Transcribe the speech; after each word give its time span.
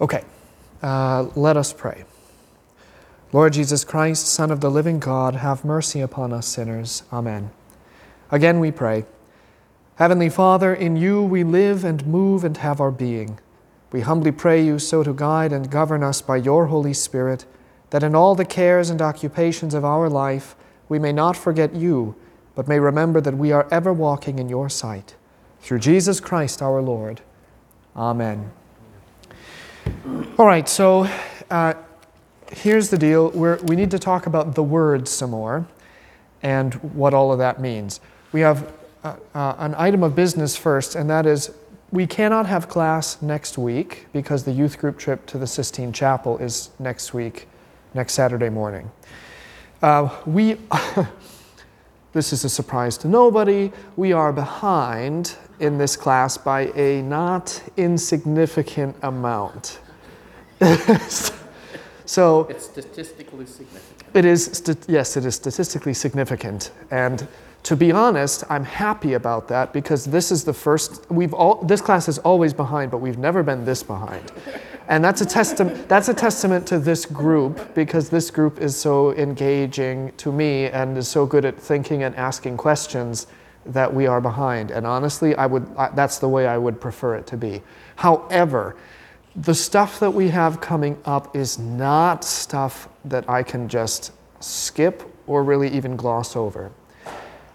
Okay, 0.00 0.24
uh, 0.82 1.28
let 1.34 1.56
us 1.56 1.72
pray. 1.72 2.04
Lord 3.32 3.54
Jesus 3.54 3.84
Christ, 3.84 4.26
Son 4.26 4.50
of 4.50 4.60
the 4.60 4.70
living 4.70 4.98
God, 4.98 5.36
have 5.36 5.64
mercy 5.64 6.00
upon 6.00 6.32
us 6.32 6.46
sinners. 6.46 7.02
Amen. 7.12 7.50
Again 8.30 8.60
we 8.60 8.70
pray. 8.70 9.04
Heavenly 9.96 10.28
Father, 10.28 10.74
in 10.74 10.96
you 10.96 11.22
we 11.22 11.42
live 11.42 11.84
and 11.84 12.06
move 12.06 12.44
and 12.44 12.58
have 12.58 12.80
our 12.80 12.90
being. 12.90 13.38
We 13.90 14.02
humbly 14.02 14.32
pray 14.32 14.62
you 14.62 14.78
so 14.78 15.02
to 15.02 15.14
guide 15.14 15.52
and 15.52 15.70
govern 15.70 16.02
us 16.02 16.20
by 16.20 16.36
your 16.36 16.66
Holy 16.66 16.92
Spirit, 16.92 17.46
that 17.90 18.02
in 18.02 18.14
all 18.14 18.34
the 18.34 18.44
cares 18.44 18.90
and 18.90 19.00
occupations 19.00 19.72
of 19.72 19.84
our 19.84 20.10
life 20.10 20.54
we 20.88 20.98
may 20.98 21.12
not 21.12 21.36
forget 21.36 21.74
you, 21.74 22.14
but 22.54 22.68
may 22.68 22.78
remember 22.78 23.20
that 23.22 23.38
we 23.38 23.52
are 23.52 23.66
ever 23.70 23.92
walking 23.92 24.38
in 24.38 24.48
your 24.48 24.68
sight. 24.68 25.14
Through 25.60 25.78
Jesus 25.78 26.20
Christ 26.20 26.60
our 26.60 26.82
Lord. 26.82 27.22
Amen. 27.96 28.50
All 30.38 30.46
right, 30.46 30.68
so 30.68 31.08
uh, 31.50 31.74
here's 32.52 32.90
the 32.90 32.98
deal. 32.98 33.30
We're, 33.30 33.56
we 33.62 33.74
need 33.74 33.90
to 33.92 33.98
talk 33.98 34.26
about 34.26 34.54
the 34.54 34.62
words 34.62 35.10
some 35.10 35.30
more 35.30 35.66
and 36.42 36.74
what 36.94 37.14
all 37.14 37.32
of 37.32 37.38
that 37.38 37.60
means. 37.60 38.00
We 38.32 38.40
have 38.40 38.72
uh, 39.02 39.16
uh, 39.34 39.54
an 39.58 39.74
item 39.78 40.02
of 40.02 40.14
business 40.14 40.56
first, 40.56 40.94
and 40.94 41.08
that 41.08 41.26
is 41.26 41.52
we 41.90 42.06
cannot 42.06 42.46
have 42.46 42.68
class 42.68 43.22
next 43.22 43.56
week 43.56 44.08
because 44.12 44.44
the 44.44 44.52
youth 44.52 44.78
group 44.78 44.98
trip 44.98 45.24
to 45.26 45.38
the 45.38 45.46
Sistine 45.46 45.92
Chapel 45.92 46.36
is 46.38 46.70
next 46.78 47.14
week, 47.14 47.48
next 47.94 48.12
Saturday 48.12 48.48
morning. 48.50 48.90
Uh, 49.80 50.08
we, 50.26 50.56
this 52.12 52.32
is 52.32 52.44
a 52.44 52.48
surprise 52.48 52.98
to 52.98 53.08
nobody, 53.08 53.72
we 53.96 54.12
are 54.12 54.32
behind 54.32 55.36
in 55.60 55.78
this 55.78 55.96
class 55.96 56.36
by 56.36 56.72
a 56.74 57.02
not 57.02 57.62
insignificant 57.76 58.96
amount. 59.02 59.80
so 62.04 62.46
it's 62.48 62.64
statistically 62.64 63.46
significant. 63.46 63.96
It 64.14 64.24
is, 64.24 64.62
yes, 64.88 65.16
it 65.16 65.24
is 65.26 65.34
statistically 65.34 65.92
significant. 65.92 66.70
And 66.90 67.26
to 67.64 67.76
be 67.76 67.90
honest, 67.90 68.44
I'm 68.48 68.64
happy 68.64 69.14
about 69.14 69.48
that 69.48 69.72
because 69.72 70.04
this 70.04 70.30
is 70.30 70.44
the 70.44 70.54
first, 70.54 71.10
we've 71.10 71.34
all, 71.34 71.62
this 71.64 71.80
class 71.80 72.08
is 72.08 72.18
always 72.18 72.54
behind, 72.54 72.90
but 72.90 72.98
we've 72.98 73.18
never 73.18 73.42
been 73.42 73.64
this 73.64 73.82
behind. 73.82 74.32
And 74.88 75.04
that's 75.04 75.20
a, 75.20 75.26
testament, 75.26 75.88
that's 75.88 76.08
a 76.08 76.14
testament 76.14 76.66
to 76.68 76.78
this 76.78 77.04
group 77.04 77.74
because 77.74 78.08
this 78.08 78.30
group 78.30 78.60
is 78.60 78.76
so 78.76 79.12
engaging 79.14 80.12
to 80.18 80.30
me 80.30 80.66
and 80.66 80.96
is 80.96 81.08
so 81.08 81.26
good 81.26 81.44
at 81.44 81.58
thinking 81.58 82.04
and 82.04 82.14
asking 82.14 82.56
questions 82.56 83.26
that 83.66 83.92
we 83.92 84.06
are 84.06 84.20
behind. 84.20 84.70
And 84.70 84.86
honestly, 84.86 85.34
I 85.34 85.46
would, 85.46 85.66
that's 85.94 86.18
the 86.18 86.28
way 86.28 86.46
I 86.46 86.58
would 86.58 86.80
prefer 86.80 87.16
it 87.16 87.26
to 87.28 87.36
be. 87.36 87.62
However, 87.96 88.76
the 89.34 89.54
stuff 89.54 90.00
that 90.00 90.10
we 90.10 90.28
have 90.28 90.60
coming 90.60 90.98
up 91.04 91.36
is 91.36 91.58
not 91.58 92.24
stuff 92.24 92.88
that 93.04 93.28
I 93.28 93.42
can 93.42 93.68
just 93.68 94.12
skip 94.40 95.02
or 95.26 95.42
really 95.44 95.68
even 95.68 95.96
gloss 95.96 96.36
over. 96.36 96.70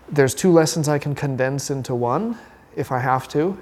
There's 0.09 0.36
two 0.36 0.52
lessons 0.52 0.88
I 0.88 1.00
can 1.00 1.16
condense 1.16 1.72
into 1.72 1.95
one 1.95 2.38
if 2.75 2.92
I 2.92 3.00
have 3.00 3.28
to. 3.30 3.58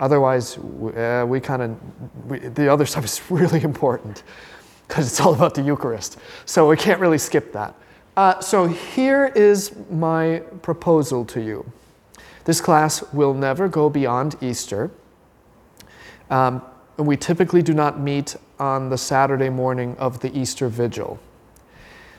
Otherwise, 0.00 0.56
uh, 0.56 1.24
we 1.28 1.40
kind 1.40 1.62
of, 1.62 2.54
the 2.54 2.72
other 2.72 2.86
stuff 2.92 3.04
is 3.04 3.20
really 3.30 3.62
important 3.62 4.22
because 4.88 5.06
it's 5.06 5.20
all 5.20 5.34
about 5.34 5.54
the 5.54 5.62
Eucharist. 5.62 6.18
So 6.46 6.68
we 6.68 6.76
can't 6.76 7.00
really 7.00 7.18
skip 7.18 7.52
that. 7.52 7.74
Uh, 8.16 8.40
so 8.40 8.66
here 8.66 9.26
is 9.36 9.72
my 9.90 10.42
proposal 10.62 11.24
to 11.26 11.40
you. 11.40 11.70
This 12.44 12.60
class 12.60 13.02
will 13.12 13.34
never 13.34 13.68
go 13.68 13.90
beyond 13.90 14.36
Easter. 14.40 14.90
Um, 16.30 16.62
and 16.98 17.06
we 17.06 17.16
typically 17.16 17.62
do 17.62 17.72
not 17.72 17.98
meet 17.98 18.36
on 18.58 18.90
the 18.90 18.98
Saturday 18.98 19.48
morning 19.48 19.96
of 19.98 20.20
the 20.20 20.36
Easter 20.38 20.68
Vigil. 20.68 21.18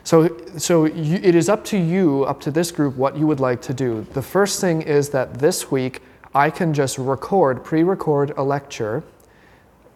So, 0.03 0.35
so 0.57 0.85
you, 0.85 1.19
it 1.21 1.35
is 1.35 1.49
up 1.49 1.63
to 1.65 1.77
you, 1.77 2.23
up 2.23 2.41
to 2.41 2.51
this 2.51 2.71
group, 2.71 2.95
what 2.95 3.15
you 3.15 3.27
would 3.27 3.39
like 3.39 3.61
to 3.63 3.73
do. 3.73 4.05
The 4.13 4.21
first 4.21 4.59
thing 4.59 4.81
is 4.81 5.09
that 5.09 5.35
this 5.35 5.69
week 5.69 6.01
I 6.33 6.49
can 6.49 6.73
just 6.73 6.97
record, 6.97 7.63
pre 7.63 7.83
record 7.83 8.31
a 8.37 8.43
lecture 8.43 9.03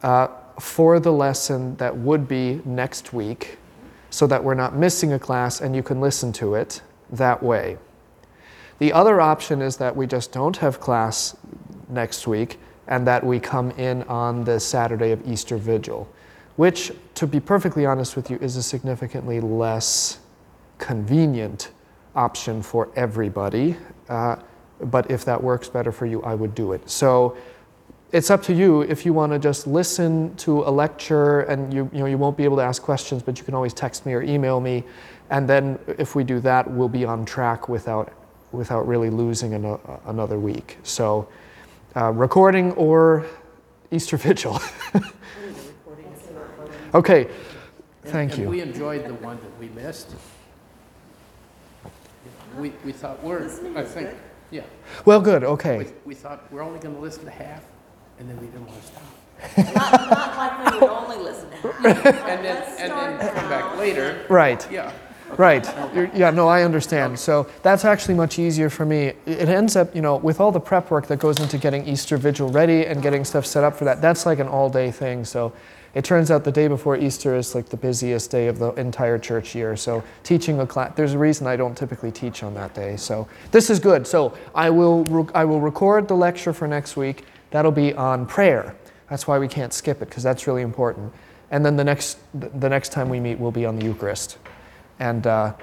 uh, 0.03 0.27
for 0.59 0.99
the 0.99 1.11
lesson 1.11 1.75
that 1.77 1.97
would 1.97 2.27
be 2.27 2.61
next 2.65 3.13
week 3.13 3.57
so 4.09 4.27
that 4.27 4.43
we're 4.43 4.53
not 4.53 4.75
missing 4.75 5.13
a 5.13 5.19
class 5.19 5.59
and 5.59 5.75
you 5.75 5.83
can 5.83 5.99
listen 5.99 6.31
to 6.33 6.55
it 6.55 6.81
that 7.09 7.41
way. 7.41 7.77
The 8.79 8.91
other 8.93 9.21
option 9.21 9.61
is 9.61 9.77
that 9.77 9.95
we 9.95 10.07
just 10.07 10.31
don't 10.31 10.57
have 10.57 10.79
class 10.79 11.35
next 11.89 12.27
week 12.27 12.59
and 12.87 13.07
that 13.07 13.23
we 13.23 13.39
come 13.39 13.71
in 13.71 14.03
on 14.03 14.43
the 14.43 14.59
Saturday 14.59 15.11
of 15.11 15.27
Easter 15.27 15.57
Vigil, 15.57 16.07
which, 16.55 16.91
to 17.15 17.25
be 17.25 17.39
perfectly 17.39 17.85
honest 17.85 18.15
with 18.15 18.29
you, 18.29 18.37
is 18.41 18.55
a 18.57 18.63
significantly 18.63 19.39
less 19.39 20.19
convenient 20.77 21.71
option 22.15 22.61
for 22.61 22.89
everybody. 22.95 23.75
Uh, 24.09 24.35
but 24.81 25.09
if 25.09 25.25
that 25.25 25.41
works 25.41 25.69
better 25.69 25.91
for 25.91 26.05
you, 26.05 26.21
I 26.23 26.35
would 26.35 26.53
do 26.53 26.73
it. 26.73 26.89
So 26.89 27.37
it's 28.11 28.29
up 28.29 28.43
to 28.43 28.53
you 28.53 28.81
if 28.81 29.05
you 29.05 29.13
want 29.13 29.31
to 29.31 29.39
just 29.39 29.67
listen 29.67 30.35
to 30.37 30.61
a 30.61 30.71
lecture 30.71 31.41
and 31.41 31.73
you, 31.73 31.89
you, 31.91 31.99
know, 31.99 32.05
you 32.05 32.17
won't 32.17 32.37
be 32.37 32.43
able 32.43 32.57
to 32.57 32.63
ask 32.63 32.81
questions, 32.81 33.23
but 33.23 33.37
you 33.37 33.43
can 33.43 33.53
always 33.53 33.73
text 33.73 34.05
me 34.05 34.13
or 34.13 34.21
email 34.21 34.59
me. 34.59 34.83
And 35.29 35.49
then 35.49 35.79
if 35.97 36.15
we 36.15 36.23
do 36.23 36.39
that, 36.41 36.69
we'll 36.69 36.89
be 36.89 37.03
on 37.03 37.25
track 37.25 37.67
without, 37.67 38.13
without 38.55 38.87
really 38.87 39.09
losing 39.09 39.53
an, 39.53 39.77
another 40.05 40.39
week. 40.39 40.77
So 40.83 41.27
uh, 41.95 42.11
recording 42.11 42.71
or 42.73 43.25
Easter 43.91 44.17
Vigil. 44.25 44.59
okay, 46.93 47.27
thank 48.05 48.33
and, 48.33 48.41
you. 48.41 48.49
we 48.49 48.61
enjoyed 48.61 49.05
the 49.05 49.13
one 49.15 49.37
that 49.37 49.59
we 49.59 49.69
missed. 49.69 50.15
We, 52.57 52.71
we 52.85 52.93
thought 52.93 53.21
we're, 53.21 53.45
I 53.77 53.83
think, 53.83 54.09
yeah. 54.49 54.61
Well, 55.03 55.19
good, 55.19 55.43
okay. 55.43 55.77
We, 55.77 55.85
we 56.05 56.15
thought 56.15 56.51
we're 56.51 56.61
only 56.61 56.79
going 56.79 56.95
to 56.95 57.01
listen 57.01 57.25
to 57.25 57.31
half, 57.31 57.63
and 58.19 58.29
then 58.29 58.39
we 58.39 58.47
didn't 58.47 58.67
want 58.67 58.81
to 58.81 58.87
stop. 58.87 59.03
not, 59.75 60.09
not 60.09 60.37
like 60.37 60.73
we 60.73 60.79
would 60.79 60.89
only 60.89 61.17
listen 61.17 61.49
to 61.51 61.57
half. 61.57 61.85
and 62.05 62.45
then, 62.45 62.63
and 62.79 62.91
then 62.91 63.35
come 63.35 63.49
back 63.49 63.77
later. 63.77 64.25
Right. 64.29 64.69
Yeah. 64.71 64.93
Right. 65.37 65.65
You're, 65.93 66.09
yeah, 66.13 66.29
no, 66.29 66.47
I 66.47 66.63
understand. 66.63 67.19
So 67.19 67.47
that's 67.61 67.83
actually 67.83 68.13
much 68.13 68.39
easier 68.39 68.69
for 68.69 68.85
me. 68.85 69.13
It 69.25 69.49
ends 69.49 69.75
up, 69.75 69.93
you 69.95 70.01
know, 70.01 70.17
with 70.17 70.39
all 70.39 70.51
the 70.51 70.59
prep 70.59 70.91
work 70.91 71.07
that 71.07 71.17
goes 71.17 71.39
into 71.39 71.57
getting 71.57 71.85
Easter 71.87 72.15
Vigil 72.17 72.49
ready 72.49 72.85
and 72.85 73.01
getting 73.01 73.25
stuff 73.25 73.45
set 73.45 73.63
up 73.63 73.75
for 73.75 73.85
that, 73.85 74.01
that's 74.01 74.25
like 74.25 74.39
an 74.39 74.47
all 74.47 74.69
day 74.69 74.91
thing. 74.91 75.25
So 75.25 75.51
it 75.93 76.05
turns 76.05 76.31
out 76.31 76.43
the 76.43 76.51
day 76.51 76.67
before 76.67 76.95
Easter 76.95 77.35
is 77.35 77.55
like 77.55 77.67
the 77.67 77.77
busiest 77.77 78.31
day 78.31 78.47
of 78.47 78.59
the 78.59 78.71
entire 78.73 79.17
church 79.17 79.55
year. 79.55 79.75
So 79.75 80.03
teaching 80.23 80.59
a 80.59 80.67
class, 80.67 80.93
there's 80.95 81.13
a 81.13 81.17
reason 81.17 81.47
I 81.47 81.55
don't 81.55 81.75
typically 81.75 82.11
teach 82.11 82.43
on 82.43 82.53
that 82.53 82.73
day. 82.73 82.95
So 82.95 83.27
this 83.51 83.69
is 83.69 83.79
good. 83.79 84.07
So 84.07 84.37
I 84.53 84.69
will, 84.69 85.27
I 85.33 85.43
will 85.43 85.59
record 85.59 86.07
the 86.07 86.15
lecture 86.15 86.53
for 86.53 86.67
next 86.67 86.95
week. 86.95 87.25
That'll 87.51 87.71
be 87.71 87.93
on 87.93 88.25
prayer. 88.25 88.75
That's 89.09 89.27
why 89.27 89.39
we 89.39 89.47
can't 89.47 89.73
skip 89.73 90.01
it 90.01 90.09
because 90.09 90.23
that's 90.23 90.47
really 90.47 90.61
important. 90.61 91.11
And 91.51 91.65
then 91.65 91.75
the 91.75 91.83
next, 91.83 92.19
the 92.33 92.69
next 92.69 92.91
time 92.91 93.09
we 93.09 93.19
meet 93.19 93.39
will 93.39 93.51
be 93.51 93.65
on 93.65 93.77
the 93.77 93.85
Eucharist 93.85 94.37
and 94.99 95.27
uh, 95.27 95.53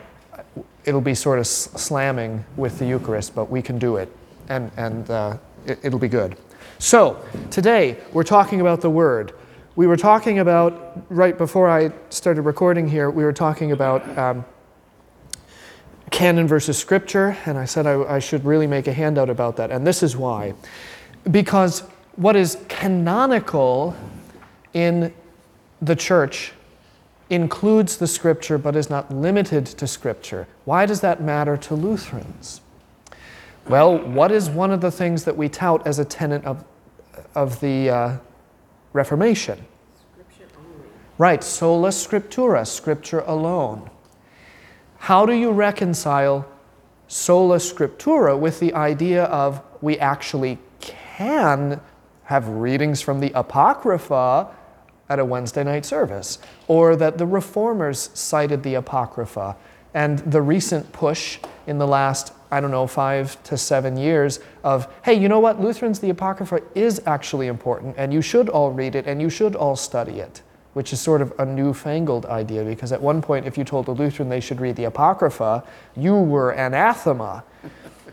it'll 0.85 1.01
be 1.01 1.15
sort 1.15 1.39
of 1.39 1.47
slamming 1.47 2.45
with 2.57 2.79
the 2.79 2.87
Eucharist, 2.87 3.35
but 3.35 3.51
we 3.51 3.63
can 3.63 3.79
do 3.79 3.97
it, 3.97 4.15
and, 4.49 4.71
and 4.77 5.11
uh, 5.11 5.37
it, 5.67 5.79
it'll 5.83 5.99
be 5.99 6.09
good. 6.09 6.37
So, 6.79 7.25
today 7.51 7.99
we're 8.13 8.25
talking 8.25 8.61
about 8.61 8.81
the 8.81 8.91
Word. 8.91 9.33
We 9.77 9.87
were 9.87 9.97
talking 9.97 10.41
about, 10.41 11.05
right 11.09 11.37
before 11.39 11.69
I 11.69 11.93
started 12.11 12.43
recording 12.43 12.89
here, 12.89 13.11
we 13.11 13.25
were 13.25 13.33
talking 13.33 13.73
about 13.73 14.19
um, 14.19 14.45
canon 16.11 16.47
versus 16.47 16.77
scripture, 16.77 17.37
and 17.47 17.57
I 17.57 17.65
said 17.65 17.87
I, 17.87 18.03
I 18.03 18.19
should 18.19 18.45
really 18.45 18.67
make 18.67 18.87
a 18.87 18.93
handout 18.93 19.31
about 19.31 19.57
that, 19.57 19.71
and 19.71 19.87
this 19.87 20.03
is 20.03 20.17
why. 20.17 20.55
Because 21.31 21.81
what 22.17 22.37
is 22.37 22.59
canonical 22.69 23.97
in 24.75 25.13
the 25.81 25.97
church 25.97 26.53
includes 27.33 27.97
the 27.97 28.07
scripture 28.07 28.59
but 28.59 28.77
is 28.77 28.91
not 28.91 29.11
limited 29.11 29.65
to 29.65 29.87
scripture. 29.87 30.47
Why 30.67 30.85
does 30.85 31.01
that 31.01 31.23
matter 31.23 31.57
to 31.57 31.75
Lutherans? 31.75 32.61
Well, 33.69 33.99
what 33.99 34.31
is 34.31 34.51
one 34.51 34.71
of 34.71 34.81
the 34.83 34.91
things 34.91 35.25
that 35.25 35.37
we 35.37 35.49
tout 35.49 35.87
as 35.87 35.99
a 35.99 36.05
tenet 36.05 36.45
of, 36.45 36.65
of 37.35 37.59
the 37.61 37.91
uh, 37.91 38.17
Reformation? 38.93 39.65
Scripture 40.13 40.45
only. 40.59 40.89
Right, 41.17 41.43
sola 41.43 41.89
scriptura, 41.89 42.67
scripture 42.67 43.21
alone. 43.21 43.89
How 44.99 45.25
do 45.25 45.33
you 45.33 45.53
reconcile 45.53 46.47
sola 47.09 47.57
scriptura 47.57 48.39
with 48.39 48.61
the 48.61 48.75
idea 48.75 49.25
of 49.25 49.63
we 49.81 49.99
actually 49.99 50.59
can 50.81 51.81
have 52.25 52.49
readings 52.49 53.01
from 53.01 53.21
the 53.21 53.33
Apocrypha 53.35 54.55
at 55.09 55.19
a 55.19 55.25
Wednesday 55.25 55.65
night 55.65 55.85
service, 55.85 56.39
or 56.69 56.97
that 56.97 57.19
the 57.19 57.27
reformers 57.27 58.11
cited 58.15 58.63
the 58.63 58.75
Apocrypha, 58.75 59.57
and 59.95 60.21
the 60.21 60.41
recent 60.41 60.93
push 60.93 61.39
in 61.67 61.79
the 61.79 61.87
last 61.87 62.33
I 62.53 62.61
don't 62.61 62.71
know, 62.71 62.87
five 62.87 63.43
to 63.45 63.57
seven 63.57 63.97
years 63.97 64.39
of, 64.63 64.87
hey, 65.05 65.15
you 65.15 65.27
know 65.27 65.41
what? 65.41 65.59
Lutherans, 65.59 66.01
the 66.01 66.11
Apocrypha 66.11 66.61
is 66.75 67.01
actually 67.07 67.47
important, 67.47 67.95
and 67.97 68.13
you 68.13 68.21
should 68.21 68.51
all 68.51 68.71
read 68.71 68.95
it, 68.95 69.07
and 69.07 69.23
you 69.23 69.31
should 69.31 69.57
all 69.57 69.75
study 69.75 70.21
it, 70.21 70.43
which 70.75 70.93
is 70.93 71.01
sort 71.01 71.23
of 71.23 71.33
a 71.39 71.47
newfangled 71.47 72.27
idea 72.27 72.63
because 72.63 72.93
at 72.93 73.01
one 73.01 73.23
point, 73.23 73.47
if 73.47 73.57
you 73.57 73.65
told 73.65 73.89
a 73.89 73.91
Lutheran 73.91 74.29
they 74.29 74.39
should 74.39 74.61
read 74.61 74.77
the 74.77 74.85
Apocrypha, 74.85 75.65
you 75.97 76.15
were 76.15 76.51
anathema 76.51 77.43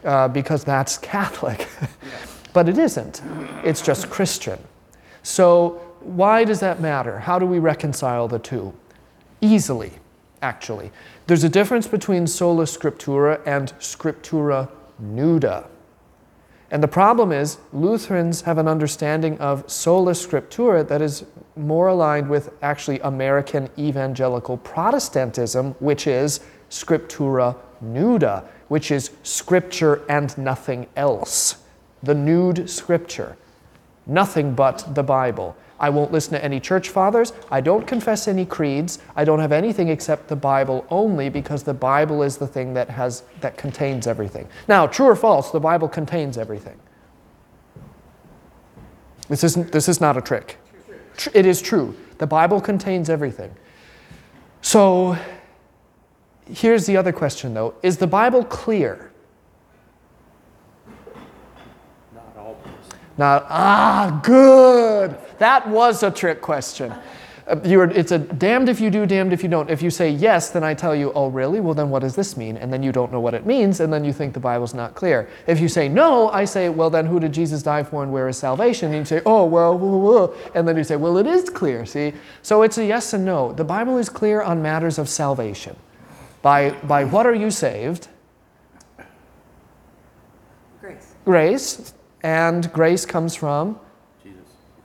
uh, 0.05 0.29
because 0.29 0.63
that's 0.63 0.97
Catholic. 1.15 1.67
but 2.53 2.69
it 2.69 2.77
isn't, 2.77 3.21
it's 3.65 3.81
just 3.81 4.09
Christian. 4.09 4.57
So, 5.21 5.81
why 6.01 6.43
does 6.43 6.59
that 6.59 6.79
matter? 6.79 7.19
How 7.19 7.39
do 7.39 7.45
we 7.45 7.59
reconcile 7.59 8.27
the 8.27 8.39
two? 8.39 8.73
Easily, 9.41 9.93
actually. 10.41 10.91
There's 11.27 11.43
a 11.43 11.49
difference 11.49 11.87
between 11.87 12.27
sola 12.27 12.65
scriptura 12.65 13.41
and 13.45 13.73
scriptura 13.79 14.69
nuda. 15.01 15.67
And 16.71 16.83
the 16.83 16.87
problem 16.87 17.31
is, 17.31 17.57
Lutherans 17.73 18.41
have 18.41 18.57
an 18.59 18.67
understanding 18.67 19.37
of 19.39 19.69
sola 19.69 20.11
scriptura 20.11 20.87
that 20.87 21.01
is 21.01 21.25
more 21.55 21.87
aligned 21.87 22.29
with 22.29 22.53
actually 22.61 22.99
American 22.99 23.69
evangelical 23.77 24.57
Protestantism, 24.57 25.71
which 25.79 26.05
is 26.05 26.41
scriptura 26.69 27.55
nuda, 27.83 28.47
which 28.67 28.91
is 28.91 29.11
scripture 29.23 30.03
and 30.07 30.37
nothing 30.37 30.87
else. 30.95 31.63
The 32.03 32.13
nude 32.13 32.69
scripture. 32.69 33.35
Nothing 34.05 34.53
but 34.53 34.93
the 34.93 35.03
Bible. 35.03 35.55
I 35.79 35.89
won't 35.89 36.11
listen 36.11 36.33
to 36.33 36.43
any 36.43 36.59
church 36.59 36.89
fathers. 36.89 37.33
I 37.49 37.61
don't 37.61 37.87
confess 37.87 38.27
any 38.27 38.45
creeds. 38.45 38.99
I 39.15 39.23
don't 39.23 39.39
have 39.39 39.51
anything 39.51 39.89
except 39.89 40.27
the 40.27 40.35
Bible 40.35 40.85
only 40.89 41.29
because 41.29 41.63
the 41.63 41.73
Bible 41.73 42.21
is 42.23 42.37
the 42.37 42.47
thing 42.47 42.73
that 42.73 42.89
has 42.89 43.23
that 43.41 43.57
contains 43.57 44.07
everything. 44.07 44.47
Now, 44.67 44.87
true 44.87 45.07
or 45.07 45.15
false, 45.15 45.51
the 45.51 45.59
Bible 45.59 45.87
contains 45.87 46.37
everything. 46.37 46.77
This 49.29 49.43
isn't 49.43 49.71
this 49.71 49.87
is 49.87 50.01
not 50.01 50.17
a 50.17 50.21
trick. 50.21 50.57
It 51.33 51.45
is 51.45 51.61
true. 51.61 51.95
The 52.17 52.27
Bible 52.27 52.59
contains 52.59 53.09
everything. 53.09 53.55
So 54.61 55.17
here's 56.45 56.85
the 56.85 56.97
other 56.97 57.13
question 57.13 57.53
though. 57.53 57.75
Is 57.83 57.97
the 57.97 58.07
Bible 58.07 58.43
clear? 58.43 59.11
Not 62.13 62.35
always. 62.37 62.57
Not, 63.19 63.47
ah, 63.49 64.17
good. 64.23 65.17
That 65.39 65.67
was 65.67 66.03
a 66.03 66.09
trick 66.09 66.39
question. 66.39 66.93
Uh, 67.47 67.59
you 67.65 67.81
are, 67.81 67.91
it's 67.91 68.13
a 68.13 68.17
damned 68.17 68.69
if 68.69 68.79
you 68.79 68.89
do, 68.89 69.05
damned 69.05 69.33
if 69.33 69.43
you 69.43 69.49
don't. 69.49 69.69
If 69.69 69.81
you 69.81 69.89
say 69.89 70.09
yes, 70.09 70.51
then 70.51 70.63
I 70.63 70.73
tell 70.73 70.95
you, 70.95 71.11
oh, 71.11 71.27
really? 71.27 71.59
Well, 71.59 71.73
then 71.73 71.89
what 71.89 71.99
does 71.99 72.15
this 72.15 72.37
mean? 72.37 72.55
And 72.55 72.71
then 72.71 72.81
you 72.81 72.93
don't 72.93 73.11
know 73.11 73.19
what 73.19 73.33
it 73.33 73.45
means, 73.45 73.81
and 73.81 73.91
then 73.91 74.05
you 74.05 74.13
think 74.13 74.33
the 74.33 74.39
Bible's 74.39 74.73
not 74.73 74.95
clear. 74.95 75.27
If 75.47 75.59
you 75.59 75.67
say 75.67 75.89
no, 75.89 76.29
I 76.29 76.45
say, 76.45 76.69
well, 76.69 76.89
then 76.89 77.05
who 77.05 77.19
did 77.19 77.33
Jesus 77.33 77.61
die 77.61 77.83
for 77.83 78.03
and 78.03 78.13
where 78.13 78.29
is 78.29 78.37
salvation? 78.37 78.93
And 78.93 78.99
you 78.99 79.03
say, 79.03 79.21
oh, 79.25 79.43
well, 79.43 79.77
whoa, 79.77 79.97
whoa. 79.97 80.35
and 80.55 80.65
then 80.65 80.77
you 80.77 80.85
say, 80.85 80.95
well, 80.95 81.17
it 81.17 81.27
is 81.27 81.49
clear, 81.49 81.85
see? 81.85 82.13
So 82.41 82.61
it's 82.61 82.77
a 82.77 82.85
yes 82.85 83.11
and 83.11 83.25
no. 83.25 83.51
The 83.51 83.65
Bible 83.65 83.97
is 83.97 84.07
clear 84.07 84.41
on 84.41 84.61
matters 84.61 84.97
of 84.97 85.09
salvation. 85.09 85.75
By, 86.41 86.69
by 86.69 87.03
what 87.03 87.25
are 87.25 87.35
you 87.35 87.51
saved? 87.51 88.07
Grace. 90.79 91.15
Grace. 91.25 91.93
And 92.23 92.71
grace 92.73 93.05
comes 93.05 93.35
from? 93.35 93.79
Jesus. 94.23 94.41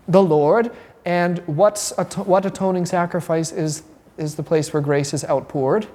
the 0.07 0.23
Lord, 0.23 0.71
and 1.05 1.39
what's 1.47 1.93
ato- 1.99 2.25
what 2.25 2.47
atoning 2.47 2.87
sacrifice 2.87 3.53
is 3.53 3.83
is 4.17 4.37
the 4.37 4.43
place 4.43 4.73
where 4.73 4.81
grace 4.81 5.13
is 5.13 5.25
outpoured? 5.25 5.87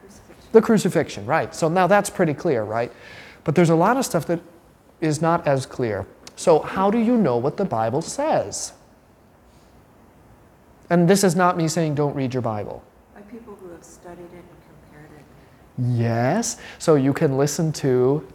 Crucifixion. 0.00 0.48
The 0.52 0.62
crucifixion, 0.62 1.26
right? 1.26 1.54
So 1.54 1.68
now 1.68 1.86
that's 1.86 2.10
pretty 2.10 2.34
clear, 2.34 2.62
right? 2.62 2.92
But 3.44 3.54
there's 3.54 3.70
a 3.70 3.74
lot 3.74 3.96
of 3.96 4.04
stuff 4.04 4.26
that 4.26 4.40
is 5.00 5.22
not 5.22 5.46
as 5.46 5.64
clear. 5.64 6.06
So 6.36 6.60
how 6.60 6.90
do 6.90 6.98
you 6.98 7.16
know 7.16 7.36
what 7.36 7.56
the 7.56 7.64
Bible 7.64 8.02
says? 8.02 8.72
And 10.90 11.08
this 11.08 11.24
is 11.24 11.34
not 11.34 11.56
me 11.56 11.68
saying 11.68 11.94
don't 11.94 12.14
read 12.14 12.32
your 12.34 12.42
Bible. 12.42 12.82
By 13.14 13.22
people 13.22 13.56
who 13.56 13.70
have 13.70 13.84
studied 13.84 14.20
it 14.20 14.44
and 14.44 14.44
compared 14.90 15.10
it. 15.18 15.98
Yes. 15.98 16.58
So 16.78 16.94
you 16.94 17.12
can 17.12 17.36
listen 17.36 17.72
to 17.74 18.26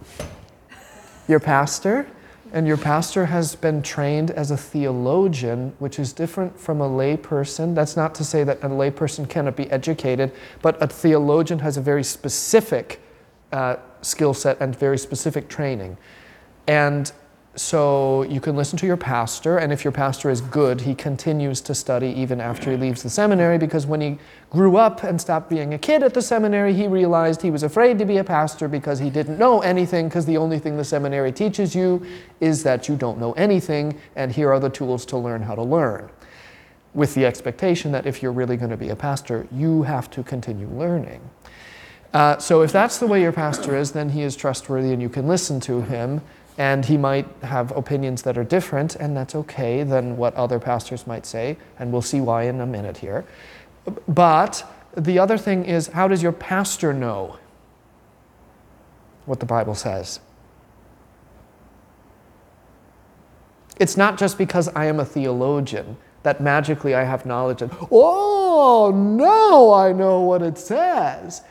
your 1.27 1.39
pastor, 1.39 2.07
and 2.51 2.67
your 2.67 2.77
pastor 2.77 3.25
has 3.25 3.55
been 3.55 3.81
trained 3.81 4.29
as 4.29 4.51
a 4.51 4.57
theologian, 4.57 5.73
which 5.79 5.97
is 5.97 6.13
different 6.13 6.59
from 6.59 6.81
a 6.81 6.87
layperson. 6.87 7.73
That's 7.73 7.97
not 7.97 8.13
to 8.15 8.23
say 8.23 8.43
that 8.43 8.59
a 8.63 8.69
layperson 8.69 9.27
cannot 9.27 9.55
be 9.55 9.69
educated, 9.71 10.31
but 10.61 10.81
a 10.81 10.87
theologian 10.87 11.59
has 11.59 11.77
a 11.77 11.81
very 11.81 12.03
specific 12.03 13.01
uh, 13.51 13.77
skill 14.01 14.33
set 14.33 14.59
and 14.59 14.75
very 14.75 14.99
specific 14.99 15.47
training. 15.47 15.97
And 16.67 17.11
so 17.55 18.23
you 18.23 18.41
can 18.41 18.55
listen 18.55 18.79
to 18.79 18.88
your 18.88 18.97
pastor, 18.97 19.59
and 19.59 19.71
if 19.71 19.83
your 19.83 19.91
pastor 19.91 20.31
is 20.31 20.41
good, 20.41 20.81
he 20.81 20.95
continues 20.95 21.61
to 21.61 21.75
study 21.75 22.07
even 22.07 22.41
after 22.41 22.71
he 22.71 22.77
leaves 22.77 23.03
the 23.03 23.11
seminary 23.11 23.59
because 23.59 23.85
when 23.85 24.01
he 24.01 24.17
grew 24.50 24.77
up 24.77 25.03
and 25.03 25.21
stopped 25.21 25.51
being 25.51 25.75
a 25.75 25.77
kid 25.77 26.01
at 26.01 26.15
the 26.15 26.21
seminary, 26.21 26.73
he 26.73 26.88
realized 26.88 27.44
he 27.44 27.51
was 27.51 27.61
afraid 27.61 28.00
to 28.00 28.05
be 28.05 28.17
a 28.17 28.23
pastor 28.23 28.67
because 28.67 28.97
he 28.97 29.11
didn't 29.11 29.38
know 29.38 29.61
anything, 29.61 30.07
because 30.07 30.25
the 30.25 30.38
only 30.38 30.57
thing 30.57 30.77
the 30.77 30.83
seminary 30.83 31.31
teaches 31.31 31.75
you 31.75 32.03
is 32.39 32.63
that 32.63 32.89
you 32.89 32.95
don't 32.95 33.19
know 33.19 33.33
anything, 33.33 34.00
and 34.15 34.31
here 34.31 34.51
are 34.51 34.59
the 34.59 34.69
tools 34.69 35.05
to 35.05 35.17
learn 35.17 35.44
how 35.44 35.53
to 35.53 35.63
learn. 35.63 36.09
With 36.95 37.13
the 37.13 37.25
expectation 37.25 37.91
that 37.91 38.07
if 38.07 38.23
you're 38.23 38.31
really 38.31 38.57
going 38.57 38.71
to 38.71 38.77
be 38.77 38.89
a 38.89 38.95
pastor, 38.95 39.47
you 39.51 39.83
have 39.83 40.09
to 40.11 40.23
continue 40.23 40.67
learning. 40.69 41.21
Uh, 42.13 42.38
so 42.38 42.61
if 42.61 42.71
that's 42.71 42.97
the 42.97 43.07
way 43.07 43.21
your 43.21 43.31
pastor 43.31 43.75
is, 43.75 43.91
then 43.91 44.09
he 44.09 44.21
is 44.21 44.35
trustworthy 44.35 44.91
and 44.91 45.01
you 45.01 45.09
can 45.09 45.27
listen 45.27 45.59
to 45.59 45.81
him. 45.81 46.21
And 46.57 46.85
he 46.85 46.97
might 46.97 47.27
have 47.41 47.71
opinions 47.75 48.21
that 48.23 48.38
are 48.38 48.44
different, 48.44 48.95
and 48.95 49.17
that's 49.17 49.33
okay 49.33 49.83
than 49.83 50.17
what 50.17 50.35
other 50.35 50.59
pastors 50.59 51.07
might 51.07 51.25
say. 51.25 51.57
And 51.79 51.91
we'll 51.91 52.03
see 52.03 52.21
why 52.21 52.44
in 52.44 52.61
a 52.61 52.65
minute 52.65 52.97
here. 52.97 53.25
But 54.07 54.63
the 54.95 55.17
other 55.17 55.38
thing 55.38 55.65
is, 55.65 55.88
how 55.88 56.07
does 56.07 56.21
your 56.21 56.31
pastor 56.31 56.94
know 56.94 57.38
what 59.25 59.39
the 59.39 59.45
Bible 59.45 59.75
says? 59.75 60.19
It's 63.79 63.97
not 63.97 64.19
just 64.19 64.38
because 64.38 64.67
I 64.69 64.85
am 64.85 65.00
a 65.00 65.05
theologian 65.05 65.97
that 66.21 66.39
magically 66.39 66.94
I 66.94 67.03
have 67.03 67.25
knowledge 67.25 67.61
and, 67.61 67.71
oh, 67.91 68.91
now 68.91 69.73
I 69.73 69.91
know 69.91 70.21
what 70.21 70.41
it 70.41 70.57
says. 70.57 71.41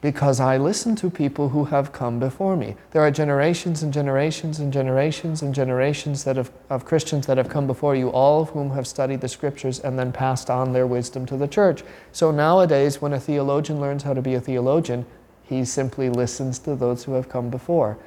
Because 0.00 0.38
I 0.38 0.58
listen 0.58 0.94
to 0.96 1.10
people 1.10 1.48
who 1.48 1.64
have 1.66 1.92
come 1.92 2.20
before 2.20 2.56
me. 2.56 2.76
There 2.92 3.02
are 3.02 3.10
generations 3.10 3.82
and 3.82 3.92
generations 3.92 4.60
and 4.60 4.72
generations 4.72 5.42
and 5.42 5.52
generations 5.52 6.22
that 6.22 6.36
have, 6.36 6.52
of 6.70 6.84
Christians 6.84 7.26
that 7.26 7.36
have 7.36 7.48
come 7.48 7.66
before 7.66 7.96
you, 7.96 8.08
all 8.10 8.42
of 8.42 8.50
whom 8.50 8.70
have 8.70 8.86
studied 8.86 9.20
the 9.20 9.28
scriptures 9.28 9.80
and 9.80 9.98
then 9.98 10.12
passed 10.12 10.50
on 10.50 10.72
their 10.72 10.86
wisdom 10.86 11.26
to 11.26 11.36
the 11.36 11.48
church. 11.48 11.82
So 12.12 12.30
nowadays, 12.30 13.02
when 13.02 13.12
a 13.12 13.18
theologian 13.18 13.80
learns 13.80 14.04
how 14.04 14.14
to 14.14 14.22
be 14.22 14.34
a 14.34 14.40
theologian, 14.40 15.04
he 15.42 15.64
simply 15.64 16.10
listens 16.10 16.60
to 16.60 16.76
those 16.76 17.04
who 17.04 17.14
have 17.14 17.28
come 17.28 17.50
before. 17.50 17.98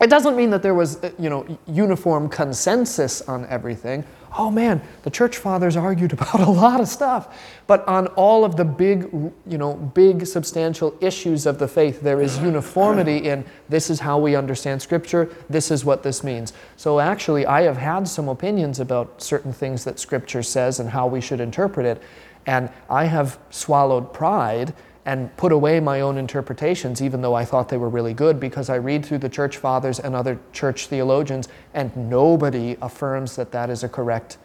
It 0.00 0.10
doesn't 0.10 0.36
mean 0.36 0.50
that 0.50 0.62
there 0.62 0.74
was, 0.74 1.02
uh, 1.02 1.10
you 1.18 1.30
know, 1.30 1.58
uniform 1.66 2.28
consensus 2.28 3.22
on 3.22 3.46
everything. 3.46 4.04
Oh 4.36 4.50
man, 4.50 4.82
the 5.02 5.10
church 5.10 5.38
fathers 5.38 5.76
argued 5.76 6.12
about 6.14 6.40
a 6.40 6.50
lot 6.50 6.80
of 6.80 6.88
stuff, 6.88 7.36
but 7.66 7.86
on 7.88 8.08
all 8.08 8.44
of 8.44 8.56
the 8.56 8.64
big, 8.64 9.10
you 9.46 9.58
know, 9.58 9.74
big 9.74 10.26
substantial 10.26 10.94
issues 11.00 11.46
of 11.46 11.58
the 11.58 11.68
faith, 11.68 12.00
there 12.00 12.20
is 12.20 12.38
uniformity 12.38 13.28
in 13.28 13.44
this 13.68 13.90
is 13.90 14.00
how 14.00 14.18
we 14.18 14.36
understand 14.36 14.82
Scripture. 14.82 15.34
This 15.48 15.70
is 15.70 15.84
what 15.84 16.02
this 16.02 16.22
means. 16.22 16.52
So 16.76 17.00
actually, 17.00 17.46
I 17.46 17.62
have 17.62 17.76
had 17.76 18.06
some 18.08 18.28
opinions 18.28 18.80
about 18.80 19.22
certain 19.22 19.52
things 19.52 19.84
that 19.84 19.98
Scripture 19.98 20.42
says 20.42 20.80
and 20.80 20.90
how 20.90 21.06
we 21.06 21.20
should 21.20 21.40
interpret 21.40 21.86
it, 21.86 22.02
and 22.46 22.70
I 22.88 23.04
have 23.04 23.38
swallowed 23.50 24.12
pride 24.12 24.74
and 25.08 25.34
put 25.38 25.52
away 25.52 25.80
my 25.80 26.02
own 26.02 26.18
interpretations, 26.18 27.00
even 27.00 27.22
though 27.22 27.32
I 27.32 27.42
thought 27.42 27.70
they 27.70 27.78
were 27.78 27.88
really 27.88 28.12
good, 28.12 28.38
because 28.38 28.68
I 28.68 28.74
read 28.74 29.06
through 29.06 29.18
the 29.18 29.28
church 29.30 29.56
fathers 29.56 29.98
and 29.98 30.14
other 30.14 30.38
church 30.52 30.88
theologians, 30.88 31.48
and 31.72 31.96
nobody 31.96 32.76
affirms 32.82 33.34
that 33.36 33.50
that 33.52 33.70
is 33.70 33.82
a 33.82 33.88
correct 33.88 34.36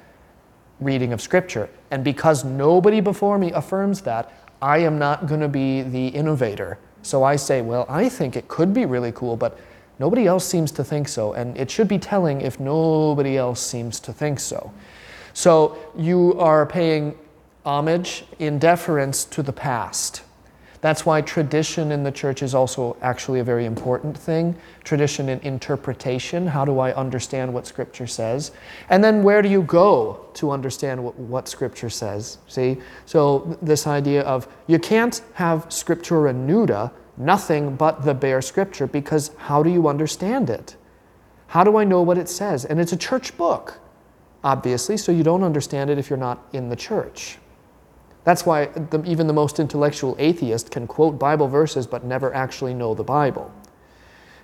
reading 0.80 1.12
of 1.12 1.22
Scripture. 1.22 1.70
And 1.92 2.02
because 2.02 2.46
nobody 2.46 3.02
before 3.02 3.38
me 3.38 3.52
affirms 3.52 4.00
that, 4.04 4.32
I 4.62 4.78
am 4.78 4.98
not 4.98 5.28
going 5.28 5.42
to 5.42 5.50
be 5.50 5.82
the 5.82 6.08
innovator. 6.08 6.80
So 7.02 7.26
I 7.26 7.36
say, 7.36 7.62
well, 7.62 7.86
I 7.90 8.08
think 8.08 8.38
it 8.38 8.48
could 8.48 8.74
be 8.74 8.86
really 8.86 9.12
cool, 9.12 9.36
but 9.36 9.60
nobody 10.00 10.28
else 10.28 10.46
seems 10.48 10.72
to 10.72 10.84
think 10.86 11.10
so. 11.10 11.34
And 11.34 11.58
it 11.58 11.70
should 11.70 11.90
be 11.90 12.00
telling 12.00 12.40
if 12.40 12.58
nobody 12.62 13.36
else 13.36 13.60
seems 13.60 14.00
to 14.00 14.14
think 14.14 14.40
so. 14.40 14.72
So 15.34 15.78
you 15.94 16.40
are 16.40 16.66
paying 16.66 17.20
homage 17.66 18.24
in 18.40 18.60
deference 18.60 19.26
to 19.26 19.44
the 19.44 19.52
past. 19.52 20.22
That's 20.84 21.06
why 21.06 21.22
tradition 21.22 21.94
in 21.94 22.04
the 22.04 22.12
church 22.12 22.44
is 22.44 22.54
also 22.54 22.98
actually 23.02 23.40
a 23.40 23.44
very 23.44 23.66
important 23.66 24.18
thing. 24.18 24.54
Tradition 24.84 25.30
in 25.30 25.40
interpretation. 25.40 26.46
How 26.46 26.66
do 26.66 26.80
I 26.80 26.94
understand 26.94 27.54
what 27.54 27.66
Scripture 27.66 28.06
says? 28.06 28.52
And 28.90 29.02
then 29.02 29.24
where 29.24 29.42
do 29.42 29.48
you 29.48 29.62
go 29.62 30.28
to 30.34 30.52
understand 30.52 31.02
what, 31.02 31.18
what 31.18 31.48
Scripture 31.48 31.90
says? 31.90 32.38
See? 32.50 32.82
So, 33.06 33.58
this 33.62 33.88
idea 33.88 34.24
of 34.24 34.48
you 34.68 34.78
can't 34.78 35.22
have 35.36 35.70
Scriptura 35.70 36.36
nuda 36.36 36.92
nothing 37.18 37.76
but 37.76 38.04
the 38.04 38.14
bare 38.14 38.42
scripture 38.42 38.88
because 38.88 39.32
how 39.38 39.64
do 39.64 39.70
you 39.70 39.88
understand 39.88 40.50
it? 40.50 40.76
How 41.48 41.64
do 41.64 41.78
I 41.78 41.84
know 41.84 42.02
what 42.02 42.18
it 42.18 42.28
says? 42.28 42.66
And 42.66 42.80
it's 42.80 42.92
a 42.92 42.98
church 42.98 43.38
book, 43.38 43.80
obviously, 44.44 44.98
so 44.98 45.12
you 45.12 45.24
don't 45.24 45.44
understand 45.44 45.90
it 45.90 45.98
if 45.98 46.10
you're 46.10 46.18
not 46.18 46.44
in 46.52 46.70
the 46.70 46.76
church. 46.76 47.38
That's 48.24 48.46
why 48.46 48.66
the, 48.68 49.04
even 49.06 49.28
the 49.28 49.34
most 49.34 49.60
intellectual 49.60 50.16
atheist 50.18 50.72
can 50.72 50.88
quote 50.88 51.20
Bible 51.20 51.48
verses 51.48 51.88
but 51.88 52.04
never 52.04 52.34
actually 52.34 52.74
know 52.74 52.94
the 52.94 53.04
Bible. 53.04 53.54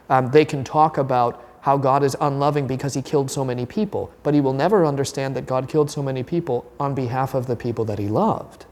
Um, 0.10 0.32
they 0.32 0.44
can 0.44 0.64
talk 0.64 0.98
about 0.98 1.46
how 1.62 1.78
God 1.78 2.04
is 2.04 2.16
unloving 2.22 2.68
because 2.68 2.94
he 2.94 3.02
killed 3.02 3.30
so 3.30 3.44
many 3.44 3.66
people, 3.66 4.12
but 4.24 4.34
he 4.34 4.42
will 4.42 4.54
never 4.54 4.86
understand 4.86 5.36
that 5.36 5.46
God 5.46 5.68
killed 5.68 5.92
so 5.92 6.02
many 6.02 6.24
people 6.24 6.70
on 6.80 6.96
behalf 6.96 7.34
of 7.34 7.48
the 7.48 7.56
people 7.56 7.86
that 7.86 8.00
he 8.00 8.08
loved. 8.08 8.66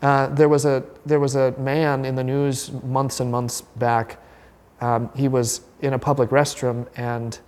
Uh, 0.00 0.28
there, 0.28 0.48
was 0.48 0.64
a, 0.64 0.84
there 1.04 1.18
was 1.18 1.34
a 1.34 1.52
man 1.58 2.04
in 2.04 2.14
the 2.14 2.22
news 2.22 2.70
months 2.84 3.18
and 3.20 3.32
months 3.32 3.62
back. 3.62 4.18
Um, 4.80 5.10
he 5.16 5.26
was 5.26 5.62
in 5.80 5.92
a 5.92 5.98
public 5.98 6.30
restroom 6.30 6.86
and, 6.96 7.38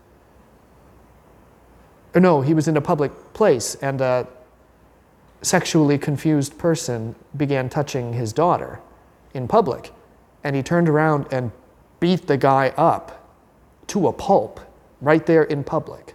no, 2.14 2.40
he 2.40 2.54
was 2.54 2.66
in 2.66 2.76
a 2.76 2.80
public 2.80 3.12
place 3.34 3.76
and 3.76 4.00
a 4.00 4.26
sexually 5.42 5.99
confused 5.99 6.59
person 6.59 7.14
began 7.37 7.68
touching 7.68 8.12
his 8.12 8.32
daughter 8.32 8.80
in 9.35 9.49
public. 9.49 9.92
And 10.44 10.56
he 10.56 10.62
turned 10.62 10.88
around 10.88 11.26
and 11.32 11.52
beat 11.99 12.26
the 12.26 12.37
guy 12.37 12.68
up 12.76 13.28
to 13.88 14.06
a 14.09 14.12
pulp 14.12 14.61
right 15.00 15.25
there 15.26 15.42
in 15.42 15.64
public. 15.64 16.14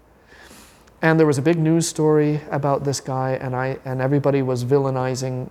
And 1.02 1.20
there 1.20 1.28
was 1.28 1.38
a 1.38 1.42
big 1.42 1.60
news 1.60 1.88
story 1.88 2.42
about 2.50 2.84
this 2.84 3.00
guy, 3.00 3.34
and, 3.34 3.56
I, 3.56 3.78
and 3.86 4.02
everybody 4.02 4.42
was 4.42 4.64
villainizing 4.64 5.50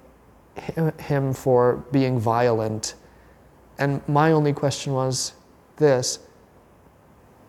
him 0.99 1.33
for 1.33 1.85
being 1.93 2.19
violent. 2.19 2.95
And 3.79 4.07
my 4.09 4.33
only 4.33 4.53
question 4.53 4.93
was 4.93 5.35
this 5.77 6.21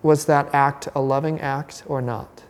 Was 0.01 0.25
that 0.25 0.53
act 0.53 0.87
a 0.95 1.01
loving 1.01 1.39
act 1.39 1.83
or 1.87 2.01
not? 2.01 2.44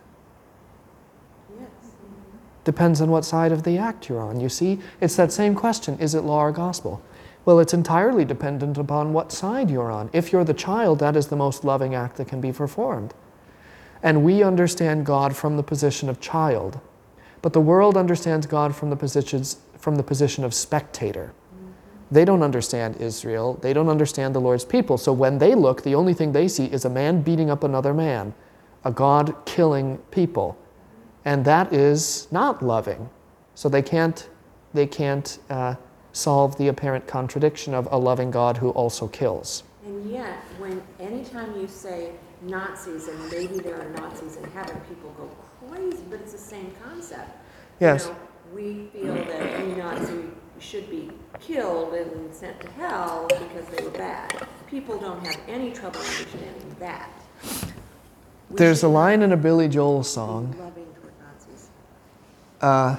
Depends 2.66 3.00
on 3.00 3.10
what 3.10 3.24
side 3.24 3.52
of 3.52 3.64
the 3.64 3.78
act 3.78 4.10
you're 4.10 4.22
on. 4.22 4.42
You 4.42 4.50
see, 4.50 4.80
it's 5.00 5.16
that 5.16 5.32
same 5.32 5.56
question 5.56 5.98
is 6.00 6.14
it 6.14 6.22
law 6.22 6.44
or 6.44 6.52
gospel? 6.52 7.02
Well, 7.46 7.60
it's 7.60 7.76
entirely 7.76 8.26
dependent 8.26 8.78
upon 8.78 9.14
what 9.14 9.32
side 9.32 9.70
you're 9.70 9.92
on. 9.92 10.10
If 10.12 10.34
you're 10.34 10.44
the 10.44 10.54
child, 10.54 10.98
that 11.00 11.16
is 11.16 11.28
the 11.28 11.36
most 11.36 11.64
loving 11.64 11.94
act 11.94 12.18
that 12.18 12.28
can 12.28 12.42
be 12.42 12.52
performed. 12.52 13.14
And 14.02 14.24
we 14.24 14.42
understand 14.44 15.06
God 15.06 15.36
from 15.36 15.56
the 15.56 15.64
position 15.64 16.10
of 16.10 16.20
child. 16.20 16.80
But 17.44 17.54
the 17.54 17.62
world 17.62 17.96
understands 17.96 18.48
God 18.48 18.76
from 18.76 18.90
the, 18.90 18.96
positions, 18.96 19.58
from 19.78 19.96
the 19.96 20.04
position 20.04 20.44
of 20.44 20.56
spectator. 20.56 21.34
They 22.10 22.26
don't 22.26 22.42
understand 22.42 22.98
Israel. 22.98 23.60
They 23.62 23.74
don't 23.74 23.90
understand 23.90 24.34
the 24.34 24.42
Lord's 24.42 24.66
people. 24.66 24.98
So 24.98 25.14
when 25.14 25.38
they 25.38 25.54
look, 25.54 25.84
the 25.84 25.94
only 25.94 26.16
thing 26.16 26.32
they 26.32 26.48
see 26.48 26.66
is 26.66 26.86
a 26.86 26.90
man 26.90 27.22
beating 27.22 27.52
up 27.52 27.64
another 27.64 27.94
man, 27.94 28.34
a 28.84 28.92
God 28.92 29.36
killing 29.46 30.00
people. 30.10 30.58
And 31.26 31.44
that 31.46 31.74
is 31.74 32.28
not 32.32 32.62
loving. 32.62 33.10
So 33.56 33.68
they 33.68 33.82
can't, 33.82 34.30
they 34.74 34.86
can't 34.86 35.40
uh, 35.50 35.76
solve 36.14 36.58
the 36.58 36.68
apparent 36.68 37.08
contradiction 37.08 37.74
of 37.74 37.88
a 37.92 37.98
loving 37.98 38.32
God 38.32 38.58
who 38.58 38.70
also 38.70 39.08
kills. 39.08 39.64
And 39.86 40.10
yet, 40.10 40.38
when 40.58 40.82
anytime 41.00 41.60
you 41.60 41.68
say 41.68 42.12
Nazis 42.42 43.08
and 43.08 43.32
maybe 43.32 43.60
there 43.60 43.82
are 43.82 43.90
Nazis 43.90 44.38
in 44.38 44.44
heaven, 44.52 44.80
people 44.88 45.10
go 45.18 45.30
crazy, 45.68 46.04
but 46.10 46.22
it's 46.22 46.32
the 46.32 46.38
same 46.38 46.72
concept. 46.84 47.30
Yes. 47.80 48.06
You 48.06 48.12
know, 48.12 48.18
we 48.54 48.88
feel 48.94 49.14
that 49.14 49.42
any 49.42 49.76
Nazi 49.76 50.26
should 50.60 50.90
be 50.90 51.12
killed 51.40 51.94
and 51.94 52.34
sent 52.34 52.60
to 52.62 52.72
hell 52.72 53.28
because 53.28 53.66
they 53.68 53.84
were 53.84 53.92
bad. 53.92 54.48
People 54.68 54.98
don't 54.98 55.26
have 55.26 55.38
any 55.48 55.72
trouble 55.72 56.00
understanding 56.00 56.76
that. 56.80 57.10
We 58.50 58.58
There's 58.58 58.84
a 58.84 58.88
line 58.88 59.22
in 59.22 59.32
a 59.32 59.38
Billy 59.38 59.68
Joel 59.68 60.04
song. 60.04 60.56
Uh, 62.62 62.96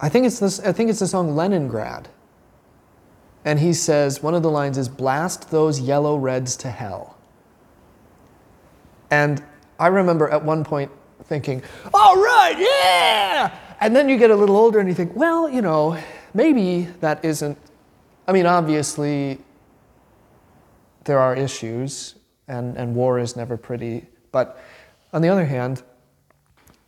I 0.00 0.08
think 0.08 0.26
it's 0.26 0.40
this. 0.40 0.58
I 0.60 0.72
think 0.72 0.90
it's 0.90 0.98
the 0.98 1.06
song 1.06 1.36
Leningrad. 1.36 2.08
And 3.44 3.58
he 3.58 3.72
says 3.72 4.22
one 4.22 4.34
of 4.34 4.42
the 4.42 4.50
lines 4.50 4.78
is 4.78 4.88
"Blast 4.88 5.50
those 5.50 5.80
yellow 5.80 6.16
reds 6.16 6.56
to 6.58 6.70
hell." 6.70 7.16
And 9.10 9.42
I 9.78 9.88
remember 9.88 10.28
at 10.28 10.44
one 10.44 10.64
point 10.64 10.90
thinking, 11.24 11.62
"All 11.94 12.16
right, 12.16 12.54
yeah!" 12.58 13.56
And 13.80 13.94
then 13.94 14.08
you 14.08 14.16
get 14.16 14.30
a 14.30 14.36
little 14.36 14.56
older 14.56 14.78
and 14.80 14.88
you 14.88 14.94
think, 14.94 15.14
"Well, 15.14 15.48
you 15.48 15.62
know, 15.62 15.96
maybe 16.34 16.88
that 17.00 17.24
isn't." 17.24 17.58
I 18.26 18.32
mean, 18.32 18.46
obviously, 18.46 19.38
there 21.04 21.18
are 21.18 21.34
issues, 21.34 22.14
and, 22.46 22.76
and 22.76 22.94
war 22.94 23.18
is 23.18 23.34
never 23.36 23.56
pretty. 23.56 24.06
But 24.32 24.60
on 25.12 25.22
the 25.22 25.28
other 25.28 25.44
hand, 25.44 25.82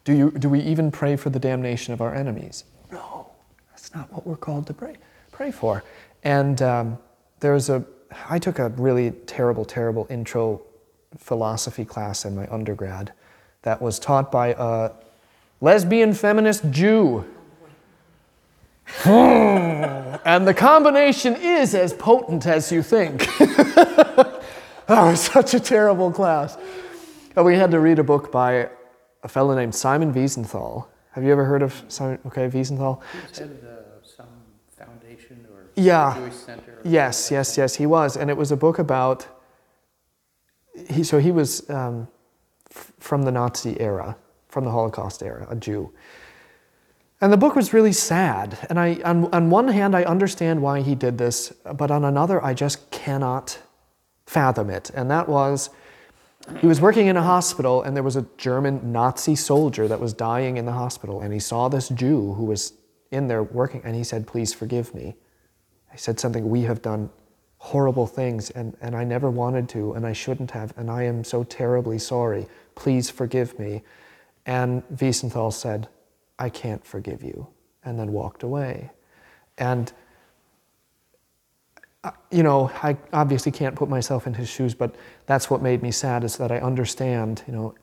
do, 0.04 0.12
you, 0.12 0.30
do 0.32 0.48
we 0.48 0.60
even 0.60 0.90
pray 0.90 1.16
for 1.16 1.30
the 1.30 1.38
damnation 1.38 1.94
of 1.94 2.00
our 2.00 2.14
enemies? 2.14 2.64
No, 2.90 3.28
that's 3.70 3.94
not 3.94 4.12
what 4.12 4.26
we're 4.26 4.36
called 4.36 4.66
to 4.66 4.74
pray, 4.74 4.96
pray 5.30 5.52
for. 5.52 5.84
And 6.24 6.60
um, 6.62 6.98
there's 7.40 7.70
a, 7.70 7.84
I 8.28 8.38
took 8.38 8.58
a 8.58 8.70
really 8.70 9.12
terrible, 9.12 9.64
terrible 9.64 10.06
intro 10.10 10.62
philosophy 11.16 11.84
class 11.84 12.24
in 12.24 12.34
my 12.34 12.48
undergrad 12.48 13.12
that 13.62 13.80
was 13.80 13.98
taught 13.98 14.32
by 14.32 14.54
a 14.58 14.90
lesbian 15.60 16.12
feminist 16.12 16.70
Jew. 16.70 17.24
and 19.04 20.46
the 20.46 20.54
combination 20.54 21.36
is 21.36 21.74
as 21.74 21.92
potent 21.94 22.46
as 22.46 22.70
you 22.70 22.82
think. 22.82 23.26
that 23.38 24.40
was 24.88 25.20
such 25.20 25.54
a 25.54 25.60
terrible 25.60 26.12
class. 26.12 26.58
And 27.36 27.44
we 27.44 27.56
had 27.56 27.70
to 27.72 27.80
read 27.80 27.98
a 27.98 28.04
book 28.04 28.30
by 28.30 28.68
a 29.22 29.28
fellow 29.28 29.54
named 29.54 29.74
Simon 29.74 30.12
Wiesenthal. 30.14 30.86
Have 31.12 31.24
you 31.24 31.32
ever 31.32 31.44
heard 31.44 31.62
of 31.62 31.82
Simon? 31.88 32.18
Okay, 32.26 32.48
Wiesenthal. 32.48 33.00
Who's 33.26 33.38
head 33.38 33.50
of 33.50 33.60
the, 33.60 33.84
some 34.04 34.26
foundation 34.76 35.46
or 35.52 35.66
Yeah. 35.74 36.14
Jewish 36.16 36.34
center? 36.34 36.80
Yes, 36.84 37.30
yes, 37.30 37.56
yes, 37.58 37.74
he 37.76 37.86
was, 37.86 38.16
and 38.16 38.30
it 38.30 38.36
was 38.36 38.52
a 38.52 38.56
book 38.56 38.78
about. 38.78 39.26
He 40.90 41.04
so 41.04 41.18
he 41.18 41.30
was 41.30 41.68
um, 41.70 42.08
f- 42.70 42.92
from 42.98 43.22
the 43.22 43.30
Nazi 43.32 43.80
era, 43.80 44.16
from 44.48 44.64
the 44.64 44.70
Holocaust 44.70 45.22
era, 45.22 45.46
a 45.48 45.54
Jew. 45.56 45.92
And 47.20 47.32
the 47.32 47.36
book 47.36 47.54
was 47.56 47.72
really 47.72 47.92
sad. 47.92 48.58
And 48.68 48.78
I, 48.78 49.00
on, 49.04 49.32
on 49.32 49.48
one 49.50 49.68
hand, 49.68 49.96
I 49.96 50.02
understand 50.02 50.60
why 50.60 50.82
he 50.82 50.94
did 50.94 51.16
this, 51.16 51.52
but 51.74 51.90
on 51.90 52.04
another, 52.04 52.44
I 52.44 52.54
just 52.54 52.90
cannot 52.90 53.58
fathom 54.26 54.68
it. 54.68 54.90
And 54.94 55.10
that 55.10 55.28
was, 55.28 55.70
he 56.60 56.66
was 56.66 56.80
working 56.80 57.06
in 57.06 57.16
a 57.16 57.22
hospital, 57.22 57.82
and 57.82 57.96
there 57.96 58.02
was 58.02 58.16
a 58.16 58.26
German 58.36 58.92
Nazi 58.92 59.34
soldier 59.34 59.88
that 59.88 60.00
was 60.00 60.12
dying 60.12 60.56
in 60.56 60.66
the 60.66 60.72
hospital, 60.72 61.20
and 61.20 61.32
he 61.32 61.40
saw 61.40 61.68
this 61.68 61.88
Jew 61.88 62.34
who 62.34 62.44
was 62.44 62.72
in 63.10 63.28
there 63.28 63.42
working, 63.42 63.80
and 63.84 63.94
he 63.94 64.04
said, 64.04 64.26
"Please 64.26 64.52
forgive 64.52 64.94
me." 64.94 65.16
I 65.92 65.96
said 65.96 66.18
something, 66.18 66.50
we 66.50 66.62
have 66.62 66.82
done 66.82 67.08
horrible 67.58 68.06
things 68.06 68.50
and, 68.50 68.76
and 68.82 68.94
I 68.94 69.04
never 69.04 69.30
wanted 69.30 69.70
to 69.70 69.94
and 69.94 70.04
I 70.04 70.12
shouldn't 70.12 70.50
have 70.50 70.76
and 70.76 70.90
I 70.90 71.04
am 71.04 71.24
so 71.24 71.44
terribly 71.44 71.98
sorry. 71.98 72.46
Please 72.74 73.08
forgive 73.08 73.58
me. 73.58 73.82
And 74.44 74.82
Wiesenthal 74.94 75.50
said, 75.50 75.88
I 76.38 76.50
can't 76.50 76.84
forgive 76.84 77.22
you, 77.22 77.46
and 77.84 77.98
then 77.98 78.12
walked 78.12 78.42
away. 78.42 78.90
And, 79.56 79.90
you 82.30 82.42
know, 82.42 82.70
I 82.82 82.96
obviously 83.12 83.52
can't 83.52 83.74
put 83.74 83.88
myself 83.88 84.26
in 84.26 84.34
his 84.34 84.48
shoes, 84.48 84.74
but 84.74 84.94
that's 85.26 85.50
what 85.50 85.62
made 85.62 85.82
me 85.82 85.90
sad 85.90 86.24
is 86.24 86.36
that 86.36 86.50
I 86.52 86.58
understand, 86.58 87.42
you 87.46 87.52
know, 87.52 87.74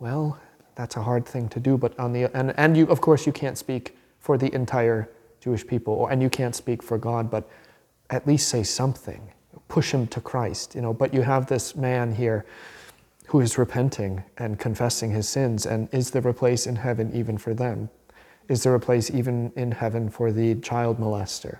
well, 0.00 0.38
that's 0.74 0.96
a 0.96 1.02
hard 1.02 1.26
thing 1.26 1.48
to 1.50 1.60
do, 1.60 1.78
but 1.78 1.98
on 1.98 2.12
the, 2.12 2.24
and, 2.36 2.52
and 2.58 2.76
you, 2.76 2.86
of 2.88 3.00
course, 3.00 3.26
you 3.26 3.32
can't 3.32 3.56
speak 3.56 3.96
for 4.18 4.36
the 4.36 4.54
entire 4.54 5.08
Jewish 5.40 5.66
people, 5.66 5.94
or, 5.94 6.10
and 6.10 6.20
you 6.20 6.28
can't 6.28 6.54
speak 6.54 6.82
for 6.82 6.98
God, 6.98 7.30
but 7.30 7.48
at 8.10 8.26
least 8.26 8.48
say 8.48 8.62
something. 8.62 9.32
Push 9.68 9.92
him 9.92 10.06
to 10.08 10.20
Christ, 10.20 10.74
you 10.74 10.80
know. 10.80 10.92
But 10.92 11.14
you 11.14 11.22
have 11.22 11.46
this 11.46 11.74
man 11.74 12.14
here 12.14 12.44
who 13.26 13.40
is 13.40 13.58
repenting 13.58 14.22
and 14.38 14.58
confessing 14.58 15.10
his 15.10 15.28
sins, 15.28 15.66
and 15.66 15.88
is 15.92 16.10
there 16.10 16.26
a 16.28 16.34
place 16.34 16.66
in 16.66 16.76
heaven 16.76 17.10
even 17.14 17.38
for 17.38 17.54
them? 17.54 17.88
Is 18.48 18.62
there 18.62 18.74
a 18.74 18.80
place 18.80 19.10
even 19.10 19.52
in 19.56 19.72
heaven 19.72 20.08
for 20.08 20.30
the 20.30 20.56
child 20.56 20.98
molester? 20.98 21.58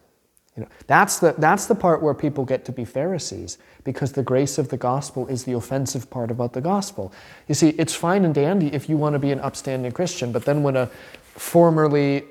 You 0.56 0.62
know, 0.62 0.68
that's 0.86 1.18
the, 1.18 1.34
that's 1.36 1.66
the 1.66 1.74
part 1.74 2.02
where 2.02 2.14
people 2.14 2.44
get 2.44 2.64
to 2.64 2.72
be 2.72 2.84
Pharisees, 2.84 3.58
because 3.84 4.12
the 4.12 4.22
grace 4.22 4.56
of 4.56 4.70
the 4.70 4.78
gospel 4.78 5.26
is 5.26 5.44
the 5.44 5.52
offensive 5.52 6.08
part 6.08 6.30
about 6.30 6.54
the 6.54 6.62
gospel. 6.62 7.12
You 7.46 7.54
see, 7.54 7.70
it's 7.70 7.94
fine 7.94 8.24
and 8.24 8.34
dandy 8.34 8.68
if 8.68 8.88
you 8.88 8.96
want 8.96 9.12
to 9.12 9.18
be 9.18 9.32
an 9.32 9.40
upstanding 9.40 9.92
Christian, 9.92 10.32
but 10.32 10.44
then 10.44 10.62
when 10.62 10.76
a 10.76 10.86
formerly 11.34 12.24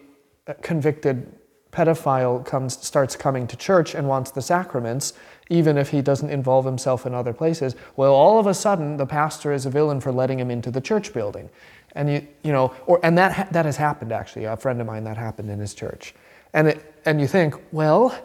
uh, 0.47 0.53
convicted 0.61 1.31
pedophile 1.71 2.43
comes, 2.43 2.79
starts 2.79 3.15
coming 3.15 3.45
to 3.47 3.55
church 3.57 3.93
and 3.93 4.07
wants 4.07 4.31
the 4.31 4.41
sacraments, 4.41 5.13
even 5.49 5.77
if 5.77 5.89
he 5.89 6.01
doesn't 6.01 6.29
involve 6.29 6.65
himself 6.65 7.05
in 7.05 7.13
other 7.13 7.33
places, 7.33 7.75
well, 7.95 8.13
all 8.13 8.39
of 8.39 8.47
a 8.47 8.53
sudden 8.53 8.97
the 8.97 9.05
pastor 9.05 9.51
is 9.51 9.65
a 9.65 9.69
villain 9.69 9.99
for 10.01 10.11
letting 10.11 10.39
him 10.39 10.49
into 10.49 10.71
the 10.71 10.81
church 10.81 11.13
building. 11.13 11.49
And 11.93 12.09
you, 12.11 12.27
you 12.43 12.51
know, 12.51 12.73
or 12.87 12.99
and 13.03 13.17
that 13.17 13.31
ha- 13.33 13.47
that 13.51 13.65
has 13.65 13.77
happened 13.77 14.11
actually. 14.11 14.45
A 14.45 14.57
friend 14.57 14.81
of 14.81 14.87
mine 14.87 15.03
that 15.03 15.15
happened 15.15 15.49
in 15.49 15.59
his 15.59 15.73
church, 15.73 16.13
and 16.53 16.67
it, 16.69 16.94
and 17.05 17.21
you 17.21 17.27
think, 17.27 17.55
well, 17.71 18.17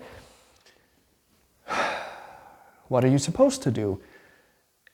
what 2.88 3.04
are 3.04 3.08
you 3.08 3.18
supposed 3.18 3.62
to 3.62 3.70
do? 3.70 4.00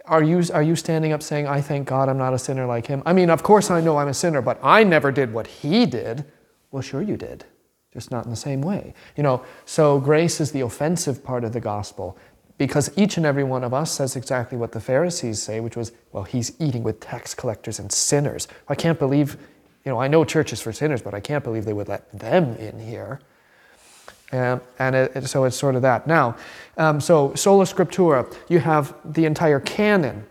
Are 0.05 0.23
you 0.23 0.43
are 0.53 0.63
you 0.63 0.77
standing 0.77 1.13
up 1.13 1.23
saying, 1.23 1.47
I 1.47 1.61
thank 1.61 1.89
God 1.89 2.09
I'm 2.09 2.19
not 2.19 2.35
a 2.35 2.39
sinner 2.39 2.67
like 2.67 2.87
him? 2.87 3.03
I 3.07 3.13
mean, 3.13 3.31
of 3.31 3.43
course 3.43 3.71
I 3.71 3.81
know 3.81 3.97
I'm 3.97 4.09
a 4.09 4.15
sinner, 4.15 4.43
but 4.43 4.59
I 4.63 4.85
never 4.85 5.11
did 5.11 5.33
what 5.33 5.47
he 5.47 5.87
did. 5.87 6.25
Well, 6.71 6.83
sure 6.83 7.03
you 7.03 7.17
did, 7.17 7.45
just 7.93 8.11
not 8.11 8.25
in 8.25 8.31
the 8.31 8.37
same 8.37 8.61
way. 8.61 8.95
You 9.17 9.23
know, 9.23 9.45
so 9.65 9.99
grace 9.99 10.41
is 10.41 10.53
the 10.53 10.61
offensive 10.61 11.25
part 11.25 11.43
of 11.43 11.53
the 11.53 11.61
gospel 11.61 12.17
because 12.59 12.91
each 12.97 13.17
and 13.17 13.27
every 13.27 13.45
one 13.45 13.65
of 13.65 13.75
us 13.75 13.93
says 13.93 14.17
exactly 14.17 14.57
what 14.57 14.73
the 14.73 14.81
Pharisees 14.81 15.43
say, 15.43 15.61
which 15.61 15.77
was, 15.77 15.93
well, 16.13 16.25
he's 16.25 16.53
eating 16.61 16.83
with 16.83 17.01
tax 17.01 17.35
collectors 17.35 17.79
and 17.79 17.93
sinners. 17.93 18.49
I 18.69 18.75
can't 18.75 18.99
believe, 18.99 19.37
you 19.85 19.93
know, 19.93 20.01
I 20.01 20.09
know 20.09 20.25
churches 20.25 20.61
for 20.61 20.73
sinners, 20.73 21.03
but 21.03 21.15
I 21.15 21.21
can't 21.21 21.45
believe 21.45 21.65
they 21.65 21.73
would 21.73 21.89
let 21.89 22.11
them 22.19 22.57
in 22.57 22.79
here. 22.79 23.21
Um, 24.33 24.61
and 24.79 24.97
it, 24.97 25.29
so 25.29 25.45
it's 25.45 25.57
sort 25.57 25.77
of 25.77 25.83
that. 25.83 26.07
Now, 26.07 26.37
um, 26.77 27.01
so 27.01 27.35
sola 27.35 27.65
scriptura, 27.65 28.35
you 28.49 28.59
have 28.59 28.95
the 29.05 29.25
entire 29.25 29.61
canon 29.61 30.27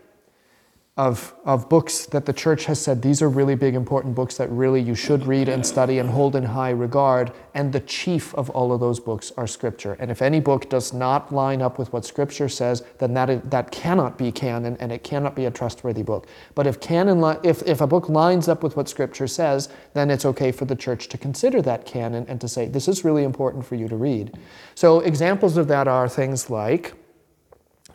of, 0.96 1.34
of 1.44 1.68
books 1.68 2.06
that 2.06 2.24
the 2.24 2.32
church 2.32 2.64
has 2.64 2.80
said 2.80 3.02
these 3.02 3.20
are 3.20 3.28
really 3.28 3.54
big, 3.54 3.74
important 3.74 4.14
books 4.14 4.38
that 4.38 4.48
really 4.48 4.80
you 4.80 4.94
should 4.94 5.26
read 5.26 5.46
and 5.46 5.66
study 5.66 5.98
and 5.98 6.08
hold 6.08 6.34
in 6.34 6.42
high 6.42 6.70
regard. 6.70 7.32
And 7.52 7.70
the 7.70 7.80
chief 7.80 8.34
of 8.34 8.48
all 8.50 8.72
of 8.72 8.80
those 8.80 8.98
books 8.98 9.30
are 9.36 9.46
Scripture. 9.46 9.98
And 10.00 10.10
if 10.10 10.22
any 10.22 10.40
book 10.40 10.70
does 10.70 10.94
not 10.94 11.34
line 11.34 11.60
up 11.60 11.78
with 11.78 11.92
what 11.92 12.06
Scripture 12.06 12.48
says, 12.48 12.82
then 12.96 13.12
that, 13.12 13.28
is, 13.28 13.42
that 13.44 13.70
cannot 13.70 14.16
be 14.16 14.32
canon 14.32 14.78
and 14.80 14.90
it 14.90 15.04
cannot 15.04 15.36
be 15.36 15.44
a 15.44 15.50
trustworthy 15.50 16.02
book. 16.02 16.28
But 16.54 16.66
if, 16.66 16.80
canon 16.80 17.20
li- 17.20 17.36
if, 17.42 17.62
if 17.64 17.82
a 17.82 17.86
book 17.86 18.08
lines 18.08 18.48
up 18.48 18.62
with 18.62 18.74
what 18.74 18.88
Scripture 18.88 19.26
says, 19.26 19.68
then 19.92 20.10
it's 20.10 20.24
okay 20.24 20.50
for 20.50 20.64
the 20.64 20.76
church 20.76 21.08
to 21.08 21.18
consider 21.18 21.60
that 21.60 21.84
canon 21.84 22.24
and 22.26 22.40
to 22.40 22.48
say, 22.48 22.68
this 22.68 22.88
is 22.88 23.04
really 23.04 23.24
important 23.24 23.66
for 23.66 23.74
you 23.74 23.86
to 23.88 23.96
read. 23.96 24.38
So 24.74 25.00
examples 25.00 25.58
of 25.58 25.68
that 25.68 25.88
are 25.88 26.08
things 26.08 26.48
like, 26.48 26.94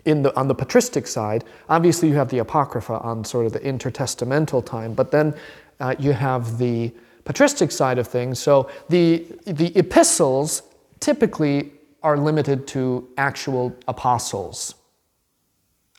in 0.06 0.24
the, 0.24 0.36
on 0.36 0.48
the 0.48 0.56
patristic 0.56 1.08
side, 1.08 1.44
obviously 1.70 2.10
you 2.10 2.16
have 2.16 2.30
the 2.30 2.40
Apocrypha 2.40 3.00
on 3.00 3.24
sort 3.24 3.46
of 3.46 3.54
the 3.54 3.60
intertestamental 3.60 4.66
time, 4.66 4.94
but 4.94 5.12
then 5.12 5.34
uh, 5.80 5.96
you 6.00 6.14
have 6.14 6.58
the 6.58 6.92
patristic 7.24 7.72
side 7.72 7.98
of 7.98 8.08
things. 8.08 8.40
So 8.40 8.70
the, 8.90 9.26
the 9.46 9.76
epistles 9.78 10.64
typically 11.00 11.72
are 12.04 12.18
limited 12.18 12.68
to 12.68 13.08
actual 13.18 13.76
apostles. 13.88 14.76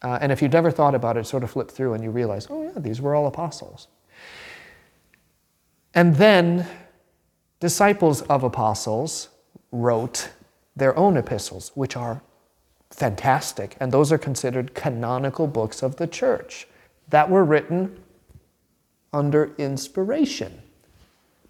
Uh, 0.02 0.18
and 0.20 0.32
if 0.32 0.42
you've 0.42 0.52
never 0.52 0.70
thought 0.70 0.94
about 0.94 1.16
it, 1.16 1.26
sort 1.26 1.44
of 1.44 1.50
flip 1.50 1.70
through 1.70 1.94
and 1.94 2.02
you 2.02 2.10
realize, 2.10 2.48
oh, 2.50 2.64
yeah, 2.64 2.72
these 2.76 3.00
were 3.00 3.14
all 3.14 3.26
apostles. 3.28 3.86
And 5.94 6.16
then 6.16 6.66
disciples 7.60 8.22
of 8.22 8.42
apostles 8.42 9.28
wrote 9.70 10.30
their 10.74 10.96
own 10.96 11.16
epistles, 11.16 11.70
which 11.74 11.96
are 11.96 12.22
fantastic. 12.92 13.76
And 13.80 13.90
those 13.90 14.12
are 14.12 14.18
considered 14.18 14.74
canonical 14.74 15.46
books 15.46 15.82
of 15.82 15.96
the 15.96 16.06
church 16.06 16.68
that 17.08 17.28
were 17.28 17.44
written 17.44 18.02
under 19.12 19.52
inspiration. 19.58 20.62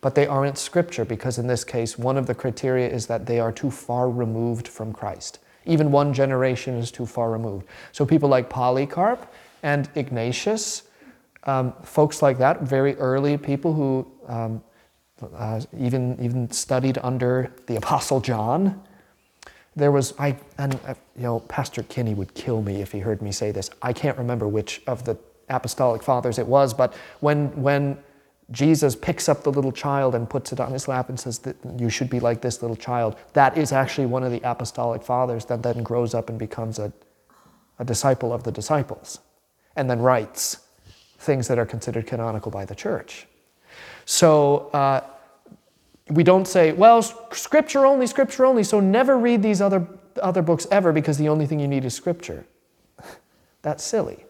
But 0.01 0.15
they 0.15 0.27
aren't 0.27 0.59
scripture 0.59 1.05
because, 1.05 1.39
in 1.39 1.47
this 1.47 1.63
case, 1.63 1.97
one 1.97 2.17
of 2.17 2.27
the 2.27 2.35
criteria 2.35 2.89
is 2.89 3.07
that 3.07 3.27
they 3.27 3.39
are 3.39 3.53
too 3.53 3.71
far 3.71 4.11
removed 4.11 4.67
from 4.67 4.93
Christ. 4.93 5.39
Even 5.65 5.93
one 5.93 6.13
generation 6.13 6.75
is 6.75 6.91
too 6.91 7.07
far 7.07 7.31
removed. 7.31 7.67
So, 7.93 8.05
people 8.05 8.29
like 8.29 8.51
Polycarp 8.51 9.33
and 9.63 9.89
Ignatius, 9.95 10.83
um, 11.45 11.73
folks 11.85 12.21
like 12.21 12.39
that, 12.39 12.63
very 12.63 12.97
early 12.97 13.39
people 13.39 13.73
who 13.73 14.11
um, 14.27 14.63
uh, 15.37 15.61
even, 15.79 16.19
even 16.21 16.51
studied 16.51 16.99
under 17.03 17.53
the 17.67 17.77
Apostle 17.77 18.21
John, 18.21 18.83
there 19.75 19.91
was 19.91 20.15
I 20.19 20.37
and 20.59 20.79
uh, 20.87 20.95
you 21.17 21.23
know 21.23 21.41
Pastor 21.41 21.83
Kinney 21.85 22.15
would 22.15 22.35
kill 22.35 22.63
me 22.63 22.83
if 22.83 22.93
he 22.93 22.99
heard 22.99 23.23
me 23.23 23.33
say 23.33 23.51
this. 23.51 23.71
I 23.81 23.93
can't 23.93 24.19
remember 24.19 24.49
which 24.49 24.83
of 24.87 25.05
the 25.05 25.17
apostolic 25.49 26.03
fathers 26.03 26.39
it 26.39 26.47
was, 26.47 26.75
but 26.75 26.95
when 27.21 27.49
when 27.61 27.99
Jesus 28.51 28.95
picks 28.95 29.29
up 29.29 29.45
the 29.45 29.53
little 29.53 29.73
child 29.73 30.15
and 30.15 30.29
puts 30.29 30.53
it 30.53 30.61
on 30.61 30.73
his 30.73 30.89
lap 30.89 31.09
and 31.09 31.19
says 31.19 31.39
that 31.41 31.57
you 31.79 31.89
should 31.89 32.11
be 32.11 32.21
like 32.21 32.43
this 32.43 32.61
little 32.61 32.77
child, 32.77 33.17
that 33.33 33.57
is 33.57 33.73
actually 33.73 34.07
one 34.07 34.23
of 34.23 34.31
the 34.31 34.41
apostolic 34.45 35.03
fathers 35.03 35.47
that 35.47 35.63
then 35.63 35.83
grows 35.83 36.13
up 36.13 36.29
and 36.29 36.39
becomes 36.39 36.79
a, 36.79 36.93
a 37.79 37.85
disciple 37.85 38.33
of 38.33 38.43
the 38.43 38.53
disciples, 38.53 39.21
and 39.77 39.89
then 39.89 40.01
writes 40.01 40.67
things 41.19 41.49
that 41.49 41.59
are 41.59 41.67
considered 41.67 42.07
canonical 42.07 42.51
by 42.51 42.65
the 42.65 42.75
church. 42.75 43.27
So. 44.05 44.71
Uh, 44.75 45.01
we 46.09 46.25
don't 46.25 46.47
say, 46.47 46.73
well, 46.73 47.03
scripture 47.03 47.87
only, 47.87 48.07
scripture 48.07 48.45
only, 48.45 48.65
so 48.65 48.81
never 48.81 49.17
read 49.17 49.43
these 49.43 49.61
other, 49.61 49.87
other 50.21 50.43
books 50.43 50.67
ever 50.71 50.93
because 50.93 51.19
the 51.19 51.29
only 51.29 51.47
thing 51.47 51.61
you 51.61 51.69
need 51.69 51.85
is 51.85 51.95
scripture. 51.95 52.45
that's 53.63 53.85
silly. 53.85 54.25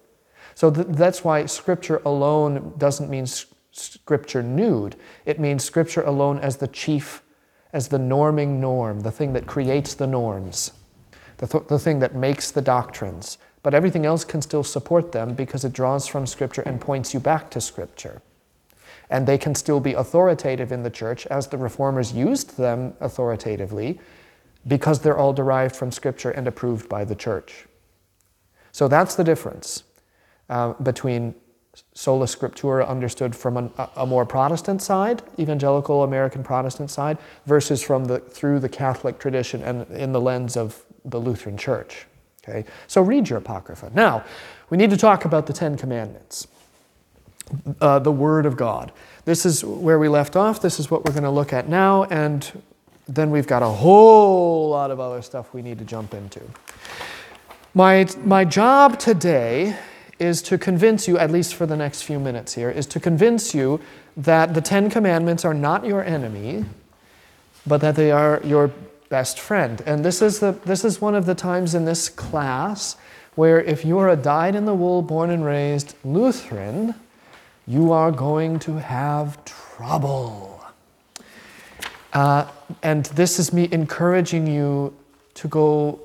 So 0.55 0.71
th- 0.71 0.89
that's 0.91 1.25
why 1.25 1.47
scripture 1.47 2.03
alone 2.05 2.75
doesn't 2.77 3.09
mean 3.09 3.23
s- 3.23 3.47
scripture 3.73 4.43
nude. 4.43 4.97
It 5.25 5.41
means 5.41 5.65
scripture 5.65 6.03
alone 6.03 6.39
as 6.41 6.59
the 6.59 6.69
chief, 6.69 7.23
as 7.73 7.89
the 7.89 7.99
norming 7.99 8.61
norm, 8.61 9.01
the 9.01 9.11
thing 9.11 9.33
that 9.33 9.47
creates 9.47 9.95
the 9.95 10.07
norms, 10.07 10.73
the, 11.39 11.47
th- 11.47 11.69
the 11.69 11.79
thing 11.79 12.01
that 12.01 12.15
makes 12.15 12.51
the 12.51 12.63
doctrines. 12.63 13.39
But 13.63 13.75
everything 13.75 14.05
else 14.05 14.25
can 14.25 14.43
still 14.43 14.65
support 14.65 15.13
them 15.13 15.35
because 15.35 15.65
it 15.65 15.73
draws 15.73 16.07
from 16.07 16.27
scripture 16.27 16.63
and 16.63 16.81
points 16.81 17.15
you 17.15 17.21
back 17.21 17.51
to 17.53 17.61
scripture 17.61 18.21
and 19.13 19.27
they 19.27 19.37
can 19.37 19.55
still 19.55 19.79
be 19.79 19.93
authoritative 19.93 20.73
in 20.73 20.83
the 20.83 20.91
church 20.91 21.27
as 21.27 21.47
the 21.47 21.59
reformers 21.59 22.15
used 22.15 22.57
them 22.57 22.95
authoritatively 23.01 24.01
because 24.67 25.01
they're 25.01 25.19
all 25.19 25.35
derived 25.35 25.77
from 25.77 25.93
Scripture 25.93 26.31
and 26.31 26.49
approved 26.49 26.89
by 26.89 27.05
the 27.05 27.15
church. 27.15 27.67
So 28.73 28.89
that's 28.89 29.15
the 29.15 29.23
difference 29.23 29.85
uh, 30.49 30.73
between 30.83 31.35
sola 31.95 32.27
scriptura 32.27 32.89
understood 32.89 33.37
from 33.37 33.57
an, 33.57 33.71
a, 33.97 34.07
more 34.07 34.25
Protestant 34.25 34.81
side, 34.81 35.23
evangelical 35.39 36.05
American 36.05 36.43
Protestant 36.43 36.91
side, 36.91 37.19
versus 37.47 37.83
from 37.83 38.07
the 38.07 38.19
through 38.19 38.61
the 38.61 38.69
Catholic 38.69 39.19
tradition 39.19 39.63
and 39.63 39.91
in 39.91 40.13
the 40.13 40.21
lens 40.21 40.57
of 40.57 40.85
the 41.05 41.19
Lutheran 41.19 41.57
Church. 41.57 42.07
Okay, 42.43 42.65
so 42.87 43.03
read 43.03 43.29
your 43.29 43.39
apocrypha. 43.39 43.91
Now, 43.95 44.25
we 44.71 44.77
need 44.77 44.91
to 44.91 44.97
talk 44.97 45.25
about 45.25 45.47
the 45.47 45.53
Ten 45.53 45.77
Commandments 45.77 46.47
uh, 47.81 47.99
the 47.99 48.13
Word 48.13 48.47
of 48.47 48.57
God. 48.57 48.93
This 49.25 49.47
is 49.47 49.65
where 49.65 49.99
we 49.99 50.09
left 50.09 50.37
off. 50.37 50.61
This 50.61 50.81
is 50.81 50.91
what 50.91 51.05
we're 51.05 51.13
going 51.13 51.23
to 51.25 51.31
look 51.31 51.53
at 51.53 51.69
now. 51.69 52.05
And 52.05 52.63
then 53.09 53.31
we've 53.31 53.47
got 53.47 53.63
a 53.63 53.69
whole 53.69 54.71
lot 54.71 54.91
of 54.91 55.01
other 55.01 55.23
stuff 55.23 55.55
we 55.55 55.63
need 55.63 55.79
to 55.79 55.85
jump 55.85 56.15
into. 56.15 56.41
My, 57.75 58.07
my 58.25 58.45
job 58.45 58.99
today 58.99 59.77
is 60.19 60.43
to 60.43 60.59
convince 60.59 61.09
you, 61.09 61.19
at 61.19 61.31
least 61.31 61.55
for 61.55 61.67
the 61.67 61.77
next 61.77 62.03
few 62.03 62.21
minutes 62.21 62.55
here, 62.55 62.71
is 62.71 62.87
to 62.87 63.01
convince 63.01 63.55
you 63.55 63.81
that 64.17 64.55
the 64.55 64.61
Ten 64.61 64.91
Commandments 64.91 65.45
are 65.45 65.55
not 65.55 65.85
your 65.85 66.05
enemy, 66.05 66.65
but 67.67 67.81
that 67.81 67.97
they 67.97 68.11
are 68.11 68.41
your 68.45 68.71
best 69.09 69.41
friend. 69.41 69.83
And 69.87 70.05
this 70.05 70.23
is, 70.23 70.41
the, 70.41 70.53
this 70.65 70.85
is 70.85 71.01
one 71.01 71.15
of 71.15 71.27
the 71.27 71.35
times 71.35 71.75
in 71.75 71.85
this 71.85 72.09
class 72.09 72.97
where 73.35 73.61
if 73.61 73.85
you're 73.85 74.09
a 74.09 74.17
dyed 74.17 74.55
in 74.55 74.65
the 74.65 74.75
wool, 74.75 75.03
born 75.03 75.31
and 75.31 75.45
raised 75.45 75.95
Lutheran, 76.05 76.95
you 77.67 77.93
are 77.93 78.11
going 78.11 78.59
to 78.61 78.77
have 78.77 79.45
trouble. 79.45 80.65
Uh, 82.13 82.47
and 82.83 83.07
this 83.07 83.39
is 83.39 83.53
me 83.53 83.69
encouraging 83.73 84.47
you 84.47 84.95
to 85.35 85.49
go 85.49 86.01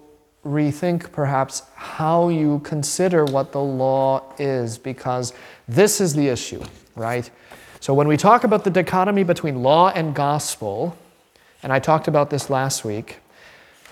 rethink 0.45 1.11
perhaps 1.11 1.63
how 1.75 2.29
you 2.29 2.59
consider 2.59 3.25
what 3.25 3.51
the 3.51 3.61
law 3.61 4.23
is, 4.39 4.77
because 4.77 5.33
this 5.67 5.99
is 5.99 6.13
the 6.13 6.27
issue, 6.27 6.63
right? 6.95 7.29
So 7.81 7.93
when 7.93 8.07
we 8.07 8.15
talk 8.17 8.43
about 8.43 8.63
the 8.63 8.69
dichotomy 8.69 9.23
between 9.23 9.61
law 9.61 9.89
and 9.89 10.15
gospel, 10.15 10.95
and 11.63 11.73
I 11.73 11.79
talked 11.79 12.07
about 12.07 12.29
this 12.29 12.49
last 12.49 12.85
week, 12.85 13.17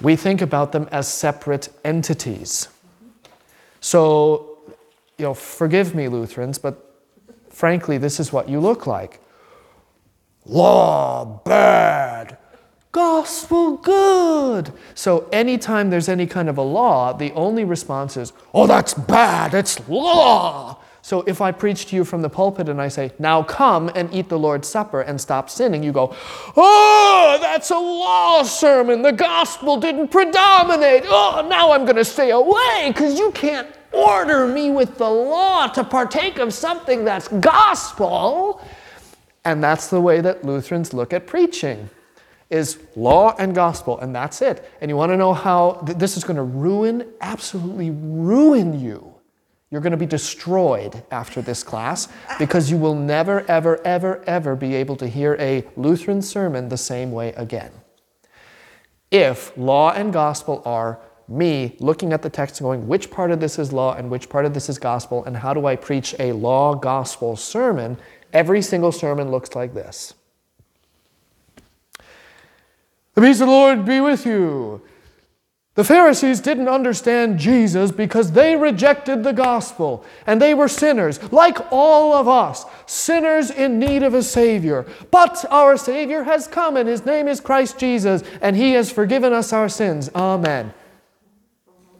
we 0.02 0.16
think 0.16 0.42
about 0.42 0.72
them 0.72 0.88
as 0.92 1.08
separate 1.08 1.70
entities. 1.84 2.70
So, 3.82 4.58
you 5.18 5.26
know, 5.26 5.34
forgive 5.34 5.94
me, 5.94 6.08
Lutherans, 6.08 6.58
but 6.58 6.85
frankly, 7.56 7.98
this 7.98 8.20
is 8.20 8.34
what 8.34 8.50
you 8.50 8.60
look 8.60 8.86
like. 8.86 9.22
Law, 10.46 11.42
bad. 11.46 12.38
Gospel, 12.92 13.78
good. 13.78 14.74
So, 14.94 15.30
anytime 15.32 15.90
there's 15.90 16.10
any 16.10 16.28
kind 16.28 16.50
of 16.50 16.58
a 16.58 16.62
law, 16.62 17.14
the 17.14 17.32
only 17.32 17.64
response 17.64 18.18
is, 18.18 18.34
oh, 18.54 18.68
that's 18.68 18.94
bad, 18.94 19.54
it's 19.54 19.88
law. 19.88 20.80
So, 21.02 21.22
if 21.22 21.40
I 21.40 21.52
preach 21.52 21.86
to 21.88 21.96
you 21.96 22.04
from 22.04 22.22
the 22.22 22.30
pulpit 22.30 22.68
and 22.68 22.82
I 22.82 22.90
say, 22.90 23.12
now 23.20 23.42
come 23.42 23.90
and 23.96 24.14
eat 24.14 24.28
the 24.28 24.40
Lord's 24.40 24.68
Supper 24.68 25.02
and 25.02 25.20
stop 25.20 25.50
sinning, 25.50 25.82
you 25.82 25.94
go, 25.94 26.16
oh, 26.58 27.38
that's 27.42 27.72
a 27.72 27.80
law 27.80 28.44
sermon. 28.44 29.02
The 29.02 29.14
gospel 29.14 29.78
didn't 29.78 30.10
predominate. 30.10 31.04
Oh, 31.06 31.46
now 31.50 31.72
I'm 31.72 31.86
going 31.86 31.96
to 31.96 32.06
stay 32.06 32.32
away 32.32 32.88
because 32.88 33.18
you 33.18 33.32
can't 33.32 33.68
order 33.96 34.48
me 34.48 34.72
with 34.72 34.98
the 34.98 35.10
law 35.10 35.68
to 35.68 35.84
partake 35.84 36.38
of 36.38 36.54
something 36.54 37.06
that's 37.06 37.28
gospel. 37.28 38.62
And 39.44 39.64
that's 39.64 39.88
the 39.88 40.02
way 40.02 40.22
that 40.22 40.44
Lutherans 40.44 40.94
look 40.94 41.14
at 41.14 41.28
preaching 41.28 41.90
is 42.50 42.80
law 42.96 43.36
and 43.40 43.56
gospel, 43.56 44.00
and 44.00 44.16
that's 44.16 44.42
it. 44.42 44.70
And 44.82 44.90
you 44.90 44.96
want 44.96 45.12
to 45.12 45.18
know 45.18 45.34
how 45.34 45.84
th- 45.86 45.98
this 45.98 46.16
is 46.16 46.24
going 46.24 46.38
to 46.38 46.44
ruin, 46.44 47.12
absolutely 47.22 47.90
ruin 47.92 48.80
you. 48.80 49.14
You're 49.72 49.82
going 49.82 49.92
to 49.92 49.98
be 49.98 50.06
destroyed 50.06 51.04
after 51.12 51.42
this 51.42 51.64
class 51.64 52.08
because 52.38 52.70
you 52.70 52.78
will 52.78 52.96
never, 52.96 53.42
ever, 53.50 53.82
ever, 53.84 54.24
ever 54.26 54.56
be 54.56 54.76
able 54.76 54.96
to 54.98 55.08
hear 55.08 55.36
a 55.40 55.66
Lutheran 55.76 56.22
sermon 56.22 56.70
the 56.70 56.78
same 56.78 57.12
way 57.12 57.34
again. 57.34 57.72
If 59.10 59.58
law 59.58 59.92
and 59.92 60.14
gospel 60.14 60.62
are 60.66 61.00
me 61.28 61.76
looking 61.80 62.14
at 62.14 62.22
the 62.22 62.30
text 62.30 62.60
and 62.60 62.66
going, 62.66 62.88
which 62.88 63.10
part 63.10 63.32
of 63.32 63.40
this 63.40 63.58
is 63.58 63.74
law 63.74 63.96
and 63.96 64.10
which 64.10 64.30
part 64.30 64.46
of 64.46 64.54
this 64.54 64.70
is 64.70 64.78
gospel, 64.78 65.24
and 65.26 65.38
how 65.38 65.54
do 65.54 65.66
I 65.66 65.76
preach 65.76 66.16
a 66.20 66.32
law 66.34 66.76
gospel 66.76 67.36
sermon, 67.36 67.98
every 68.34 68.62
single 68.62 68.92
sermon 68.92 69.32
looks 69.32 69.56
like 69.56 69.74
this. 69.74 70.14
The 73.16 73.22
peace 73.22 73.40
of 73.40 73.48
the 73.48 73.54
Lord 73.54 73.86
be 73.86 74.02
with 74.02 74.26
you. 74.26 74.82
The 75.76 75.84
Pharisees 75.84 76.40
didn't 76.40 76.70
understand 76.70 77.38
Jesus 77.38 77.92
because 77.92 78.32
they 78.32 78.56
rejected 78.56 79.24
the 79.24 79.34
gospel 79.34 80.06
and 80.26 80.42
they 80.42 80.54
were 80.54 80.70
sinners, 80.70 81.22
like 81.34 81.58
all 81.70 82.14
of 82.14 82.30
us, 82.30 82.66
sinners 82.86 83.52
in 83.52 83.78
need 83.78 84.02
of 84.02 84.14
a 84.14 84.24
Savior. 84.24 84.86
But 85.12 85.44
our 85.52 85.76
Savior 85.76 86.24
has 86.24 86.48
come 86.48 86.78
and 86.78 86.88
His 86.88 87.06
name 87.06 87.28
is 87.28 87.42
Christ 87.42 87.78
Jesus 87.78 88.24
and 88.42 88.56
He 88.56 88.72
has 88.72 88.90
forgiven 88.90 89.34
us 89.34 89.52
our 89.52 89.68
sins. 89.68 90.10
Amen. 90.16 90.74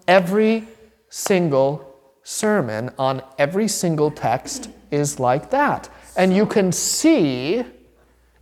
Every 0.08 0.68
single 1.10 1.96
sermon 2.24 2.92
on 2.98 3.22
every 3.38 3.68
single 3.68 4.12
text 4.12 4.70
is 4.92 5.20
like 5.20 5.50
that. 5.52 5.90
And 6.18 6.36
you 6.36 6.46
can 6.46 6.72
see 6.72 7.64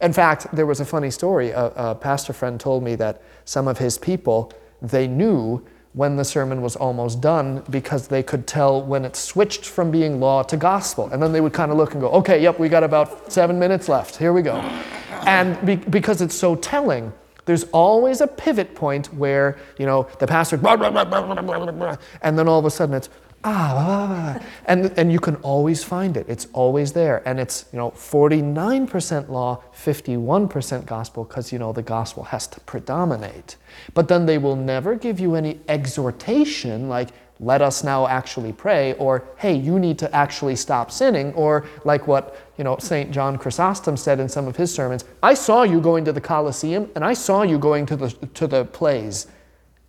in 0.04 0.12
fact, 0.12 0.48
there 0.54 0.66
was 0.66 0.82
a 0.82 0.86
funny 0.86 1.10
story. 1.10 1.52
A, 1.52 1.68
a, 1.68 1.96
pastor 1.96 2.34
friend 2.34 2.60
told 2.60 2.84
me 2.84 2.96
that 2.96 3.22
some 3.46 3.70
of 3.70 3.78
his 3.78 3.98
people, 3.98 4.52
they 4.82 5.08
knew 5.08 5.66
when 5.94 6.18
the 6.18 6.26
sermon 6.26 6.62
was 6.62 6.76
almost 6.76 7.22
done 7.22 7.64
because 7.70 8.10
they 8.10 8.22
could 8.22 8.46
tell 8.46 8.82
when 8.82 9.06
it 9.06 9.16
switched 9.16 9.66
from 9.66 9.92
being 9.92 10.20
law 10.20 10.44
to 10.44 10.58
gospel. 10.58 11.08
And 11.14 11.24
then 11.24 11.32
they 11.32 11.40
would 11.40 11.54
kind 11.54 11.72
of 11.72 11.78
look 11.78 11.94
and 11.94 12.02
go, 12.02 12.10
okay, 12.10 12.42
yep, 12.42 12.60
we 12.60 12.68
got 12.68 12.84
about 12.84 13.32
seven 13.32 13.58
minutes 13.58 13.88
left. 13.88 14.18
Here 14.18 14.34
we 14.34 14.42
go. 14.42 14.56
And 15.26 15.64
be, 15.66 15.78
because 15.78 16.22
it's 16.22 16.36
so 16.36 16.56
telling, 16.56 17.14
there's 17.46 17.66
always 17.66 18.22
a 18.22 18.28
pivot 18.28 18.76
point 18.76 19.14
where, 19.14 19.58
you 19.78 19.86
know, 19.86 20.08
the 20.20 20.28
pastor, 20.28 20.58
blah, 20.58 20.76
blah, 20.76 20.90
blah, 20.90 21.98
and 22.22 22.38
then 22.38 22.48
all 22.48 22.60
of 22.60 22.66
a 22.66 22.72
sudden 22.72 22.96
it's, 22.96 23.10
ah, 23.44 24.40
and, 24.66 24.94
and 24.98 25.12
you 25.12 25.20
can 25.20 25.36
always 25.38 25.84
find 25.84 26.16
it. 26.16 26.26
It's 26.30 26.48
always 26.54 26.94
there. 26.94 27.22
And 27.28 27.40
it's, 27.40 27.66
you 27.74 27.78
know, 27.78 27.92
49% 27.92 29.30
law, 29.30 29.62
51% 29.76 30.86
gospel, 30.86 31.26
because, 31.26 31.52
you 31.52 31.60
know, 31.60 31.74
the 31.74 31.82
gospel 31.82 32.24
has 32.24 32.48
to 32.48 32.60
predominate. 32.62 33.58
But 33.94 34.08
then 34.08 34.26
they 34.26 34.38
will 34.38 34.56
never 34.56 34.96
give 34.96 35.20
you 35.20 35.36
any 35.36 35.60
exhortation 35.68 36.90
like, 36.90 37.10
let 37.44 37.62
us 37.62 37.84
now 37.84 38.08
actually 38.08 38.54
pray, 38.54 38.94
or 38.94 39.24
hey, 39.38 39.54
you 39.54 39.80
need 39.80 40.00
to 40.00 40.16
actually 40.16 40.56
stop 40.56 40.92
sinning, 40.92 41.34
or 41.34 41.66
like 41.84 42.08
what 42.08 42.38
you 42.58 42.64
know 42.64 42.78
Saint 42.78 43.12
John 43.12 43.38
Chrysostom 43.38 43.98
said 43.98 44.20
in 44.20 44.30
some 44.30 44.48
of 44.48 44.56
his 44.56 44.74
sermons, 44.74 45.06
I 45.22 45.34
saw 45.34 45.64
you 45.64 45.82
going 45.82 46.06
to 46.06 46.12
the 46.12 46.22
Colosseum 46.22 46.90
and 46.96 47.04
I 47.04 47.14
saw 47.14 47.44
you 47.44 47.58
going 47.58 47.86
to 47.88 47.96
the 47.96 48.10
to 48.10 48.48
the 48.48 48.66
plays. 48.66 49.28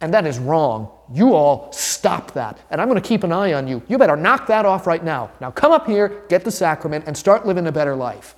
And 0.00 0.12
that 0.12 0.26
is 0.26 0.38
wrong. 0.38 0.90
You 1.14 1.34
all 1.34 1.72
stop 1.72 2.32
that. 2.32 2.58
And 2.70 2.80
I'm 2.80 2.88
going 2.88 3.00
to 3.00 3.08
keep 3.08 3.24
an 3.24 3.32
eye 3.32 3.54
on 3.54 3.66
you. 3.66 3.80
You 3.88 3.96
better 3.96 4.16
knock 4.16 4.46
that 4.48 4.66
off 4.66 4.86
right 4.86 5.02
now. 5.02 5.30
Now 5.40 5.50
come 5.50 5.72
up 5.72 5.86
here, 5.86 6.24
get 6.28 6.44
the 6.44 6.50
sacrament, 6.50 7.04
and 7.06 7.16
start 7.16 7.46
living 7.46 7.66
a 7.68 7.72
better 7.72 7.96
life. 7.96 8.34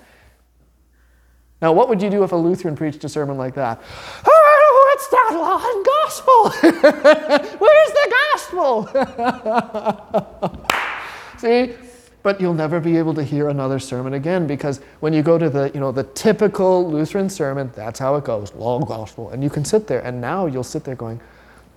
Now, 1.62 1.72
what 1.72 1.88
would 1.88 2.02
you 2.02 2.10
do 2.10 2.22
if 2.22 2.32
a 2.32 2.36
Lutheran 2.36 2.76
preached 2.76 3.02
a 3.04 3.08
sermon 3.08 3.38
like 3.38 3.54
that? 3.54 3.82
Oh, 4.26 4.92
it's 4.96 5.08
that 5.08 5.30
law 5.32 5.60
and 5.62 5.84
gospel. 5.84 6.50
Where's 7.58 7.92
the 7.92 8.08
gospel? 8.10 8.25
See? 11.38 11.74
But 12.22 12.40
you'll 12.40 12.54
never 12.54 12.80
be 12.80 12.96
able 12.96 13.14
to 13.14 13.22
hear 13.22 13.48
another 13.48 13.78
sermon 13.78 14.14
again 14.14 14.48
because 14.48 14.80
when 14.98 15.12
you 15.12 15.22
go 15.22 15.38
to 15.38 15.48
the, 15.48 15.70
you 15.72 15.78
know, 15.78 15.92
the 15.92 16.02
typical 16.02 16.90
Lutheran 16.90 17.30
sermon, 17.30 17.70
that's 17.76 18.00
how 18.00 18.16
it 18.16 18.24
goes, 18.24 18.52
long 18.54 18.84
gospel. 18.84 19.30
And 19.30 19.44
you 19.44 19.50
can 19.50 19.64
sit 19.64 19.86
there, 19.86 20.00
and 20.00 20.20
now 20.20 20.46
you'll 20.46 20.64
sit 20.64 20.82
there 20.82 20.96
going, 20.96 21.20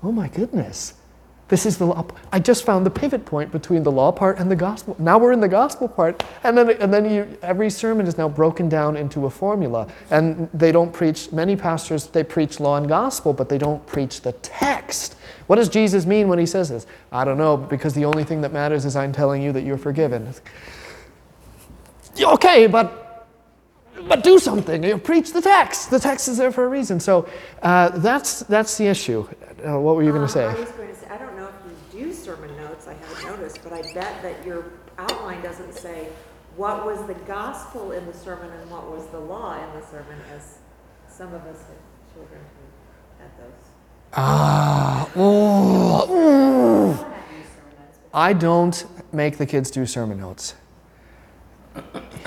oh 0.01 0.12
my 0.12 0.27
goodness, 0.27 0.95
this 1.50 1.66
is 1.66 1.78
the 1.78 1.86
law. 1.88 2.06
I 2.32 2.40
just 2.40 2.64
found 2.64 2.86
the 2.86 2.92
pivot 2.92 3.26
point 3.26 3.52
between 3.52 3.84
the 3.84 3.92
law 3.92 4.12
part 4.12 4.40
and 4.40 4.50
the 4.50 4.56
gospel. 4.56 4.96
Now 5.00 5.18
we're 5.18 5.32
in 5.32 5.40
the 5.40 5.48
gospel 5.48 5.88
part, 5.88 6.24
and 6.44 6.58
then 6.58 6.70
and 6.70 6.94
then 6.94 7.10
you, 7.10 7.38
every 7.42 7.70
sermon 7.70 8.08
is 8.08 8.18
now 8.18 8.30
broken 8.30 8.70
down 8.70 8.96
into 8.96 9.26
a 9.26 9.30
formula. 9.30 9.88
And 10.12 10.50
they 10.54 10.72
don't 10.72 10.94
preach. 10.94 11.32
Many 11.32 11.56
pastors 11.56 12.08
they 12.08 12.24
preach 12.24 12.60
law 12.60 12.78
and 12.78 12.88
gospel, 12.88 13.34
but 13.34 13.50
they 13.50 13.58
don't 13.58 13.86
preach 13.88 14.22
the 14.22 14.34
text. 14.34 15.16
What 15.48 15.56
does 15.56 15.70
Jesus 15.70 16.06
mean 16.06 16.28
when 16.28 16.38
he 16.38 16.46
says 16.46 16.70
this? 16.70 16.86
I 17.12 17.26
don't 17.26 17.40
know, 17.40 17.58
because 17.58 17.96
the 17.96 18.06
only 18.06 18.24
thing 18.24 18.42
that 18.42 18.54
matters 18.54 18.86
is 18.86 18.96
I'm 18.96 19.12
telling 19.12 19.42
you 19.42 19.52
that 19.54 19.64
you're 19.64 19.80
forgiven. 19.80 20.32
Okay, 22.22 22.68
but 22.68 23.28
but 24.08 24.24
do 24.24 24.40
something. 24.40 24.84
You 24.84 24.98
preach 24.98 25.34
the 25.34 25.42
text. 25.42 25.90
The 25.90 26.00
text 26.00 26.28
is 26.28 26.38
there 26.38 26.52
for 26.52 26.66
a 26.66 26.68
reason. 26.70 27.00
So 27.00 27.28
uh, 27.64 27.90
that's 27.90 28.42
that's 28.42 28.78
the 28.78 28.86
issue. 28.86 29.28
Uh, 29.66 29.80
what 29.80 29.96
were 29.96 30.04
you 30.04 30.12
going 30.12 30.26
to 30.26 30.32
say? 30.32 30.46
I 30.46 30.54
was 30.54 30.72
going 30.72 30.88
to 30.88 30.96
say, 30.96 31.08
I 31.10 31.18
don't 31.18 31.36
know 31.36 31.50
if 31.50 31.94
you 31.94 32.06
do 32.06 32.14
sermon 32.14 32.56
notes, 32.56 32.88
I 32.88 32.94
haven't 32.94 33.26
noticed, 33.26 33.59
but 33.69 33.86
I 33.86 33.93
bet 33.93 34.21
that 34.23 34.45
your 34.45 34.65
outline 34.97 35.41
doesn't 35.41 35.73
say 35.73 36.10
what 36.55 36.86
was 36.86 37.05
the 37.08 37.13
gospel 37.25 37.91
in 37.91 38.05
the 38.05 38.13
sermon 38.13 38.51
and 38.51 38.69
what 38.69 38.89
was 38.89 39.05
the 39.08 39.19
law 39.19 39.53
in 39.63 39.79
the 39.79 39.86
sermon, 39.86 40.19
as 40.34 40.58
some 41.08 41.34
of 41.34 41.41
us 41.45 41.58
had 41.60 41.77
children 42.13 42.41
who 42.41 43.23
had 43.23 43.32
those. 43.38 43.53
Ah, 44.13 45.10
I 48.13 48.34
don't 48.34 48.86
make 49.13 49.38
the 49.38 49.45
kids 49.45 49.69
do 49.69 49.86
sermon 49.86 50.19
notes. 50.19 50.55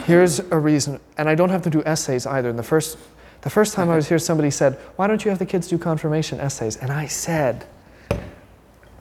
Here's 0.05 0.39
a 0.39 0.59
reason, 0.59 1.01
and 1.19 1.29
I 1.29 1.35
don't 1.35 1.51
have 1.51 1.63
to 1.63 1.71
do 1.71 1.83
essays 1.85 2.25
either. 2.27 2.49
And 2.51 2.59
the 2.59 2.63
first 2.63 2.97
the 3.43 3.51
first 3.51 3.75
time 3.75 3.91
I 3.91 3.97
was 3.97 4.09
here, 4.09 4.21
somebody 4.21 4.51
said, 4.51 4.79
Why 4.95 5.09
don't 5.09 5.25
you 5.25 5.31
have 5.31 5.41
the 5.41 5.47
kids 5.47 5.67
do 5.67 5.77
confirmation 5.77 6.39
essays? 6.39 6.77
And 6.77 6.93
I 6.93 7.09
said, 7.09 7.67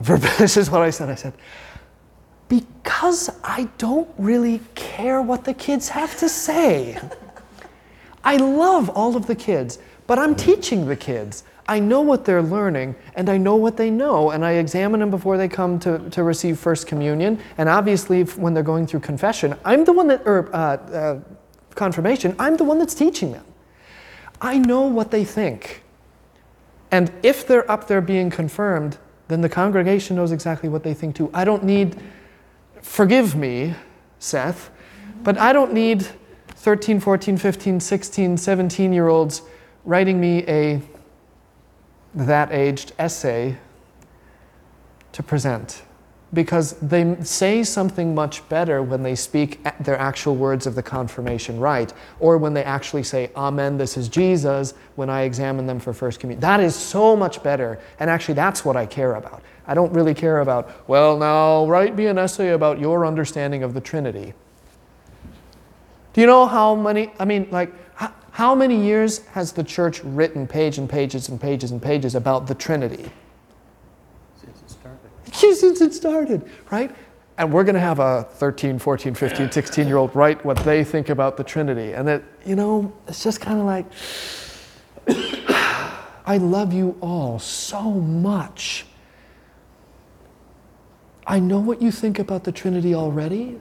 This 0.00 0.56
is 0.56 0.68
what 0.68 0.82
I 0.82 0.90
said. 0.90 1.08
I 1.08 1.14
said, 1.14 1.32
Because 2.52 3.30
I 3.42 3.70
don't 3.78 4.10
really 4.18 4.60
care 4.74 5.22
what 5.22 5.44
the 5.44 5.54
kids 5.54 5.88
have 5.88 6.18
to 6.18 6.28
say. 6.28 6.98
I 8.22 8.36
love 8.36 8.90
all 8.90 9.16
of 9.16 9.26
the 9.26 9.34
kids, 9.34 9.78
but 10.06 10.18
I'm 10.18 10.34
teaching 10.34 10.84
the 10.84 10.94
kids. 10.94 11.44
I 11.66 11.78
know 11.78 12.02
what 12.02 12.26
they're 12.26 12.42
learning 12.42 12.94
and 13.14 13.30
I 13.30 13.38
know 13.38 13.56
what 13.56 13.78
they 13.78 13.88
know, 13.88 14.32
and 14.32 14.44
I 14.44 14.52
examine 14.52 15.00
them 15.00 15.10
before 15.10 15.38
they 15.38 15.48
come 15.48 15.78
to, 15.78 16.10
to 16.10 16.22
receive 16.22 16.58
First 16.58 16.86
Communion. 16.86 17.40
And 17.56 17.70
obviously, 17.70 18.24
when 18.24 18.52
they're 18.52 18.62
going 18.62 18.86
through 18.86 19.00
confession, 19.00 19.56
I'm 19.64 19.84
the 19.84 19.94
one 19.94 20.08
that, 20.08 20.20
or 20.26 20.54
uh, 20.54 20.58
uh, 20.58 21.20
confirmation, 21.74 22.36
I'm 22.38 22.58
the 22.58 22.64
one 22.64 22.78
that's 22.78 22.94
teaching 22.94 23.32
them. 23.32 23.46
I 24.42 24.58
know 24.58 24.82
what 24.82 25.10
they 25.10 25.24
think. 25.24 25.84
And 26.90 27.10
if 27.22 27.46
they're 27.46 27.70
up 27.70 27.86
there 27.86 28.02
being 28.02 28.28
confirmed, 28.28 28.98
then 29.28 29.40
the 29.40 29.48
congregation 29.48 30.16
knows 30.16 30.32
exactly 30.32 30.68
what 30.68 30.82
they 30.82 30.92
think 30.92 31.16
too. 31.16 31.30
I 31.32 31.44
don't 31.46 31.64
need, 31.64 31.96
forgive 32.82 33.34
me, 33.34 33.74
Seth, 34.18 34.70
but 35.22 35.38
I 35.38 35.52
don't 35.52 35.72
need 35.72 36.06
13, 36.48 37.00
14, 37.00 37.36
15, 37.38 37.80
16, 37.80 38.36
17 38.36 38.92
year 38.92 39.08
olds 39.08 39.42
writing 39.84 40.20
me 40.20 40.44
a 40.46 40.80
that 42.14 42.52
aged 42.52 42.92
essay 42.98 43.56
to 45.12 45.22
present 45.22 45.82
because 46.34 46.72
they 46.80 47.16
say 47.22 47.62
something 47.62 48.14
much 48.14 48.46
better 48.48 48.82
when 48.82 49.02
they 49.02 49.14
speak 49.14 49.62
their 49.80 49.98
actual 49.98 50.34
words 50.34 50.66
of 50.66 50.74
the 50.74 50.82
confirmation 50.82 51.60
right, 51.60 51.92
or 52.20 52.38
when 52.38 52.54
they 52.54 52.64
actually 52.64 53.02
say, 53.02 53.30
Amen, 53.36 53.76
this 53.76 53.96
is 53.96 54.08
Jesus, 54.08 54.72
when 54.96 55.10
I 55.10 55.22
examine 55.22 55.66
them 55.66 55.78
for 55.78 55.92
First 55.92 56.20
Communion. 56.20 56.40
That 56.40 56.60
is 56.60 56.74
so 56.74 57.14
much 57.14 57.42
better, 57.42 57.78
and 58.00 58.08
actually, 58.08 58.34
that's 58.34 58.64
what 58.64 58.76
I 58.76 58.86
care 58.86 59.14
about. 59.16 59.42
I 59.66 59.74
don't 59.74 59.92
really 59.92 60.14
care 60.14 60.40
about, 60.40 60.88
well, 60.88 61.18
now 61.18 61.66
write 61.66 61.94
me 61.94 62.06
an 62.06 62.18
essay 62.18 62.50
about 62.50 62.80
your 62.80 63.06
understanding 63.06 63.62
of 63.62 63.74
the 63.74 63.80
Trinity. 63.80 64.34
Do 66.12 66.20
you 66.20 66.26
know 66.26 66.46
how 66.46 66.74
many, 66.74 67.12
I 67.18 67.24
mean, 67.24 67.48
like, 67.50 67.72
how 68.32 68.54
many 68.54 68.82
years 68.82 69.18
has 69.28 69.52
the 69.52 69.62
church 69.62 70.02
written 70.04 70.46
page 70.46 70.78
and 70.78 70.88
pages 70.88 71.28
and 71.28 71.40
pages 71.40 71.70
and 71.70 71.80
pages 71.80 72.14
about 72.14 72.46
the 72.46 72.54
Trinity? 72.54 73.10
since 74.40 74.62
it 74.62 74.70
started, 74.70 75.34
Since 75.34 75.80
it 75.80 75.94
started, 75.94 76.50
right? 76.70 76.94
And 77.38 77.52
we're 77.52 77.64
going 77.64 77.74
to 77.74 77.80
have 77.80 77.98
a 77.98 78.24
13, 78.34 78.78
14, 78.78 79.14
15, 79.14 79.52
16 79.52 79.86
year 79.86 79.96
old 79.96 80.14
write 80.14 80.44
what 80.44 80.56
they 80.58 80.82
think 80.84 81.08
about 81.08 81.36
the 81.36 81.44
Trinity. 81.44 81.92
And 81.92 82.06
that, 82.08 82.22
you 82.44 82.56
know, 82.56 82.92
it's 83.06 83.22
just 83.22 83.40
kind 83.40 83.58
of 83.58 83.66
like, 83.66 83.86
I 86.26 86.38
love 86.38 86.72
you 86.72 86.96
all 87.00 87.38
so 87.38 87.82
much. 87.82 88.86
I 91.26 91.38
know 91.38 91.60
what 91.60 91.80
you 91.80 91.90
think 91.90 92.18
about 92.18 92.44
the 92.44 92.52
Trinity 92.52 92.94
already. 92.94 93.60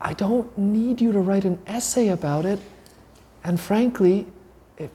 I 0.00 0.12
don't 0.12 0.56
need 0.58 1.00
you 1.00 1.12
to 1.12 1.20
write 1.20 1.44
an 1.44 1.58
essay 1.66 2.08
about 2.08 2.44
it. 2.44 2.60
And 3.44 3.58
frankly, 3.58 4.26
it, 4.76 4.90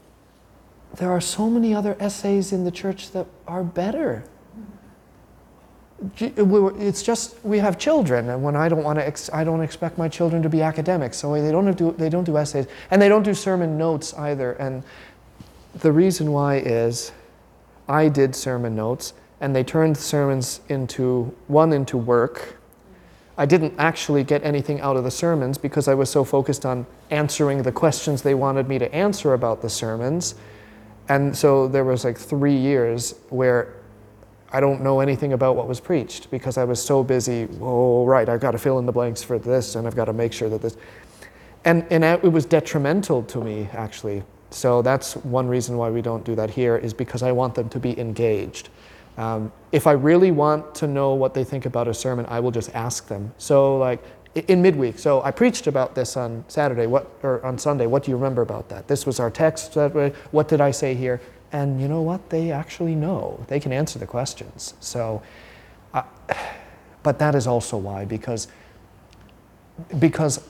there 0.96 1.12
are 1.12 1.22
so 1.22 1.50
many 1.50 1.74
other 1.74 1.96
essays 2.00 2.52
in 2.52 2.66
the 2.66 2.72
church 2.72 3.12
that 3.12 3.26
are 3.48 3.64
better. 3.64 4.24
It's 6.18 7.04
just 7.04 7.36
we 7.44 7.60
have 7.60 7.78
children, 7.78 8.30
and 8.30 8.44
when 8.44 8.56
I 8.56 8.70
don't 8.70 8.84
want 8.84 8.98
to, 8.98 9.06
ex- 9.06 9.30
I 9.32 9.44
don't 9.44 9.62
expect 9.62 10.00
my 10.00 10.10
children 10.10 10.42
to 10.42 10.50
be 10.50 10.64
academics, 10.64 11.18
so 11.18 11.40
they 11.40 11.52
don't 11.52 11.72
do 11.78 11.92
they 11.92 12.10
don't 12.10 12.24
do 12.24 12.38
essays, 12.38 12.66
and 12.90 13.00
they 13.00 13.08
don't 13.08 13.22
do 13.22 13.36
sermon 13.36 13.78
notes 13.78 14.14
either. 14.16 14.54
And 14.54 14.84
the 15.76 15.92
reason 15.92 16.32
why 16.32 16.58
is, 16.58 17.12
I 17.88 18.10
did 18.10 18.36
sermon 18.36 18.76
notes, 18.76 19.14
and 19.42 19.56
they 19.56 19.64
turned 19.64 19.98
sermons 19.98 20.62
into 20.70 21.36
one 21.48 21.74
into 21.74 21.98
work. 21.98 22.58
I 23.38 23.46
didn't 23.46 23.74
actually 23.80 24.24
get 24.24 24.44
anything 24.44 24.80
out 24.82 24.96
of 24.96 25.04
the 25.04 25.12
sermons 25.12 25.58
because 25.58 25.88
I 25.88 25.96
was 25.96 26.10
so 26.10 26.24
focused 26.24 26.66
on 26.66 26.86
answering 27.10 27.64
the 27.64 27.72
questions 27.72 28.22
they 28.22 28.36
wanted 28.36 28.70
me 28.70 28.78
to 28.78 28.94
answer 28.94 29.34
about 29.34 29.62
the 29.64 29.70
sermons. 29.70 30.36
And 31.10 31.36
so 31.36 31.68
there 31.68 31.84
was 31.84 32.06
like 32.06 32.18
three 32.18 32.56
years 32.56 33.16
where 33.30 33.74
I 34.54 34.60
don't 34.60 34.82
know 34.82 35.00
anything 35.00 35.34
about 35.34 35.56
what 35.56 35.68
was 35.68 35.80
preached 35.80 36.30
because 36.30 36.58
I 36.58 36.64
was 36.66 36.82
so 36.84 37.04
busy. 37.04 37.48
Oh, 37.62 38.06
right, 38.06 38.30
I've 38.30 38.42
got 38.42 38.52
to 38.52 38.58
fill 38.60 38.80
in 38.80 38.86
the 38.86 38.92
blanks 38.92 39.24
for 39.24 39.40
this, 39.40 39.76
and 39.76 39.88
I've 39.88 39.96
got 39.96 40.06
to 40.06 40.14
make 40.14 40.34
sure 40.34 40.50
that 40.50 40.62
this. 40.62 40.78
And, 41.64 41.86
and 41.90 42.04
it 42.04 42.32
was 42.32 42.46
detrimental 42.46 43.24
to 43.24 43.40
me, 43.40 43.70
actually. 43.72 44.24
So 44.50 44.82
that's 44.82 45.16
one 45.16 45.48
reason 45.48 45.78
why 45.78 45.90
we 45.90 46.02
don't 46.02 46.26
do 46.26 46.36
that 46.36 46.50
here, 46.50 46.76
is 46.78 46.94
because 46.94 47.24
I 47.24 47.32
want 47.32 47.56
them 47.56 47.70
to 47.70 47.80
be 47.80 47.98
engaged. 47.98 48.70
Um, 49.18 49.52
if 49.72 49.88
I 49.88 49.92
really 49.92 50.32
want 50.32 50.76
to 50.76 50.88
know 50.88 51.14
what 51.14 51.34
they 51.34 51.44
think 51.44 51.66
about 51.66 51.88
a 51.88 51.94
sermon, 51.94 52.26
I 52.28 52.40
will 52.40 52.52
just 52.52 52.74
ask 52.74 53.08
them. 53.08 53.34
So, 53.38 53.78
like 53.78 54.04
in 54.36 54.62
midweek, 54.62 54.98
so 54.98 55.22
I 55.24 55.32
preached 55.32 55.68
about 55.68 55.94
this 55.96 56.16
on 56.16 56.46
Saturday, 56.48 56.88
what 56.88 57.10
or 57.22 57.44
on 57.46 57.58
Sunday. 57.58 57.86
What 57.86 58.04
do 58.04 58.12
you 58.12 58.18
remember 58.18 58.42
about 58.42 58.70
that? 58.70 58.88
This 58.88 59.06
was 59.06 59.20
our 59.20 59.30
text. 59.30 59.76
What 59.76 60.48
did 60.48 60.62
I 60.62 60.72
say 60.72 60.96
here? 60.96 61.22
And 61.52 61.82
you 61.82 61.88
know 61.88 62.02
what? 62.02 62.30
They 62.30 62.52
actually 62.52 62.96
know. 62.96 63.44
They 63.48 63.60
can 63.60 63.74
answer 63.74 64.00
the 64.00 64.08
questions. 64.08 64.74
So, 64.80 65.22
but 67.04 67.20
that 67.20 67.36
is 67.36 67.48
also 67.48 67.78
why 67.78 68.06
because 68.06 68.48
because 70.00 70.48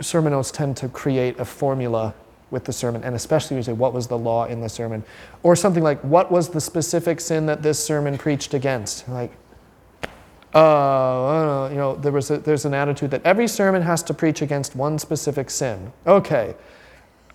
sermon 0.00 0.32
notes 0.32 0.50
tend 0.50 0.76
to 0.76 0.88
create 0.88 1.38
a 1.38 1.44
formula 1.44 2.14
with 2.50 2.64
the 2.64 2.72
sermon, 2.72 3.04
and 3.04 3.14
especially 3.14 3.62
say, 3.62 3.72
what 3.72 3.92
was 3.92 4.06
the 4.06 4.18
law 4.18 4.46
in 4.46 4.60
the 4.60 4.68
sermon? 4.68 5.04
Or 5.42 5.54
something 5.54 5.82
like, 5.82 6.00
what 6.00 6.30
was 6.32 6.48
the 6.48 6.60
specific 6.60 7.20
sin 7.20 7.46
that 7.46 7.62
this 7.62 7.82
sermon 7.82 8.18
preached 8.18 8.54
against? 8.54 9.08
Like, 9.08 9.32
uh, 10.52 11.68
you 11.70 11.76
know, 11.76 11.96
there 11.96 12.10
was 12.10 12.30
a, 12.30 12.38
there's 12.38 12.64
an 12.64 12.74
attitude 12.74 13.12
that 13.12 13.22
every 13.24 13.46
sermon 13.46 13.82
has 13.82 14.02
to 14.02 14.14
preach 14.14 14.42
against 14.42 14.74
one 14.74 14.98
specific 14.98 15.48
sin. 15.48 15.92
Okay. 16.06 16.56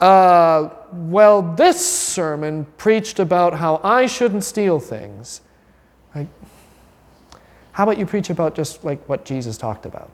Uh, 0.02 0.70
well, 0.92 1.42
this 1.42 1.86
sermon 1.86 2.66
preached 2.78 3.20
about 3.20 3.54
how 3.54 3.80
I 3.84 4.08
shouldn't 4.08 4.44
steal 4.44 4.80
things. 4.80 5.40
Like, 6.14 6.28
how 7.72 7.84
about 7.84 7.98
you 7.98 8.06
preach 8.06 8.30
about 8.30 8.56
just 8.56 8.84
like 8.84 9.08
what 9.08 9.24
Jesus 9.24 9.58
talked 9.58 9.86
about? 9.86 10.12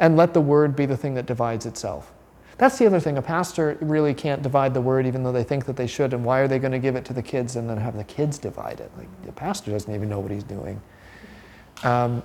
And 0.00 0.16
let 0.16 0.32
the 0.32 0.40
word 0.40 0.74
be 0.74 0.86
the 0.86 0.96
thing 0.96 1.14
that 1.14 1.26
divides 1.26 1.66
itself. 1.66 2.12
That's 2.58 2.78
the 2.78 2.86
other 2.86 3.00
thing. 3.00 3.18
A 3.18 3.22
pastor 3.22 3.76
really 3.80 4.14
can't 4.14 4.42
divide 4.42 4.74
the 4.74 4.80
word 4.80 5.06
even 5.06 5.22
though 5.22 5.32
they 5.32 5.44
think 5.44 5.66
that 5.66 5.76
they 5.76 5.86
should. 5.86 6.12
And 6.12 6.24
why 6.24 6.40
are 6.40 6.48
they 6.48 6.58
going 6.58 6.72
to 6.72 6.78
give 6.78 6.96
it 6.96 7.04
to 7.06 7.12
the 7.12 7.22
kids 7.22 7.56
and 7.56 7.68
then 7.68 7.78
have 7.78 7.96
the 7.96 8.04
kids 8.04 8.38
divide 8.38 8.80
it? 8.80 8.90
Like, 8.96 9.08
the 9.24 9.32
pastor 9.32 9.70
doesn't 9.70 9.92
even 9.92 10.08
know 10.08 10.20
what 10.20 10.30
he's 10.30 10.44
doing. 10.44 10.80
Um, 11.82 12.22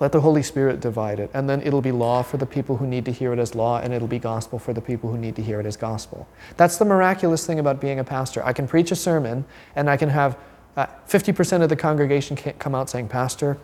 let 0.00 0.10
the 0.12 0.20
Holy 0.20 0.42
Spirit 0.42 0.80
divide 0.80 1.20
it. 1.20 1.30
And 1.34 1.48
then 1.48 1.62
it'll 1.62 1.80
be 1.80 1.92
law 1.92 2.22
for 2.22 2.36
the 2.36 2.46
people 2.46 2.76
who 2.76 2.86
need 2.86 3.04
to 3.04 3.12
hear 3.12 3.32
it 3.32 3.38
as 3.38 3.54
law, 3.54 3.78
and 3.78 3.92
it'll 3.92 4.08
be 4.08 4.18
gospel 4.18 4.58
for 4.58 4.72
the 4.72 4.80
people 4.80 5.10
who 5.10 5.16
need 5.18 5.36
to 5.36 5.42
hear 5.42 5.60
it 5.60 5.66
as 5.66 5.76
gospel. 5.76 6.26
That's 6.56 6.78
the 6.78 6.84
miraculous 6.84 7.46
thing 7.46 7.60
about 7.60 7.80
being 7.80 8.00
a 8.00 8.04
pastor. 8.04 8.44
I 8.44 8.52
can 8.52 8.66
preach 8.66 8.90
a 8.90 8.96
sermon, 8.96 9.44
and 9.76 9.88
I 9.88 9.96
can 9.96 10.08
have 10.08 10.36
uh, 10.76 10.86
50% 11.08 11.62
of 11.62 11.68
the 11.68 11.76
congregation 11.76 12.36
come 12.36 12.74
out 12.74 12.90
saying, 12.90 13.08
Pastor, 13.08 13.56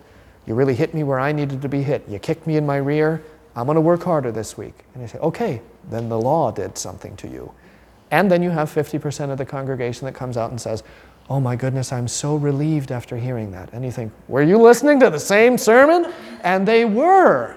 you 0.47 0.55
really 0.55 0.75
hit 0.75 0.95
me 0.95 1.03
where 1.03 1.19
I 1.19 1.33
needed 1.33 1.63
to 1.63 1.69
be 1.69 1.83
hit. 1.83 2.09
You 2.09 2.19
kicked 2.19 2.47
me 2.47 2.57
in 2.57 2.65
my 2.65 2.77
rear. 2.77 3.23
I'm 3.57 3.67
going 3.67 3.75
to 3.75 3.81
work 3.81 4.05
harder 4.05 4.31
this 4.31 4.57
week. 4.57 4.85
And 4.95 5.03
I 5.03 5.07
say, 5.07 5.19
okay, 5.19 5.61
then 5.89 6.09
the 6.09 6.21
law 6.21 6.51
did 6.51 6.77
something 6.77 7.17
to 7.17 7.29
you. 7.29 7.53
And 8.11 8.31
then 8.31 8.43
you 8.43 8.51
have 8.51 8.71
50% 8.71 9.31
of 9.31 9.39
the 9.39 9.45
congregation 9.45 10.07
that 10.07 10.15
comes 10.15 10.37
out 10.37 10.51
and 10.51 10.61
says, 10.61 10.83
Oh 11.29 11.39
my 11.39 11.55
goodness, 11.55 11.93
I'm 11.93 12.09
so 12.09 12.35
relieved 12.35 12.91
after 12.91 13.17
hearing 13.17 13.53
that. 13.53 13.73
And 13.73 13.85
you 13.85 13.93
think, 13.93 14.13
Were 14.27 14.43
you 14.43 14.59
listening 14.59 14.99
to 15.01 15.11
the 15.11 15.21
same 15.21 15.57
sermon? 15.57 16.13
And 16.43 16.67
they 16.67 16.85
were. 16.85 17.57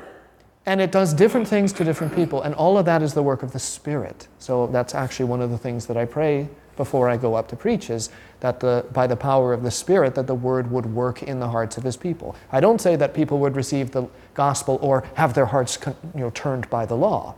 And 0.65 0.79
it 0.79 0.91
does 0.91 1.13
different 1.13 1.47
things 1.47 1.73
to 1.73 1.83
different 1.83 2.15
people. 2.15 2.43
And 2.43 2.55
all 2.55 2.77
of 2.77 2.85
that 2.85 3.01
is 3.01 3.13
the 3.13 3.23
work 3.23 3.43
of 3.43 3.51
the 3.51 3.59
Spirit. 3.59 4.27
So 4.39 4.67
that's 4.67 4.95
actually 4.95 5.25
one 5.25 5.41
of 5.41 5.49
the 5.49 5.57
things 5.57 5.87
that 5.87 5.97
I 5.97 6.05
pray 6.05 6.47
before 6.77 7.09
I 7.09 7.17
go 7.17 7.35
up 7.35 7.47
to 7.49 7.55
preach 7.55 7.89
is 7.89 8.09
that 8.39 8.59
the, 8.59 8.85
by 8.93 9.05
the 9.05 9.15
power 9.15 9.53
of 9.53 9.63
the 9.63 9.71
Spirit, 9.71 10.15
that 10.15 10.27
the 10.27 10.35
word 10.35 10.71
would 10.71 10.85
work 10.85 11.23
in 11.23 11.39
the 11.39 11.47
hearts 11.47 11.77
of 11.77 11.83
his 11.83 11.97
people. 11.97 12.35
I 12.51 12.59
don't 12.59 12.79
say 12.79 12.95
that 12.95 13.13
people 13.13 13.39
would 13.39 13.55
receive 13.55 13.91
the 13.91 14.07
gospel 14.33 14.79
or 14.81 15.03
have 15.15 15.33
their 15.33 15.45
hearts 15.45 15.77
you 16.15 16.21
know, 16.21 16.29
turned 16.31 16.69
by 16.69 16.85
the 16.85 16.95
law. 16.95 17.35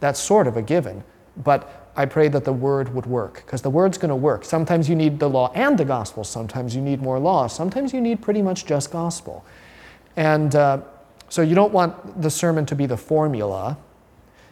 That's 0.00 0.20
sort 0.20 0.46
of 0.46 0.56
a 0.56 0.62
given. 0.62 1.02
But 1.36 1.90
I 1.96 2.06
pray 2.06 2.28
that 2.28 2.44
the 2.44 2.52
word 2.52 2.94
would 2.94 3.06
work 3.06 3.42
because 3.46 3.62
the 3.62 3.70
word's 3.70 3.98
going 3.98 4.10
to 4.10 4.16
work. 4.16 4.44
Sometimes 4.44 4.88
you 4.88 4.94
need 4.96 5.18
the 5.18 5.28
law 5.28 5.50
and 5.54 5.78
the 5.78 5.84
gospel. 5.84 6.24
Sometimes 6.24 6.74
you 6.74 6.82
need 6.82 7.00
more 7.02 7.18
law. 7.18 7.46
Sometimes 7.46 7.92
you 7.94 8.00
need 8.00 8.20
pretty 8.20 8.42
much 8.42 8.66
just 8.66 8.90
gospel. 8.90 9.44
And 10.16 10.54
uh, 10.54 10.80
so 11.28 11.42
you 11.42 11.54
don't 11.54 11.72
want 11.72 12.20
the 12.22 12.30
sermon 12.30 12.66
to 12.66 12.74
be 12.74 12.86
the 12.86 12.96
formula. 12.96 13.76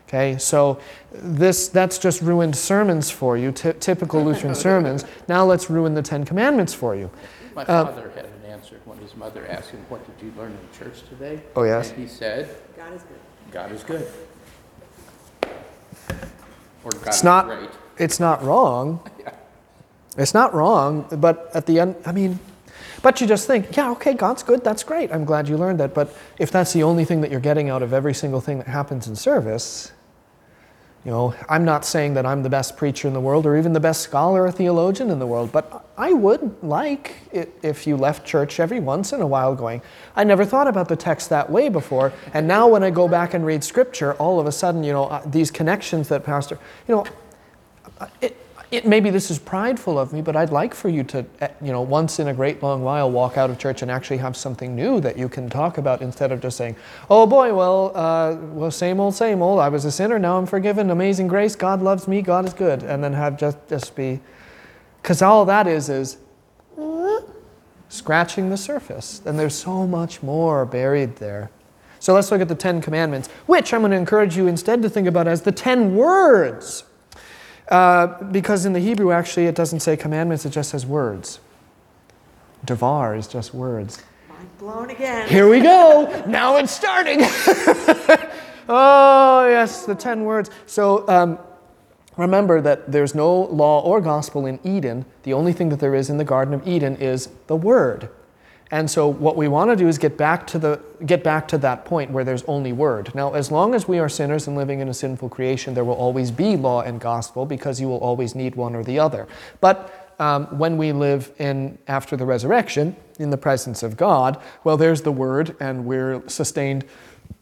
Okay, 0.06 0.36
so 0.38 0.78
this 1.10 1.68
that's 1.68 1.98
just 1.98 2.20
ruined 2.20 2.54
sermons 2.54 3.10
for 3.10 3.38
you, 3.38 3.52
ty- 3.52 3.72
typical 3.72 4.22
Lutheran 4.22 4.54
sermons. 4.68 5.04
Now 5.28 5.44
let's 5.46 5.70
ruin 5.70 5.94
the 5.94 6.02
Ten 6.02 6.24
Commandments 6.24 6.74
for 6.74 6.94
you. 6.94 7.10
My 7.54 7.62
Uh, 7.62 7.86
father 7.86 8.12
had 8.14 8.26
an 8.26 8.44
answer 8.46 8.76
when 8.84 8.98
his 8.98 9.16
mother 9.16 9.46
asked 9.48 9.70
him, 9.70 9.80
what 9.88 10.04
did 10.06 10.24
you 10.26 10.32
learn 10.38 10.52
in 10.52 10.78
church 10.78 11.02
today? 11.08 11.40
Oh, 11.56 11.62
yes? 11.62 11.90
And 11.90 11.98
he 12.00 12.06
said, 12.06 12.48
God 12.76 12.92
is 12.92 13.02
good. 13.02 13.18
God 13.50 13.72
is 13.72 13.82
good. 13.82 14.06
Or 16.84 16.90
God 16.92 17.06
It's 17.06 17.16
is 17.18 17.24
not- 17.24 17.46
great. 17.46 17.70
It's 17.98 18.20
not 18.20 18.42
wrong. 18.44 19.00
Yeah. 19.20 19.30
It's 20.16 20.34
not 20.34 20.54
wrong, 20.54 21.06
but 21.18 21.50
at 21.54 21.66
the 21.66 21.80
end, 21.80 21.96
I 22.06 22.12
mean, 22.12 22.38
but 23.02 23.20
you 23.20 23.26
just 23.26 23.46
think, 23.48 23.76
yeah, 23.76 23.90
okay, 23.92 24.14
God's 24.14 24.42
good, 24.44 24.62
that's 24.62 24.84
great. 24.84 25.10
I'm 25.12 25.24
glad 25.24 25.48
you 25.48 25.56
learned 25.56 25.80
that. 25.80 25.92
But 25.92 26.14
if 26.38 26.50
that's 26.52 26.72
the 26.72 26.82
only 26.84 27.04
thing 27.04 27.20
that 27.22 27.30
you're 27.32 27.40
getting 27.40 27.68
out 27.68 27.82
of 27.82 27.92
every 27.92 28.14
single 28.14 28.40
thing 28.40 28.58
that 28.58 28.68
happens 28.68 29.08
in 29.08 29.16
service, 29.16 29.90
you 31.04 31.10
know, 31.10 31.34
I'm 31.50 31.66
not 31.66 31.84
saying 31.84 32.14
that 32.14 32.24
I'm 32.24 32.42
the 32.42 32.48
best 32.48 32.78
preacher 32.78 33.06
in 33.06 33.12
the 33.12 33.20
world 33.20 33.44
or 33.44 33.58
even 33.58 33.74
the 33.74 33.80
best 33.80 34.00
scholar 34.00 34.44
or 34.44 34.50
theologian 34.50 35.10
in 35.10 35.18
the 35.18 35.26
world, 35.26 35.52
but 35.52 35.86
I 35.98 36.14
would 36.14 36.62
like 36.62 37.16
it 37.30 37.52
if 37.62 37.86
you 37.86 37.96
left 37.96 38.26
church 38.26 38.58
every 38.58 38.80
once 38.80 39.12
in 39.12 39.20
a 39.20 39.26
while 39.26 39.54
going, 39.54 39.82
I 40.16 40.24
never 40.24 40.46
thought 40.46 40.66
about 40.66 40.88
the 40.88 40.96
text 40.96 41.28
that 41.28 41.50
way 41.50 41.68
before, 41.68 42.12
and 42.32 42.48
now 42.48 42.68
when 42.68 42.82
I 42.82 42.88
go 42.88 43.06
back 43.06 43.34
and 43.34 43.44
read 43.44 43.62
scripture, 43.62 44.14
all 44.14 44.40
of 44.40 44.46
a 44.46 44.52
sudden, 44.52 44.82
you 44.82 44.92
know, 44.92 45.04
uh, 45.04 45.22
these 45.26 45.50
connections 45.50 46.08
that 46.08 46.24
pastor, 46.24 46.58
you 46.88 46.94
know, 46.94 47.06
it, 48.22 48.36
it, 48.76 48.86
maybe 48.86 49.10
this 49.10 49.30
is 49.30 49.38
prideful 49.38 49.98
of 49.98 50.12
me, 50.12 50.22
but 50.22 50.36
I'd 50.36 50.50
like 50.50 50.74
for 50.74 50.88
you 50.88 51.02
to, 51.04 51.24
eh, 51.40 51.48
you 51.60 51.72
know, 51.72 51.82
once 51.82 52.18
in 52.18 52.28
a 52.28 52.34
great 52.34 52.62
long 52.62 52.82
while 52.82 53.10
walk 53.10 53.36
out 53.36 53.50
of 53.50 53.58
church 53.58 53.82
and 53.82 53.90
actually 53.90 54.18
have 54.18 54.36
something 54.36 54.74
new 54.74 55.00
that 55.00 55.18
you 55.18 55.28
can 55.28 55.48
talk 55.48 55.78
about 55.78 56.02
instead 56.02 56.32
of 56.32 56.40
just 56.40 56.56
saying, 56.56 56.76
oh 57.10 57.26
boy, 57.26 57.54
well, 57.54 57.92
uh, 57.94 58.36
well, 58.52 58.70
same 58.70 59.00
old, 59.00 59.14
same 59.14 59.42
old. 59.42 59.60
I 59.60 59.68
was 59.68 59.84
a 59.84 59.92
sinner, 59.92 60.18
now 60.18 60.38
I'm 60.38 60.46
forgiven. 60.46 60.90
Amazing 60.90 61.28
grace. 61.28 61.56
God 61.56 61.82
loves 61.82 62.06
me. 62.06 62.22
God 62.22 62.44
is 62.46 62.54
good. 62.54 62.82
And 62.82 63.02
then 63.02 63.12
have 63.12 63.38
just, 63.38 63.58
just 63.68 63.96
be, 63.96 64.20
because 65.02 65.22
all 65.22 65.44
that 65.44 65.66
is 65.66 65.88
is 65.88 66.18
scratching 67.88 68.50
the 68.50 68.56
surface. 68.56 69.22
And 69.24 69.38
there's 69.38 69.54
so 69.54 69.86
much 69.86 70.22
more 70.22 70.66
buried 70.66 71.16
there. 71.16 71.50
So 72.00 72.12
let's 72.12 72.30
look 72.30 72.40
at 72.40 72.48
the 72.48 72.54
Ten 72.54 72.82
Commandments, 72.82 73.28
which 73.46 73.72
I'm 73.72 73.80
going 73.80 73.92
to 73.92 73.96
encourage 73.96 74.36
you 74.36 74.46
instead 74.46 74.82
to 74.82 74.90
think 74.90 75.08
about 75.08 75.26
as 75.26 75.42
the 75.42 75.52
ten 75.52 75.94
words. 75.94 76.84
Uh, 77.74 78.22
because 78.30 78.64
in 78.64 78.72
the 78.72 78.78
Hebrew, 78.78 79.10
actually, 79.10 79.46
it 79.46 79.56
doesn't 79.56 79.80
say 79.80 79.96
commandments, 79.96 80.46
it 80.46 80.50
just 80.50 80.70
says 80.70 80.86
words. 80.86 81.40
Devar 82.64 83.16
is 83.16 83.26
just 83.26 83.52
words. 83.52 84.00
Mind 84.28 84.48
blown 84.60 84.90
again. 84.90 85.28
Here 85.28 85.48
we 85.48 85.58
go. 85.58 86.22
now 86.28 86.56
it's 86.58 86.70
starting. 86.70 87.18
oh, 88.68 89.48
yes, 89.48 89.86
the 89.86 89.94
10 89.96 90.22
words. 90.22 90.50
So 90.66 91.04
um, 91.08 91.36
remember 92.16 92.60
that 92.60 92.92
there's 92.92 93.12
no 93.12 93.40
law 93.46 93.80
or 93.80 94.00
gospel 94.00 94.46
in 94.46 94.60
Eden. 94.62 95.04
The 95.24 95.32
only 95.32 95.52
thing 95.52 95.68
that 95.70 95.80
there 95.80 95.96
is 95.96 96.08
in 96.08 96.16
the 96.16 96.24
Garden 96.24 96.54
of 96.54 96.68
Eden 96.68 96.94
is 96.98 97.28
the 97.48 97.56
Word. 97.56 98.08
And 98.70 98.90
so 98.90 99.06
what 99.06 99.36
we 99.36 99.46
want 99.46 99.70
to 99.70 99.76
do 99.76 99.88
is 99.88 99.98
get 99.98 100.16
back 100.16 100.46
to 100.48 100.58
the 100.58 100.80
get 101.06 101.22
back 101.22 101.46
to 101.48 101.58
that 101.58 101.84
point 101.84 102.10
where 102.10 102.24
there's 102.24 102.42
only 102.44 102.72
word. 102.72 103.14
Now, 103.14 103.34
as 103.34 103.50
long 103.50 103.74
as 103.74 103.86
we 103.86 103.98
are 103.98 104.08
sinners 104.08 104.46
and 104.48 104.56
living 104.56 104.80
in 104.80 104.88
a 104.88 104.94
sinful 104.94 105.28
creation, 105.28 105.74
there 105.74 105.84
will 105.84 105.94
always 105.94 106.30
be 106.30 106.56
law 106.56 106.80
and 106.80 107.00
gospel 107.00 107.44
because 107.44 107.80
you 107.80 107.88
will 107.88 107.98
always 107.98 108.34
need 108.34 108.56
one 108.56 108.74
or 108.74 108.82
the 108.82 108.98
other. 108.98 109.28
But 109.60 110.14
um, 110.18 110.46
when 110.58 110.76
we 110.76 110.92
live 110.92 111.30
in 111.38 111.78
after 111.88 112.16
the 112.16 112.24
resurrection 112.24 112.96
in 113.18 113.30
the 113.30 113.36
presence 113.36 113.82
of 113.82 113.96
God, 113.96 114.40
well, 114.62 114.76
there's 114.76 115.02
the 115.02 115.12
Word, 115.12 115.56
and 115.60 115.84
we're 115.84 116.26
sustained, 116.28 116.84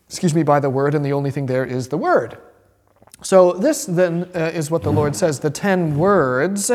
excuse 0.08 0.34
me, 0.34 0.42
by 0.42 0.58
the 0.58 0.70
Word, 0.70 0.94
and 0.94 1.04
the 1.04 1.12
only 1.12 1.30
thing 1.30 1.46
there 1.46 1.64
is 1.64 1.88
the 1.88 1.98
Word. 1.98 2.38
So 3.22 3.52
this 3.52 3.84
then 3.84 4.28
uh, 4.34 4.50
is 4.52 4.70
what 4.70 4.82
the 4.82 4.92
Lord 4.92 5.14
says: 5.14 5.40
the 5.40 5.50
ten 5.50 5.96
words. 5.96 6.70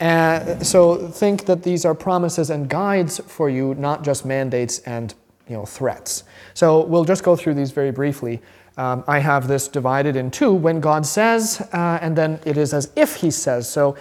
Uh, 0.00 0.58
so 0.58 1.08
think 1.08 1.44
that 1.46 1.62
these 1.62 1.84
are 1.84 1.94
promises 1.94 2.50
and 2.50 2.68
guides 2.68 3.20
for 3.26 3.48
you, 3.48 3.74
not 3.74 4.02
just 4.02 4.24
mandates 4.24 4.80
and 4.80 5.14
you 5.48 5.54
know 5.54 5.64
threats. 5.64 6.24
So 6.54 6.84
we'll 6.84 7.04
just 7.04 7.22
go 7.22 7.36
through 7.36 7.54
these 7.54 7.70
very 7.70 7.92
briefly. 7.92 8.42
Um, 8.76 9.04
I 9.06 9.20
have 9.20 9.46
this 9.46 9.68
divided 9.68 10.16
in 10.16 10.32
two 10.32 10.52
when 10.52 10.80
God 10.80 11.06
says, 11.06 11.60
uh, 11.72 11.98
and 12.02 12.16
then 12.16 12.40
it 12.44 12.56
is 12.56 12.74
as 12.74 12.90
if 12.96 13.14
He 13.16 13.30
says. 13.30 13.68
So, 13.68 13.96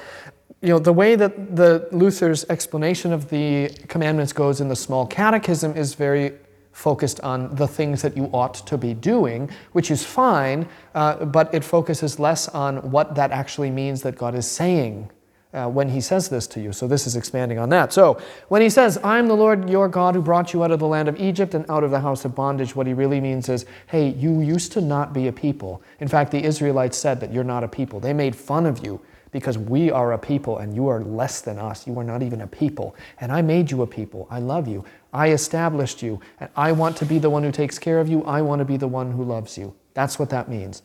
you 0.62 0.70
know, 0.70 0.80
the 0.80 0.94
way 0.94 1.16
that 1.16 1.56
the 1.56 1.88
Luther's 1.92 2.44
explanation 2.50 3.14
of 3.14 3.30
the 3.30 3.70
commandments 3.88 4.34
goes 4.34 4.62
in 4.62 4.70
the 4.70 4.76
Small 4.76 5.06
Catechism 5.06 5.78
is 5.78 5.94
very 5.94 6.34
focused 6.72 7.20
on 7.20 7.54
the 7.54 7.68
things 7.68 8.02
that 8.02 8.18
you 8.18 8.32
ought 8.34 8.56
to 8.56 8.80
be 8.80 8.96
doing, 8.96 9.48
which 9.74 9.92
is 9.92 10.04
fine, 10.04 10.68
uh, 10.96 11.24
but 11.26 11.54
it 11.54 11.64
focuses 11.64 12.18
less 12.18 12.48
on 12.48 12.78
what 12.90 13.14
that 13.14 13.30
actually 13.30 13.70
means 13.70 14.02
that 14.02 14.16
God 14.16 14.34
is 14.34 14.50
saying 14.50 15.12
uh, 15.54 15.70
when 15.70 15.90
he 15.90 16.02
says 16.02 16.30
this 16.30 16.48
to 16.48 16.60
you. 16.60 16.74
So 16.74 16.88
this 16.88 17.06
is 17.06 17.16
expanding 17.16 17.60
on 17.60 17.70
that. 17.70 17.94
So 17.94 18.20
when 18.48 18.62
he 18.62 18.70
says, 18.70 18.98
I'm 19.04 19.28
the 19.28 19.36
Lord 19.36 19.70
your 19.70 19.88
God 19.88 20.16
who 20.16 20.22
brought 20.22 20.54
you 20.54 20.64
out 20.64 20.72
of 20.72 20.80
the 20.80 20.88
land 20.88 21.08
of 21.08 21.20
Egypt 21.20 21.54
and 21.54 21.70
out 21.70 21.84
of 21.84 21.92
the 21.92 22.00
house 22.00 22.26
of 22.26 22.34
bondage, 22.34 22.76
what 22.76 22.88
he 22.88 22.94
really 22.94 23.22
means 23.22 23.50
is, 23.50 23.66
hey, 23.88 24.10
you 24.10 24.42
used 24.42 24.72
to 24.74 24.82
not 24.82 25.14
be 25.14 25.28
a 25.28 25.32
people. 25.32 25.82
In 26.00 26.08
fact, 26.08 26.32
the 26.32 26.44
Israelites 26.44 26.98
said 26.98 27.20
that 27.20 27.32
you're 27.32 27.44
not 27.44 27.64
a 27.64 27.68
people. 27.68 28.00
They 28.00 28.14
made 28.14 28.36
fun 28.36 28.66
of 28.66 28.84
you 28.84 29.00
because 29.32 29.58
we 29.58 29.92
are 29.92 30.14
a 30.14 30.18
people 30.18 30.60
and 30.60 30.76
you 30.76 30.88
are 30.88 31.04
less 31.04 31.42
than 31.42 31.58
us. 31.58 31.86
You 31.86 32.00
are 32.00 32.04
not 32.04 32.22
even 32.22 32.42
a 32.42 32.48
people. 32.48 32.96
And 33.20 33.32
I 33.32 33.42
made 33.42 33.70
you 33.70 33.82
a 33.82 33.88
people. 33.88 34.28
I 34.30 34.40
love 34.40 34.68
you. 34.68 34.86
I 35.12 35.32
established 35.32 36.02
you. 36.02 36.20
And 36.40 36.50
I 36.56 36.72
want 36.72 36.98
to 36.98 37.06
be 37.06 37.20
the 37.20 37.30
one 37.30 37.44
who 37.44 37.52
takes 37.52 37.78
care 37.78 38.00
of 38.00 38.08
you. 38.08 38.24
I 38.24 38.42
want 38.42 38.60
to 38.60 38.66
be 38.66 38.78
the 38.78 38.88
one 38.88 39.12
who 39.12 39.24
loves 39.24 39.58
you. 39.58 39.76
That's 39.94 40.18
what 40.18 40.30
that 40.30 40.50
means. 40.50 40.84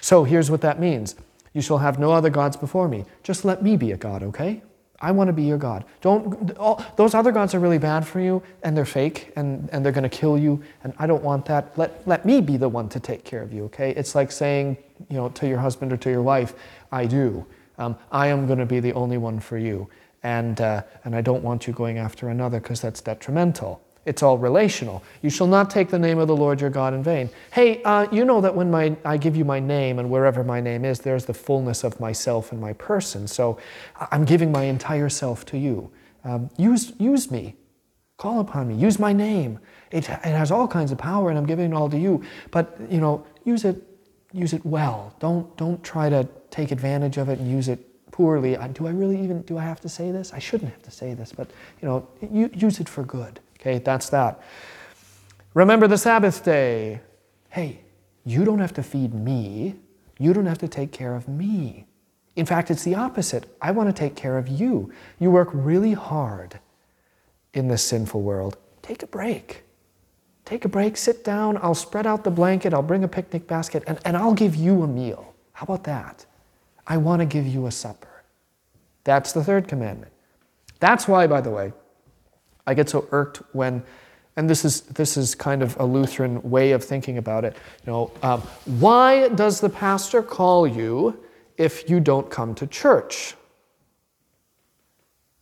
So 0.00 0.24
here's 0.24 0.50
what 0.50 0.60
that 0.62 0.80
means 0.80 1.16
you 1.58 1.62
shall 1.62 1.78
have 1.78 1.98
no 1.98 2.12
other 2.12 2.30
gods 2.30 2.56
before 2.56 2.86
me. 2.86 3.04
Just 3.24 3.44
let 3.44 3.64
me 3.64 3.76
be 3.76 3.90
a 3.90 3.96
God, 3.96 4.22
okay? 4.22 4.62
I 5.00 5.10
want 5.10 5.26
to 5.26 5.32
be 5.32 5.42
your 5.42 5.58
God. 5.58 5.84
Don't, 6.00 6.56
all, 6.56 6.84
those 6.94 7.14
other 7.14 7.32
gods 7.32 7.52
are 7.52 7.58
really 7.58 7.78
bad 7.78 8.06
for 8.06 8.20
you 8.20 8.44
and 8.62 8.76
they're 8.76 8.84
fake 8.84 9.32
and, 9.34 9.68
and 9.72 9.84
they're 9.84 9.90
going 9.90 10.08
to 10.08 10.08
kill 10.08 10.38
you 10.38 10.62
and 10.84 10.92
I 11.00 11.08
don't 11.08 11.24
want 11.24 11.46
that. 11.46 11.76
Let, 11.76 12.06
let 12.06 12.24
me 12.24 12.40
be 12.40 12.56
the 12.56 12.68
one 12.68 12.88
to 12.90 13.00
take 13.00 13.24
care 13.24 13.42
of 13.42 13.52
you, 13.52 13.64
okay? 13.64 13.90
It's 13.90 14.14
like 14.14 14.30
saying, 14.30 14.76
you 15.10 15.16
know, 15.16 15.30
to 15.30 15.48
your 15.48 15.58
husband 15.58 15.92
or 15.92 15.96
to 15.96 16.10
your 16.10 16.22
wife, 16.22 16.54
I 16.92 17.06
do. 17.06 17.44
Um, 17.76 17.96
I 18.12 18.28
am 18.28 18.46
going 18.46 18.60
to 18.60 18.66
be 18.66 18.78
the 18.78 18.92
only 18.92 19.18
one 19.18 19.40
for 19.40 19.58
you. 19.58 19.88
And, 20.22 20.60
uh, 20.60 20.84
and 21.04 21.16
I 21.16 21.22
don't 21.22 21.42
want 21.42 21.66
you 21.66 21.72
going 21.72 21.98
after 21.98 22.28
another 22.28 22.60
because 22.60 22.80
that's 22.80 23.00
detrimental. 23.00 23.82
It's 24.08 24.22
all 24.22 24.38
relational. 24.38 25.02
You 25.20 25.28
shall 25.28 25.46
not 25.46 25.68
take 25.68 25.90
the 25.90 25.98
name 25.98 26.18
of 26.18 26.28
the 26.28 26.34
Lord 26.34 26.62
your 26.62 26.70
God 26.70 26.94
in 26.94 27.02
vain. 27.02 27.28
Hey, 27.52 27.82
uh, 27.82 28.06
you 28.10 28.24
know 28.24 28.40
that 28.40 28.54
when 28.54 28.70
my, 28.70 28.96
I 29.04 29.18
give 29.18 29.36
you 29.36 29.44
my 29.44 29.60
name 29.60 29.98
and 29.98 30.08
wherever 30.08 30.42
my 30.42 30.62
name 30.62 30.86
is, 30.86 31.00
there's 31.00 31.26
the 31.26 31.34
fullness 31.34 31.84
of 31.84 32.00
myself 32.00 32.50
and 32.50 32.58
my 32.58 32.72
person. 32.72 33.28
So 33.28 33.58
I'm 34.10 34.24
giving 34.24 34.50
my 34.50 34.64
entire 34.64 35.10
self 35.10 35.44
to 35.46 35.58
you. 35.58 35.90
Um, 36.24 36.48
use, 36.56 36.94
use 36.98 37.30
me. 37.30 37.56
Call 38.16 38.40
upon 38.40 38.68
me. 38.68 38.76
Use 38.76 38.98
my 38.98 39.12
name. 39.12 39.58
It, 39.90 40.08
it 40.08 40.22
has 40.24 40.50
all 40.50 40.66
kinds 40.66 40.90
of 40.90 40.96
power 40.96 41.28
and 41.28 41.38
I'm 41.38 41.46
giving 41.46 41.70
it 41.70 41.74
all 41.74 41.90
to 41.90 41.98
you. 41.98 42.24
But, 42.50 42.78
you 42.90 43.00
know, 43.00 43.26
use 43.44 43.66
it, 43.66 43.76
use 44.32 44.54
it 44.54 44.64
well. 44.64 45.14
Don't, 45.20 45.54
don't 45.58 45.84
try 45.84 46.08
to 46.08 46.26
take 46.50 46.70
advantage 46.70 47.18
of 47.18 47.28
it 47.28 47.40
and 47.40 47.50
use 47.50 47.68
it 47.68 48.10
poorly. 48.10 48.56
Do 48.72 48.86
I 48.86 48.90
really 48.90 49.22
even, 49.22 49.42
do 49.42 49.58
I 49.58 49.64
have 49.64 49.82
to 49.82 49.88
say 49.90 50.10
this? 50.12 50.32
I 50.32 50.38
shouldn't 50.38 50.72
have 50.72 50.82
to 50.84 50.90
say 50.90 51.12
this, 51.12 51.30
but, 51.30 51.50
you 51.82 51.88
know, 51.88 52.08
use 52.32 52.80
it 52.80 52.88
for 52.88 53.04
good. 53.04 53.40
Okay, 53.68 53.84
that's 53.84 54.08
that. 54.08 54.40
Remember 55.52 55.86
the 55.86 55.98
Sabbath 55.98 56.42
day. 56.42 57.00
Hey, 57.50 57.80
you 58.24 58.44
don't 58.46 58.60
have 58.60 58.72
to 58.74 58.82
feed 58.82 59.12
me. 59.12 59.74
You 60.18 60.32
don't 60.32 60.46
have 60.46 60.58
to 60.58 60.68
take 60.68 60.90
care 60.90 61.14
of 61.14 61.28
me. 61.28 61.86
In 62.34 62.46
fact, 62.46 62.70
it's 62.70 62.82
the 62.84 62.94
opposite. 62.94 63.44
I 63.60 63.72
want 63.72 63.88
to 63.88 63.92
take 63.92 64.16
care 64.16 64.38
of 64.38 64.48
you. 64.48 64.90
You 65.18 65.30
work 65.30 65.50
really 65.52 65.92
hard 65.92 66.60
in 67.52 67.68
this 67.68 67.84
sinful 67.84 68.22
world. 68.22 68.56
Take 68.80 69.02
a 69.02 69.06
break. 69.06 69.64
Take 70.46 70.64
a 70.64 70.68
break, 70.68 70.96
sit 70.96 71.22
down. 71.22 71.58
I'll 71.60 71.74
spread 71.74 72.06
out 72.06 72.24
the 72.24 72.30
blanket, 72.30 72.72
I'll 72.72 72.82
bring 72.82 73.04
a 73.04 73.08
picnic 73.08 73.46
basket, 73.46 73.84
and, 73.86 73.98
and 74.06 74.16
I'll 74.16 74.32
give 74.32 74.56
you 74.56 74.82
a 74.82 74.86
meal. 74.86 75.34
How 75.52 75.64
about 75.64 75.84
that? 75.84 76.24
I 76.86 76.96
want 76.96 77.20
to 77.20 77.26
give 77.26 77.46
you 77.46 77.66
a 77.66 77.70
supper. 77.70 78.24
That's 79.04 79.32
the 79.32 79.44
third 79.44 79.68
commandment. 79.68 80.12
That's 80.80 81.06
why, 81.06 81.26
by 81.26 81.42
the 81.42 81.50
way, 81.50 81.74
I 82.68 82.74
get 82.74 82.90
so 82.90 83.08
irked 83.12 83.38
when, 83.52 83.82
and 84.36 84.48
this 84.48 84.62
is, 84.62 84.82
this 84.82 85.16
is 85.16 85.34
kind 85.34 85.62
of 85.62 85.74
a 85.80 85.86
Lutheran 85.86 86.42
way 86.42 86.72
of 86.72 86.84
thinking 86.84 87.16
about 87.16 87.46
it. 87.46 87.56
You 87.86 87.92
know, 87.92 88.12
um, 88.22 88.42
why 88.78 89.30
does 89.30 89.58
the 89.58 89.70
pastor 89.70 90.22
call 90.22 90.66
you 90.66 91.18
if 91.56 91.88
you 91.88 91.98
don't 91.98 92.30
come 92.30 92.54
to 92.56 92.66
church? 92.66 93.36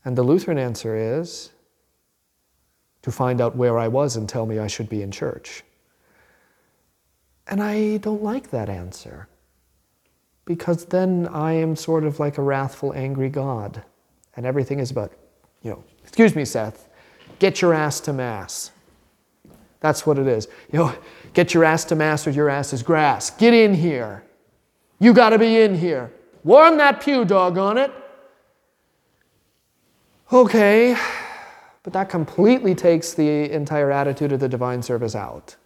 And 0.04 0.16
the 0.16 0.22
Lutheran 0.22 0.56
answer 0.56 0.96
is 0.96 1.50
to 3.02 3.10
find 3.10 3.40
out 3.40 3.56
where 3.56 3.76
I 3.76 3.88
was 3.88 4.14
and 4.14 4.28
tell 4.28 4.46
me 4.46 4.60
I 4.60 4.68
should 4.68 4.88
be 4.88 5.02
in 5.02 5.10
church. 5.10 5.64
And 7.48 7.60
I 7.60 7.96
don't 7.96 8.22
like 8.22 8.50
that 8.50 8.68
answer 8.68 9.26
because 10.44 10.84
then 10.84 11.26
I 11.32 11.54
am 11.54 11.74
sort 11.74 12.04
of 12.04 12.20
like 12.20 12.38
a 12.38 12.42
wrathful, 12.42 12.92
angry 12.92 13.30
God. 13.30 13.82
And 14.36 14.46
everything 14.46 14.78
is 14.78 14.92
about, 14.92 15.12
you 15.62 15.70
know, 15.72 15.82
excuse 16.04 16.36
me, 16.36 16.44
Seth, 16.44 16.85
get 17.38 17.60
your 17.60 17.74
ass 17.74 18.00
to 18.00 18.12
Mass. 18.12 18.70
That's 19.80 20.06
what 20.06 20.18
it 20.18 20.26
is. 20.26 20.48
You 20.72 20.78
know, 20.78 20.94
get 21.32 21.54
your 21.54 21.64
ass 21.64 21.84
to 21.86 21.94
Mass 21.94 22.26
or 22.26 22.30
your 22.30 22.48
ass 22.48 22.72
is 22.72 22.82
grass. 22.82 23.30
Get 23.30 23.54
in 23.54 23.74
here. 23.74 24.24
You 24.98 25.12
got 25.12 25.30
to 25.30 25.38
be 25.38 25.60
in 25.60 25.74
here. 25.74 26.12
Warm 26.44 26.78
that 26.78 27.00
pew, 27.00 27.24
doggone 27.24 27.78
it. 27.78 27.92
Okay, 30.32 30.96
but 31.82 31.92
that 31.92 32.08
completely 32.08 32.74
takes 32.74 33.14
the 33.14 33.50
entire 33.52 33.92
attitude 33.92 34.32
of 34.32 34.40
the 34.40 34.48
divine 34.48 34.82
service 34.82 35.14
out 35.14 35.56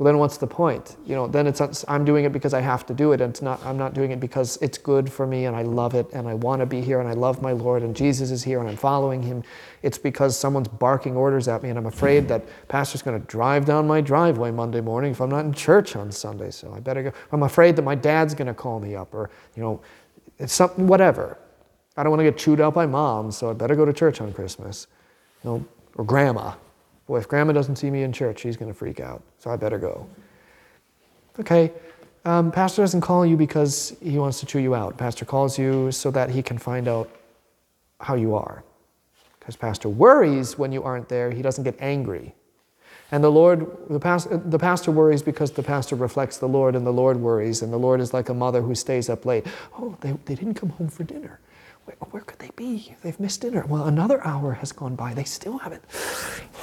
well 0.00 0.06
then 0.06 0.16
what's 0.16 0.38
the 0.38 0.46
point? 0.46 0.96
You 1.04 1.14
know 1.14 1.26
then 1.26 1.46
it's 1.46 1.60
i'm 1.86 2.06
doing 2.06 2.24
it 2.24 2.32
because 2.32 2.54
i 2.54 2.60
have 2.60 2.86
to 2.86 2.94
do 2.94 3.12
it 3.12 3.20
and 3.20 3.28
it's 3.28 3.42
not 3.42 3.62
i'm 3.66 3.76
not 3.76 3.92
doing 3.92 4.12
it 4.12 4.18
because 4.18 4.56
it's 4.62 4.78
good 4.78 5.12
for 5.12 5.26
me 5.26 5.44
and 5.44 5.54
i 5.54 5.60
love 5.60 5.94
it 5.94 6.10
and 6.14 6.26
i 6.26 6.32
want 6.32 6.60
to 6.60 6.66
be 6.66 6.80
here 6.80 7.00
and 7.00 7.08
i 7.08 7.12
love 7.12 7.42
my 7.42 7.52
lord 7.52 7.82
and 7.82 7.94
jesus 7.94 8.30
is 8.30 8.42
here 8.42 8.60
and 8.60 8.68
i'm 8.68 8.76
following 8.78 9.22
him. 9.22 9.42
It's 9.82 9.98
because 9.98 10.38
someone's 10.38 10.68
barking 10.68 11.16
orders 11.16 11.48
at 11.48 11.62
me 11.62 11.68
and 11.68 11.78
i'm 11.78 11.84
afraid 11.84 12.28
that 12.28 12.42
pastor's 12.68 13.02
going 13.02 13.20
to 13.20 13.26
drive 13.26 13.66
down 13.66 13.86
my 13.86 14.00
driveway 14.00 14.50
monday 14.50 14.80
morning 14.80 15.10
if 15.10 15.20
i'm 15.20 15.28
not 15.28 15.44
in 15.44 15.52
church 15.52 15.94
on 15.96 16.10
sunday 16.10 16.50
so 16.50 16.72
i 16.74 16.80
better 16.80 17.02
go 17.02 17.12
i'm 17.32 17.42
afraid 17.42 17.76
that 17.76 17.82
my 17.82 17.94
dad's 17.94 18.32
going 18.32 18.48
to 18.48 18.54
call 18.54 18.80
me 18.80 18.96
up 18.96 19.12
or 19.12 19.28
you 19.54 19.62
know 19.62 19.82
it's 20.38 20.54
something 20.54 20.86
whatever. 20.86 21.36
I 21.98 22.02
don't 22.02 22.10
want 22.12 22.20
to 22.20 22.24
get 22.24 22.38
chewed 22.38 22.62
out 22.62 22.72
by 22.72 22.86
mom 22.86 23.30
so 23.30 23.50
i 23.50 23.52
better 23.52 23.76
go 23.76 23.84
to 23.84 23.92
church 23.92 24.22
on 24.22 24.32
christmas. 24.32 24.86
You 25.44 25.50
know 25.50 25.66
or 25.96 26.04
grandma 26.06 26.54
Boy, 27.10 27.18
if 27.18 27.26
grandma 27.26 27.52
doesn't 27.52 27.74
see 27.74 27.90
me 27.90 28.04
in 28.04 28.12
church, 28.12 28.38
she's 28.38 28.56
going 28.56 28.70
to 28.70 28.78
freak 28.78 29.00
out, 29.00 29.20
so 29.36 29.50
I 29.50 29.56
better 29.56 29.78
go. 29.78 30.06
Okay, 31.40 31.72
um, 32.24 32.52
pastor 32.52 32.82
doesn't 32.82 33.00
call 33.00 33.26
you 33.26 33.36
because 33.36 33.96
he 34.00 34.16
wants 34.16 34.38
to 34.38 34.46
chew 34.46 34.60
you 34.60 34.76
out. 34.76 34.96
Pastor 34.96 35.24
calls 35.24 35.58
you 35.58 35.90
so 35.90 36.12
that 36.12 36.30
he 36.30 36.40
can 36.40 36.56
find 36.56 36.86
out 36.86 37.10
how 37.98 38.14
you 38.14 38.36
are. 38.36 38.62
Because 39.40 39.56
pastor 39.56 39.88
worries 39.88 40.56
when 40.56 40.70
you 40.70 40.84
aren't 40.84 41.08
there, 41.08 41.32
he 41.32 41.42
doesn't 41.42 41.64
get 41.64 41.74
angry. 41.80 42.32
And 43.10 43.24
the 43.24 43.32
Lord, 43.32 43.66
the, 43.88 43.98
past, 43.98 44.28
the 44.48 44.58
pastor 44.60 44.92
worries 44.92 45.20
because 45.20 45.50
the 45.50 45.64
pastor 45.64 45.96
reflects 45.96 46.38
the 46.38 46.46
Lord, 46.46 46.76
and 46.76 46.86
the 46.86 46.92
Lord 46.92 47.16
worries, 47.16 47.60
and 47.60 47.72
the 47.72 47.76
Lord 47.76 48.00
is 48.00 48.14
like 48.14 48.28
a 48.28 48.34
mother 48.34 48.62
who 48.62 48.76
stays 48.76 49.08
up 49.10 49.26
late. 49.26 49.48
Oh, 49.76 49.96
they, 50.00 50.12
they 50.26 50.36
didn't 50.36 50.54
come 50.54 50.68
home 50.68 50.88
for 50.88 51.02
dinner. 51.02 51.40
Where, 52.10 52.22
could 52.22 52.38
they 52.38 52.50
be? 52.56 52.94
They've 53.02 53.18
missed 53.20 53.40
dinner. 53.40 53.64
Well, 53.66 53.84
another 53.84 54.24
hour 54.26 54.52
has 54.54 54.72
gone 54.72 54.94
by. 54.94 55.14
They 55.14 55.24
still 55.24 55.58
haven't. 55.58 55.82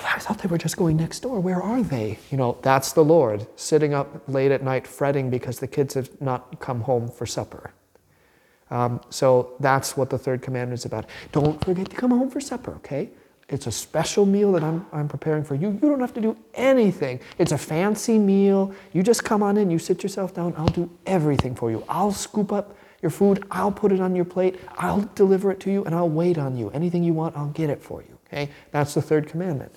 I 0.05 0.19
thought 0.19 0.39
they 0.39 0.47
were 0.47 0.57
just 0.57 0.77
going 0.77 0.97
next 0.97 1.21
door. 1.21 1.39
Where 1.39 1.61
are 1.61 1.81
they? 1.81 2.19
You 2.31 2.37
know, 2.37 2.57
that's 2.61 2.93
the 2.93 3.03
Lord 3.03 3.47
sitting 3.55 3.93
up 3.93 4.23
late 4.27 4.51
at 4.51 4.63
night 4.63 4.87
fretting 4.87 5.29
because 5.29 5.59
the 5.59 5.67
kids 5.67 5.93
have 5.93 6.09
not 6.21 6.59
come 6.59 6.81
home 6.81 7.07
for 7.09 7.25
supper. 7.25 7.71
Um, 8.69 9.01
so 9.09 9.53
that's 9.59 9.95
what 9.95 10.09
the 10.09 10.17
third 10.17 10.41
commandment 10.41 10.79
is 10.79 10.85
about. 10.85 11.05
Don't 11.31 11.63
forget 11.63 11.89
to 11.89 11.95
come 11.95 12.11
home 12.11 12.29
for 12.29 12.41
supper, 12.41 12.73
okay? 12.75 13.09
It's 13.49 13.65
a 13.65 13.71
special 13.71 14.25
meal 14.25 14.51
that 14.53 14.63
I'm, 14.63 14.85
I'm 14.91 15.07
preparing 15.07 15.43
for 15.45 15.55
you. 15.55 15.71
You 15.71 15.79
don't 15.79 16.01
have 16.01 16.13
to 16.15 16.21
do 16.21 16.35
anything. 16.53 17.21
It's 17.37 17.53
a 17.53 17.57
fancy 17.57 18.17
meal. 18.17 18.73
You 18.91 19.03
just 19.03 19.23
come 19.23 19.41
on 19.41 19.55
in, 19.55 19.71
you 19.71 19.79
sit 19.79 20.03
yourself 20.03 20.33
down. 20.33 20.53
I'll 20.57 20.67
do 20.67 20.89
everything 21.05 21.55
for 21.55 21.71
you. 21.71 21.83
I'll 21.87 22.11
scoop 22.11 22.51
up 22.51 22.75
your 23.01 23.11
food, 23.11 23.45
I'll 23.51 23.71
put 23.71 23.91
it 23.91 23.99
on 23.99 24.15
your 24.15 24.25
plate, 24.25 24.59
I'll 24.77 25.09
deliver 25.15 25.51
it 25.51 25.59
to 25.61 25.71
you, 25.71 25.83
and 25.85 25.93
I'll 25.93 26.09
wait 26.09 26.37
on 26.37 26.57
you. 26.57 26.69
Anything 26.71 27.03
you 27.03 27.13
want, 27.13 27.37
I'll 27.37 27.49
get 27.49 27.69
it 27.69 27.81
for 27.81 28.01
you. 28.01 28.17
Okay? 28.27 28.49
That's 28.71 28.93
the 28.93 29.01
third 29.01 29.27
commandment. 29.27 29.71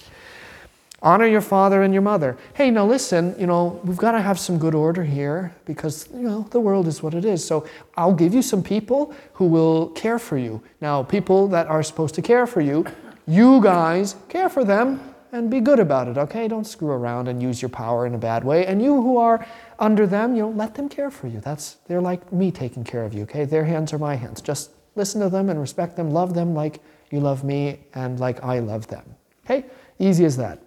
Honor 1.02 1.26
your 1.26 1.40
father 1.40 1.82
and 1.82 1.94
your 1.94 2.02
mother. 2.02 2.36
Hey, 2.52 2.70
now 2.70 2.84
listen, 2.84 3.34
you 3.38 3.46
know, 3.46 3.80
we've 3.84 3.96
got 3.96 4.12
to 4.12 4.20
have 4.20 4.38
some 4.38 4.58
good 4.58 4.74
order 4.74 5.02
here 5.02 5.54
because, 5.64 6.08
you 6.12 6.20
know, 6.20 6.46
the 6.50 6.60
world 6.60 6.86
is 6.86 7.02
what 7.02 7.14
it 7.14 7.24
is. 7.24 7.42
So 7.42 7.66
I'll 7.96 8.14
give 8.14 8.34
you 8.34 8.42
some 8.42 8.62
people 8.62 9.14
who 9.32 9.46
will 9.46 9.88
care 9.90 10.18
for 10.18 10.36
you. 10.36 10.62
Now, 10.82 11.02
people 11.02 11.48
that 11.48 11.68
are 11.68 11.82
supposed 11.82 12.14
to 12.16 12.22
care 12.22 12.46
for 12.46 12.60
you, 12.60 12.84
you 13.26 13.62
guys 13.62 14.16
care 14.28 14.50
for 14.50 14.62
them 14.62 15.14
and 15.32 15.48
be 15.48 15.60
good 15.60 15.78
about 15.78 16.08
it, 16.08 16.18
okay? 16.18 16.48
Don't 16.48 16.66
screw 16.66 16.90
around 16.90 17.28
and 17.28 17.40
use 17.40 17.62
your 17.62 17.68
power 17.68 18.06
in 18.06 18.14
a 18.14 18.18
bad 18.18 18.44
way. 18.44 18.66
And 18.66 18.82
you 18.82 19.00
who 19.00 19.16
are 19.16 19.46
under 19.81 20.07
them, 20.07 20.37
you 20.37 20.43
know, 20.43 20.51
let 20.51 20.74
them 20.74 20.89
care 20.89 21.11
for 21.11 21.26
you. 21.26 21.41
That's 21.41 21.78
they're 21.87 22.03
like 22.03 22.33
me 22.33 22.53
taking 22.53 22.85
care 22.85 23.05
of 23.05 23.14
you, 23.14 23.22
okay? 23.22 23.45
Their 23.45 23.64
hands 23.64 23.93
are 23.93 23.99
my 23.99 24.14
hands. 24.14 24.41
Just 24.43 24.70
listen 24.95 25.20
to 25.22 25.31
them 25.31 25.49
and 25.49 25.59
respect 25.59 25.97
them, 25.97 26.11
love 26.11 26.35
them 26.35 26.55
like 26.55 26.81
you 27.11 27.18
love 27.20 27.43
me 27.43 27.81
and 27.95 28.20
like 28.20 28.45
I 28.45 28.59
love 28.59 28.87
them. 28.87 29.16
Okay? 29.45 29.64
Easy 29.99 30.24
as 30.24 30.37
that. 30.37 30.61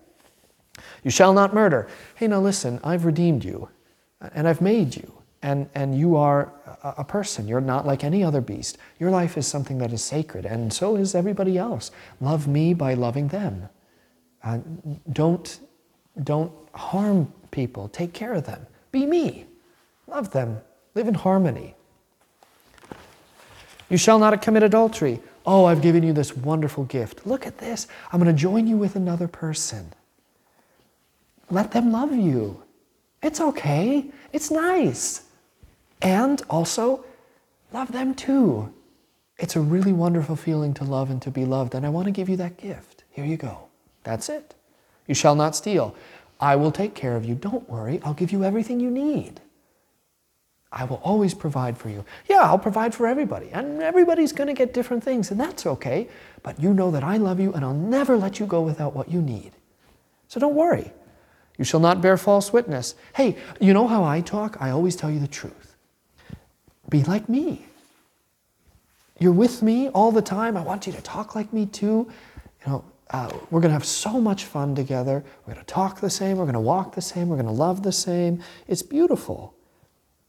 You 1.04 1.12
shall 1.12 1.34
not 1.34 1.54
murder. 1.54 1.88
Hey, 2.16 2.28
now 2.28 2.42
listen, 2.42 2.80
I've 2.84 3.06
redeemed 3.06 3.46
you 3.46 3.70
and 4.34 4.48
I've 4.48 4.62
made 4.62 4.96
you. 4.96 5.14
And, 5.42 5.70
and 5.76 5.98
you 5.98 6.16
are 6.16 6.54
a, 6.84 6.96
a 7.00 7.04
person. 7.04 7.48
You're 7.48 7.60
not 7.62 7.86
like 7.86 8.06
any 8.06 8.24
other 8.24 8.40
beast. 8.40 8.78
Your 8.98 9.12
life 9.12 9.38
is 9.38 9.46
something 9.46 9.78
that 9.80 9.92
is 9.92 10.02
sacred, 10.02 10.46
and 10.46 10.72
so 10.72 10.96
is 10.96 11.14
everybody 11.14 11.58
else. 11.58 11.92
Love 12.22 12.48
me 12.48 12.74
by 12.74 12.94
loving 12.94 13.28
them. 13.28 13.68
Uh, 14.42 14.60
don't, 15.12 15.60
don't 16.24 16.54
harm 16.74 17.34
people. 17.52 17.90
Take 17.90 18.14
care 18.14 18.34
of 18.34 18.46
them. 18.46 18.66
Be 18.94 19.06
me. 19.06 19.46
Love 20.08 20.32
them. 20.32 20.62
Live 20.96 21.10
in 21.10 21.16
harmony. 21.16 21.76
You 23.90 23.98
shall 23.98 24.20
not 24.20 24.42
commit 24.42 24.64
adultery. 24.64 25.20
Oh, 25.46 25.66
I've 25.66 25.82
given 25.82 26.04
you 26.04 26.14
this 26.14 26.38
wonderful 26.38 26.86
gift. 26.86 27.28
Look 27.28 27.46
at 27.46 27.58
this. 27.58 27.88
I'm 28.12 28.22
going 28.22 28.34
to 28.34 28.42
join 28.42 28.68
you 28.68 28.78
with 28.78 28.96
another 28.96 29.28
person. 29.28 29.92
Let 31.50 31.72
them 31.72 31.92
love 31.92 32.16
you. 32.16 32.64
It's 33.22 33.42
okay. 33.42 34.06
It's 34.32 34.52
nice. 34.52 35.24
And 36.02 36.42
also, 36.50 37.04
love 37.72 37.92
them 37.92 38.14
too. 38.14 38.72
It's 39.40 39.56
a 39.56 39.62
really 39.62 39.94
wonderful 39.94 40.36
feeling 40.36 40.74
to 40.76 40.84
love 40.84 41.10
and 41.10 41.22
to 41.24 41.32
be 41.32 41.46
loved, 41.46 41.74
and 41.74 41.86
I 41.86 41.90
want 41.90 42.06
to 42.06 42.12
give 42.12 42.30
you 42.30 42.38
that 42.38 42.58
gift. 42.58 43.04
Here 43.10 43.26
you 43.26 43.38
go. 43.38 43.68
That's 44.04 44.30
it. 44.30 44.54
You 45.08 45.16
shall 45.16 45.36
not 45.36 45.56
steal. 45.56 45.96
I 46.44 46.58
will 46.58 46.74
take 46.74 46.94
care 46.94 47.16
of 47.16 47.24
you. 47.24 47.36
Don't 47.36 47.70
worry. 47.70 48.02
I'll 48.04 48.14
give 48.14 48.34
you 48.34 48.44
everything 48.44 48.82
you 48.82 48.92
need. 48.92 49.40
I 50.74 50.84
will 50.84 51.00
always 51.02 51.34
provide 51.34 51.78
for 51.78 51.88
you. 51.88 52.04
Yeah, 52.28 52.42
I'll 52.42 52.60
provide 52.60 52.94
for 52.94 53.08
everybody, 53.08 53.50
and 53.54 53.82
everybody's 53.82 54.34
going 54.34 54.48
to 54.48 54.54
get 54.54 54.74
different 54.74 55.06
things, 55.06 55.32
and 55.32 55.40
that's 55.40 55.66
okay. 55.66 56.10
But 56.42 56.60
you 56.60 56.74
know 56.74 56.92
that 56.92 57.02
I 57.02 57.16
love 57.16 57.40
you, 57.40 57.54
and 57.54 57.64
I'll 57.64 57.74
never 57.74 58.18
let 58.18 58.42
you 58.42 58.46
go 58.46 58.62
without 58.62 58.94
what 58.94 59.10
you 59.10 59.22
need. 59.22 59.54
So 60.28 60.38
don't 60.38 60.54
worry. 60.54 60.92
You 61.58 61.64
shall 61.64 61.80
not 61.80 62.02
bear 62.02 62.18
false 62.18 62.52
witness. 62.52 62.96
Hey, 63.16 63.38
you 63.62 63.74
know 63.74 63.88
how 63.88 64.04
I 64.04 64.20
talk? 64.20 64.58
I 64.60 64.70
always 64.70 64.98
tell 64.98 65.10
you 65.10 65.22
the 65.22 65.28
truth. 65.28 65.78
Be 66.90 67.04
like 67.04 67.30
me. 67.30 67.68
You're 69.18 69.32
with 69.32 69.62
me 69.62 69.88
all 69.88 70.12
the 70.12 70.22
time. 70.22 70.58
I 70.58 70.62
want 70.62 70.88
you 70.88 70.92
to 70.92 71.02
talk 71.02 71.36
like 71.36 71.54
me 71.54 71.68
too. 71.68 72.12
You 72.66 72.68
know, 72.68 72.86
uh, 73.14 73.32
we're 73.52 73.62
going 73.62 73.70
to 73.70 73.74
have 73.74 73.86
so 73.86 74.20
much 74.20 74.46
fun 74.46 74.74
together. 74.74 75.24
We're 75.46 75.54
going 75.54 75.66
to 75.66 75.72
talk 75.72 76.02
the 76.02 76.10
same. 76.10 76.38
We're 76.38 76.46
going 76.46 76.54
to 76.54 76.60
walk 76.60 76.96
the 76.96 77.02
same. 77.02 77.30
We're 77.30 77.36
going 77.36 77.46
to 77.46 77.52
love 77.52 77.84
the 77.84 77.92
same. 77.92 78.44
It's 78.68 78.82
beautiful. 78.82 79.54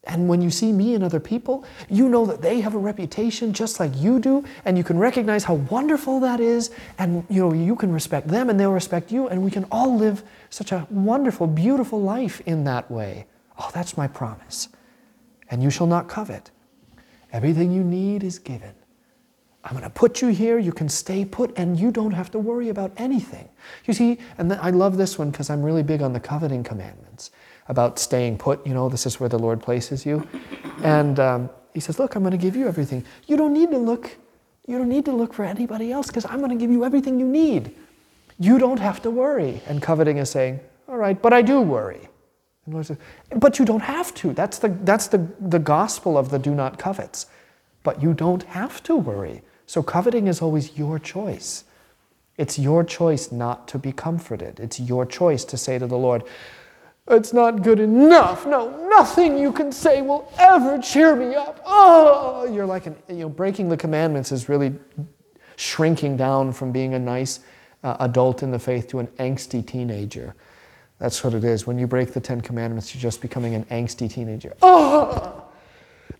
And 0.07 0.29
when 0.29 0.43
you 0.43 0.51
see 0.51 0.71
me 0.71 0.95
and 0.95 1.03
other 1.03 1.19
people, 1.19 1.65
you 1.89 2.11
know 2.11 2.27
that 2.27 2.43
they 2.43 2.61
have 2.61 2.75
a 2.75 2.79
reputation 2.79 3.55
just 3.55 3.81
like 3.81 3.97
you 3.97 4.19
do, 4.21 4.45
and 4.67 4.77
you 4.77 4.85
can 4.85 4.99
recognize 4.99 5.45
how 5.45 5.55
wonderful 5.55 6.21
that 6.21 6.41
is, 6.41 6.71
and 6.99 7.25
you 7.31 7.41
know 7.41 7.55
you 7.55 7.75
can 7.75 7.91
respect 7.91 8.29
them 8.29 8.51
and 8.51 8.61
they'll 8.61 8.71
respect 8.71 9.11
you, 9.11 9.29
and 9.29 9.43
we 9.43 9.51
can 9.51 9.65
all 9.73 9.97
live 9.97 10.23
such 10.51 10.73
a 10.73 10.87
wonderful, 10.91 11.47
beautiful 11.47 12.03
life 12.03 12.43
in 12.45 12.65
that 12.65 12.91
way. 12.91 13.27
Oh, 13.59 13.71
that's 13.73 13.97
my 13.97 14.07
promise. 14.07 14.69
And 15.51 15.63
you 15.63 15.71
shall 15.71 15.87
not 15.87 16.07
covet. 16.07 16.51
Everything 17.33 17.73
you 17.73 17.83
need 17.83 18.23
is 18.23 18.39
given. 18.39 18.75
I'm 19.65 19.73
going 19.73 19.83
to 19.83 19.91
put 19.91 20.21
you 20.21 20.29
here. 20.29 20.59
You 20.59 20.73
can 20.73 20.91
stay 20.91 21.25
put, 21.25 21.57
and 21.57 21.81
you 21.81 21.91
don't 21.91 22.13
have 22.13 22.31
to 22.33 22.39
worry 22.39 22.69
about 22.69 22.93
anything. 22.99 23.49
You 23.87 23.95
see, 23.95 24.19
and 24.37 24.53
I 24.53 24.69
love 24.69 24.99
this 24.99 25.19
one 25.19 25.31
because 25.31 25.49
I'm 25.49 25.63
really 25.63 25.83
big 25.83 26.03
on 26.03 26.13
the 26.13 26.21
coveting 26.21 26.63
commandments 26.63 27.31
about 27.69 27.99
staying 27.99 28.37
put. 28.37 28.67
You 28.67 28.75
know, 28.75 28.91
this 28.91 29.07
is 29.07 29.19
where 29.19 29.29
the 29.29 29.39
Lord 29.39 29.63
places 29.63 30.05
you. 30.05 30.29
And 30.83 31.19
um, 31.19 31.51
He 31.73 31.81
says, 31.81 31.99
"Look, 31.99 32.15
I'm 32.15 32.23
going 32.23 32.33
to 32.33 32.45
give 32.47 32.57
you 32.57 32.69
everything. 32.69 33.05
You 33.27 33.39
don't 33.39 33.55
need 33.55 33.71
to 33.71 33.79
look. 33.79 34.17
You 34.67 34.77
don't 34.77 34.89
need 34.89 35.07
to 35.07 35.13
look 35.13 35.33
for 35.33 35.45
anybody 35.45 35.91
else 35.93 36.09
because 36.09 36.27
I'm 36.27 36.39
going 36.39 36.51
to 36.51 36.57
give 36.57 36.71
you 36.71 36.85
everything 36.85 37.19
you 37.19 37.27
need. 37.27 37.75
You 38.39 38.59
don't 38.59 38.81
have 38.81 39.01
to 39.03 39.11
worry." 39.11 39.63
And 39.67 39.81
coveting 39.81 40.19
is 40.19 40.29
saying, 40.29 40.61
"All 40.89 40.99
right, 40.99 41.21
but 41.21 41.33
I 41.33 41.41
do 41.41 41.63
worry." 41.63 42.09
And 42.67 42.75
Lord 42.75 42.87
says, 42.87 42.99
"But 43.31 43.59
you 43.59 43.65
don't 43.65 43.83
have 43.83 44.15
to. 44.17 44.35
That's 44.35 44.59
the 44.59 44.69
that's 44.85 45.07
the 45.07 45.27
the 45.41 45.59
gospel 45.59 46.19
of 46.19 46.29
the 46.29 46.39
do 46.39 46.55
not 46.55 46.79
covets. 46.79 47.27
But 47.83 48.03
you 48.03 48.13
don't 48.13 48.43
have 48.43 48.83
to 48.83 48.95
worry." 48.97 49.41
So 49.67 49.83
coveting 49.83 50.27
is 50.27 50.43
always 50.43 50.77
your 50.77 50.99
choice. 50.99 51.65
It's 52.37 52.59
your 52.59 52.85
choice 52.85 53.31
not 53.31 53.69
to 53.69 53.79
be 53.79 53.93
comforted. 53.93 54.61
It's 54.61 54.81
your 54.81 55.07
choice 55.07 55.45
to 55.47 55.57
say 55.57 55.79
to 55.79 55.87
the 55.87 55.97
Lord, 55.97 56.25
It's 57.09 57.33
not 57.33 57.63
good 57.63 57.81
enough. 57.81 58.47
No, 58.47 58.89
nothing 58.89 59.39
you 59.39 59.53
can 59.53 59.71
say 59.71 60.03
will 60.03 60.31
ever 60.39 60.79
cheer 60.79 61.15
me 61.15 61.35
up. 61.35 61.63
Oh, 61.65 62.51
you're 62.53 62.67
like 62.67 62.87
an, 62.87 62.97
you 63.09 63.17
know, 63.17 63.29
breaking 63.29 63.69
the 63.69 63.77
commandments 63.77 64.33
is 64.33 64.49
really 64.49 64.75
shrinking 65.57 66.17
down 66.17 66.53
from 66.53 66.73
being 66.73 66.95
a 66.95 66.99
nice 66.99 67.41
uh, 67.85 67.97
adult 68.01 68.43
in 68.43 68.51
the 68.51 68.59
faith 68.59 68.89
to 68.89 68.99
an 68.99 69.07
angsty 69.19 69.65
teenager. 69.65 70.35
That's 70.99 71.23
what 71.23 71.35
it 71.35 71.45
is. 71.45 71.67
When 71.67 71.79
you 71.79 71.87
break 71.87 72.13
the 72.13 72.21
Ten 72.21 72.41
Commandments, 72.41 72.95
you're 72.95 73.03
just 73.03 73.21
becoming 73.21 73.55
an 73.55 73.65
angsty 73.67 74.11
teenager. 74.11 74.55
Oh! 74.63 75.44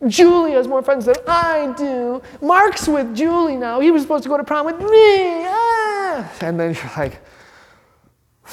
Julie 0.09 0.53
has 0.53 0.69
more 0.69 0.83
friends 0.83 1.07
than 1.07 1.17
I 1.27 1.75
do. 1.77 2.23
Mark's 2.41 2.89
with 2.89 3.15
Julie 3.15 3.57
now. 3.57 3.81
He 3.81 3.91
was 3.91 4.03
supposed 4.03 4.23
to 4.25 4.29
go 4.29 4.37
to 4.37 4.45
prom 4.45 4.67
with 4.67 4.79
me. 4.79 5.45
Ah! 5.47 6.33
And 6.41 6.59
then 6.59 6.75
you're 6.75 6.93
like, 6.97 7.21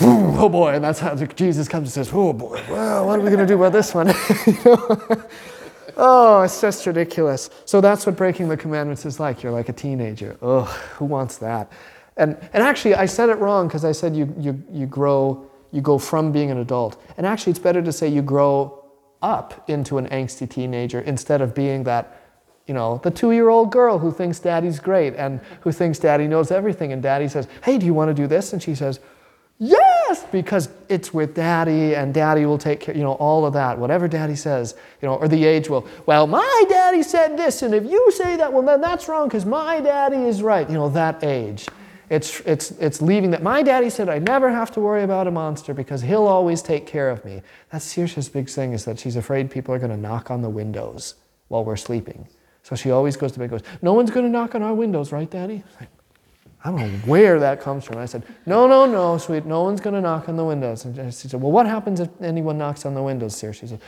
oh 0.02 0.50
boy. 0.50 0.76
And 0.76 0.84
that's 0.84 1.00
how 1.00 1.16
Jesus 1.16 1.68
comes 1.68 1.96
and 1.96 2.06
says, 2.06 2.14
oh 2.14 2.34
boy, 2.34 2.64
well, 2.70 3.06
what 3.06 3.20
are 3.20 3.22
we 3.22 3.30
going 3.30 3.46
to 3.46 3.48
do 3.48 3.56
about 3.56 3.74
this 3.74 3.94
one? 3.94 4.08
you 4.48 4.58
know? 4.66 5.24
oh, 5.98 6.42
it's 6.44 6.62
just 6.62 6.86
ridiculous. 6.86 7.50
So 7.66 7.82
that's 7.82 8.06
what 8.06 8.16
breaking 8.16 8.48
the 8.48 8.58
commandments 8.58 9.06
is 9.06 9.20
like. 9.20 9.44
You're 9.44 9.52
like 9.52 9.70
a 9.70 9.74
teenager. 9.74 10.38
Ugh, 10.42 10.68
who 10.68 11.06
wants 11.06 11.38
that? 11.38 11.72
And, 12.18 12.38
and 12.54 12.64
actually, 12.64 12.96
I 12.96 13.06
said 13.06 13.30
it 13.30 13.36
wrong 13.36 13.68
because 13.68 13.86
I 13.86 13.92
said 13.92 14.16
you, 14.16 14.34
you, 14.38 14.62
you 14.72 14.86
grow, 14.86 15.50
you 15.72 15.82
go 15.82 15.98
from 15.98 16.32
being 16.32 16.52
an 16.52 16.58
adult. 16.58 17.02
And 17.18 17.26
actually, 17.26 17.52
it's 17.52 17.60
better 17.60 17.82
to 17.82 17.92
say 17.92 18.08
you 18.08 18.22
grow 18.22 18.81
up 19.22 19.70
into 19.70 19.98
an 19.98 20.08
angsty 20.10 20.50
teenager 20.50 21.02
instead 21.02 21.42
of 21.42 21.54
being 21.54 21.84
that, 21.84 22.22
you 22.68 22.74
know, 22.74 23.00
the 23.04 23.12
two 23.12 23.32
year 23.32 23.50
old 23.50 23.72
girl 23.72 24.00
who 24.00 24.12
thinks 24.12 24.40
daddy's 24.40 24.80
great 24.80 25.16
and 25.16 25.40
who 25.62 25.72
thinks 25.72 26.00
daddy 26.00 26.28
knows 26.28 26.52
everything. 26.52 26.92
And 26.92 27.02
daddy 27.02 27.28
says, 27.28 27.48
Hey, 27.64 27.78
do 27.78 27.86
you 27.86 27.94
want 27.94 28.10
to 28.10 28.14
do 28.14 28.28
this? 28.28 28.54
And 28.54 28.62
she 28.62 28.76
says, 28.76 29.00
Yes, 29.64 30.26
because 30.32 30.70
it's 30.90 31.14
with 31.14 31.36
daddy 31.36 31.94
and 31.94 32.16
daddy 32.16 32.48
will 32.48 32.58
take 32.58 32.80
care, 32.80 32.96
you 32.96 33.04
know, 33.04 33.14
all 33.14 33.46
of 33.46 33.54
that, 33.54 33.78
whatever 33.78 34.08
daddy 34.08 34.36
says, 34.36 34.74
you 35.00 35.08
know, 35.08 35.14
or 35.14 35.28
the 35.28 35.46
age 35.46 35.70
will, 35.70 35.88
well, 36.08 36.26
my 36.26 36.64
daddy 36.68 37.04
said 37.04 37.38
this, 37.38 37.62
and 37.62 37.76
if 37.76 37.84
you 37.86 38.12
say 38.12 38.38
that, 38.38 38.52
well, 38.52 38.64
then 38.64 38.82
that's 38.82 39.08
wrong 39.08 39.28
because 39.28 39.46
my 39.46 39.80
daddy 39.80 40.18
is 40.18 40.42
right, 40.42 40.68
you 40.68 40.74
know, 40.74 40.90
that 40.90 41.24
age. 41.24 41.68
It's, 42.12 42.42
it's, 42.42 42.72
it's 42.72 43.02
leaving 43.02 43.32
that. 43.32 43.42
My 43.42 43.64
daddy 43.64 43.90
said 43.90 44.10
I 44.10 44.20
never 44.20 44.52
have 44.52 44.70
to 44.72 44.82
worry 44.82 45.04
about 45.04 45.28
a 45.28 45.32
monster 45.32 45.74
because 45.74 46.02
he'll 46.02 46.28
always 46.28 46.62
take 46.62 46.86
care 46.86 47.10
of 47.10 47.24
me. 47.24 47.42
That's 47.70 47.86
Saoirse's 47.86 48.28
big 48.28 48.50
thing 48.50 48.74
is 48.74 48.84
that 48.84 49.00
she's 49.00 49.16
afraid 49.16 49.50
people 49.50 49.74
are 49.74 49.80
going 49.80 49.92
to 49.92 49.98
knock 49.98 50.30
on 50.30 50.42
the 50.42 50.50
windows 50.50 51.16
while 51.48 51.64
we're 51.64 51.78
sleeping. 51.78 52.28
So 52.64 52.76
she 52.76 52.92
always 52.92 53.16
goes 53.16 53.32
to 53.32 53.40
bed 53.40 53.50
and 53.50 53.62
goes, 53.62 53.70
No 53.82 53.94
one's 53.94 54.12
going 54.12 54.26
to 54.26 54.30
knock 54.30 54.56
on 54.56 54.62
our 54.62 54.74
windows, 54.74 55.14
right, 55.14 55.32
Daddy? 55.32 55.64
I 56.66 56.70
don't 56.72 56.82
know 56.82 56.90
where 57.06 57.40
that 57.40 57.62
comes 57.62 57.86
from. 57.86 57.98
I 57.98 58.06
said, 58.06 58.24
No, 58.46 58.68
no, 58.68 58.86
no, 58.86 59.18
sweet. 59.18 59.46
No 59.46 59.64
one's 59.64 59.80
going 59.80 59.96
to 59.96 60.02
knock 60.02 60.28
on 60.28 60.36
the 60.36 60.44
windows. 60.44 60.84
And 60.84 61.14
she 61.14 61.30
said, 61.30 61.42
Well, 61.42 61.54
what 61.54 61.66
happens 61.66 62.02
if 62.02 62.10
anyone 62.22 62.58
knocks 62.58 62.86
on 62.86 62.94
the 62.94 63.02
windows, 63.02 63.42
Saoirse? 63.42 63.62
She 63.62 63.68
said, 63.68 63.80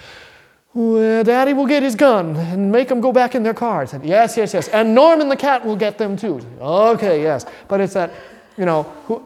well, 0.73 1.23
Daddy 1.23 1.53
will 1.53 1.67
get 1.67 1.83
his 1.83 1.95
gun 1.95 2.35
and 2.35 2.71
make 2.71 2.87
them 2.87 2.99
go 2.99 3.11
back 3.11 3.35
in 3.35 3.43
their 3.43 3.53
car. 3.53 3.81
I 3.81 3.85
said, 3.85 4.03
yes, 4.03 4.35
yes, 4.35 4.53
yes. 4.53 4.67
And 4.69 4.95
Norman 4.95 5.29
the 5.29 5.35
cat 5.35 5.63
will 5.63 5.75
get 5.75 5.97
them 5.99 6.17
too. 6.17 6.39
Okay, 6.59 7.21
yes. 7.21 7.45
But 7.67 7.79
it's 7.79 7.93
that, 7.93 8.11
you 8.57 8.65
know, 8.65 8.83
who, 9.05 9.23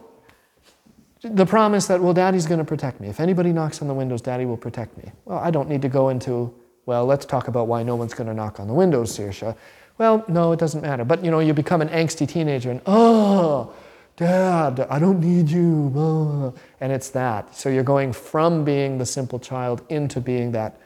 the 1.22 1.46
promise 1.46 1.86
that, 1.86 2.00
well, 2.00 2.12
Daddy's 2.12 2.46
going 2.46 2.58
to 2.58 2.64
protect 2.64 3.00
me. 3.00 3.08
If 3.08 3.18
anybody 3.18 3.52
knocks 3.52 3.80
on 3.80 3.88
the 3.88 3.94
windows, 3.94 4.20
Daddy 4.20 4.44
will 4.44 4.58
protect 4.58 4.96
me. 4.98 5.10
Well, 5.24 5.38
I 5.38 5.50
don't 5.50 5.68
need 5.68 5.82
to 5.82 5.88
go 5.88 6.10
into, 6.10 6.54
well, 6.86 7.06
let's 7.06 7.24
talk 7.24 7.48
about 7.48 7.66
why 7.66 7.82
no 7.82 7.96
one's 7.96 8.14
going 8.14 8.28
to 8.28 8.34
knock 8.34 8.60
on 8.60 8.68
the 8.68 8.74
windows, 8.74 9.16
Saoirse. 9.16 9.56
Well, 9.96 10.24
no, 10.28 10.52
it 10.52 10.60
doesn't 10.60 10.82
matter. 10.82 11.04
But, 11.04 11.24
you 11.24 11.30
know, 11.30 11.40
you 11.40 11.54
become 11.54 11.80
an 11.80 11.88
angsty 11.88 12.28
teenager 12.28 12.70
and, 12.70 12.82
oh, 12.86 13.72
Dad, 14.16 14.86
I 14.90 14.98
don't 14.98 15.20
need 15.20 15.48
you. 15.48 16.54
And 16.80 16.92
it's 16.92 17.08
that. 17.10 17.54
So 17.56 17.68
you're 17.68 17.84
going 17.84 18.12
from 18.12 18.64
being 18.64 18.98
the 18.98 19.06
simple 19.06 19.38
child 19.38 19.82
into 19.88 20.20
being 20.20 20.52
that 20.52 20.80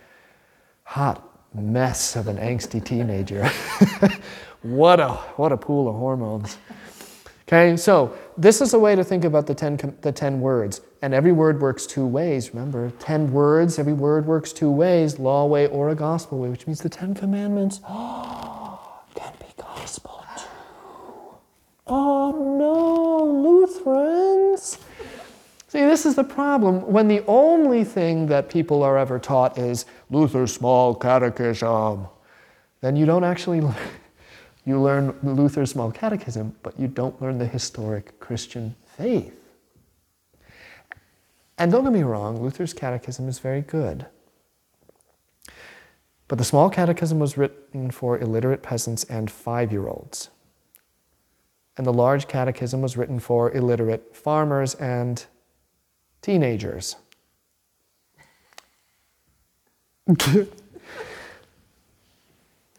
hot 0.85 1.29
mess 1.55 2.17
of 2.17 2.29
an 2.29 2.37
angsty 2.39 2.83
teenager. 2.85 3.47
what, 4.63 5.01
a, 5.01 5.11
what 5.37 5.53
a 5.53 5.57
pool 5.57 5.89
of 5.89 5.95
hormones. 5.97 6.59
Okay, 7.47 7.77
so 7.77 8.17
this 8.39 8.61
is 8.63 8.73
a 8.73 8.79
way 8.79 8.97
to 8.97 9.05
think 9.05 9.25
about 9.25 9.47
the 9.47 9.55
ten, 9.55 9.77
the 10.01 10.13
ten 10.13 10.41
words. 10.41 10.81
and 11.03 11.13
every 11.13 11.33
word 11.33 11.61
works 11.61 11.85
two 11.87 12.07
ways. 12.07 12.55
Remember, 12.55 12.91
10 13.01 13.33
words, 13.33 13.79
every 13.79 13.93
word 13.93 14.25
works 14.25 14.53
two 14.53 14.71
ways 14.71 15.19
law 15.19 15.45
way 15.47 15.67
or 15.67 15.91
a 15.91 15.95
gospel 15.95 16.39
way, 16.39 16.49
which 16.49 16.67
means 16.67 16.81
the 16.81 16.89
Ten 16.89 17.15
Commandments 17.15 17.79
can 17.87 19.33
be 19.41 19.47
gospel 19.59 20.25
too. 20.37 20.45
Oh 21.87 22.31
no, 22.59 23.25
Lutherans! 23.43 24.79
See, 25.73 25.81
this 25.81 26.05
is 26.05 26.17
the 26.17 26.25
problem. 26.25 26.83
When 26.93 27.09
the 27.09 27.25
only 27.27 27.83
thing 27.83 28.27
that 28.27 28.51
people 28.51 28.83
are 28.83 28.99
ever 28.99 29.19
taught 29.19 29.57
is 29.57 29.87
Luther's 30.11 30.53
small 30.53 30.95
catechism, 30.95 32.09
then 32.83 32.95
you 32.95 33.07
don't 33.07 33.25
actually 33.25 33.61
learn. 33.63 33.75
You 34.67 34.79
learn 34.83 35.15
Luther's 35.23 35.71
small 35.71 35.91
catechism, 35.91 36.55
but 36.63 36.79
you 36.79 36.89
don't 36.89 37.23
learn 37.23 37.39
the 37.39 37.47
historic 37.47 38.21
Christian 38.21 38.77
faith. 38.99 39.35
And 41.57 41.73
don't 41.73 41.85
get 41.85 41.93
me 41.95 42.03
wrong, 42.03 42.43
Luther's 42.43 42.75
catechism 42.75 43.27
is 43.27 43.39
very 43.39 43.63
good. 43.63 44.05
But 46.29 46.37
the 46.37 46.45
small 46.45 46.69
catechism 46.69 47.19
was 47.19 47.39
written 47.39 47.91
for 47.91 48.19
illiterate 48.19 48.63
peasants 48.63 49.05
and 49.05 49.31
five 49.31 49.73
year 49.73 49.89
olds. 49.89 50.29
And 51.79 51.87
the 51.87 51.95
large 51.95 52.29
catechism 52.29 52.83
was 52.83 52.99
written 52.99 53.19
for 53.19 53.51
illiterate 53.51 54.15
farmers 54.15 54.75
and 54.75 55.25
teenagers. 56.23 56.97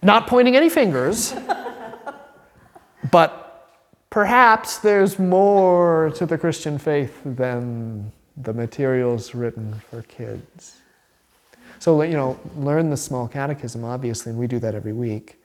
Not 0.02 0.28
pointing 0.28 0.56
any 0.56 0.70
fingers, 0.70 1.34
but 3.12 3.70
perhaps 4.10 4.78
there's 4.80 5.18
more 5.20 6.12
to 6.16 6.26
the 6.26 6.38
Christian 6.38 6.78
faith 6.78 7.22
than 7.24 8.12
the 8.36 8.54
materials 8.54 9.36
written 9.36 9.82
for 9.90 10.02
kids. 10.04 10.78
So, 11.80 12.02
you 12.02 12.14
know, 12.14 12.40
learn 12.58 12.90
the 12.90 12.98
small 12.98 13.28
catechism, 13.28 13.84
obviously, 13.84 14.32
and 14.32 14.40
we 14.40 14.48
do 14.48 14.60
that 14.60 14.74
every 14.74 14.94
week. 14.94 15.42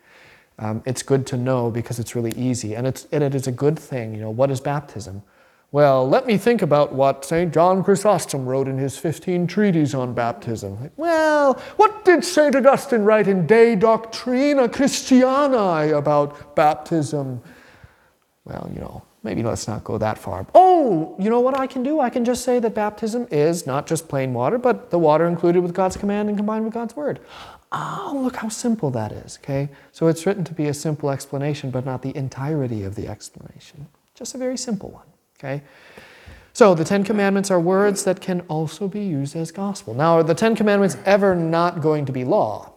Um, 0.58 0.82
it's 0.86 1.02
good 1.02 1.26
to 1.28 1.36
know 1.36 1.70
because 1.70 1.98
it's 1.98 2.16
really 2.16 2.32
easy, 2.32 2.74
and, 2.74 2.86
it's, 2.86 3.06
and 3.12 3.22
it 3.22 3.34
is 3.34 3.46
a 3.46 3.52
good 3.52 3.78
thing. 3.78 4.14
You 4.14 4.20
know, 4.20 4.30
what 4.30 4.50
is 4.50 4.60
baptism? 4.60 5.22
Well, 5.70 6.08
let 6.08 6.26
me 6.26 6.38
think 6.38 6.62
about 6.62 6.94
what 6.94 7.26
St. 7.26 7.52
John 7.52 7.84
Chrysostom 7.84 8.46
wrote 8.46 8.68
in 8.68 8.78
his 8.78 8.96
15 8.96 9.46
treatises 9.46 9.94
on 9.94 10.14
baptism. 10.14 10.90
Well, 10.96 11.60
what 11.76 12.06
did 12.06 12.24
St. 12.24 12.56
Augustine 12.56 13.02
write 13.02 13.28
in 13.28 13.46
De 13.46 13.76
Doctrina 13.76 14.66
Christianae 14.68 15.94
about 15.94 16.56
baptism? 16.56 17.42
Well, 18.46 18.70
you 18.72 18.80
know, 18.80 19.02
maybe 19.22 19.42
let's 19.42 19.68
not 19.68 19.84
go 19.84 19.98
that 19.98 20.16
far. 20.16 20.46
Oh, 20.54 21.14
you 21.18 21.28
know 21.28 21.40
what 21.40 21.58
I 21.58 21.66
can 21.66 21.82
do? 21.82 22.00
I 22.00 22.08
can 22.08 22.24
just 22.24 22.44
say 22.44 22.58
that 22.60 22.74
baptism 22.74 23.28
is 23.30 23.66
not 23.66 23.86
just 23.86 24.08
plain 24.08 24.32
water, 24.32 24.56
but 24.56 24.88
the 24.88 24.98
water 24.98 25.26
included 25.26 25.62
with 25.62 25.74
God's 25.74 25.98
command 25.98 26.30
and 26.30 26.38
combined 26.38 26.64
with 26.64 26.72
God's 26.72 26.96
word. 26.96 27.20
Oh, 27.72 28.18
look 28.22 28.36
how 28.36 28.48
simple 28.48 28.90
that 28.92 29.12
is, 29.12 29.38
okay? 29.42 29.68
So 29.92 30.06
it's 30.06 30.24
written 30.24 30.44
to 30.44 30.54
be 30.54 30.68
a 30.68 30.72
simple 30.72 31.10
explanation, 31.10 31.70
but 31.70 31.84
not 31.84 32.00
the 32.00 32.16
entirety 32.16 32.84
of 32.84 32.94
the 32.94 33.06
explanation. 33.06 33.88
Just 34.14 34.34
a 34.34 34.38
very 34.38 34.56
simple 34.56 34.88
one. 34.88 35.04
Okay? 35.38 35.62
So 36.52 36.74
the 36.74 36.84
Ten 36.84 37.04
Commandments 37.04 37.50
are 37.52 37.60
words 37.60 38.02
that 38.04 38.20
can 38.20 38.40
also 38.48 38.88
be 38.88 39.04
used 39.04 39.36
as 39.36 39.52
gospel. 39.52 39.94
Now, 39.94 40.18
are 40.18 40.24
the 40.24 40.34
Ten 40.34 40.56
Commandments 40.56 40.96
ever 41.04 41.36
not 41.36 41.80
going 41.80 42.04
to 42.06 42.12
be 42.12 42.24
law? 42.24 42.72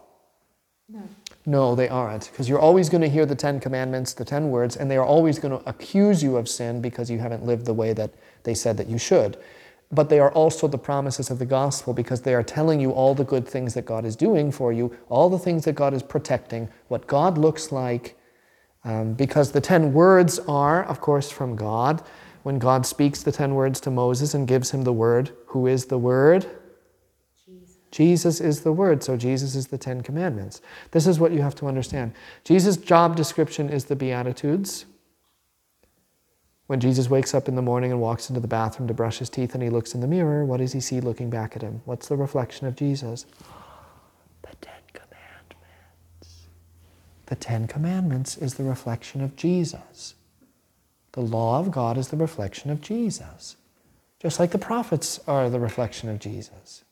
No. 0.88 1.02
No, 1.44 1.74
they 1.74 1.88
aren't, 1.88 2.30
because 2.30 2.48
you're 2.48 2.60
always 2.60 2.88
going 2.88 3.00
to 3.00 3.08
hear 3.08 3.26
the 3.26 3.34
Ten 3.34 3.58
Commandments, 3.58 4.12
the 4.12 4.24
ten 4.24 4.50
words, 4.50 4.76
and 4.76 4.88
they 4.88 4.96
are 4.96 5.04
always 5.04 5.40
going 5.40 5.58
to 5.58 5.68
accuse 5.68 6.22
you 6.22 6.36
of 6.36 6.48
sin 6.48 6.80
because 6.80 7.10
you 7.10 7.18
haven't 7.18 7.44
lived 7.44 7.66
the 7.66 7.74
way 7.74 7.92
that 7.92 8.12
they 8.44 8.54
said 8.54 8.76
that 8.76 8.86
you 8.86 8.98
should. 8.98 9.36
But 9.90 10.08
they 10.08 10.20
are 10.20 10.30
also 10.30 10.68
the 10.68 10.78
promises 10.78 11.28
of 11.28 11.40
the 11.40 11.44
gospel 11.44 11.92
because 11.92 12.22
they 12.22 12.34
are 12.34 12.44
telling 12.44 12.78
you 12.78 12.92
all 12.92 13.16
the 13.16 13.24
good 13.24 13.48
things 13.48 13.74
that 13.74 13.84
God 13.84 14.04
is 14.04 14.14
doing 14.14 14.52
for 14.52 14.72
you, 14.72 14.96
all 15.08 15.28
the 15.28 15.38
things 15.38 15.64
that 15.64 15.74
God 15.74 15.92
is 15.92 16.02
protecting, 16.04 16.68
what 16.86 17.08
God 17.08 17.36
looks 17.36 17.72
like, 17.72 18.16
um, 18.84 19.14
because 19.14 19.50
the 19.50 19.60
ten 19.60 19.92
words 19.92 20.38
are, 20.46 20.84
of 20.84 21.00
course, 21.00 21.32
from 21.32 21.56
God 21.56 22.04
when 22.42 22.58
God 22.58 22.86
speaks 22.86 23.22
the 23.22 23.32
ten 23.32 23.54
words 23.54 23.80
to 23.80 23.90
Moses 23.90 24.34
and 24.34 24.48
gives 24.48 24.70
him 24.70 24.82
the 24.82 24.92
word, 24.92 25.30
who 25.46 25.66
is 25.66 25.86
the 25.86 25.98
word? 25.98 26.46
Jesus. 27.44 27.76
Jesus 27.90 28.40
is 28.40 28.60
the 28.62 28.72
word, 28.72 29.02
so 29.02 29.16
Jesus 29.16 29.54
is 29.54 29.68
the 29.68 29.78
Ten 29.78 30.00
Commandments. 30.00 30.60
This 30.90 31.06
is 31.06 31.20
what 31.20 31.32
you 31.32 31.42
have 31.42 31.54
to 31.56 31.66
understand. 31.66 32.14
Jesus' 32.44 32.76
job 32.76 33.16
description 33.16 33.68
is 33.68 33.84
the 33.84 33.96
Beatitudes. 33.96 34.86
When 36.66 36.80
Jesus 36.80 37.10
wakes 37.10 37.34
up 37.34 37.48
in 37.48 37.54
the 37.54 37.62
morning 37.62 37.90
and 37.92 38.00
walks 38.00 38.30
into 38.30 38.40
the 38.40 38.48
bathroom 38.48 38.88
to 38.88 38.94
brush 38.94 39.18
his 39.18 39.28
teeth 39.28 39.54
and 39.54 39.62
he 39.62 39.68
looks 39.68 39.94
in 39.94 40.00
the 40.00 40.06
mirror, 40.06 40.44
what 40.44 40.56
does 40.58 40.72
he 40.72 40.80
see 40.80 41.00
looking 41.00 41.28
back 41.28 41.54
at 41.54 41.62
him? 41.62 41.82
What's 41.84 42.08
the 42.08 42.16
reflection 42.16 42.66
of 42.66 42.76
Jesus? 42.76 43.26
The 44.40 44.56
Ten 44.60 44.80
Commandments. 44.94 46.46
The 47.26 47.36
Ten 47.36 47.66
Commandments 47.66 48.38
is 48.38 48.54
the 48.54 48.64
reflection 48.64 49.20
of 49.20 49.36
Jesus. 49.36 50.14
The 51.12 51.20
law 51.20 51.60
of 51.60 51.70
God 51.70 51.98
is 51.98 52.08
the 52.08 52.16
reflection 52.16 52.70
of 52.70 52.80
Jesus, 52.80 53.56
just 54.18 54.40
like 54.40 54.50
the 54.50 54.58
prophets 54.58 55.20
are 55.26 55.50
the 55.50 55.60
reflection 55.60 56.08
of 56.08 56.18
Jesus. 56.18 56.84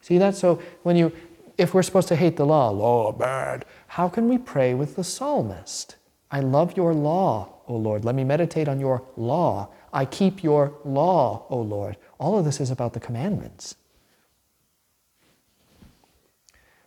See 0.00 0.18
that? 0.18 0.36
So 0.36 0.62
when 0.82 0.96
you, 0.96 1.12
if 1.58 1.74
we're 1.74 1.82
supposed 1.82 2.08
to 2.08 2.16
hate 2.16 2.36
the 2.36 2.46
law, 2.46 2.70
law 2.70 3.12
bad, 3.12 3.64
how 3.88 4.08
can 4.08 4.28
we 4.28 4.38
pray 4.38 4.74
with 4.74 4.96
the 4.96 5.04
psalmist? 5.04 5.96
I 6.30 6.40
love 6.40 6.76
your 6.76 6.94
law, 6.94 7.54
O 7.66 7.76
Lord. 7.76 8.04
Let 8.04 8.14
me 8.14 8.24
meditate 8.24 8.68
on 8.68 8.80
your 8.80 9.02
law. 9.16 9.68
I 9.92 10.04
keep 10.04 10.42
your 10.42 10.74
law, 10.84 11.46
O 11.50 11.60
Lord. 11.60 11.96
All 12.18 12.38
of 12.38 12.44
this 12.44 12.60
is 12.60 12.70
about 12.70 12.92
the 12.92 13.00
commandments. 13.00 13.74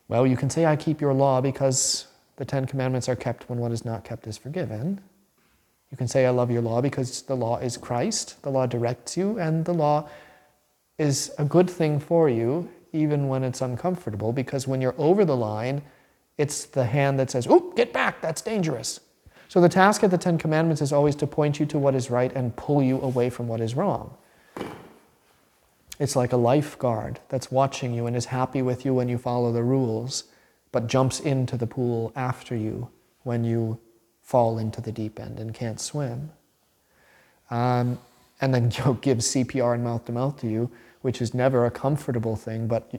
Well, 0.08 0.28
you 0.28 0.36
can 0.36 0.50
say, 0.50 0.66
I 0.66 0.76
keep 0.76 1.00
your 1.00 1.14
law 1.14 1.42
because 1.42 2.08
the 2.36 2.46
Ten 2.46 2.66
Commandments 2.66 3.08
are 3.08 3.16
kept 3.16 3.50
when 3.50 3.60
what 3.60 3.72
is 3.72 3.86
not 3.86 4.04
kept 4.04 4.28
is 4.28 4.38
forgiven. 4.38 5.00
You 5.92 5.98
can 5.98 6.08
say, 6.08 6.26
I 6.26 6.30
love 6.30 6.50
your 6.50 6.62
law 6.62 6.82
because 6.82 7.22
the 7.24 7.36
law 7.36 7.58
is 7.58 7.78
Christ, 7.78 8.42
the 8.44 8.50
law 8.50 8.66
directs 8.66 9.18
you, 9.18 9.38
and 9.38 9.66
the 9.66 9.74
law 9.74 10.10
is 10.98 11.32
a 11.38 11.44
good 11.44 11.70
thing 11.70 12.00
for 12.00 12.30
you, 12.30 12.70
even 12.94 13.28
when 13.28 13.44
it's 13.44 13.62
uncomfortable, 13.62 14.32
because 14.32 14.68
when 14.68 14.82
you're 14.82 14.96
over 14.98 15.26
the 15.26 15.36
line, 15.36 15.82
it's 16.38 16.66
the 16.66 16.86
hand 16.86 17.20
that 17.20 17.30
says, 17.30 17.46
Oop, 17.48 17.76
get 17.76 17.92
back, 17.92 18.22
that's 18.22 18.42
dangerous. 18.42 19.02
So 19.50 19.60
the 19.60 19.68
task 19.68 20.02
of 20.04 20.12
the 20.12 20.18
Ten 20.18 20.38
Commandments 20.38 20.82
is 20.82 20.94
always 20.94 21.16
to 21.18 21.28
point 21.28 21.60
you 21.60 21.66
to 21.68 21.78
what 21.78 21.94
is 21.94 22.10
right 22.10 22.32
and 22.34 22.56
pull 22.56 22.82
you 22.82 23.02
away 23.02 23.30
from 23.30 23.50
what 23.50 23.60
is 23.60 23.76
wrong. 23.76 24.16
It's 26.00 26.16
like 26.16 26.32
a 26.32 26.38
lifeguard 26.38 27.20
that's 27.28 27.52
watching 27.52 27.94
you 27.94 28.08
and 28.08 28.16
is 28.16 28.26
happy 28.26 28.62
with 28.62 28.86
you 28.86 28.94
when 28.94 29.10
you 29.10 29.18
follow 29.18 29.52
the 29.52 29.62
rules, 29.62 30.24
but 30.72 30.88
jumps 30.88 31.20
into 31.20 31.58
the 31.58 31.68
pool 31.68 32.14
after 32.16 32.56
you 32.56 32.90
when 33.24 33.44
you 33.44 33.78
fall 34.32 34.58
into 34.58 34.80
the 34.80 34.94
deep 34.94 35.20
end 35.20 35.42
and 35.42 35.54
can't 35.54 35.78
swim. 35.78 36.32
Um, 37.50 38.00
and 38.40 38.54
then 38.54 38.72
you 38.78 38.86
know, 38.86 38.94
gives 38.94 39.28
CPR 39.36 39.76
and 39.76 39.84
mouth 39.84 40.06
to 40.06 40.14
mouth 40.14 40.40
to 40.40 40.48
you, 40.48 40.72
which 41.02 41.22
is 41.22 41.34
never 41.34 41.66
a 41.66 41.72
comfortable 41.72 42.38
thing. 42.38 42.66
But 42.66 42.90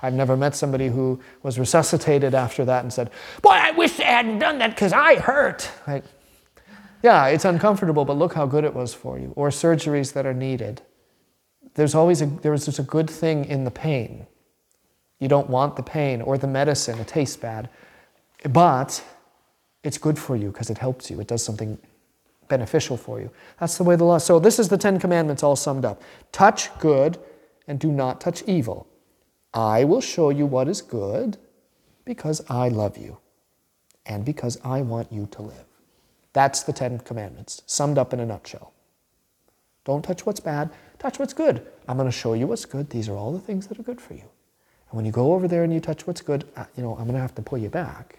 I've 0.00 0.14
never 0.14 0.36
met 0.36 0.54
somebody 0.54 0.86
who 0.86 1.20
was 1.42 1.58
resuscitated 1.58 2.36
after 2.36 2.64
that 2.66 2.84
and 2.84 2.92
said, 2.92 3.10
Boy, 3.42 3.50
I 3.50 3.72
wish 3.72 3.96
they 3.96 4.04
hadn't 4.04 4.38
done 4.38 4.58
that 4.58 4.70
because 4.70 4.92
I 4.92 5.16
hurt. 5.16 5.68
Like, 5.88 6.04
yeah, 7.02 7.26
it's 7.26 7.44
uncomfortable, 7.44 8.04
but 8.04 8.16
look 8.16 8.34
how 8.34 8.46
good 8.46 8.62
it 8.62 8.74
was 8.74 8.94
for 8.94 9.18
you. 9.18 9.32
Or 9.34 9.48
surgeries 9.48 10.12
that 10.12 10.24
are 10.24 10.34
needed. 10.34 10.82
There's 11.74 11.96
always 11.96 12.22
a, 12.22 12.26
there's 12.26 12.64
just 12.64 12.78
a 12.78 12.84
good 12.84 13.10
thing 13.10 13.44
in 13.44 13.64
the 13.64 13.70
pain. 13.72 14.26
You 15.18 15.26
don't 15.26 15.50
want 15.50 15.74
the 15.74 15.82
pain 15.82 16.22
or 16.22 16.38
the 16.38 16.46
medicine, 16.46 17.00
it 17.00 17.08
tastes 17.08 17.36
bad. 17.36 17.68
But 18.44 19.02
it's 19.88 19.96
good 19.96 20.18
for 20.18 20.36
you 20.36 20.50
because 20.52 20.68
it 20.68 20.76
helps 20.76 21.10
you. 21.10 21.18
It 21.18 21.28
does 21.28 21.42
something 21.42 21.78
beneficial 22.46 22.98
for 22.98 23.20
you. 23.20 23.30
That's 23.58 23.78
the 23.78 23.84
way 23.84 23.96
the 23.96 24.04
law. 24.04 24.18
So 24.18 24.38
this 24.38 24.58
is 24.58 24.68
the 24.68 24.76
Ten 24.76 25.00
Commandments 25.00 25.42
all 25.42 25.56
summed 25.56 25.86
up. 25.86 26.02
Touch 26.30 26.68
good 26.78 27.18
and 27.66 27.80
do 27.80 27.90
not 27.90 28.20
touch 28.20 28.42
evil. 28.42 28.86
I 29.54 29.84
will 29.84 30.02
show 30.02 30.28
you 30.28 30.44
what 30.44 30.68
is 30.68 30.82
good 30.82 31.38
because 32.04 32.42
I 32.50 32.68
love 32.68 32.98
you 32.98 33.16
and 34.04 34.26
because 34.26 34.58
I 34.62 34.82
want 34.82 35.10
you 35.10 35.26
to 35.30 35.40
live. 35.40 35.64
That's 36.34 36.62
the 36.62 36.74
Ten 36.74 36.98
Commandments, 36.98 37.62
summed 37.64 37.96
up 37.96 38.12
in 38.12 38.20
a 38.20 38.26
nutshell. 38.26 38.74
Don't 39.86 40.04
touch 40.04 40.26
what's 40.26 40.40
bad, 40.40 40.68
touch 40.98 41.18
what's 41.18 41.32
good. 41.32 41.66
I'm 41.88 41.96
going 41.96 42.10
to 42.10 42.12
show 42.12 42.34
you 42.34 42.46
what's 42.46 42.66
good. 42.66 42.90
These 42.90 43.08
are 43.08 43.16
all 43.16 43.32
the 43.32 43.40
things 43.40 43.68
that 43.68 43.80
are 43.80 43.84
good 43.90 44.02
for 44.02 44.12
you. 44.12 44.28
And 44.90 44.96
when 44.98 45.06
you 45.06 45.12
go 45.12 45.32
over 45.32 45.48
there 45.48 45.64
and 45.64 45.72
you 45.72 45.80
touch 45.80 46.06
what's 46.06 46.20
good, 46.20 46.46
uh, 46.56 46.66
you 46.76 46.82
know, 46.82 46.92
I'm 46.92 47.04
going 47.04 47.14
to 47.14 47.20
have 47.20 47.34
to 47.36 47.42
pull 47.42 47.56
you 47.56 47.70
back 47.70 48.18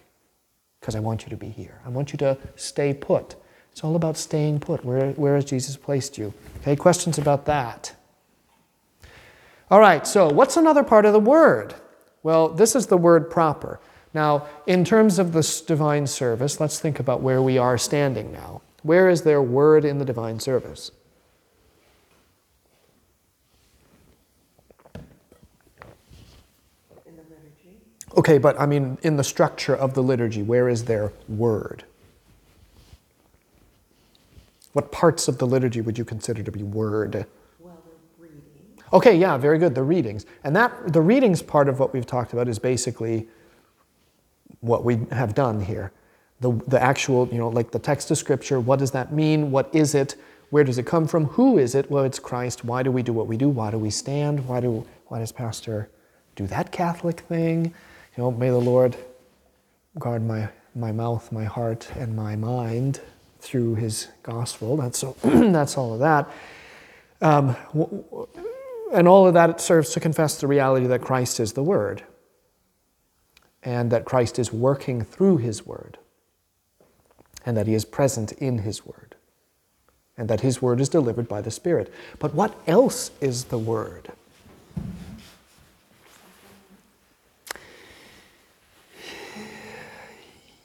because 0.79 0.95
I 0.95 0.99
want 0.99 1.23
you 1.23 1.29
to 1.29 1.37
be 1.37 1.49
here. 1.49 1.79
I 1.85 1.89
want 1.89 2.11
you 2.11 2.17
to 2.19 2.37
stay 2.55 2.93
put. 2.93 3.35
It's 3.71 3.83
all 3.83 3.95
about 3.95 4.17
staying 4.17 4.59
put. 4.59 4.83
Where, 4.83 5.11
where 5.11 5.35
has 5.35 5.45
Jesus 5.45 5.77
placed 5.77 6.17
you? 6.17 6.33
Okay, 6.61 6.75
questions 6.75 7.17
about 7.17 7.45
that? 7.45 7.93
All 9.71 9.79
right, 9.79 10.05
so 10.07 10.29
what's 10.29 10.57
another 10.57 10.83
part 10.83 11.05
of 11.05 11.13
the 11.13 11.19
word? 11.19 11.75
Well, 12.23 12.49
this 12.49 12.75
is 12.75 12.87
the 12.87 12.97
word 12.97 13.29
proper. 13.29 13.79
Now, 14.13 14.47
in 14.65 14.83
terms 14.83 15.19
of 15.19 15.33
this 15.33 15.61
divine 15.61 16.07
service, 16.07 16.59
let's 16.59 16.79
think 16.79 16.99
about 16.99 17.21
where 17.21 17.41
we 17.41 17.57
are 17.57 17.77
standing 17.77 18.31
now. 18.31 18.61
Where 18.81 19.09
is 19.09 19.21
there 19.21 19.41
word 19.41 19.85
in 19.85 19.99
the 19.99 20.05
divine 20.05 20.39
service? 20.39 20.91
Okay, 28.17 28.37
but 28.37 28.59
I 28.59 28.65
mean, 28.65 28.97
in 29.03 29.17
the 29.17 29.23
structure 29.23 29.75
of 29.75 29.93
the 29.93 30.01
liturgy, 30.01 30.41
where 30.41 30.67
is 30.67 30.85
their 30.85 31.11
word? 31.27 31.83
What 34.73 34.91
parts 34.91 35.27
of 35.27 35.37
the 35.37 35.47
liturgy 35.47 35.81
would 35.81 35.97
you 35.97 36.05
consider 36.05 36.43
to 36.43 36.51
be 36.51 36.63
word? 36.63 37.25
Well, 37.59 37.81
the 37.85 38.23
reading. 38.23 38.41
Okay, 38.93 39.17
yeah, 39.17 39.37
very 39.37 39.57
good. 39.57 39.75
The 39.75 39.83
readings. 39.83 40.25
And 40.43 40.55
that 40.55 40.93
the 40.93 41.01
readings 41.01 41.41
part 41.41 41.67
of 41.67 41.79
what 41.79 41.93
we've 41.93 42.05
talked 42.05 42.33
about 42.33 42.47
is 42.47 42.59
basically 42.59 43.27
what 44.61 44.83
we 44.83 44.99
have 45.11 45.33
done 45.33 45.61
here. 45.61 45.91
The, 46.41 46.51
the 46.67 46.81
actual, 46.81 47.27
you 47.31 47.37
know, 47.37 47.49
like 47.49 47.71
the 47.71 47.79
text 47.79 48.11
of 48.11 48.17
scripture, 48.17 48.59
what 48.59 48.79
does 48.79 48.91
that 48.91 49.11
mean? 49.11 49.51
What 49.51 49.69
is 49.73 49.93
it? 49.95 50.15
Where 50.51 50.63
does 50.63 50.77
it 50.77 50.85
come 50.85 51.07
from? 51.07 51.25
Who 51.25 51.57
is 51.57 51.75
it? 51.75 51.91
Well, 51.91 52.03
it's 52.03 52.19
Christ. 52.19 52.63
Why 52.63 52.81
do 52.81 52.91
we 52.91 53.03
do 53.03 53.13
what 53.13 53.27
we 53.27 53.37
do? 53.37 53.49
Why 53.49 53.71
do 53.71 53.77
we 53.77 53.89
stand? 53.89 54.47
Why 54.47 54.59
do 54.59 54.85
why 55.07 55.19
does 55.19 55.31
Pastor 55.31 55.89
do 56.35 56.47
that 56.47 56.71
Catholic 56.71 57.21
thing? 57.21 57.73
You 58.19 58.25
know, 58.25 58.31
may 58.31 58.49
the 58.49 58.57
Lord 58.57 58.97
guard 59.97 60.27
my, 60.27 60.49
my 60.75 60.91
mouth, 60.91 61.31
my 61.31 61.45
heart, 61.45 61.89
and 61.95 62.17
my 62.17 62.35
mind 62.35 62.99
through 63.39 63.75
his 63.75 64.09
gospel. 64.23 64.75
That's, 64.75 65.05
all, 65.05 65.15
that's 65.23 65.77
all 65.77 65.93
of 65.93 66.01
that. 66.01 66.29
Um, 67.21 67.55
and 68.91 69.07
all 69.07 69.25
of 69.25 69.35
that 69.35 69.61
serves 69.61 69.91
to 69.91 70.01
confess 70.01 70.37
the 70.37 70.47
reality 70.47 70.85
that 70.87 70.99
Christ 70.99 71.39
is 71.39 71.53
the 71.53 71.63
Word 71.63 72.03
and 73.63 73.89
that 73.89 74.03
Christ 74.03 74.37
is 74.37 74.51
working 74.51 75.01
through 75.01 75.37
His 75.37 75.65
Word 75.65 75.97
and 77.45 77.55
that 77.55 77.67
He 77.67 77.73
is 77.73 77.85
present 77.85 78.33
in 78.33 78.57
His 78.57 78.85
Word 78.85 79.15
and 80.17 80.29
that 80.29 80.41
His 80.41 80.61
Word 80.61 80.81
is 80.81 80.89
delivered 80.89 81.29
by 81.29 81.39
the 81.39 81.51
Spirit. 81.51 81.89
But 82.19 82.33
what 82.33 82.53
else 82.67 83.11
is 83.21 83.45
the 83.45 83.57
Word? 83.57 84.11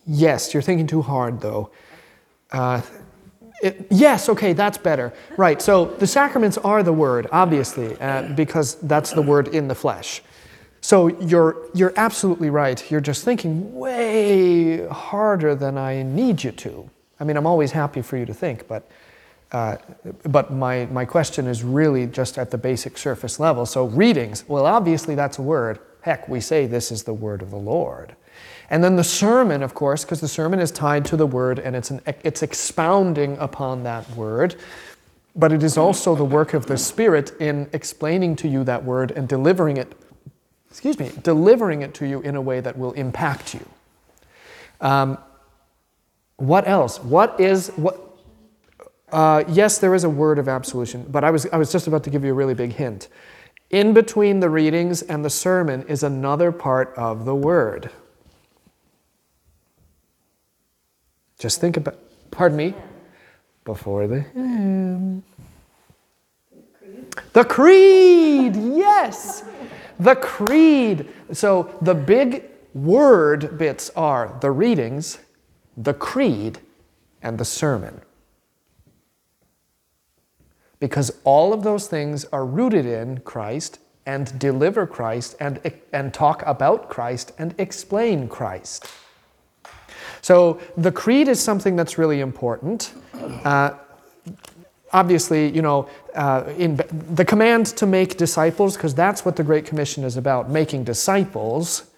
Yes, 0.06 0.52
you're 0.52 0.62
thinking 0.62 0.86
too 0.86 1.02
hard 1.02 1.40
though. 1.40 1.70
Uh, 2.50 2.82
it, 3.62 3.86
yes, 3.90 4.28
okay, 4.28 4.52
that's 4.52 4.78
better. 4.78 5.12
Right, 5.36 5.60
so 5.62 5.86
the 5.86 6.06
sacraments 6.06 6.58
are 6.58 6.82
the 6.82 6.92
word, 6.92 7.26
obviously, 7.32 7.98
uh, 8.00 8.34
because 8.34 8.74
that's 8.80 9.12
the 9.12 9.22
word 9.22 9.48
in 9.48 9.68
the 9.68 9.74
flesh. 9.74 10.22
So 10.80 11.08
you're, 11.18 11.56
you're 11.74 11.94
absolutely 11.96 12.50
right. 12.50 12.90
You're 12.90 13.00
just 13.00 13.24
thinking 13.24 13.74
way 13.74 14.86
harder 14.88 15.54
than 15.54 15.78
I 15.78 16.02
need 16.02 16.44
you 16.44 16.52
to. 16.52 16.90
I 17.18 17.24
mean, 17.24 17.38
I'm 17.38 17.46
always 17.46 17.72
happy 17.72 18.02
for 18.02 18.18
you 18.18 18.26
to 18.26 18.34
think, 18.34 18.68
but, 18.68 18.86
uh, 19.50 19.76
but 20.24 20.52
my, 20.52 20.84
my 20.86 21.06
question 21.06 21.46
is 21.46 21.62
really 21.62 22.06
just 22.06 22.36
at 22.36 22.50
the 22.50 22.58
basic 22.58 22.98
surface 22.98 23.40
level. 23.40 23.64
So, 23.64 23.86
readings, 23.86 24.44
well, 24.46 24.66
obviously 24.66 25.14
that's 25.14 25.38
a 25.38 25.42
word. 25.42 25.78
Heck, 26.02 26.28
we 26.28 26.38
say 26.38 26.66
this 26.66 26.92
is 26.92 27.04
the 27.04 27.14
word 27.14 27.40
of 27.40 27.50
the 27.50 27.56
Lord. 27.56 28.14
And 28.70 28.82
then 28.82 28.96
the 28.96 29.04
sermon, 29.04 29.62
of 29.62 29.74
course, 29.74 30.04
because 30.04 30.20
the 30.20 30.28
sermon 30.28 30.58
is 30.58 30.70
tied 30.70 31.04
to 31.06 31.16
the 31.16 31.26
word 31.26 31.58
and 31.58 31.76
it's, 31.76 31.90
an, 31.90 32.00
it's 32.22 32.42
expounding 32.42 33.36
upon 33.38 33.82
that 33.82 34.08
word. 34.16 34.56
But 35.36 35.52
it 35.52 35.62
is 35.62 35.76
also 35.76 36.14
the 36.14 36.24
work 36.24 36.54
of 36.54 36.66
the 36.66 36.76
Spirit 36.76 37.32
in 37.40 37.68
explaining 37.72 38.36
to 38.36 38.48
you 38.48 38.64
that 38.64 38.84
word 38.84 39.10
and 39.10 39.28
delivering 39.28 39.76
it, 39.76 39.92
excuse 40.70 40.98
me, 40.98 41.10
delivering 41.22 41.82
it 41.82 41.92
to 41.94 42.06
you 42.06 42.20
in 42.20 42.36
a 42.36 42.40
way 42.40 42.60
that 42.60 42.78
will 42.78 42.92
impact 42.92 43.54
you. 43.54 43.66
Um, 44.80 45.18
what 46.36 46.66
else? 46.66 47.02
What 47.02 47.38
is, 47.40 47.68
what, 47.76 48.00
uh, 49.12 49.44
yes, 49.48 49.78
there 49.78 49.94
is 49.94 50.04
a 50.04 50.10
word 50.10 50.38
of 50.38 50.48
absolution, 50.48 51.06
but 51.08 51.24
I 51.24 51.30
was, 51.30 51.46
I 51.46 51.56
was 51.56 51.70
just 51.70 51.86
about 51.86 52.04
to 52.04 52.10
give 52.10 52.24
you 52.24 52.30
a 52.30 52.34
really 52.34 52.54
big 52.54 52.72
hint. 52.72 53.08
In 53.70 53.92
between 53.92 54.40
the 54.40 54.50
readings 54.50 55.02
and 55.02 55.24
the 55.24 55.30
sermon 55.30 55.84
is 55.88 56.02
another 56.02 56.52
part 56.52 56.94
of 56.96 57.24
the 57.24 57.34
word. 57.34 57.90
Just 61.38 61.60
think 61.60 61.76
about, 61.76 61.98
pardon 62.30 62.56
me, 62.56 62.74
before 63.64 64.06
the 64.06 64.20
hymn. 64.20 65.22
The 67.32 67.44
creed, 67.44 68.56
yes. 68.56 69.44
The 69.98 70.16
creed. 70.16 71.08
So 71.32 71.74
the 71.80 71.94
big 71.94 72.44
word 72.74 73.58
bits 73.58 73.90
are 73.90 74.36
the 74.40 74.50
readings, 74.50 75.18
the 75.76 75.94
creed, 75.94 76.58
and 77.22 77.38
the 77.38 77.44
sermon. 77.44 78.00
Because 80.78 81.18
all 81.24 81.52
of 81.52 81.62
those 81.62 81.86
things 81.86 82.24
are 82.26 82.44
rooted 82.44 82.84
in 82.84 83.20
Christ 83.20 83.78
and 84.06 84.38
deliver 84.38 84.86
Christ 84.86 85.34
and, 85.40 85.60
and 85.92 86.12
talk 86.12 86.42
about 86.46 86.90
Christ 86.90 87.32
and 87.38 87.54
explain 87.58 88.28
Christ. 88.28 88.86
So 90.24 90.58
the 90.78 90.90
creed 90.90 91.28
is 91.28 91.38
something 91.38 91.76
that's 91.76 91.98
really 91.98 92.20
important. 92.20 92.94
Uh, 93.44 93.74
obviously, 94.90 95.50
you 95.50 95.60
know, 95.60 95.86
uh, 96.14 96.50
in 96.56 96.80
the 97.14 97.26
command 97.26 97.66
to 97.76 97.84
make 97.84 98.16
disciples, 98.16 98.74
because 98.74 98.94
that's 98.94 99.26
what 99.26 99.36
the 99.36 99.42
Great 99.42 99.66
Commission 99.66 100.02
is 100.02 100.16
about, 100.16 100.48
making 100.48 100.84
disciples, 100.84 101.90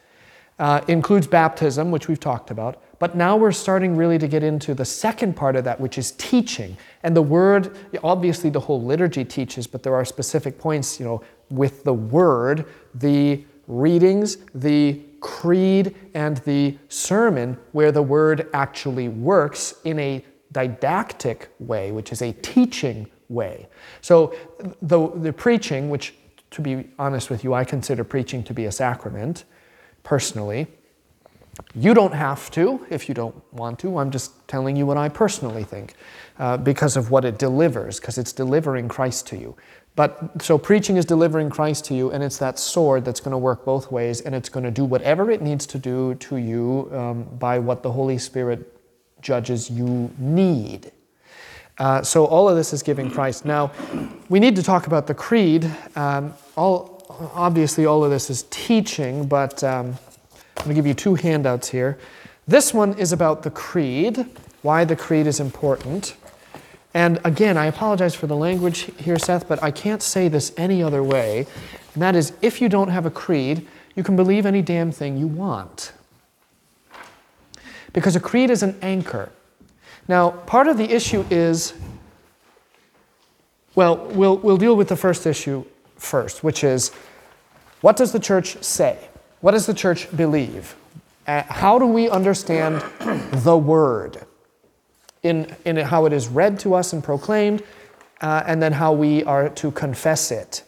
uh, 0.58 0.80
includes 0.88 1.28
baptism, 1.28 1.92
which 1.92 2.08
we've 2.08 2.18
talked 2.18 2.50
about. 2.50 2.82
But 2.98 3.14
now 3.14 3.36
we're 3.36 3.52
starting 3.52 3.94
really 3.94 4.18
to 4.18 4.26
get 4.26 4.42
into 4.42 4.74
the 4.74 4.84
second 4.84 5.36
part 5.36 5.54
of 5.54 5.62
that, 5.62 5.78
which 5.78 5.96
is 5.96 6.10
teaching. 6.10 6.76
And 7.04 7.14
the 7.16 7.22
word, 7.22 7.76
obviously, 8.02 8.50
the 8.50 8.58
whole 8.58 8.82
liturgy 8.82 9.24
teaches, 9.24 9.68
but 9.68 9.84
there 9.84 9.94
are 9.94 10.04
specific 10.04 10.58
points, 10.58 10.98
you 10.98 11.06
know, 11.06 11.22
with 11.48 11.84
the 11.84 11.94
word, 11.94 12.64
the 12.92 13.44
readings, 13.68 14.38
the 14.52 15.00
creed, 15.20 15.94
and 16.14 16.38
the 16.38 16.76
sermon, 16.88 17.58
where 17.72 17.92
the 17.92 18.02
word 18.02 18.48
actually 18.52 19.08
works 19.08 19.74
in 19.84 19.98
a 19.98 20.24
didactic 20.52 21.50
way, 21.58 21.92
which 21.92 22.12
is 22.12 22.22
a 22.22 22.32
teaching 22.32 23.06
way. 23.28 23.68
So 24.00 24.34
the, 24.80 25.08
the 25.14 25.32
preaching, 25.32 25.90
which 25.90 26.14
to 26.50 26.62
be 26.62 26.88
honest 26.98 27.28
with 27.28 27.44
you, 27.44 27.54
I 27.54 27.64
consider 27.64 28.04
preaching 28.04 28.42
to 28.44 28.54
be 28.54 28.64
a 28.64 28.72
sacrament 28.72 29.44
personally. 30.02 30.66
You 31.74 31.94
don't 31.94 32.14
have 32.14 32.50
to 32.52 32.86
if 32.90 33.08
you 33.08 33.14
don't 33.14 33.34
want 33.52 33.78
to. 33.80 33.98
I'm 33.98 34.10
just 34.10 34.46
telling 34.46 34.76
you 34.76 34.86
what 34.86 34.96
I 34.96 35.08
personally 35.08 35.64
think 35.64 35.94
uh, 36.38 36.56
because 36.56 36.96
of 36.96 37.10
what 37.10 37.24
it 37.24 37.38
delivers, 37.38 37.98
because 37.98 38.18
it's 38.18 38.32
delivering 38.32 38.88
Christ 38.88 39.26
to 39.28 39.36
you. 39.36 39.56
But 39.96 40.42
so 40.42 40.58
preaching 40.58 40.98
is 40.98 41.06
delivering 41.06 41.48
Christ 41.48 41.86
to 41.86 41.94
you, 41.94 42.12
and 42.12 42.22
it's 42.22 42.36
that 42.36 42.58
sword 42.58 43.04
that's 43.04 43.18
going 43.18 43.32
to 43.32 43.38
work 43.38 43.64
both 43.64 43.90
ways, 43.90 44.20
and 44.20 44.34
it's 44.34 44.50
going 44.50 44.64
to 44.64 44.70
do 44.70 44.84
whatever 44.84 45.30
it 45.30 45.40
needs 45.40 45.66
to 45.68 45.78
do 45.78 46.14
to 46.16 46.36
you 46.36 46.90
um, 46.92 47.24
by 47.38 47.58
what 47.58 47.82
the 47.82 47.90
Holy 47.90 48.18
Spirit 48.18 48.72
judges 49.22 49.70
you 49.70 50.10
need. 50.18 50.92
Uh, 51.78 52.02
so 52.02 52.26
all 52.26 52.46
of 52.48 52.56
this 52.56 52.74
is 52.74 52.82
giving 52.82 53.10
Christ. 53.10 53.46
Now, 53.46 53.72
we 54.28 54.38
need 54.38 54.54
to 54.56 54.62
talk 54.62 54.86
about 54.86 55.06
the 55.06 55.14
creed. 55.14 55.70
Um, 55.94 56.34
all, 56.56 57.04
obviously, 57.34 57.86
all 57.86 58.04
of 58.04 58.10
this 58.10 58.28
is 58.28 58.44
teaching, 58.50 59.26
but 59.26 59.64
um, 59.64 59.96
I'm 60.58 60.64
going 60.64 60.68
to 60.68 60.74
give 60.74 60.86
you 60.86 60.94
two 60.94 61.14
handouts 61.14 61.68
here. 61.68 61.98
This 62.46 62.72
one 62.72 62.98
is 62.98 63.12
about 63.12 63.42
the 63.42 63.50
creed, 63.50 64.26
why 64.60 64.84
the 64.84 64.96
creed 64.96 65.26
is 65.26 65.40
important. 65.40 66.16
And 66.96 67.20
again, 67.24 67.58
I 67.58 67.66
apologize 67.66 68.14
for 68.14 68.26
the 68.26 68.36
language 68.36 68.90
here, 68.96 69.18
Seth, 69.18 69.46
but 69.46 69.62
I 69.62 69.70
can't 69.70 70.02
say 70.02 70.28
this 70.28 70.50
any 70.56 70.82
other 70.82 71.02
way. 71.02 71.46
And 71.92 72.02
that 72.02 72.16
is 72.16 72.32
if 72.40 72.62
you 72.62 72.70
don't 72.70 72.88
have 72.88 73.04
a 73.04 73.10
creed, 73.10 73.68
you 73.94 74.02
can 74.02 74.16
believe 74.16 74.46
any 74.46 74.62
damn 74.62 74.90
thing 74.92 75.18
you 75.18 75.26
want. 75.26 75.92
Because 77.92 78.16
a 78.16 78.20
creed 78.20 78.48
is 78.48 78.62
an 78.62 78.78
anchor. 78.80 79.28
Now, 80.08 80.30
part 80.30 80.68
of 80.68 80.78
the 80.78 80.90
issue 80.90 81.26
is 81.28 81.74
well, 83.74 83.98
we'll, 83.98 84.38
we'll 84.38 84.56
deal 84.56 84.74
with 84.74 84.88
the 84.88 84.96
first 84.96 85.26
issue 85.26 85.66
first, 85.96 86.42
which 86.42 86.64
is 86.64 86.92
what 87.82 87.98
does 87.98 88.12
the 88.12 88.20
church 88.20 88.64
say? 88.64 88.96
What 89.42 89.50
does 89.50 89.66
the 89.66 89.74
church 89.74 90.08
believe? 90.16 90.74
Uh, 91.26 91.42
how 91.42 91.78
do 91.78 91.84
we 91.84 92.08
understand 92.08 92.82
the 93.44 93.58
word 93.58 94.25
in, 95.26 95.54
in 95.64 95.76
how 95.76 96.06
it 96.06 96.12
is 96.12 96.28
read 96.28 96.58
to 96.60 96.74
us 96.74 96.92
and 96.92 97.02
proclaimed, 97.02 97.62
uh, 98.20 98.42
and 98.46 98.62
then 98.62 98.72
how 98.72 98.92
we 98.92 99.24
are 99.24 99.48
to 99.50 99.70
confess 99.70 100.30
it? 100.30 100.62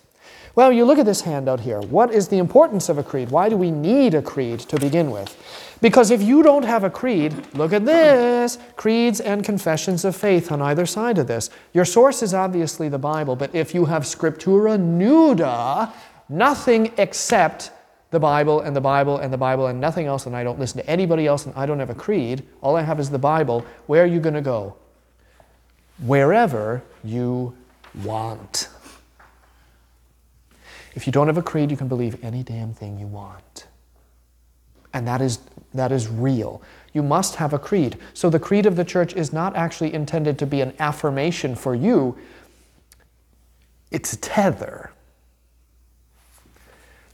Well, 0.55 0.73
you 0.73 0.85
look 0.85 0.99
at 0.99 1.07
this 1.07 1.21
handout 1.21 1.61
here. 1.61 1.81
What 1.81 2.13
is 2.13 2.27
the 2.27 2.39
importance 2.39 2.89
of 2.89 2.99
a 2.99 3.05
creed? 3.05 3.31
Why 3.31 3.49
do 3.49 3.57
we 3.57 3.71
need 3.71 4.15
a 4.15 4.21
creed 4.21 4.59
to 4.61 4.81
begin 4.81 5.13
with? 5.13 5.37
Because 5.81 6.11
if 6.11 6.21
you 6.21 6.43
don't 6.43 6.65
have 6.65 6.83
a 6.83 6.91
creed, 6.91 7.33
look 7.55 7.73
at 7.73 7.85
this 7.85 8.59
creeds 8.75 9.21
and 9.21 9.45
confessions 9.45 10.05
of 10.05 10.17
faith 10.17 10.51
on 10.51 10.61
either 10.61 10.85
side 10.85 11.19
of 11.19 11.29
this. 11.29 11.51
Your 11.73 11.85
source 11.85 12.25
is 12.25 12.35
obviously 12.35 12.89
the 12.89 12.99
Bible, 12.99 13.37
but 13.37 13.55
if 13.55 13.73
you 13.73 13.85
have 13.85 14.03
scriptura 14.03 14.77
nuda, 14.77 15.93
nothing 16.29 16.93
except 16.99 17.71
the 18.11 18.21
Bible 18.21 18.61
and 18.61 18.75
the 18.75 18.81
Bible 18.81 19.19
and 19.19 19.33
the 19.33 19.39
Bible 19.39 19.67
and 19.67 19.81
nothing 19.81 20.07
else, 20.07 20.27
and 20.27 20.35
I 20.35 20.43
don't 20.43 20.59
listen 20.59 20.81
to 20.81 20.91
anybody 20.91 21.27
else 21.27 21.47
and 21.47 21.55
I 21.55 21.67
don't 21.67 21.79
have 21.79 21.91
a 21.91 21.95
creed, 21.95 22.43
all 22.63 22.77
I 22.77 22.83
have 22.83 22.99
is 22.99 23.11
the 23.11 23.19
Bible, 23.19 23.65
where 23.87 24.03
are 24.03 24.07
you 24.07 24.21
going 24.21 24.35
to 24.35 24.41
go? 24.41 24.77
Wherever 26.05 26.83
you 27.05 27.55
want. 28.03 28.69
If 30.95 31.07
you 31.07 31.13
don't 31.13 31.27
have 31.27 31.39
a 31.39 31.43
creed, 31.43 31.71
you 31.71 31.77
can 31.77 31.89
believe 31.89 32.23
any 32.25 32.43
damn 32.43 32.73
thing 32.73 32.99
you 32.99 33.07
want. 33.07 33.67
And 34.93 35.07
that 35.07 35.21
is, 35.21 35.41
that 35.75 35.93
is 35.93 36.09
real. 36.09 36.63
You 36.93 37.03
must 37.03 37.37
have 37.37 37.53
a 37.53 37.59
creed. 37.59 37.99
So 38.15 38.31
the 38.31 38.41
creed 38.41 38.65
of 38.67 38.77
the 38.77 38.85
church 38.85 39.15
is 39.15 39.33
not 39.33 39.55
actually 39.55 39.93
intended 39.93 40.39
to 40.39 40.47
be 40.47 40.61
an 40.61 40.75
affirmation 40.79 41.55
for 41.55 41.75
you, 41.75 42.17
it's 43.91 44.13
a 44.13 44.17
tether. 44.17 44.93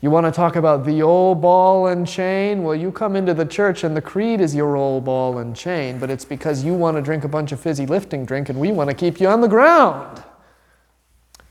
You 0.04 0.10
want 0.10 0.26
to 0.26 0.30
talk 0.30 0.56
about 0.56 0.84
the 0.84 1.00
old 1.00 1.40
ball 1.40 1.86
and 1.86 2.06
chain? 2.06 2.62
Well, 2.62 2.74
you 2.74 2.92
come 2.92 3.16
into 3.16 3.32
the 3.32 3.46
church 3.46 3.84
and 3.84 3.96
the 3.96 4.02
creed 4.02 4.38
is 4.38 4.54
your 4.54 4.76
old 4.76 5.06
ball 5.06 5.38
and 5.38 5.56
chain, 5.56 5.98
but 5.98 6.10
it's 6.10 6.26
because 6.26 6.62
you 6.62 6.74
want 6.74 6.98
to 6.98 7.02
drink 7.02 7.24
a 7.24 7.28
bunch 7.28 7.52
of 7.52 7.60
fizzy 7.60 7.86
lifting 7.86 8.26
drink 8.26 8.50
and 8.50 8.60
we 8.60 8.70
want 8.70 8.90
to 8.90 8.94
keep 8.94 9.18
you 9.18 9.28
on 9.28 9.40
the 9.40 9.48
ground. 9.48 10.22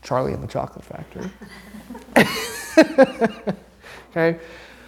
Charlie 0.02 0.34
and 0.34 0.40
the 0.40 0.46
Chocolate 0.46 0.84
Factory. 0.84 1.28
okay? 4.12 4.38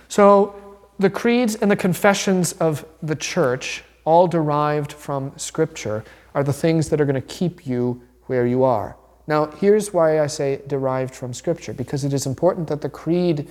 So 0.07 0.79
the 1.01 1.11
creeds 1.11 1.57
and 1.57 1.69
the 1.69 1.75
confessions 1.75 2.53
of 2.53 2.87
the 3.03 3.17
church, 3.17 3.83
all 4.05 4.29
derived 4.29 4.93
from 4.93 5.33
Scripture, 5.37 6.05
are 6.37 6.45
the 6.45 6.53
things 6.53 6.89
that 6.91 7.01
are 7.01 7.05
going 7.05 7.21
to 7.21 7.21
keep 7.21 7.67
you 7.67 8.01
where 8.27 8.47
you 8.47 8.63
are. 8.63 8.97
Now, 9.27 9.47
here's 9.47 9.93
why 9.93 10.21
I 10.21 10.27
say 10.29 10.61
derived 10.67 11.15
from 11.15 11.35
Scripture, 11.35 11.73
because 11.73 12.05
it 12.05 12.13
is 12.13 12.27
important 12.27 12.69
that 12.69 12.81
the 12.81 12.89
creed, 12.89 13.49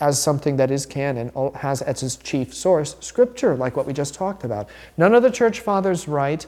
as 0.00 0.20
something 0.20 0.56
that 0.56 0.70
is 0.70 0.84
canon, 0.84 1.30
has 1.54 1.80
as 1.82 2.02
its 2.02 2.16
chief 2.16 2.54
source 2.54 2.96
Scripture, 3.00 3.54
like 3.54 3.76
what 3.76 3.86
we 3.86 3.92
just 3.92 4.14
talked 4.14 4.44
about. 4.44 4.68
None 4.96 5.14
of 5.14 5.22
the 5.22 5.30
church 5.30 5.60
fathers 5.60 6.08
write 6.08 6.46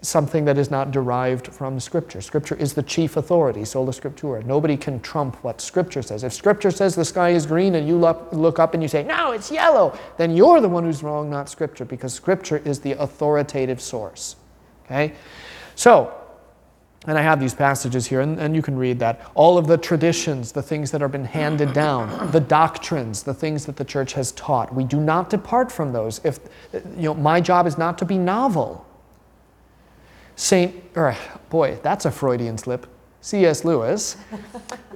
something 0.00 0.46
that 0.46 0.56
is 0.56 0.70
not 0.70 0.90
derived 0.90 1.48
from 1.48 1.78
Scripture. 1.78 2.22
Scripture 2.22 2.54
is 2.54 2.72
the 2.72 2.82
chief 2.82 3.18
authority, 3.18 3.62
sola 3.62 3.92
scriptura. 3.92 4.42
Nobody 4.42 4.74
can 4.74 5.00
trump 5.00 5.36
what 5.44 5.60
Scripture 5.60 6.00
says. 6.00 6.24
If 6.24 6.32
Scripture 6.32 6.70
says 6.70 6.94
the 6.94 7.04
sky 7.04 7.30
is 7.30 7.44
green 7.44 7.74
and 7.74 7.86
you 7.86 7.98
look 7.98 8.58
up 8.58 8.72
and 8.72 8.82
you 8.82 8.88
say, 8.88 9.02
no, 9.02 9.32
it's 9.32 9.50
yellow, 9.50 9.98
then 10.16 10.34
you're 10.34 10.62
the 10.62 10.68
one 10.68 10.84
who's 10.84 11.02
wrong, 11.02 11.28
not 11.28 11.50
Scripture, 11.50 11.84
because 11.84 12.14
Scripture 12.14 12.62
is 12.64 12.80
the 12.80 12.92
authoritative 12.92 13.82
source. 13.82 14.36
Okay? 14.86 15.12
So, 15.74 16.14
and 17.06 17.18
I 17.18 17.22
have 17.22 17.40
these 17.40 17.54
passages 17.54 18.06
here, 18.06 18.20
and, 18.20 18.38
and 18.38 18.54
you 18.54 18.62
can 18.62 18.76
read 18.76 19.00
that. 19.00 19.20
All 19.34 19.58
of 19.58 19.66
the 19.66 19.76
traditions, 19.76 20.52
the 20.52 20.62
things 20.62 20.92
that 20.92 21.00
have 21.00 21.10
been 21.10 21.24
handed 21.24 21.72
down, 21.72 22.30
the 22.30 22.40
doctrines, 22.40 23.24
the 23.24 23.34
things 23.34 23.66
that 23.66 23.76
the 23.76 23.84
church 23.84 24.12
has 24.12 24.30
taught. 24.32 24.72
We 24.72 24.84
do 24.84 25.00
not 25.00 25.28
depart 25.28 25.72
from 25.72 25.92
those. 25.92 26.20
If 26.24 26.38
you 26.72 27.02
know, 27.02 27.14
my 27.14 27.40
job 27.40 27.66
is 27.66 27.76
not 27.76 27.98
to 27.98 28.04
be 28.04 28.18
novel. 28.18 28.86
Saint, 30.36 30.74
or 30.94 31.16
boy, 31.50 31.78
that's 31.82 32.04
a 32.04 32.10
Freudian 32.10 32.56
slip. 32.56 32.86
C.S. 33.20 33.64
Lewis 33.64 34.16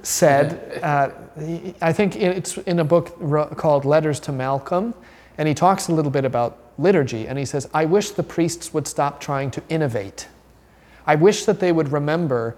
said, 0.01 0.79
uh, 0.83 1.11
I 1.81 1.93
think 1.93 2.15
it's 2.15 2.57
in 2.59 2.79
a 2.79 2.83
book 2.83 3.17
called 3.57 3.85
Letters 3.85 4.19
to 4.21 4.31
Malcolm, 4.31 4.93
and 5.37 5.47
he 5.47 5.53
talks 5.53 5.89
a 5.89 5.93
little 5.93 6.11
bit 6.11 6.25
about 6.25 6.59
liturgy, 6.77 7.27
and 7.27 7.37
he 7.37 7.45
says, 7.45 7.69
I 7.73 7.85
wish 7.85 8.11
the 8.11 8.23
priests 8.23 8.73
would 8.73 8.87
stop 8.87 9.19
trying 9.19 9.51
to 9.51 9.63
innovate. 9.69 10.27
I 11.07 11.15
wish 11.15 11.45
that 11.45 11.59
they 11.59 11.71
would 11.71 11.91
remember 11.91 12.57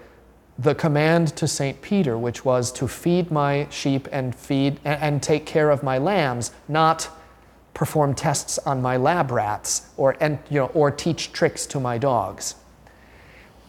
the 0.57 0.75
command 0.75 1.35
to 1.37 1.47
St. 1.47 1.81
Peter, 1.81 2.17
which 2.17 2.43
was 2.43 2.71
to 2.73 2.87
feed 2.87 3.31
my 3.31 3.67
sheep 3.69 4.09
and 4.11 4.35
feed 4.35 4.79
and 4.83 5.23
take 5.23 5.45
care 5.45 5.69
of 5.69 5.83
my 5.83 5.97
lambs, 5.97 6.51
not 6.67 7.09
perform 7.73 8.13
tests 8.13 8.57
on 8.59 8.81
my 8.81 8.97
lab 8.97 9.31
rats 9.31 9.89
or, 9.95 10.17
and, 10.19 10.37
you 10.49 10.59
know, 10.59 10.65
or 10.73 10.91
teach 10.91 11.31
tricks 11.31 11.65
to 11.67 11.79
my 11.79 11.97
dogs. 11.97 12.55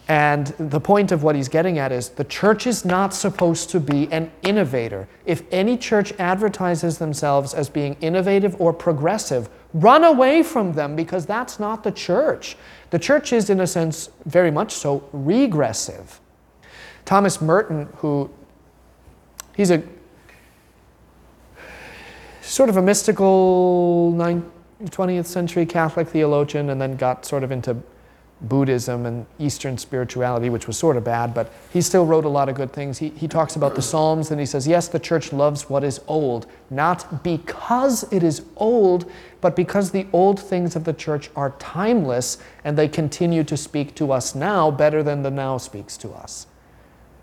And 0.09 0.47
the 0.57 0.81
point 0.81 1.13
of 1.13 1.23
what 1.23 1.37
he's 1.37 1.47
getting 1.47 1.79
at 1.79 1.93
is 1.93 2.09
the 2.09 2.25
church 2.25 2.67
is 2.67 2.83
not 2.83 3.13
supposed 3.13 3.69
to 3.69 3.79
be 3.79 4.11
an 4.11 4.29
innovator. 4.41 5.07
If 5.25 5.43
any 5.51 5.77
church 5.77 6.11
advertises 6.19 6.97
themselves 6.97 7.53
as 7.53 7.69
being 7.69 7.95
innovative 8.01 8.59
or 8.59 8.73
progressive, 8.73 9.47
run 9.73 10.03
away 10.03 10.43
from 10.43 10.73
them 10.73 10.97
because 10.97 11.25
that's 11.25 11.59
not 11.61 11.85
the 11.85 11.93
church. 11.93 12.57
The 12.91 12.99
church 12.99 13.33
is, 13.33 13.49
in 13.49 13.59
a 13.59 13.67
sense, 13.67 14.09
very 14.25 14.51
much 14.51 14.73
so 14.73 15.09
regressive. 15.11 16.19
Thomas 17.05 17.41
Merton, 17.41 17.89
who 17.97 18.29
he's 19.55 19.71
a 19.71 19.81
sort 22.41 22.69
of 22.69 22.77
a 22.77 22.81
mystical 22.81 24.13
20th 24.13 25.25
century 25.25 25.65
Catholic 25.65 26.07
theologian 26.09 26.69
and 26.69 26.81
then 26.81 26.95
got 26.97 27.25
sort 27.25 27.43
of 27.43 27.51
into 27.51 27.77
Buddhism 28.41 29.05
and 29.05 29.25
Eastern 29.37 29.77
spirituality, 29.77 30.49
which 30.49 30.67
was 30.67 30.77
sort 30.77 30.97
of 30.97 31.03
bad, 31.03 31.33
but 31.33 31.51
he 31.71 31.81
still 31.81 32.05
wrote 32.05 32.25
a 32.25 32.29
lot 32.29 32.49
of 32.49 32.55
good 32.55 32.73
things. 32.73 32.97
He, 32.97 33.09
he 33.09 33.27
talks 33.27 33.55
about 33.55 33.75
the 33.75 33.81
Psalms 33.81 34.31
and 34.31 34.39
he 34.39 34.45
says, 34.45 34.67
Yes, 34.67 34.87
the 34.87 34.99
church 34.99 35.31
loves 35.31 35.69
what 35.69 35.83
is 35.83 36.01
old, 36.07 36.47
not 36.69 37.23
because 37.23 38.11
it 38.11 38.23
is 38.23 38.43
old, 38.57 39.09
but 39.41 39.55
because 39.55 39.91
the 39.91 40.07
old 40.11 40.39
things 40.39 40.75
of 40.75 40.85
the 40.85 40.93
church 40.93 41.29
are 41.35 41.51
timeless 41.59 42.37
and 42.63 42.77
they 42.77 42.87
continue 42.87 43.43
to 43.43 43.55
speak 43.55 43.93
to 43.95 44.11
us 44.11 44.33
now 44.33 44.71
better 44.71 45.03
than 45.03 45.21
the 45.21 45.31
now 45.31 45.57
speaks 45.57 45.95
to 45.97 46.11
us. 46.11 46.47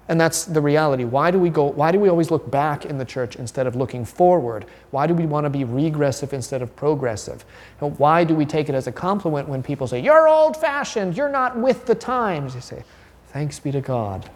And 0.09 0.18
that's 0.18 0.44
the 0.44 0.61
reality. 0.61 1.04
Why 1.04 1.30
do 1.30 1.38
we 1.38 1.50
go 1.50 1.64
why 1.64 1.92
do 1.92 2.00
we 2.00 2.09
always 2.09 2.30
look 2.30 2.50
back 2.50 2.86
in 2.86 2.96
the 2.96 3.04
church 3.04 3.36
instead 3.36 3.66
of 3.66 3.76
looking 3.76 4.06
forward? 4.06 4.64
Why 4.90 5.06
do 5.06 5.12
we 5.12 5.26
want 5.26 5.44
to 5.44 5.50
be 5.50 5.64
regressive 5.64 6.32
instead 6.32 6.62
of 6.62 6.74
progressive? 6.74 7.44
Why 7.78 8.24
do 8.24 8.34
we 8.34 8.46
take 8.46 8.70
it 8.70 8.74
as 8.74 8.86
a 8.86 8.92
compliment 8.92 9.48
when 9.48 9.62
people 9.62 9.86
say, 9.86 10.00
"You're 10.00 10.26
old-fashioned, 10.26 11.16
you're 11.16 11.28
not 11.28 11.59
with 11.59 11.84
the 11.84 11.94
times?" 11.94 12.54
You 12.54 12.62
say, 12.62 12.84
"Thanks 13.28 13.61
be 13.61 13.70
to 13.70 13.82
God." 13.82 14.30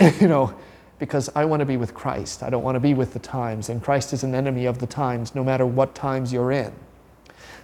you 0.20 0.28
know, 0.28 0.54
because 1.00 1.28
I 1.34 1.44
want 1.44 1.60
to 1.60 1.66
be 1.66 1.76
with 1.76 1.92
Christ. 1.92 2.44
I 2.44 2.50
don't 2.50 2.62
want 2.62 2.76
to 2.76 2.80
be 2.80 2.94
with 2.94 3.12
the 3.12 3.18
times, 3.18 3.68
and 3.68 3.82
Christ 3.82 4.12
is 4.12 4.22
an 4.22 4.34
enemy 4.34 4.66
of 4.66 4.78
the 4.78 4.86
times 4.86 5.34
no 5.34 5.42
matter 5.42 5.66
what 5.66 5.94
times 5.94 6.32
you're 6.32 6.52
in. 6.52 6.72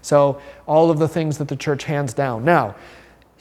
So, 0.03 0.41
all 0.67 0.91
of 0.91 0.99
the 0.99 1.09
things 1.09 1.39
that 1.39 1.49
the 1.49 1.57
church 1.57 1.85
hands 1.85 2.13
down. 2.13 2.45
Now, 2.45 2.75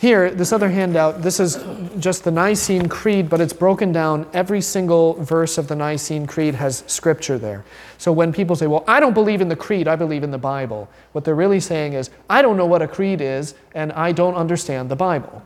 here, 0.04 0.30
this 0.30 0.51
other 0.51 0.70
handout, 0.70 1.22
this 1.22 1.39
is 1.39 1.64
just 1.97 2.26
the 2.26 2.30
Nicene 2.30 2.89
Creed, 2.89 3.30
but 3.30 3.39
it's 3.39 3.54
broken 3.54 3.93
down. 3.93 4.28
Every 4.34 4.60
single 4.60 5.14
verse 5.14 5.58
of 5.58 5.70
the 5.70 5.78
Nicene 5.78 6.28
Creed 6.28 6.56
has 6.56 6.84
scripture 6.88 7.38
there. 7.38 7.64
So 7.97 8.12
when 8.12 8.34
people 8.34 8.58
say, 8.58 8.68
Well, 8.68 8.84
I 8.86 8.99
don't 8.99 9.14
believe 9.14 9.39
in 9.39 9.47
the 9.47 9.56
creed, 9.56 9.88
I 9.88 9.95
believe 9.95 10.24
in 10.24 10.30
the 10.30 10.38
Bible, 10.38 10.89
what 11.14 11.24
they're 11.24 11.36
really 11.36 11.62
saying 11.62 11.93
is, 11.93 12.10
I 12.30 12.41
don't 12.41 12.58
know 12.58 12.66
what 12.66 12.82
a 12.82 12.88
creed 12.88 13.22
is, 13.22 13.56
and 13.76 13.93
I 13.93 14.12
don't 14.12 14.36
understand 14.36 14.91
the 14.91 14.97
Bible. 14.97 15.41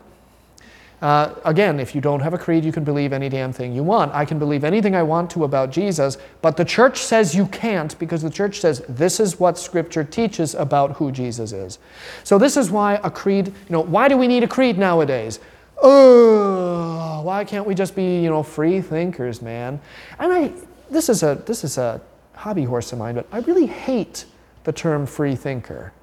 Uh, 1.01 1.35
again, 1.45 1.79
if 1.79 1.93
you 1.93 2.01
don't 2.01 2.21
have 2.21 2.33
a 2.33 2.37
creed, 2.37 2.65
you 2.65 2.71
can 2.71 2.83
believe 2.83 3.13
any 3.13 3.29
damn 3.29 3.53
thing 3.53 3.71
you 3.71 3.83
want. 3.83 4.11
I 4.15 4.25
can 4.25 4.39
believe 4.39 4.63
anything 4.63 4.95
I 4.95 5.03
want 5.03 5.29
to 5.31 5.43
about 5.43 5.69
Jesus, 5.69 6.17
but 6.41 6.57
the 6.57 6.65
church 6.65 6.97
says 6.97 7.35
you 7.35 7.45
can't 7.47 7.97
because 7.99 8.23
the 8.23 8.31
church 8.31 8.59
says 8.61 8.83
this 8.89 9.19
is 9.19 9.39
what 9.39 9.59
Scripture 9.59 10.03
teaches 10.03 10.55
about 10.55 10.93
who 10.93 11.11
Jesus 11.11 11.51
is. 11.51 11.77
So, 12.23 12.39
this 12.39 12.57
is 12.57 12.71
why 12.71 12.99
a 13.03 13.11
creed, 13.11 13.47
you 13.47 13.53
know, 13.69 13.81
why 13.81 14.07
do 14.07 14.17
we 14.17 14.27
need 14.27 14.43
a 14.43 14.47
creed 14.47 14.79
nowadays? 14.79 15.39
Oh, 15.83 17.21
why 17.21 17.45
can't 17.45 17.67
we 17.67 17.75
just 17.75 17.95
be, 17.95 18.21
you 18.21 18.29
know, 18.31 18.41
free 18.41 18.81
thinkers, 18.81 19.43
man? 19.43 19.79
And 20.17 20.33
I, 20.33 20.51
this 20.89 21.09
is 21.09 21.21
a, 21.21 21.35
this 21.45 21.63
is 21.63 21.77
a 21.77 22.01
hobby 22.33 22.63
horse 22.63 22.91
of 22.91 22.97
mine, 22.97 23.13
but 23.13 23.27
I 23.31 23.39
really 23.39 23.67
hate 23.67 24.25
the 24.63 24.71
term 24.71 25.05
free 25.05 25.35
thinker. 25.35 25.93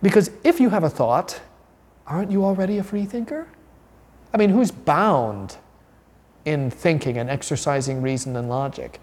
Because 0.00 0.30
if 0.44 0.60
you 0.60 0.70
have 0.70 0.84
a 0.84 0.88
thought, 0.88 1.42
aren't 2.10 2.30
you 2.30 2.44
already 2.44 2.78
a 2.78 2.82
free 2.82 3.06
thinker? 3.06 3.46
I 4.34 4.36
mean, 4.36 4.50
who's 4.50 4.70
bound 4.70 5.56
in 6.44 6.70
thinking 6.70 7.18
and 7.18 7.30
exercising 7.30 8.02
reason 8.02 8.36
and 8.36 8.48
logic? 8.48 9.00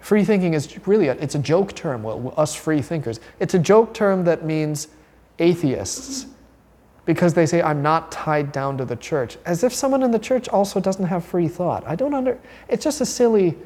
Free 0.00 0.24
thinking 0.24 0.54
is 0.54 0.86
really 0.86 1.08
a, 1.08 1.12
it's 1.14 1.34
a 1.34 1.38
joke 1.38 1.74
term, 1.74 2.02
well, 2.02 2.34
us 2.36 2.54
free 2.54 2.82
thinkers. 2.82 3.20
It's 3.38 3.54
a 3.54 3.58
joke 3.58 3.94
term 3.94 4.24
that 4.24 4.44
means 4.44 4.88
atheists 5.38 6.26
because 7.04 7.34
they 7.34 7.46
say 7.46 7.62
I'm 7.62 7.82
not 7.82 8.10
tied 8.10 8.52
down 8.52 8.78
to 8.78 8.84
the 8.84 8.96
church, 8.96 9.38
as 9.46 9.64
if 9.64 9.72
someone 9.72 10.02
in 10.02 10.10
the 10.10 10.18
church 10.18 10.48
also 10.48 10.80
doesn't 10.80 11.06
have 11.06 11.24
free 11.24 11.48
thought. 11.48 11.84
I 11.86 11.94
don't 11.96 12.14
under 12.14 12.38
it's 12.68 12.84
just 12.84 13.00
a 13.00 13.06
silly 13.06 13.56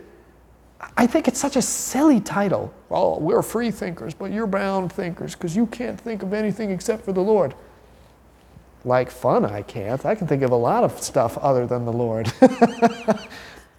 I 0.97 1.07
think 1.07 1.29
it's 1.29 1.41
such 1.41 1.57
a 1.57 1.63
silly 1.63 2.21
title. 2.21 2.73
Oh, 2.91 3.19
we're 3.19 3.43
free 3.43 3.71
thinkers, 3.71 4.13
but 4.13 4.33
you're 4.33 4.47
bound 4.47 4.93
thinkers 4.93 5.35
because 5.35 5.57
you 5.57 5.67
can't 5.67 5.99
think 5.99 6.23
of 6.23 6.35
anything 6.35 6.71
except 6.71 7.05
for 7.05 7.13
the 7.13 7.23
Lord 7.23 7.55
like 8.85 9.11
fun, 9.11 9.45
I 9.45 9.63
can't. 9.63 10.05
I 10.05 10.15
can 10.15 10.27
think 10.27 10.43
of 10.43 10.51
a 10.51 10.57
lot 10.57 10.85
of 10.85 11.01
stuff 11.03 11.39
other 11.39 11.67
than 11.67 11.85
the 11.85 11.93
Lord. 11.93 12.33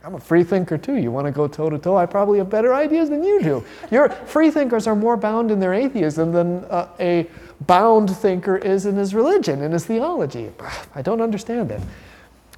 I'm 0.04 0.14
a 0.14 0.20
free 0.20 0.44
thinker 0.44 0.78
too. 0.78 0.98
You 0.98 1.12
want 1.12 1.26
to 1.26 1.32
go 1.32 1.48
toe 1.48 1.70
to 1.70 1.80
toe? 1.80 1.98
I 1.98 2.06
probably 2.06 2.38
have 2.38 2.50
better 2.50 2.76
ideas 2.76 3.10
than 3.10 3.24
you 3.24 3.42
do. 3.42 3.66
Your 3.90 4.10
free 4.10 4.52
thinkers 4.52 4.86
are 4.86 4.96
more 4.96 5.18
bound 5.18 5.50
in 5.50 5.60
their 5.60 5.74
atheism 5.74 6.32
than 6.32 6.64
uh, 6.66 6.90
a 7.00 7.28
bound 7.62 8.16
thinker 8.16 8.58
is 8.58 8.86
in 8.86 8.96
his 8.96 9.16
religion, 9.16 9.64
in 9.64 9.72
his 9.72 9.86
theology. 9.86 10.52
I 10.96 11.02
don't 11.02 11.22
understand 11.22 11.72
it. 11.72 11.82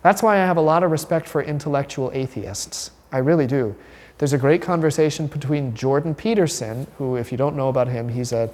That's 0.01 0.21
why 0.21 0.35
I 0.35 0.39
have 0.39 0.57
a 0.57 0.61
lot 0.61 0.83
of 0.83 0.91
respect 0.91 1.27
for 1.27 1.41
intellectual 1.41 2.11
atheists. 2.13 2.91
I 3.13 3.19
really 3.19 3.47
do. 3.47 3.75
There's 4.17 4.33
a 4.33 4.37
great 4.37 4.61
conversation 4.61 5.27
between 5.27 5.73
Jordan 5.75 6.15
Peterson, 6.15 6.87
who, 6.97 7.15
if 7.15 7.31
you 7.31 7.37
don't 7.37 7.55
know 7.55 7.69
about 7.69 7.87
him, 7.87 8.09
he's 8.09 8.33
a 8.33 8.49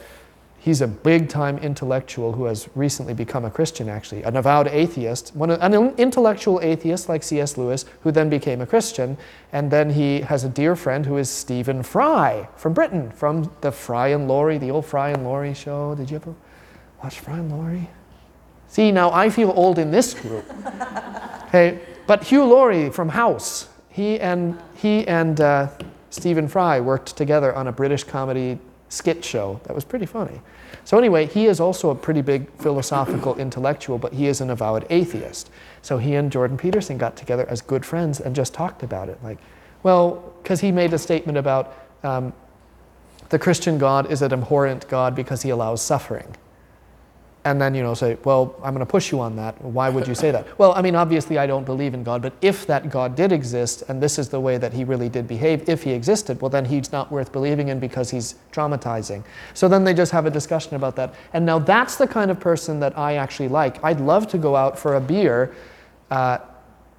He's 0.63 0.79
a 0.79 0.87
big 0.87 1.27
time 1.27 1.57
intellectual 1.57 2.31
who 2.31 2.45
has 2.45 2.69
recently 2.73 3.13
become 3.13 3.43
a 3.43 3.51
Christian, 3.51 3.89
actually, 3.89 4.23
an 4.23 4.37
avowed 4.37 4.69
atheist, 4.69 5.35
one, 5.35 5.51
an 5.51 5.73
intellectual 5.97 6.61
atheist 6.61 7.09
like 7.09 7.21
C.S. 7.21 7.57
Lewis, 7.57 7.83
who 7.99 8.13
then 8.13 8.29
became 8.29 8.61
a 8.61 8.65
Christian. 8.65 9.17
And 9.51 9.69
then 9.69 9.89
he 9.89 10.21
has 10.21 10.45
a 10.45 10.49
dear 10.49 10.77
friend 10.77 11.05
who 11.05 11.17
is 11.17 11.29
Stephen 11.29 11.83
Fry 11.83 12.47
from 12.55 12.71
Britain, 12.71 13.11
from 13.11 13.51
the 13.59 13.73
Fry 13.73 14.07
and 14.07 14.29
Laurie, 14.29 14.57
the 14.57 14.71
old 14.71 14.85
Fry 14.85 15.09
and 15.09 15.25
Laurie 15.25 15.53
show. 15.53 15.95
Did 15.95 16.09
you 16.09 16.15
ever 16.15 16.33
watch 17.03 17.19
Fry 17.19 17.39
and 17.39 17.51
Laurie? 17.51 17.89
See, 18.69 18.89
now 18.89 19.11
I 19.11 19.29
feel 19.29 19.51
old 19.53 19.79
in 19.79 19.91
this 19.91 20.13
group. 20.13 20.45
hey, 21.51 21.81
but 22.07 22.23
Hugh 22.23 22.45
Laurie 22.45 22.89
from 22.89 23.09
House, 23.09 23.67
he 23.89 24.17
and, 24.17 24.57
he 24.75 25.05
and 25.09 25.41
uh, 25.41 25.67
Stephen 26.09 26.47
Fry 26.47 26.79
worked 26.79 27.17
together 27.17 27.53
on 27.53 27.67
a 27.67 27.71
British 27.73 28.05
comedy 28.05 28.59
skit 28.89 29.23
show 29.23 29.59
that 29.63 29.73
was 29.73 29.83
pretty 29.83 30.05
funny. 30.05 30.41
So, 30.85 30.97
anyway, 30.97 31.25
he 31.25 31.45
is 31.45 31.59
also 31.59 31.89
a 31.89 31.95
pretty 31.95 32.21
big 32.21 32.49
philosophical 32.57 33.35
intellectual, 33.37 33.97
but 33.97 34.13
he 34.13 34.27
is 34.27 34.41
an 34.41 34.49
avowed 34.49 34.85
atheist. 34.89 35.49
So, 35.81 35.97
he 35.97 36.15
and 36.15 36.31
Jordan 36.31 36.57
Peterson 36.57 36.97
got 36.97 37.15
together 37.15 37.45
as 37.49 37.61
good 37.61 37.85
friends 37.85 38.19
and 38.19 38.35
just 38.35 38.53
talked 38.53 38.83
about 38.83 39.09
it. 39.09 39.17
Like, 39.23 39.37
well, 39.83 40.33
because 40.41 40.59
he 40.59 40.71
made 40.71 40.93
a 40.93 40.97
statement 40.97 41.37
about 41.37 41.73
um, 42.03 42.33
the 43.29 43.39
Christian 43.39 43.77
God 43.77 44.11
is 44.11 44.21
an 44.21 44.33
abhorrent 44.33 44.87
God 44.89 45.15
because 45.15 45.41
he 45.41 45.49
allows 45.49 45.81
suffering 45.81 46.35
and 47.45 47.61
then 47.61 47.75
you 47.75 47.83
know 47.83 47.93
say 47.93 48.17
well 48.23 48.55
i'm 48.63 48.73
going 48.73 48.85
to 48.85 48.85
push 48.85 49.11
you 49.11 49.19
on 49.19 49.35
that. 49.35 49.59
Why 49.61 49.89
would 49.89 50.07
you 50.07 50.15
say 50.15 50.31
that? 50.31 50.57
Well 50.57 50.73
i 50.73 50.81
mean 50.81 50.95
obviously 50.95 51.37
i 51.37 51.45
don't 51.45 51.65
believe 51.65 51.93
in 51.93 52.03
god 52.03 52.21
but 52.21 52.33
if 52.41 52.65
that 52.67 52.89
god 52.89 53.15
did 53.15 53.31
exist 53.31 53.83
and 53.87 54.01
this 54.01 54.17
is 54.17 54.29
the 54.29 54.39
way 54.39 54.57
that 54.57 54.73
he 54.73 54.83
really 54.83 55.09
did 55.09 55.27
behave 55.27 55.67
if 55.67 55.83
he 55.83 55.91
existed 55.91 56.41
well 56.41 56.49
then 56.49 56.65
he's 56.65 56.91
not 56.91 57.11
worth 57.11 57.31
believing 57.31 57.69
in 57.69 57.79
because 57.79 58.09
he's 58.09 58.35
traumatizing. 58.51 59.23
So 59.53 59.67
then 59.67 59.83
they 59.83 59.93
just 59.93 60.11
have 60.11 60.25
a 60.25 60.31
discussion 60.31 60.75
about 60.75 60.95
that. 60.95 61.13
And 61.33 61.45
now 61.45 61.59
that's 61.59 61.95
the 61.95 62.07
kind 62.07 62.31
of 62.31 62.39
person 62.39 62.79
that 62.79 62.97
i 62.97 63.15
actually 63.15 63.49
like. 63.49 63.83
I'd 63.83 63.99
love 63.99 64.27
to 64.27 64.37
go 64.37 64.55
out 64.55 64.77
for 64.77 64.95
a 64.95 65.01
beer 65.01 65.53
uh, 66.11 66.37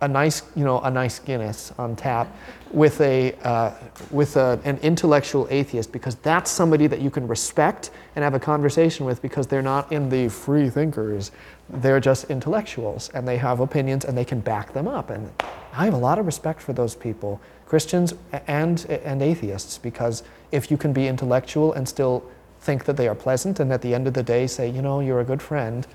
a 0.04 0.08
nice, 0.08 0.42
you 0.54 0.64
know, 0.64 0.80
a 0.80 0.90
nice 0.90 1.18
Guinness 1.18 1.72
on 1.78 1.96
tap 1.96 2.28
with, 2.70 3.00
a, 3.00 3.32
uh, 3.42 3.72
with 4.10 4.36
a, 4.36 4.60
an 4.64 4.78
intellectual 4.78 5.46
atheist 5.50 5.92
because 5.92 6.16
that's 6.16 6.50
somebody 6.50 6.86
that 6.86 7.00
you 7.00 7.10
can 7.10 7.26
respect 7.26 7.90
and 8.14 8.22
have 8.22 8.34
a 8.34 8.40
conversation 8.40 9.06
with 9.06 9.22
because 9.22 9.46
they're 9.46 9.62
not 9.62 9.90
in 9.90 10.08
the 10.08 10.28
free 10.28 10.68
thinkers. 10.68 11.32
They're 11.70 12.00
just 12.00 12.30
intellectuals 12.30 13.08
and 13.10 13.26
they 13.26 13.38
have 13.38 13.60
opinions 13.60 14.04
and 14.04 14.16
they 14.16 14.24
can 14.24 14.40
back 14.40 14.74
them 14.74 14.86
up. 14.86 15.10
And 15.10 15.30
I 15.72 15.86
have 15.86 15.94
a 15.94 15.98
lot 15.98 16.18
of 16.18 16.26
respect 16.26 16.60
for 16.60 16.72
those 16.72 16.94
people, 16.94 17.40
Christians 17.66 18.14
and, 18.46 18.84
and 18.86 19.22
atheists, 19.22 19.78
because 19.78 20.22
if 20.52 20.70
you 20.70 20.76
can 20.76 20.92
be 20.92 21.08
intellectual 21.08 21.72
and 21.72 21.88
still 21.88 22.24
think 22.60 22.84
that 22.84 22.96
they 22.96 23.08
are 23.08 23.14
pleasant 23.14 23.58
and 23.60 23.72
at 23.72 23.82
the 23.82 23.94
end 23.94 24.06
of 24.06 24.14
the 24.14 24.22
day 24.22 24.46
say, 24.46 24.68
you 24.68 24.82
know, 24.82 25.00
you're 25.00 25.20
a 25.20 25.24
good 25.24 25.40
friend, 25.40 25.86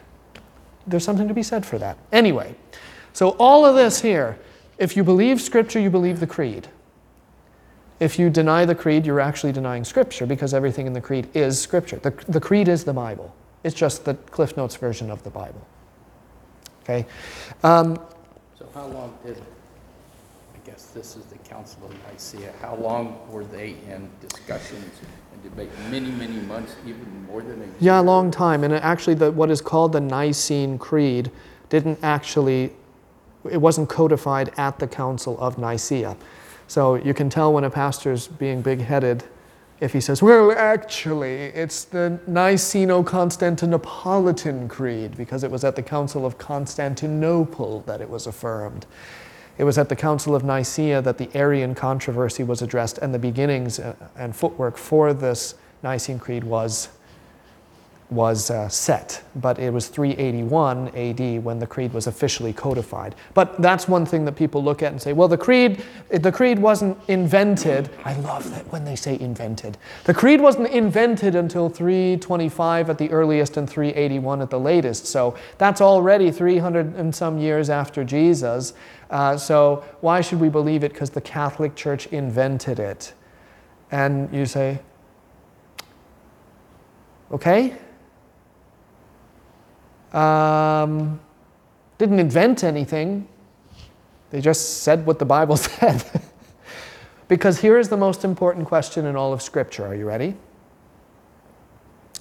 there's 0.88 1.04
something 1.04 1.28
to 1.28 1.34
be 1.34 1.44
said 1.44 1.66
for 1.66 1.78
that. 1.78 1.98
Anyway, 2.12 2.56
so, 3.20 3.32
all 3.32 3.66
of 3.66 3.76
this 3.76 4.00
here, 4.00 4.40
if 4.78 4.96
you 4.96 5.04
believe 5.04 5.42
Scripture, 5.42 5.78
you 5.78 5.90
believe 5.90 6.22
the 6.22 6.26
creed. 6.26 6.70
If 8.00 8.18
you 8.18 8.30
deny 8.30 8.64
the 8.64 8.74
creed, 8.74 9.06
you're 9.06 9.20
actually 9.20 9.52
denying 9.52 9.84
Scripture 9.84 10.26
because 10.26 10.54
everything 10.54 10.88
in 10.88 10.94
the 10.94 11.02
creed 11.02 11.28
is 11.34 11.60
Scripture. 11.60 11.98
The, 11.98 12.12
the 12.30 12.40
creed 12.40 12.70
is 12.70 12.86
the 12.86 12.94
Bible, 12.94 13.36
it's 13.66 13.76
just 13.76 14.06
the 14.06 14.14
Cliff 14.14 14.56
Notes 14.56 14.78
version 14.78 15.12
of 15.12 15.22
the 15.24 15.30
Bible. 15.32 15.68
Okay? 16.84 17.06
Um, 17.62 18.00
so, 18.58 18.70
how 18.74 18.86
long 18.86 19.18
did, 19.26 19.36
I 19.36 20.66
guess 20.66 20.86
this 20.86 21.18
is 21.18 21.26
the 21.26 21.40
Council 21.40 21.88
of 21.88 21.92
Nicaea, 21.92 22.54
how 22.62 22.76
long 22.76 23.20
were 23.30 23.44
they 23.44 23.72
in 23.90 24.10
discussions 24.22 24.94
and 25.34 25.44
debate? 25.44 25.70
Many, 25.92 26.12
many 26.12 26.38
months, 26.38 26.74
even 26.86 27.26
more 27.26 27.42
than 27.42 27.62
a 27.64 27.66
year? 27.66 27.76
Yeah, 27.82 28.00
a 28.00 28.02
long 28.02 28.32
time. 28.32 28.64
And 28.64 28.74
actually, 28.76 29.16
the, 29.16 29.30
what 29.30 29.52
is 29.52 29.60
called 29.60 29.92
the 29.92 30.00
Nicene 30.00 30.78
Creed 30.78 31.30
didn't 31.68 32.00
actually 32.02 32.72
it 33.52 33.58
wasn't 33.58 33.90
codified 33.90 34.52
at 34.58 34.80
the 34.80 34.88
Council 34.88 35.40
of 35.40 35.58
Nicaea. 35.58 36.16
So 36.68 36.96
you 36.96 37.14
can 37.14 37.30
tell 37.30 37.52
when 37.52 37.64
a 37.64 37.70
pastor's 37.70 38.28
being 38.28 38.62
big 38.62 38.82
headed 38.82 39.24
if 39.80 39.94
he 39.94 40.02
says, 40.02 40.22
well, 40.22 40.52
actually, 40.52 41.36
it's 41.36 41.86
the 41.86 42.20
Niceno 42.28 43.04
Constantinopolitan 43.04 44.70
Creed, 44.70 45.16
because 45.16 45.44
it 45.44 45.52
was 45.52 45.64
at 45.64 45.78
the 45.78 45.82
Council 45.82 46.26
of 46.26 46.38
Constantinople 46.38 47.82
that 47.82 48.02
it 48.02 48.10
was 48.10 48.28
affirmed. 48.28 48.86
It 49.58 49.64
was 49.64 49.78
at 49.78 49.88
the 49.88 49.96
Council 49.96 50.36
of 50.36 50.44
Nicaea 50.44 51.02
that 51.02 51.18
the 51.18 51.30
Arian 51.34 51.76
controversy 51.76 52.44
was 52.44 52.62
addressed, 52.62 52.98
and 52.98 53.14
the 53.14 53.20
beginnings 53.20 53.80
uh, 53.80 53.96
and 54.18 54.36
footwork 54.36 54.78
for 54.78 55.14
this 55.14 55.56
Nicene 55.82 56.20
Creed 56.20 56.44
was 56.44 56.90
was 58.10 58.50
uh, 58.50 58.68
set, 58.68 59.24
but 59.36 59.60
it 59.60 59.72
was 59.72 59.88
381 59.88 60.88
AD 60.96 61.44
when 61.44 61.60
the 61.60 61.68
creed 61.68 61.94
was 61.94 62.08
officially 62.08 62.52
codified. 62.52 63.14
But 63.36 63.62
that's 63.62 63.88
one 63.88 64.04
thing 64.04 64.26
that 64.26 64.32
people 64.32 64.64
look 64.64 64.82
at 64.82 64.92
and 64.92 65.00
say, 65.00 65.14
well, 65.14 65.28
the 65.28 65.38
creed, 65.38 65.84
the 66.10 66.32
creed 66.32 66.58
wasn't 66.58 66.98
invented. 67.08 67.92
I 68.04 68.20
love 68.22 68.50
that 68.50 68.66
when 68.72 68.84
they 68.84 68.96
say 68.96 69.20
invented. 69.20 69.78
The 70.06 70.14
creed 70.16 70.42
wasn't 70.42 70.70
invented 70.70 71.36
until 71.36 71.70
325 71.70 72.90
at 72.90 72.98
the 72.98 73.12
earliest 73.12 73.58
and 73.58 73.70
381 73.70 74.42
at 74.42 74.50
the 74.50 74.60
latest. 74.60 75.06
So 75.06 75.36
that's 75.60 75.80
already 75.80 76.32
300 76.32 76.96
and 76.96 77.14
some 77.14 77.38
years 77.38 77.70
after 77.70 78.04
Jesus. 78.04 78.74
Uh, 79.12 79.38
so 79.38 79.84
why 80.02 80.22
should 80.22 80.40
we 80.40 80.50
believe 80.50 80.84
it? 80.84 80.94
Because 80.94 81.12
the 81.12 81.22
Catholic 81.22 81.76
Church 81.76 82.08
invented 82.08 82.80
it. 82.80 83.14
And 83.92 84.34
you 84.34 84.48
say, 84.48 84.80
okay, 87.32 87.78
um, 90.14 91.20
didn't 91.98 92.20
invent 92.20 92.64
anything, 92.64 93.28
they 94.32 94.42
just 94.42 94.84
said 94.84 95.06
what 95.06 95.20
the 95.20 95.26
Bible 95.26 95.58
said. 95.70 96.04
because 97.28 97.60
here 97.60 97.78
is 97.78 97.90
the 97.90 97.98
most 97.98 98.24
important 98.24 98.68
question 98.68 99.06
in 99.06 99.16
all 99.16 99.34
of 99.34 99.42
Scripture. 99.42 99.86
Are 99.86 99.96
you 99.96 100.06
ready? 100.06 100.36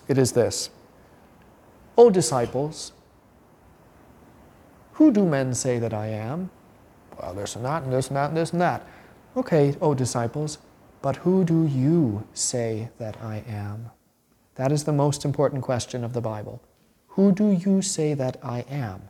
It 0.08 0.18
is 0.18 0.32
this 0.32 0.70
O 1.96 2.10
disciples, 2.10 2.92
who 4.92 5.12
do 5.12 5.24
men 5.24 5.54
say 5.54 5.78
that 5.78 5.94
I 5.94 6.08
am? 6.08 6.50
Well, 7.20 7.34
this 7.34 7.56
and 7.56 7.64
that, 7.64 7.82
and 7.82 7.92
this 7.92 8.08
and 8.08 8.16
that, 8.16 8.28
and 8.28 8.36
this 8.36 8.52
and 8.52 8.60
that. 8.60 8.86
Okay, 9.36 9.76
O 9.80 9.94
disciples, 9.94 10.58
but 11.02 11.16
who 11.16 11.44
do 11.44 11.66
you 11.66 12.26
say 12.34 12.88
that 12.98 13.16
I 13.22 13.44
am? 13.46 13.90
That 14.56 14.72
is 14.72 14.84
the 14.84 14.92
most 14.92 15.24
important 15.24 15.62
question 15.62 16.02
of 16.02 16.12
the 16.12 16.20
Bible. 16.20 16.60
Who 17.18 17.32
do 17.32 17.50
you 17.50 17.82
say 17.82 18.14
that 18.14 18.36
I 18.44 18.60
am? 18.70 19.02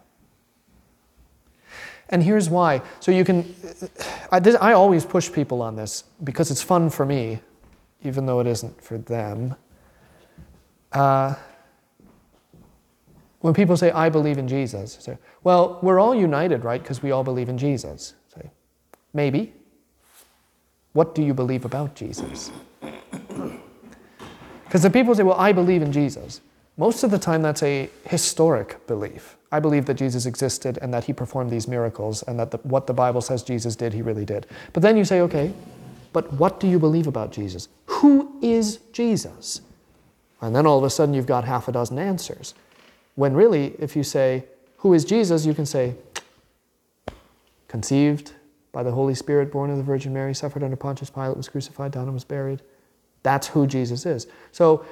And 2.09 2.23
here's 2.23 2.49
why. 2.49 2.81
So 3.01 3.13
you 3.13 3.23
can, 3.23 3.55
I, 4.33 4.39
this, 4.39 4.57
I, 4.63 4.73
always 4.73 5.05
push 5.05 5.31
people 5.31 5.61
on 5.61 5.77
this 5.77 6.05
because 6.25 6.51
it's 6.51 6.63
fun 6.63 6.89
for 6.89 7.05
me, 7.05 7.41
even 8.03 8.25
though 8.25 8.41
it 8.41 8.47
isn't 8.47 8.83
for 8.83 8.97
them. 8.97 9.57
Uh, 10.91 11.35
when 13.41 13.53
people 13.53 13.77
say, 13.77 13.91
I 13.91 14.09
believe 14.09 14.39
in 14.39 14.49
Jesus, 14.49 14.97
say, 14.99 15.19
well, 15.45 15.79
we're 15.83 16.01
all 16.01 16.15
united, 16.15 16.65
right? 16.65 16.83
Because 16.83 17.03
we 17.03 17.11
all 17.11 17.25
believe 17.25 17.51
in 17.51 17.59
Jesus. 17.59 18.15
Say, 18.35 18.51
maybe. 19.13 19.53
What 20.95 21.15
do 21.15 21.23
you 21.23 21.35
believe 21.35 21.67
about 21.67 21.95
Jesus? 21.95 22.51
Because 24.65 24.81
the 24.81 24.89
people 24.89 25.15
say, 25.15 25.25
well, 25.25 25.39
I 25.39 25.53
believe 25.53 25.83
in 25.83 25.93
Jesus. 25.93 26.41
Most 26.79 27.03
of 27.03 27.11
the 27.11 27.19
time, 27.19 27.43
that's 27.43 27.63
a 27.65 27.91
historic 28.05 28.87
belief. 28.87 29.37
I 29.51 29.59
believe 29.59 29.87
that 29.87 29.95
Jesus 29.95 30.27
existed 30.27 30.79
and 30.81 30.95
that 30.95 31.05
he 31.05 31.13
performed 31.13 31.51
these 31.51 31.67
miracles 31.67 32.23
and 32.23 32.39
that 32.39 32.53
the, 32.53 32.59
what 32.59 32.87
the 32.87 32.95
Bible 32.95 33.21
says 33.21 33.43
Jesus 33.43 33.75
did, 33.75 33.93
he 33.93 34.01
really 34.01 34.25
did. 34.25 34.47
But 34.73 34.83
then 34.83 34.97
you 34.97 35.05
say, 35.05 35.21
okay, 35.23 35.53
but 36.13 36.33
what 36.35 36.61
do 36.61 36.69
you 36.69 36.79
believe 36.79 37.09
about 37.09 37.33
Jesus? 37.33 37.69
Who 37.87 38.39
is 38.41 38.79
Jesus? 38.93 39.61
And 40.41 40.55
then 40.55 40.67
all 40.67 40.79
of 40.79 40.85
a 40.85 40.91
sudden, 40.91 41.15
you've 41.15 41.27
got 41.27 41.45
half 41.45 41.67
a 41.67 41.73
dozen 41.73 41.99
answers. 41.99 42.55
When 43.17 43.35
really, 43.35 43.75
if 43.81 43.97
you 43.97 44.05
say, 44.05 44.45
who 44.79 44.95
is 44.95 45.05
Jesus, 45.05 45.45
you 45.45 45.55
can 45.55 45.67
say, 45.67 45.97
conceived 47.67 48.33
by 48.71 48.85
the 48.85 48.93
Holy 48.93 49.15
Spirit, 49.15 49.51
born 49.51 49.71
of 49.71 49.79
the 49.79 49.83
Virgin 49.83 50.13
Mary, 50.13 50.33
suffered 50.33 50.63
under 50.63 50.77
Pontius 50.77 51.11
Pilate, 51.11 51.37
was 51.37 51.49
crucified, 51.49 51.91
died, 51.91 52.05
and 52.05 52.15
was 52.15 52.23
buried. 52.23 52.63
That's 53.25 53.49
who 53.49 53.67
Jesus 53.67 54.07
is. 54.07 54.29
So 54.53 54.87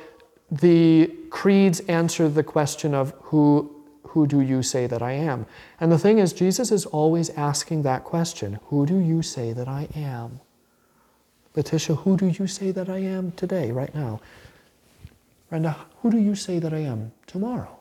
the 0.50 1.10
creeds 1.30 1.80
answer 1.80 2.28
the 2.28 2.42
question 2.42 2.94
of 2.94 3.12
who, 3.22 3.74
who 4.08 4.26
do 4.26 4.40
you 4.40 4.62
say 4.62 4.86
that 4.86 5.02
I 5.02 5.12
am? 5.12 5.46
And 5.80 5.90
the 5.90 5.98
thing 5.98 6.18
is, 6.18 6.32
Jesus 6.32 6.70
is 6.70 6.86
always 6.86 7.30
asking 7.30 7.82
that 7.82 8.04
question 8.04 8.58
Who 8.66 8.86
do 8.86 8.98
you 8.98 9.22
say 9.22 9.52
that 9.52 9.68
I 9.68 9.88
am? 9.94 10.40
Letitia, 11.54 11.96
who 11.96 12.16
do 12.16 12.26
you 12.28 12.46
say 12.46 12.70
that 12.70 12.88
I 12.88 12.98
am 12.98 13.32
today, 13.32 13.72
right 13.72 13.94
now? 13.94 14.20
Brenda, 15.48 15.76
who 16.02 16.10
do 16.10 16.18
you 16.18 16.34
say 16.34 16.58
that 16.58 16.74
I 16.74 16.80
am 16.80 17.12
tomorrow? 17.26 17.78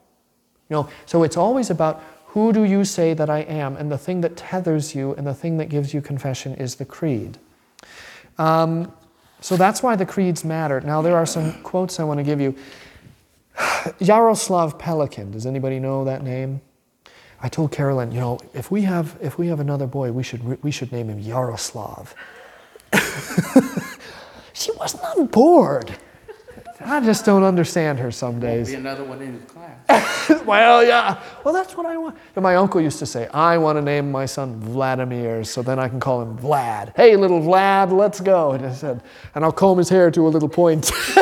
You 0.70 0.78
know, 0.78 0.90
so 1.06 1.24
it's 1.24 1.38
always 1.38 1.70
about 1.70 2.02
who 2.28 2.54
do 2.54 2.64
you 2.64 2.84
say 2.86 3.14
that 3.14 3.30
I 3.30 3.40
am? 3.40 3.76
And 3.78 3.92
the 3.92 3.98
thing 3.98 4.22
that 4.22 4.36
tethers 4.36 4.96
you 4.96 5.14
and 5.16 5.26
the 5.26 5.34
thing 5.34 5.58
that 5.58 5.70
gives 5.70 5.94
you 5.94 6.02
confession 6.02 6.56
is 6.56 6.76
the 6.76 6.86
creed. 6.86 7.38
Um, 8.38 8.92
so 9.46 9.56
that's 9.56 9.84
why 9.84 9.96
the 9.96 10.08
creeds 10.08 10.44
matter. 10.44 10.82
Now, 10.82 11.04
there 11.04 11.16
are 11.16 11.26
some 11.28 11.54
quotes 11.62 12.00
I 12.00 12.04
want 12.04 12.18
to 12.18 12.24
give 12.24 12.42
you. 12.42 12.56
Jaroslav 14.02 14.80
Pelikan. 14.80 15.32
Does 15.32 15.46
anybody 15.46 15.80
know 15.80 16.04
that 16.04 16.24
name? 16.24 16.62
I 17.44 17.48
told 17.48 17.72
Carolyn, 17.72 18.12
you 18.12 18.20
know, 18.20 18.40
if 18.56 18.72
we 18.72 18.82
have 18.82 19.20
if 19.22 19.38
we 19.38 19.46
have 19.50 19.60
another 19.60 19.86
boy, 19.86 20.12
we 20.12 20.24
should 20.24 20.64
we 20.64 20.72
should 20.72 20.92
name 20.92 21.10
him 21.10 21.20
Yaroslav. 21.20 22.16
she 24.54 24.72
wasn't 24.80 25.04
on 25.04 25.28
board. 25.28 25.96
I 26.88 27.00
just 27.00 27.26
don't 27.26 27.44
understand 27.44 27.98
her 27.98 28.12
some 28.12 28.40
days. 28.40 28.70
Be 28.70 28.76
another 28.76 29.04
one 29.04 29.20
in 29.20 29.34
his 29.34 29.44
class. 29.46 30.44
well, 30.46 30.86
yeah. 30.86 31.20
Well, 31.44 31.52
that's 31.52 31.76
what 31.76 31.88
I 31.88 31.98
want. 31.98 32.16
And 32.36 32.44
my 32.44 32.58
uncle 32.58 32.80
used 32.80 33.00
to 33.00 33.08
say, 33.08 33.28
I 33.30 33.58
want 33.58 33.78
to 33.78 33.82
name 33.82 34.12
my 34.12 34.28
son 34.28 34.60
Vladimir, 34.60 35.44
so 35.44 35.64
then 35.64 35.80
I 35.80 35.90
can 35.90 36.00
call 36.00 36.22
him 36.22 36.38
Vlad. 36.38 36.96
Hey, 36.96 37.16
little 37.16 37.42
Vlad, 37.42 37.92
let's 37.92 38.22
go. 38.22 38.52
And 38.52 38.64
I 38.64 38.72
said, 38.72 39.02
and 39.34 39.44
I'll 39.44 39.52
comb 39.52 39.80
his 39.80 39.90
hair 39.90 40.12
to 40.12 40.28
a 40.28 40.30
little 40.30 40.48
point. 40.48 40.92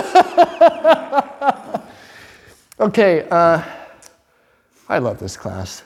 okay, 2.79 3.25
uh, 3.31 3.63
I 4.89 4.97
love 4.97 5.17
this 5.17 5.37
class. 5.37 5.83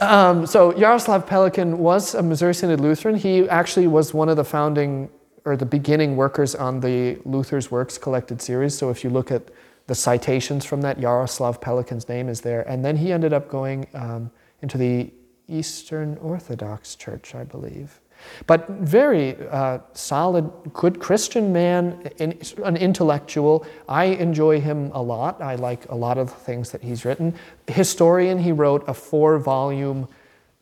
Um, 0.00 0.46
so 0.46 0.72
Jaroslav 0.72 1.26
Pelikan 1.26 1.76
was 1.76 2.14
a 2.14 2.22
Missouri 2.22 2.54
Synod 2.54 2.80
Lutheran. 2.80 3.16
He 3.16 3.46
actually 3.50 3.86
was 3.86 4.14
one 4.14 4.30
of 4.30 4.36
the 4.36 4.44
founding 4.44 5.10
or 5.44 5.56
the 5.56 5.66
beginning 5.66 6.16
workers 6.16 6.54
on 6.54 6.80
the 6.80 7.18
Luther's 7.24 7.70
Works 7.70 7.98
collected 7.98 8.40
series. 8.40 8.76
So 8.76 8.90
if 8.90 9.02
you 9.02 9.10
look 9.10 9.30
at 9.30 9.50
the 9.86 9.94
citations 9.94 10.64
from 10.64 10.82
that, 10.82 10.98
Jaroslav 10.98 11.60
Pelikan's 11.60 12.08
name 12.08 12.28
is 12.28 12.40
there. 12.40 12.62
And 12.68 12.84
then 12.84 12.96
he 12.96 13.12
ended 13.12 13.32
up 13.32 13.48
going 13.48 13.86
um, 13.94 14.30
into 14.62 14.78
the 14.78 15.10
Eastern 15.48 16.16
Orthodox 16.18 16.94
Church, 16.94 17.34
I 17.34 17.44
believe. 17.44 18.00
But 18.46 18.68
very 18.68 19.36
uh, 19.48 19.80
solid, 19.94 20.48
good 20.72 21.00
Christian 21.00 21.52
man, 21.52 22.08
in, 22.18 22.38
an 22.64 22.76
intellectual. 22.76 23.66
I 23.88 24.04
enjoy 24.04 24.60
him 24.60 24.92
a 24.94 25.02
lot. 25.02 25.42
I 25.42 25.56
like 25.56 25.88
a 25.88 25.94
lot 25.94 26.18
of 26.18 26.28
the 26.28 26.36
things 26.36 26.70
that 26.70 26.82
he's 26.82 27.04
written. 27.04 27.34
Historian, 27.66 28.38
he 28.38 28.52
wrote 28.52 28.84
a 28.86 28.94
four 28.94 29.38
volume 29.38 30.06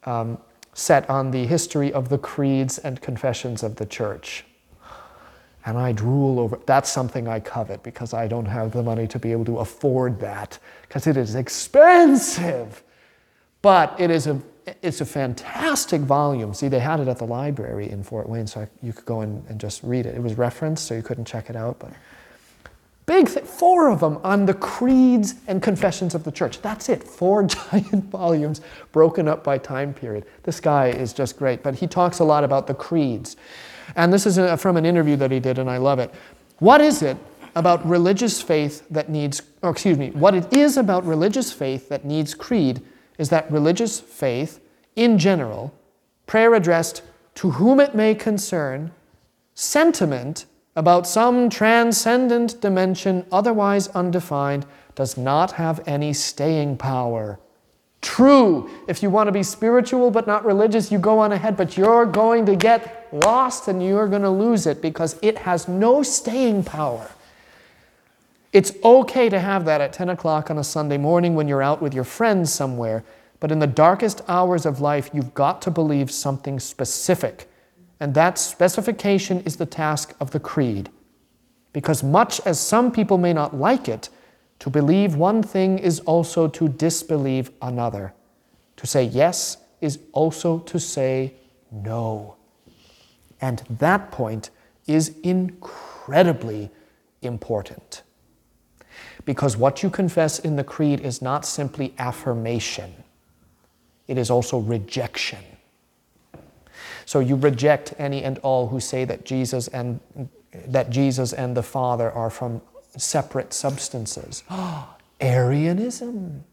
um, 0.05 0.39
set 0.73 1.09
on 1.11 1.31
the 1.31 1.47
history 1.47 1.93
of 1.93 2.09
the 2.09 2.17
creeds 2.17 2.79
and 2.79 3.01
confessions 3.03 3.63
of 3.63 3.77
the 3.77 3.85
church. 3.85 4.47
And 5.67 5.77
I 5.77 5.93
drool 5.93 6.41
over 6.41 6.59
that's 6.67 6.91
something 6.91 7.29
I 7.29 7.41
covet 7.41 7.83
because 7.83 8.15
I 8.15 8.27
don't 8.27 8.47
have 8.47 8.73
the 8.73 8.83
money 8.83 9.07
to 9.09 9.19
be 9.19 9.33
able 9.33 9.45
to 9.47 9.59
afford 9.59 10.19
that 10.21 10.59
because 10.83 11.07
it 11.07 11.17
is 11.17 11.35
expensive. 11.35 12.83
But 13.63 13.99
it 14.01 14.11
is 14.11 14.27
a 14.27 14.41
it's 14.83 15.01
a 15.01 15.07
fantastic 15.07 16.01
volume. 16.03 16.55
See, 16.55 16.69
they 16.69 16.79
had 16.79 17.01
it 17.01 17.09
at 17.09 17.19
the 17.19 17.25
library 17.25 17.91
in 17.91 18.03
Fort 18.03 18.29
Wayne, 18.29 18.47
so 18.47 18.61
I, 18.61 18.69
you 18.83 18.93
could 18.93 19.05
go 19.05 19.23
in 19.23 19.43
and 19.49 19.61
just 19.61 19.83
read 19.83 20.07
it. 20.07 20.15
It 20.15 20.23
was 20.23 20.35
referenced, 20.35 20.87
so 20.87 20.95
you 20.95 21.03
couldn't 21.03 21.25
check 21.25 21.51
it 21.51 21.57
out. 21.57 21.79
But 21.79 21.93
big, 23.07 23.29
th- 23.29 23.45
four 23.45 23.91
of 23.91 24.01
them 24.01 24.19
on 24.23 24.47
the 24.47 24.55
creeds 24.55 25.35
and 25.49 25.63
confessions 25.63 26.15
of 26.15 26.25
the 26.25 26.31
church. 26.31 26.63
That's 26.63 26.89
it. 26.89 27.03
Four 27.03 27.43
giant 27.71 28.05
volumes 28.05 28.61
broken 28.93 29.29
up 29.29 29.43
by 29.43 29.59
time 29.59 29.93
period. 29.93 30.27
This 30.45 30.61
guy 30.61 30.89
is 30.89 31.13
just 31.13 31.37
great. 31.37 31.63
But 31.63 31.75
he 31.75 31.87
talks 31.87 32.21
a 32.21 32.25
lot 32.25 32.45
about 32.45 32.67
the 32.67 32.75
creeds. 32.75 33.37
And 33.97 34.13
this 34.13 34.27
is 34.27 34.39
a, 34.39 34.57
from 34.57 34.77
an 34.77 34.87
interview 34.87 35.17
that 35.17 35.31
he 35.31 35.41
did, 35.41 35.59
and 35.59 35.71
I 35.71 35.77
love 35.79 35.99
it. 35.99 36.13
What 36.59 36.81
is 36.81 37.03
it 37.03 37.17
about 37.55 37.85
religious 37.87 38.41
faith 38.41 38.87
that 38.91 39.09
needs, 39.09 39.43
or 39.63 39.71
excuse 39.71 39.99
me, 39.99 40.11
what 40.11 40.35
it 40.35 40.53
is 40.53 40.77
about 40.77 41.05
religious 41.05 41.53
faith 41.53 41.89
that 41.89 42.05
needs 42.05 42.35
creed 42.35 42.81
is 43.19 43.29
that 43.31 43.51
religious 43.51 44.01
faith, 44.01 44.61
in 44.97 45.19
general, 45.19 45.75
prayer 46.27 46.55
addressed 46.55 47.03
to 47.35 47.51
whom 47.53 47.81
it 47.81 47.95
may 47.95 48.15
concern, 48.15 48.91
sentiment 49.55 50.47
about 50.77 51.07
some 51.07 51.51
transcendent 51.51 52.61
dimension 52.61 53.27
otherwise 53.33 53.89
undefined, 53.89 54.65
does 54.95 55.17
not 55.17 55.53
have 55.53 55.81
any 55.87 56.13
staying 56.13 56.77
power. 56.77 57.39
True, 58.01 58.71
if 58.89 59.03
you 59.03 59.11
want 59.11 59.29
to 59.29 59.33
be 59.33 59.43
spiritual 59.43 60.11
but 60.11 60.27
not 60.27 60.45
religious, 60.45 60.91
you 60.91 60.99
go 60.99 61.19
on 61.19 61.33
ahead, 61.33 61.57
but 61.57 61.77
you're 61.77 62.07
going 62.07 62.47
to 62.47 62.57
get 62.57 63.09
lost 63.13 63.69
and 63.69 63.85
you're 63.85 64.09
going 64.09 64.23
to 64.23 64.31
lose 64.31 64.67
it 64.67 64.81
because 64.81 65.19
it 65.21 65.39
has 65.39 65.69
no 65.69 66.03
staying 66.03 66.65
power. 66.65 67.11
It's 68.53 68.73
okay 68.83 69.29
to 69.29 69.39
have 69.39 69.65
that 69.67 69.81
at 69.81 69.93
10 69.93 70.09
o'clock 70.09 70.51
on 70.51 70.59
a 70.59 70.65
Sunday 70.65 70.97
morning 70.97 71.35
when 71.35 71.47
you're 71.47 71.63
out 71.63 71.83
with 71.83 71.95
your 71.95 72.05
friends 72.05 72.53
somewhere, 72.53 73.05
but 73.39 73.53
in 73.53 73.59
the 73.59 73.67
darkest 73.67 74.23
hours 74.29 74.67
of 74.67 74.81
life, 74.81 75.11
you've 75.13 75.35
got 75.35 75.63
to 75.63 75.71
believe 75.71 76.11
something 76.11 76.59
specific. 76.59 77.49
And 78.01 78.15
that 78.15 78.39
specification 78.39 79.41
is 79.43 79.57
the 79.57 79.67
task 79.67 80.15
of 80.21 80.31
the 80.31 80.41
creed. 80.41 80.89
Because 81.73 82.03
much 82.03 82.41
as 82.47 82.59
some 82.59 82.91
people 82.91 83.19
may 83.19 83.33
not 83.33 83.55
like 83.55 83.89
it, 83.89 84.09
to 84.61 84.71
believe 84.71 85.17
one 85.17 85.43
thing 85.43 85.79
is 85.79 86.01
also 86.01 86.47
to 86.49 86.69
disbelieve 86.69 87.51
another. 87.61 88.13
To 88.77 88.87
say 88.87 89.05
yes 89.05 89.57
is 89.81 89.99
also 90.13 90.61
to 90.61 90.79
say 90.79 91.35
no. 91.71 92.37
And 93.41 93.63
that 93.71 94.11
point 94.11 94.51
is 94.87 95.17
incredibly 95.23 96.71
important. 97.23 98.03
Because 99.25 99.57
what 99.57 99.83
you 99.83 99.91
confess 99.91 100.39
in 100.39 100.57
the 100.57 100.65
creed 100.65 101.01
is 101.01 101.23
not 101.23 101.45
simply 101.45 101.95
affirmation, 101.99 102.93
it 104.09 104.19
is 104.19 104.31
also 104.31 104.59
rejection. 104.59 105.39
So 107.07 107.21
you 107.21 107.37
reject 107.37 107.95
any 107.99 108.23
and 108.23 108.39
all 108.39 108.69
who 108.69 108.79
say 108.79 109.05
that 109.05 109.25
Jesus 109.25 109.69
and 109.69 110.01
that 110.67 110.91
Jesus 110.91 111.33
and 111.33 111.57
the 111.57 111.63
Father 111.63 112.11
are 112.11 112.31
from 112.31 112.61
separate 112.97 113.53
substances. 113.53 114.43
Arianism. 115.21 116.45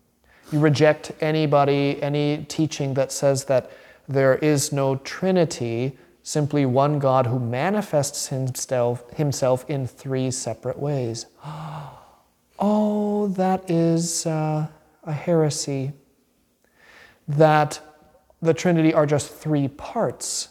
You 0.51 0.59
reject 0.59 1.11
anybody, 1.19 2.01
any 2.01 2.45
teaching 2.47 2.93
that 2.93 3.11
says 3.11 3.45
that 3.45 3.71
there 4.07 4.35
is 4.35 4.71
no 4.71 4.95
Trinity, 4.97 5.97
simply 6.23 6.65
one 6.65 6.99
God 6.99 7.27
who 7.27 7.39
manifests 7.39 8.27
himself, 8.27 9.09
himself 9.11 9.69
in 9.69 9.87
three 9.87 10.31
separate 10.31 10.79
ways. 10.79 11.25
Oh, 12.59 13.27
that 13.27 13.69
is 13.69 14.25
uh, 14.25 14.65
a 15.03 15.11
heresy. 15.11 15.91
That 17.27 17.79
the 18.41 18.53
Trinity 18.53 18.95
are 18.95 19.05
just 19.05 19.31
three 19.31 19.67
parts 19.67 20.49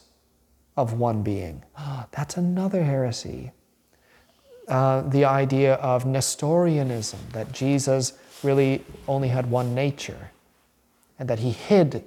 of 0.76 0.92
one 0.92 1.24
being. 1.24 1.64
That's 2.12 2.36
another 2.36 2.84
heresy. 2.84 3.50
Uh, 4.68 5.02
the 5.02 5.24
idea 5.24 5.74
of 5.74 6.06
Nestorianism, 6.06 7.20
that 7.32 7.52
Jesus 7.52 8.14
really 8.42 8.84
only 9.06 9.28
had 9.28 9.48
one 9.48 9.74
nature, 9.74 10.30
and 11.18 11.28
that 11.28 11.38
he 11.38 11.50
hid. 11.50 12.04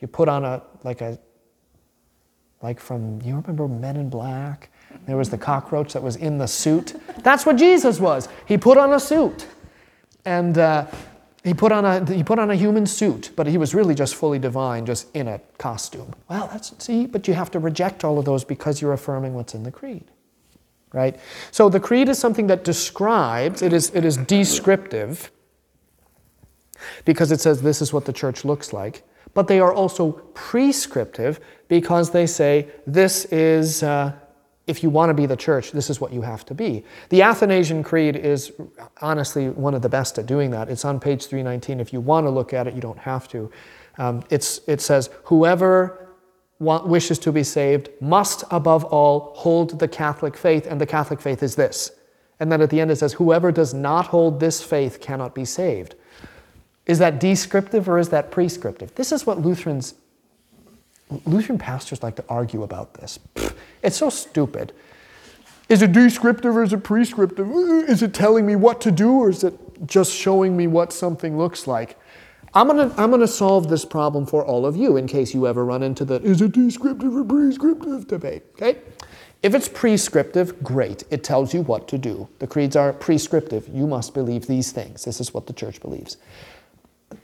You 0.00 0.06
put 0.06 0.28
on 0.28 0.44
a, 0.44 0.62
like 0.84 1.00
a, 1.00 1.18
like 2.62 2.78
from, 2.80 3.20
you 3.22 3.34
remember 3.34 3.66
Men 3.66 3.96
in 3.96 4.08
Black? 4.10 4.70
There 5.06 5.16
was 5.16 5.30
the 5.30 5.38
cockroach 5.38 5.92
that 5.92 6.02
was 6.02 6.16
in 6.16 6.38
the 6.38 6.46
suit. 6.46 6.94
That's 7.22 7.44
what 7.44 7.56
Jesus 7.56 8.00
was. 8.00 8.28
He 8.46 8.56
put 8.56 8.78
on 8.78 8.92
a 8.92 9.00
suit. 9.00 9.46
And 10.24 10.56
uh, 10.56 10.86
he, 11.44 11.54
put 11.54 11.72
on 11.72 11.84
a, 11.84 12.14
he 12.14 12.22
put 12.22 12.38
on 12.38 12.50
a 12.50 12.54
human 12.54 12.86
suit, 12.86 13.30
but 13.36 13.46
he 13.46 13.58
was 13.58 13.74
really 13.74 13.94
just 13.94 14.14
fully 14.14 14.38
divine, 14.38 14.86
just 14.86 15.08
in 15.14 15.28
a 15.28 15.40
costume. 15.58 16.14
Well, 16.28 16.48
that's, 16.52 16.72
see, 16.78 17.06
but 17.06 17.26
you 17.26 17.34
have 17.34 17.50
to 17.52 17.58
reject 17.58 18.04
all 18.04 18.18
of 18.18 18.24
those 18.24 18.44
because 18.44 18.80
you're 18.80 18.92
affirming 18.92 19.34
what's 19.34 19.54
in 19.54 19.62
the 19.62 19.72
creed. 19.72 20.04
Right? 20.92 21.18
So 21.50 21.68
the 21.68 21.80
creed 21.80 22.08
is 22.08 22.18
something 22.18 22.46
that 22.46 22.64
describes, 22.64 23.62
it 23.62 23.72
is, 23.72 23.90
it 23.94 24.04
is 24.04 24.16
descriptive, 24.16 25.30
because 27.04 27.32
it 27.32 27.40
says 27.40 27.60
this 27.62 27.82
is 27.82 27.92
what 27.92 28.04
the 28.04 28.12
church 28.12 28.44
looks 28.44 28.72
like. 28.72 29.02
But 29.34 29.48
they 29.48 29.60
are 29.60 29.72
also 29.72 30.12
prescriptive 30.34 31.40
because 31.68 32.10
they 32.10 32.26
say 32.26 32.68
this 32.86 33.26
is. 33.26 33.82
Uh, 33.82 34.12
if 34.68 34.82
you 34.82 34.90
want 34.90 35.08
to 35.08 35.14
be 35.14 35.24
the 35.24 35.36
church, 35.36 35.72
this 35.72 35.88
is 35.88 35.98
what 35.98 36.12
you 36.12 36.20
have 36.20 36.44
to 36.44 36.54
be. 36.54 36.84
The 37.08 37.22
Athanasian 37.22 37.82
Creed 37.82 38.16
is 38.16 38.52
honestly 39.00 39.48
one 39.48 39.74
of 39.74 39.80
the 39.80 39.88
best 39.88 40.18
at 40.18 40.26
doing 40.26 40.50
that. 40.50 40.68
It's 40.68 40.84
on 40.84 41.00
page 41.00 41.26
319. 41.26 41.80
If 41.80 41.90
you 41.90 42.02
want 42.02 42.26
to 42.26 42.30
look 42.30 42.52
at 42.52 42.66
it, 42.66 42.74
you 42.74 42.82
don't 42.82 42.98
have 42.98 43.26
to. 43.28 43.50
Um, 43.96 44.22
it's, 44.28 44.60
it 44.68 44.82
says, 44.82 45.08
Whoever 45.24 46.07
wishes 46.60 47.18
to 47.20 47.32
be 47.32 47.42
saved 47.42 47.88
must, 48.00 48.44
above 48.50 48.84
all, 48.84 49.32
hold 49.36 49.78
the 49.78 49.88
Catholic 49.88 50.36
faith, 50.36 50.66
and 50.66 50.80
the 50.80 50.86
Catholic 50.86 51.20
faith 51.20 51.42
is 51.42 51.54
this. 51.54 51.92
And 52.40 52.50
then 52.50 52.60
at 52.60 52.70
the 52.70 52.80
end 52.80 52.90
it 52.90 52.96
says, 52.96 53.14
Whoever 53.14 53.52
does 53.52 53.74
not 53.74 54.06
hold 54.06 54.40
this 54.40 54.62
faith 54.62 55.00
cannot 55.00 55.34
be 55.34 55.44
saved. 55.44 55.94
Is 56.86 56.98
that 57.00 57.20
descriptive 57.20 57.88
or 57.88 57.98
is 57.98 58.08
that 58.10 58.30
prescriptive? 58.30 58.94
This 58.94 59.12
is 59.12 59.26
what 59.26 59.40
Lutherans 59.40 59.94
Lutheran 61.24 61.58
pastors 61.58 62.02
like 62.02 62.16
to 62.16 62.24
argue 62.28 62.62
about 62.62 62.94
this. 62.94 63.18
It's 63.82 63.96
so 63.96 64.10
stupid. 64.10 64.72
Is 65.68 65.82
it 65.82 65.92
descriptive 65.92 66.56
or 66.56 66.62
is 66.62 66.72
it 66.72 66.82
prescriptive? 66.82 67.50
Is 67.88 68.02
it 68.02 68.14
telling 68.14 68.46
me 68.46 68.56
what 68.56 68.80
to 68.82 68.90
do 68.90 69.12
or 69.12 69.30
is 69.30 69.44
it 69.44 69.54
just 69.86 70.12
showing 70.12 70.56
me 70.56 70.66
what 70.66 70.92
something 70.92 71.38
looks 71.38 71.66
like? 71.66 71.98
I'm 72.58 72.66
gonna, 72.66 72.92
I'm 72.96 73.12
gonna 73.12 73.28
solve 73.28 73.68
this 73.68 73.84
problem 73.84 74.26
for 74.26 74.44
all 74.44 74.66
of 74.66 74.76
you 74.76 74.96
in 74.96 75.06
case 75.06 75.32
you 75.32 75.46
ever 75.46 75.64
run 75.64 75.84
into 75.84 76.04
the 76.04 76.20
is 76.22 76.42
it 76.42 76.50
descriptive 76.50 77.14
or 77.14 77.22
prescriptive 77.22 78.08
debate, 78.08 78.42
okay? 78.54 78.80
If 79.44 79.54
it's 79.54 79.68
prescriptive, 79.68 80.60
great. 80.64 81.04
It 81.08 81.22
tells 81.22 81.54
you 81.54 81.62
what 81.62 81.86
to 81.86 81.98
do. 81.98 82.28
The 82.40 82.48
creeds 82.48 82.74
are 82.74 82.92
prescriptive. 82.92 83.68
You 83.72 83.86
must 83.86 84.12
believe 84.12 84.48
these 84.48 84.72
things. 84.72 85.04
This 85.04 85.20
is 85.20 85.32
what 85.32 85.46
the 85.46 85.52
church 85.52 85.80
believes. 85.80 86.16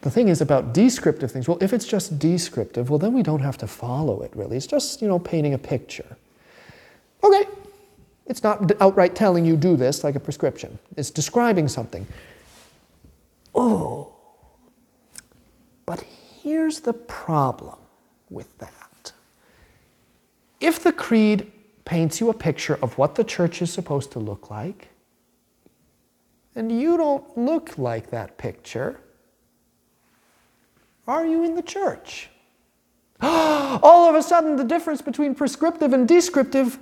The 0.03 0.11
thing 0.11 0.29
is 0.29 0.41
about 0.41 0.73
descriptive 0.73 1.33
things. 1.33 1.49
Well, 1.49 1.59
if 1.61 1.73
it's 1.73 1.87
just 1.87 2.21
descriptive, 2.21 2.89
well, 2.89 3.01
then 3.01 3.13
we 3.13 3.25
don't 3.25 3.41
have 3.41 3.59
to 3.59 3.67
follow 3.67 4.23
it 4.23 4.31
really. 4.37 4.57
It's 4.57 4.69
just, 4.69 5.03
you 5.03 5.09
know, 5.09 5.19
painting 5.19 5.55
a 5.55 5.59
picture. 5.59 6.17
Okay, 7.25 7.49
it's 8.27 8.45
not 8.45 8.71
outright 8.81 9.17
telling 9.17 9.45
you 9.45 9.57
do 9.57 9.77
this 9.77 10.05
like 10.05 10.15
a 10.15 10.21
prescription, 10.21 10.79
it's 10.97 11.11
describing 11.11 11.67
something. 11.67 12.07
Oh, 13.53 14.14
but 15.87 16.05
here's 16.43 16.81
the 16.81 16.93
problem 16.93 17.79
with 18.31 18.57
that. 18.59 19.13
If 20.61 20.83
the 20.83 20.93
creed 20.93 21.53
paints 21.85 22.21
you 22.21 22.31
a 22.31 22.35
picture 22.35 22.79
of 22.83 22.97
what 22.97 23.15
the 23.15 23.25
church 23.25 23.61
is 23.61 23.73
supposed 23.73 24.13
to 24.13 24.19
look 24.19 24.51
like, 24.51 24.89
and 26.57 26.81
you 26.81 26.97
don't 26.97 27.37
look 27.37 27.77
like 27.77 28.11
that 28.11 28.39
picture, 28.39 29.01
are 31.07 31.27
you 31.27 31.45
in 31.45 31.55
the 31.55 31.63
church? 31.63 32.31
All 33.21 34.09
of 34.09 34.15
a 34.15 34.23
sudden, 34.23 34.57
the 34.57 34.65
difference 34.65 35.03
between 35.03 35.35
prescriptive 35.35 35.93
and 35.93 36.09
descriptive 36.09 36.79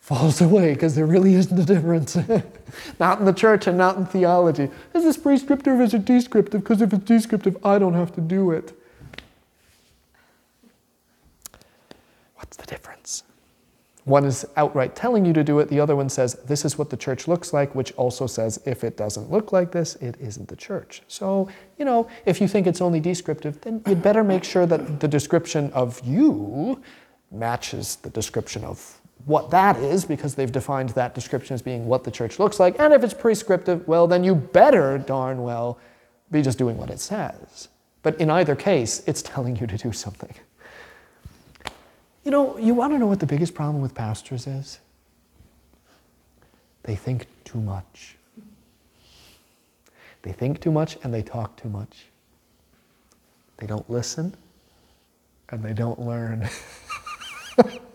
falls 0.00 0.40
away 0.40 0.72
because 0.74 0.94
there 0.94 1.06
really 1.06 1.34
isn't 1.34 1.58
a 1.58 1.64
difference. 1.64 2.16
not 2.98 3.20
in 3.20 3.24
the 3.26 3.32
church 3.32 3.66
and 3.66 3.78
not 3.78 3.96
in 3.96 4.06
theology. 4.06 4.68
Is 4.94 5.04
this 5.04 5.16
prescriptive 5.16 5.78
or 5.78 5.82
is 5.82 5.94
it 5.94 6.04
descriptive? 6.04 6.62
Because 6.62 6.82
if 6.82 6.92
it's 6.92 7.04
descriptive, 7.04 7.56
I 7.64 7.78
don't 7.78 7.94
have 7.94 8.12
to 8.14 8.20
do 8.20 8.50
it. 8.50 8.72
What's 12.36 12.56
the 12.56 12.66
difference? 12.66 13.22
One 14.04 14.24
is 14.24 14.46
outright 14.56 14.96
telling 14.96 15.26
you 15.26 15.32
to 15.34 15.44
do 15.44 15.58
it, 15.60 15.68
the 15.68 15.78
other 15.78 15.94
one 15.94 16.08
says, 16.08 16.34
This 16.46 16.64
is 16.64 16.78
what 16.78 16.88
the 16.88 16.96
church 16.96 17.28
looks 17.28 17.52
like, 17.52 17.74
which 17.74 17.92
also 17.92 18.26
says, 18.26 18.58
If 18.64 18.82
it 18.82 18.96
doesn't 18.96 19.30
look 19.30 19.52
like 19.52 19.70
this, 19.70 19.94
it 19.96 20.16
isn't 20.18 20.48
the 20.48 20.56
church. 20.56 21.02
So, 21.06 21.48
you 21.78 21.84
know, 21.84 22.08
if 22.24 22.40
you 22.40 22.48
think 22.48 22.66
it's 22.66 22.80
only 22.80 22.98
descriptive, 22.98 23.60
then 23.60 23.82
you'd 23.86 24.02
better 24.02 24.24
make 24.24 24.42
sure 24.42 24.64
that 24.66 24.98
the 25.00 25.06
description 25.06 25.70
of 25.72 26.00
you 26.04 26.82
matches 27.30 27.96
the 27.96 28.10
description 28.10 28.64
of 28.64 28.99
what 29.26 29.50
that 29.50 29.76
is, 29.76 30.04
because 30.04 30.34
they've 30.34 30.50
defined 30.50 30.90
that 30.90 31.14
description 31.14 31.54
as 31.54 31.62
being 31.62 31.86
what 31.86 32.04
the 32.04 32.10
church 32.10 32.38
looks 32.38 32.58
like. 32.58 32.78
And 32.78 32.92
if 32.92 33.04
it's 33.04 33.14
prescriptive, 33.14 33.86
well, 33.86 34.06
then 34.06 34.24
you 34.24 34.34
better 34.34 34.98
darn 34.98 35.42
well 35.42 35.78
be 36.30 36.42
just 36.42 36.58
doing 36.58 36.76
what 36.76 36.90
it 36.90 37.00
says. 37.00 37.68
But 38.02 38.18
in 38.20 38.30
either 38.30 38.56
case, 38.56 39.02
it's 39.06 39.22
telling 39.22 39.56
you 39.56 39.66
to 39.66 39.76
do 39.76 39.92
something. 39.92 40.34
You 42.24 42.30
know, 42.30 42.56
you 42.58 42.74
want 42.74 42.92
to 42.92 42.98
know 42.98 43.06
what 43.06 43.20
the 43.20 43.26
biggest 43.26 43.54
problem 43.54 43.82
with 43.82 43.94
pastors 43.94 44.46
is? 44.46 44.78
They 46.82 46.96
think 46.96 47.26
too 47.44 47.60
much. 47.60 48.16
They 50.22 50.32
think 50.32 50.60
too 50.60 50.70
much 50.70 50.98
and 51.02 51.12
they 51.12 51.22
talk 51.22 51.56
too 51.56 51.68
much. 51.68 52.06
They 53.56 53.66
don't 53.66 53.88
listen 53.90 54.34
and 55.50 55.62
they 55.62 55.72
don't 55.72 55.98
learn. 55.98 56.48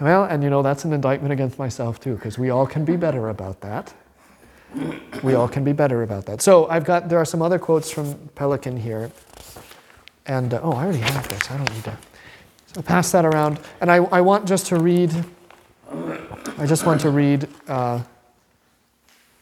well, 0.00 0.24
and 0.24 0.42
you 0.42 0.50
know, 0.50 0.62
that's 0.62 0.84
an 0.84 0.92
indictment 0.92 1.32
against 1.32 1.58
myself 1.58 2.00
too, 2.00 2.14
because 2.14 2.38
we 2.38 2.50
all 2.50 2.66
can 2.66 2.84
be 2.84 2.96
better 2.96 3.28
about 3.28 3.60
that. 3.60 3.92
We 5.22 5.34
all 5.34 5.48
can 5.48 5.64
be 5.64 5.72
better 5.72 6.02
about 6.02 6.24
that. 6.26 6.40
So 6.40 6.66
I've 6.68 6.84
got, 6.84 7.08
there 7.08 7.18
are 7.18 7.26
some 7.26 7.42
other 7.42 7.58
quotes 7.58 7.90
from 7.90 8.14
Pelikan 8.34 8.78
here. 8.78 9.10
And, 10.24 10.54
uh, 10.54 10.60
oh, 10.62 10.72
I 10.72 10.84
already 10.84 11.00
have 11.00 11.28
this. 11.28 11.50
I 11.50 11.58
don't 11.58 11.70
need 11.74 11.84
to. 11.84 11.98
So 12.74 12.80
pass 12.80 13.12
that 13.12 13.26
around. 13.26 13.60
And 13.80 13.90
I, 13.90 13.96
I 13.96 14.22
want 14.22 14.48
just 14.48 14.66
to 14.68 14.78
read, 14.78 15.12
I 16.56 16.64
just 16.64 16.86
want 16.86 17.02
to 17.02 17.10
read 17.10 17.48
uh, 17.68 18.02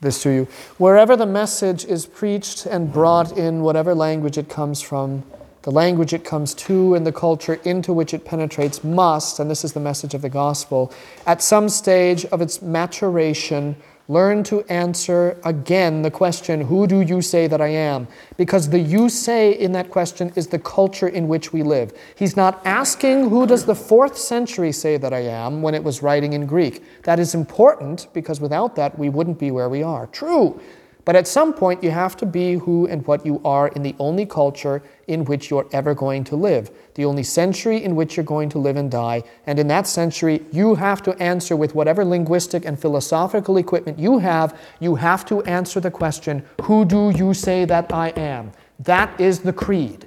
this 0.00 0.22
to 0.22 0.30
you. 0.30 0.48
Wherever 0.78 1.16
the 1.16 1.26
message 1.26 1.84
is 1.84 2.06
preached 2.06 2.66
and 2.66 2.92
brought 2.92 3.38
in 3.38 3.62
whatever 3.62 3.94
language 3.94 4.36
it 4.36 4.48
comes 4.48 4.80
from, 4.80 5.22
the 5.62 5.70
language 5.70 6.12
it 6.12 6.24
comes 6.24 6.54
to 6.54 6.94
and 6.94 7.06
the 7.06 7.12
culture 7.12 7.54
into 7.64 7.92
which 7.92 8.14
it 8.14 8.24
penetrates 8.24 8.82
must, 8.82 9.38
and 9.38 9.50
this 9.50 9.64
is 9.64 9.72
the 9.72 9.80
message 9.80 10.14
of 10.14 10.22
the 10.22 10.28
gospel, 10.28 10.92
at 11.26 11.42
some 11.42 11.68
stage 11.68 12.24
of 12.26 12.40
its 12.40 12.62
maturation, 12.62 13.76
learn 14.10 14.42
to 14.42 14.62
answer 14.62 15.38
again 15.44 16.02
the 16.02 16.10
question, 16.10 16.62
Who 16.62 16.86
do 16.86 17.00
you 17.00 17.22
say 17.22 17.46
that 17.46 17.60
I 17.60 17.68
am? 17.68 18.08
Because 18.36 18.68
the 18.68 18.80
you 18.80 19.08
say 19.08 19.52
in 19.52 19.70
that 19.72 19.88
question 19.88 20.32
is 20.34 20.48
the 20.48 20.58
culture 20.58 21.06
in 21.06 21.28
which 21.28 21.52
we 21.52 21.62
live. 21.62 21.96
He's 22.16 22.36
not 22.36 22.60
asking, 22.66 23.28
Who 23.28 23.46
does 23.46 23.66
the 23.66 23.74
fourth 23.74 24.18
century 24.18 24.72
say 24.72 24.96
that 24.96 25.12
I 25.12 25.20
am 25.20 25.62
when 25.62 25.76
it 25.76 25.84
was 25.84 26.02
writing 26.02 26.32
in 26.32 26.46
Greek? 26.46 26.82
That 27.04 27.20
is 27.20 27.34
important 27.34 28.08
because 28.12 28.40
without 28.40 28.74
that, 28.76 28.98
we 28.98 29.10
wouldn't 29.10 29.38
be 29.38 29.52
where 29.52 29.68
we 29.68 29.84
are. 29.84 30.08
True. 30.08 30.60
But 31.04 31.16
at 31.16 31.26
some 31.26 31.52
point, 31.52 31.82
you 31.82 31.90
have 31.90 32.16
to 32.18 32.26
be 32.26 32.54
who 32.54 32.86
and 32.86 33.06
what 33.06 33.24
you 33.24 33.40
are 33.44 33.68
in 33.68 33.82
the 33.82 33.94
only 33.98 34.26
culture 34.26 34.82
in 35.06 35.24
which 35.24 35.50
you're 35.50 35.68
ever 35.72 35.94
going 35.94 36.24
to 36.24 36.36
live, 36.36 36.70
the 36.94 37.04
only 37.04 37.22
century 37.22 37.82
in 37.82 37.96
which 37.96 38.16
you're 38.16 38.24
going 38.24 38.48
to 38.50 38.58
live 38.58 38.76
and 38.76 38.90
die. 38.90 39.22
And 39.46 39.58
in 39.58 39.68
that 39.68 39.86
century, 39.86 40.44
you 40.52 40.74
have 40.74 41.02
to 41.02 41.12
answer 41.22 41.56
with 41.56 41.74
whatever 41.74 42.04
linguistic 42.04 42.64
and 42.64 42.78
philosophical 42.78 43.56
equipment 43.56 43.98
you 43.98 44.18
have, 44.18 44.58
you 44.78 44.94
have 44.96 45.24
to 45.26 45.42
answer 45.44 45.80
the 45.80 45.90
question 45.90 46.44
Who 46.62 46.84
do 46.84 47.10
you 47.16 47.34
say 47.34 47.64
that 47.64 47.92
I 47.92 48.08
am? 48.10 48.52
That 48.78 49.18
is 49.20 49.40
the 49.40 49.52
creed. 49.52 50.06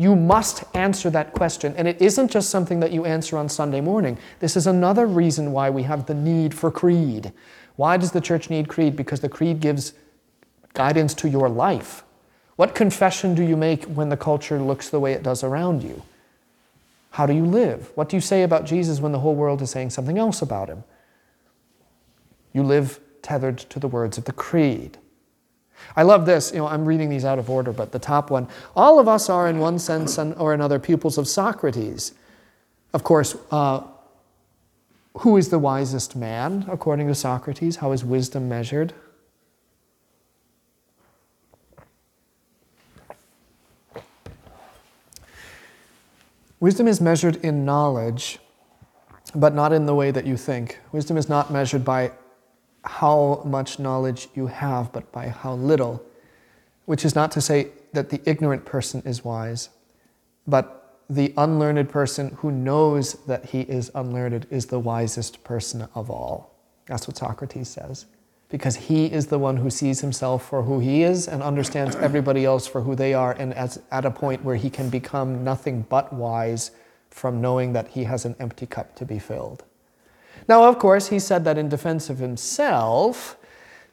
You 0.00 0.14
must 0.14 0.62
answer 0.74 1.10
that 1.10 1.32
question. 1.32 1.74
And 1.76 1.88
it 1.88 2.00
isn't 2.00 2.30
just 2.30 2.50
something 2.50 2.78
that 2.80 2.92
you 2.92 3.04
answer 3.04 3.36
on 3.36 3.48
Sunday 3.48 3.80
morning. 3.80 4.16
This 4.38 4.56
is 4.56 4.68
another 4.68 5.06
reason 5.06 5.50
why 5.50 5.70
we 5.70 5.82
have 5.82 6.06
the 6.06 6.14
need 6.14 6.54
for 6.54 6.70
creed. 6.70 7.32
Why 7.74 7.96
does 7.96 8.12
the 8.12 8.20
church 8.20 8.48
need 8.48 8.68
creed? 8.68 8.94
Because 8.94 9.20
the 9.20 9.28
creed 9.28 9.58
gives 9.58 9.94
guidance 10.74 11.14
to 11.14 11.28
your 11.28 11.48
life. 11.48 12.04
What 12.56 12.74
confession 12.74 13.34
do 13.34 13.42
you 13.42 13.56
make 13.56 13.84
when 13.84 14.08
the 14.08 14.16
culture 14.16 14.60
looks 14.60 14.88
the 14.88 15.00
way 15.00 15.12
it 15.12 15.22
does 15.22 15.44
around 15.44 15.82
you? 15.82 16.02
How 17.10 17.26
do 17.26 17.32
you 17.32 17.44
live? 17.44 17.90
What 17.94 18.08
do 18.08 18.16
you 18.16 18.20
say 18.20 18.42
about 18.42 18.64
Jesus 18.64 19.00
when 19.00 19.12
the 19.12 19.20
whole 19.20 19.34
world 19.34 19.62
is 19.62 19.70
saying 19.70 19.90
something 19.90 20.18
else 20.18 20.42
about 20.42 20.68
him? 20.68 20.84
You 22.52 22.62
live 22.62 23.00
tethered 23.22 23.58
to 23.58 23.78
the 23.78 23.88
words 23.88 24.18
of 24.18 24.24
the 24.24 24.32
creed. 24.32 24.98
I 25.96 26.02
love 26.02 26.26
this. 26.26 26.50
You 26.52 26.58
know, 26.58 26.66
I'm 26.66 26.84
reading 26.84 27.08
these 27.08 27.24
out 27.24 27.38
of 27.38 27.48
order, 27.48 27.72
but 27.72 27.92
the 27.92 27.98
top 27.98 28.30
one. 28.30 28.48
All 28.74 28.98
of 28.98 29.08
us 29.08 29.28
are, 29.30 29.48
in 29.48 29.58
one 29.58 29.78
sense 29.78 30.18
or 30.18 30.52
another, 30.52 30.78
pupils 30.78 31.18
of 31.18 31.28
Socrates. 31.28 32.12
Of 32.92 33.04
course, 33.04 33.36
uh, 33.50 33.82
who 35.18 35.36
is 35.36 35.48
the 35.48 35.58
wisest 35.58 36.16
man, 36.16 36.66
according 36.68 37.08
to 37.08 37.14
Socrates? 37.14 37.76
How 37.76 37.92
is 37.92 38.04
wisdom 38.04 38.48
measured? 38.48 38.92
Wisdom 46.60 46.88
is 46.88 47.00
measured 47.00 47.36
in 47.36 47.64
knowledge, 47.64 48.38
but 49.34 49.54
not 49.54 49.72
in 49.72 49.86
the 49.86 49.94
way 49.94 50.10
that 50.10 50.26
you 50.26 50.36
think. 50.36 50.78
Wisdom 50.90 51.16
is 51.16 51.28
not 51.28 51.52
measured 51.52 51.84
by 51.84 52.10
how 52.84 53.42
much 53.44 53.78
knowledge 53.78 54.28
you 54.34 54.48
have, 54.48 54.92
but 54.92 55.10
by 55.12 55.28
how 55.28 55.54
little, 55.54 56.02
which 56.86 57.04
is 57.04 57.14
not 57.14 57.30
to 57.32 57.40
say 57.40 57.68
that 57.92 58.10
the 58.10 58.20
ignorant 58.28 58.64
person 58.64 59.02
is 59.04 59.24
wise, 59.24 59.68
but 60.46 60.98
the 61.08 61.32
unlearned 61.36 61.88
person 61.88 62.30
who 62.38 62.50
knows 62.50 63.14
that 63.26 63.46
he 63.46 63.60
is 63.62 63.90
unlearned 63.94 64.46
is 64.50 64.66
the 64.66 64.78
wisest 64.78 65.44
person 65.44 65.88
of 65.94 66.10
all. 66.10 66.54
That's 66.86 67.06
what 67.06 67.16
Socrates 67.16 67.68
says 67.68 68.06
because 68.48 68.76
he 68.76 69.06
is 69.06 69.26
the 69.26 69.38
one 69.38 69.58
who 69.58 69.70
sees 69.70 70.00
himself 70.00 70.48
for 70.48 70.62
who 70.62 70.80
he 70.80 71.02
is 71.02 71.28
and 71.28 71.42
understands 71.42 71.94
everybody 71.96 72.44
else 72.44 72.66
for 72.66 72.80
who 72.80 72.94
they 72.94 73.12
are, 73.12 73.32
and 73.32 73.52
as, 73.54 73.80
at 73.90 74.04
a 74.04 74.10
point 74.10 74.44
where 74.44 74.56
he 74.56 74.70
can 74.70 74.88
become 74.88 75.44
nothing 75.44 75.84
but 75.88 76.12
wise 76.12 76.70
from 77.10 77.40
knowing 77.40 77.72
that 77.72 77.88
he 77.88 78.04
has 78.04 78.24
an 78.24 78.34
empty 78.38 78.66
cup 78.66 78.94
to 78.96 79.04
be 79.04 79.18
filled. 79.18 79.64
Now, 80.48 80.64
of 80.64 80.78
course, 80.78 81.08
he 81.08 81.18
said 81.18 81.44
that 81.44 81.58
in 81.58 81.68
defense 81.68 82.08
of 82.08 82.18
himself 82.18 83.36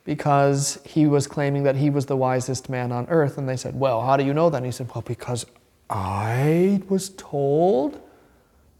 because 0.05 0.79
he 0.85 1.07
was 1.07 1.27
claiming 1.27 1.63
that 1.63 1.75
he 1.75 1.89
was 1.89 2.05
the 2.05 2.15
wisest 2.15 2.69
man 2.69 2.91
on 2.91 3.07
earth. 3.07 3.37
And 3.37 3.49
they 3.49 3.57
said, 3.57 3.77
Well, 3.77 4.01
how 4.01 4.15
do 4.15 4.23
you 4.23 4.33
know 4.33 4.49
that? 4.49 4.57
And 4.57 4.65
he 4.65 4.71
said, 4.71 4.89
Well, 4.93 5.01
because 5.01 5.45
I 5.89 6.81
was 6.87 7.09
told 7.09 7.99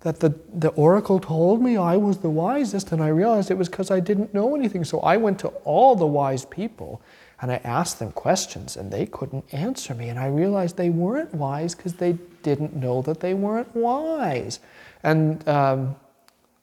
that 0.01 0.19
the, 0.19 0.35
the 0.53 0.69
oracle 0.69 1.19
told 1.19 1.61
me 1.61 1.77
I 1.77 1.97
was 1.97 2.19
the 2.19 2.29
wisest, 2.29 2.91
and 2.91 3.01
I 3.01 3.07
realized 3.07 3.49
it 3.49 3.57
was 3.57 3.69
because 3.69 3.89
I 3.91 3.99
didn't 3.99 4.33
know 4.33 4.55
anything. 4.55 4.83
So 4.83 4.99
I 4.99 5.17
went 5.17 5.39
to 5.39 5.47
all 5.63 5.95
the 5.95 6.05
wise 6.05 6.45
people 6.45 7.01
and 7.41 7.51
I 7.51 7.55
asked 7.63 7.99
them 7.99 8.11
questions, 8.11 8.77
and 8.77 8.91
they 8.91 9.05
couldn't 9.05 9.43
answer 9.53 9.93
me. 9.93 10.09
And 10.09 10.17
I 10.17 10.27
realized 10.27 10.77
they 10.77 10.89
weren't 10.89 11.33
wise 11.33 11.75
because 11.75 11.95
they 11.95 12.17
didn't 12.43 12.75
know 12.75 13.01
that 13.01 13.19
they 13.19 13.33
weren't 13.33 13.75
wise. 13.75 14.59
And 15.03 15.47
um, 15.47 15.95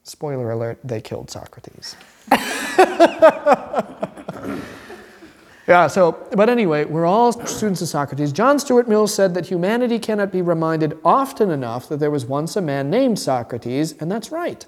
spoiler 0.03 0.51
alert, 0.51 0.79
they 0.83 1.01
killed 1.01 1.31
Socrates. 1.31 1.97
Yeah, 5.73 5.87
so, 5.87 6.19
but 6.33 6.51
anyway, 6.51 6.85
we're 6.85 7.07
all 7.07 7.33
students 7.47 7.81
of 7.81 7.89
Socrates. 7.89 8.31
John 8.31 8.59
Stuart 8.59 8.91
Mill 8.91 9.07
said 9.07 9.33
that 9.33 9.47
humanity 9.47 9.99
cannot 9.99 10.31
be 10.31 10.43
reminded 10.43 10.99
often 11.03 11.51
enough 11.51 11.89
that 11.89 11.97
there 11.97 12.11
was 12.11 12.27
once 12.27 12.57
a 12.57 12.61
man 12.61 12.91
named 12.91 13.19
Socrates, 13.19 13.95
and 13.99 14.13
that's 14.13 14.31
right. 14.31 14.67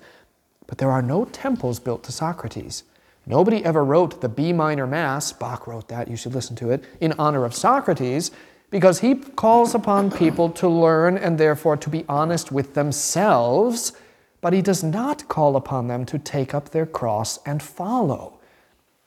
But 0.67 0.79
there 0.79 0.91
are 0.91 1.03
no 1.03 1.27
temples 1.27 1.79
built 1.79 2.05
to 2.05 2.13
Socrates. 2.13 2.85
Nobody 3.27 3.63
ever 3.67 3.85
wrote 3.85 4.23
the 4.23 4.31
B 4.31 4.55
minor 4.55 4.87
Mass, 4.87 5.31
Bach 5.31 5.67
wrote 5.67 5.89
that, 5.89 6.09
you 6.09 6.17
should 6.17 6.33
listen 6.33 6.57
to 6.57 6.71
it, 6.71 6.83
in 7.03 7.13
honor 7.19 7.45
of 7.45 7.55
Socrates, 7.55 8.31
because 8.71 9.01
he 9.01 9.15
calls 9.15 9.75
upon 9.75 10.11
people 10.11 10.49
to 10.53 10.67
learn 10.67 11.19
and 11.19 11.37
therefore 11.37 11.77
to 11.77 11.91
be 11.91 12.07
honest 12.09 12.51
with 12.51 12.73
themselves, 12.73 13.93
but 14.41 14.55
he 14.55 14.63
does 14.63 14.83
not 14.83 15.29
call 15.29 15.55
upon 15.55 15.87
them 15.87 16.07
to 16.07 16.19
take 16.19 16.55
up 16.55 16.71
their 16.71 16.87
cross 16.87 17.41
and 17.45 17.63
follow. 17.63 18.34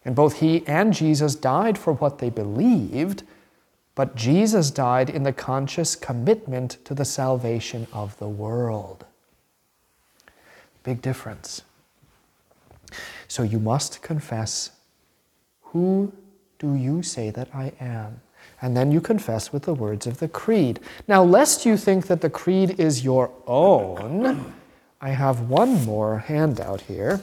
And 0.07 0.15
both 0.15 0.39
he 0.39 0.65
and 0.67 0.93
Jesus 0.93 1.35
died 1.35 1.77
for 1.77 1.91
what 1.91 2.19
they 2.19 2.29
believed, 2.29 3.23
but 3.93 4.15
Jesus 4.15 4.71
died 4.71 5.09
in 5.09 5.23
the 5.23 5.33
conscious 5.33 5.97
commitment 5.97 6.77
to 6.85 6.93
the 6.93 7.03
salvation 7.03 7.87
of 7.91 8.17
the 8.17 8.29
world. 8.29 9.05
Big 10.83 11.01
difference. 11.01 11.63
So 13.27 13.43
you 13.43 13.59
must 13.59 14.01
confess, 14.01 14.71
Who 15.73 16.13
do 16.57 16.73
you 16.73 17.03
say 17.03 17.29
that 17.31 17.53
I 17.53 17.73
am? 17.81 18.21
And 18.61 18.77
then 18.77 18.93
you 18.93 19.01
confess 19.01 19.51
with 19.51 19.63
the 19.63 19.73
words 19.73 20.07
of 20.07 20.19
the 20.19 20.29
creed. 20.29 20.79
Now, 21.09 21.21
lest 21.21 21.65
you 21.65 21.75
think 21.75 22.07
that 22.07 22.21
the 22.21 22.29
creed 22.29 22.79
is 22.79 23.03
your 23.03 23.29
own, 23.45 24.53
I 25.01 25.09
have 25.09 25.49
one 25.49 25.83
more 25.83 26.19
handout 26.19 26.79
here. 26.79 27.19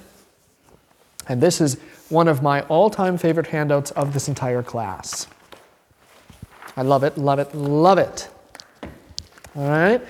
And 1.29 1.41
this 1.41 1.61
is 1.61 1.79
one 2.09 2.29
of 2.29 2.43
my 2.43 2.63
all 2.63 2.91
time 2.91 3.17
favorite 3.19 3.47
handouts 3.47 3.91
of 3.93 4.13
this 4.13 4.29
entire 4.29 4.63
class. 4.63 5.27
I 6.77 6.83
love 6.83 7.05
it, 7.05 7.17
love 7.17 7.39
it, 7.39 7.55
love 7.55 7.99
it. 7.99 8.29
All 9.57 9.69
right? 9.69 10.03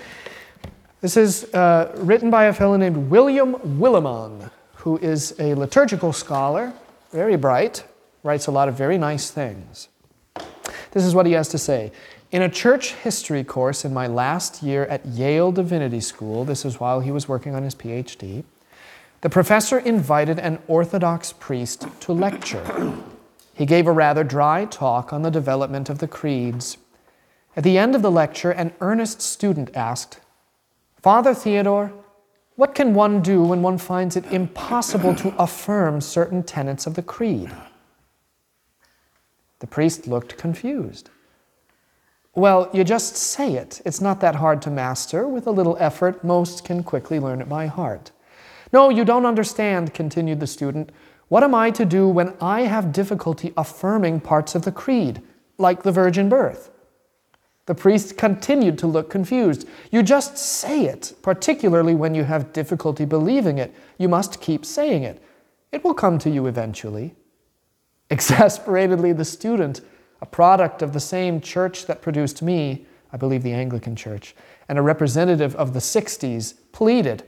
This 1.01 1.16
is 1.16 1.53
uh, 1.53 1.95
written 1.99 2.31
by 2.31 2.45
a 2.45 2.53
fellow 2.53 2.77
named 2.77 3.11
William 3.11 3.55
Willimon, 3.57 4.51
who 4.77 4.97
is 4.99 5.35
a 5.39 5.55
liturgical 5.55 6.12
scholar, 6.12 6.73
very 7.12 7.36
bright, 7.36 7.85
writes 8.23 8.47
a 8.47 8.51
lot 8.51 8.69
of 8.69 8.74
very 8.74 8.97
nice 8.97 9.31
things. 9.31 9.89
This 10.93 11.05
is 11.05 11.15
what 11.15 11.27
he 11.27 11.32
has 11.32 11.49
to 11.49 11.59
say. 11.59 11.93
In 12.32 12.43
a 12.43 12.49
church 12.49 12.95
history 12.95 13.45
course 13.45 13.85
in 13.85 13.93
my 13.93 14.07
last 14.07 14.62
year 14.62 14.86
at 14.86 15.05
Yale 15.07 15.53
Divinity 15.53 16.01
School, 16.01 16.45
this 16.45 16.65
is 16.65 16.81
while 16.81 17.01
he 17.01 17.11
was 17.11 17.28
working 17.28 17.55
on 17.55 17.62
his 17.62 17.74
PhD, 17.74 18.45
the 19.24 19.30
professor 19.30 19.78
invited 19.78 20.38
an 20.38 20.59
Orthodox 20.68 21.32
priest 21.32 21.86
to 22.01 22.12
lecture. 22.12 22.92
He 23.55 23.64
gave 23.64 23.86
a 23.86 23.90
rather 23.90 24.22
dry 24.22 24.66
talk 24.66 25.14
on 25.14 25.22
the 25.22 25.30
development 25.30 25.88
of 25.88 25.98
the 25.98 26.06
creeds. 26.06 26.76
At 27.56 27.64
the 27.64 27.78
end 27.78 27.94
of 27.94 28.02
the 28.02 28.10
lecture, 28.10 28.51
an 28.51 28.74
earnest 28.82 29.22
student 29.22 29.74
asked, 29.74 30.20
Father 31.01 31.32
Theodore, 31.32 31.90
what 32.56 32.74
can 32.74 32.92
one 32.92 33.22
do 33.22 33.42
when 33.42 33.62
one 33.62 33.78
finds 33.78 34.14
it 34.14 34.30
impossible 34.30 35.14
to 35.14 35.34
affirm 35.38 36.02
certain 36.02 36.42
tenets 36.42 36.86
of 36.86 36.92
the 36.92 37.02
creed? 37.02 37.51
The 39.60 39.66
priest 39.66 40.06
looked 40.06 40.36
confused. 40.36 41.09
Well, 42.34 42.68
you 42.74 42.84
just 42.84 43.16
say 43.16 43.55
it. 43.55 43.80
It's 43.86 44.02
not 44.02 44.20
that 44.20 44.34
hard 44.34 44.60
to 44.60 44.70
master. 44.70 45.26
With 45.26 45.46
a 45.46 45.51
little 45.51 45.78
effort, 45.80 46.22
most 46.22 46.62
can 46.62 46.82
quickly 46.82 47.18
learn 47.18 47.40
it 47.40 47.48
by 47.48 47.68
heart. 47.68 48.10
No, 48.74 48.88
you 48.88 49.05
don't 49.05 49.24
understand, 49.24 49.94
continued 49.94 50.40
the 50.40 50.48
student. 50.48 50.90
What 51.28 51.44
am 51.44 51.55
I 51.55 51.70
to 51.70 51.84
do 51.84 52.09
when 52.09 52.34
I 52.40 52.62
have 52.62 52.92
difficulty 52.92 53.52
affirming 53.56 54.18
parts 54.18 54.56
of 54.56 54.62
the 54.62 54.72
creed, 54.72 55.22
like 55.59 55.84
the 55.84 55.92
virgin 55.92 56.28
birth? 56.28 56.72
The 57.66 57.76
priest 57.76 58.18
continued 58.18 58.76
to 58.78 58.88
look 58.88 59.10
confused. 59.10 59.68
You 59.92 60.02
just 60.02 60.36
say 60.36 60.86
it, 60.86 61.12
particularly 61.22 61.94
when 61.94 62.16
you 62.16 62.24
have 62.24 62.52
difficulty 62.52 63.05
believing 63.05 63.59
it. 63.59 63.72
You 63.96 64.09
must 64.09 64.40
keep 64.40 64.64
saying 64.64 65.05
it. 65.05 65.22
It 65.70 65.84
will 65.84 65.94
come 65.94 66.18
to 66.18 66.28
you 66.28 66.48
eventually. 66.48 67.14
Exasperatedly, 68.10 69.12
the 69.12 69.24
student, 69.24 69.82
a 70.20 70.26
product 70.26 70.82
of 70.82 70.92
the 70.92 70.98
same 70.98 71.40
church 71.40 71.86
that 71.86 72.02
produced 72.02 72.42
me, 72.42 72.86
I 73.12 73.18
believe 73.18 73.44
the 73.44 73.52
Anglican 73.52 73.94
Church, 73.94 74.34
and 74.68 74.80
a 74.80 74.82
representative 74.82 75.55
of 75.55 75.74
the 75.74 75.78
60s, 75.78 76.55
pleaded 76.72 77.22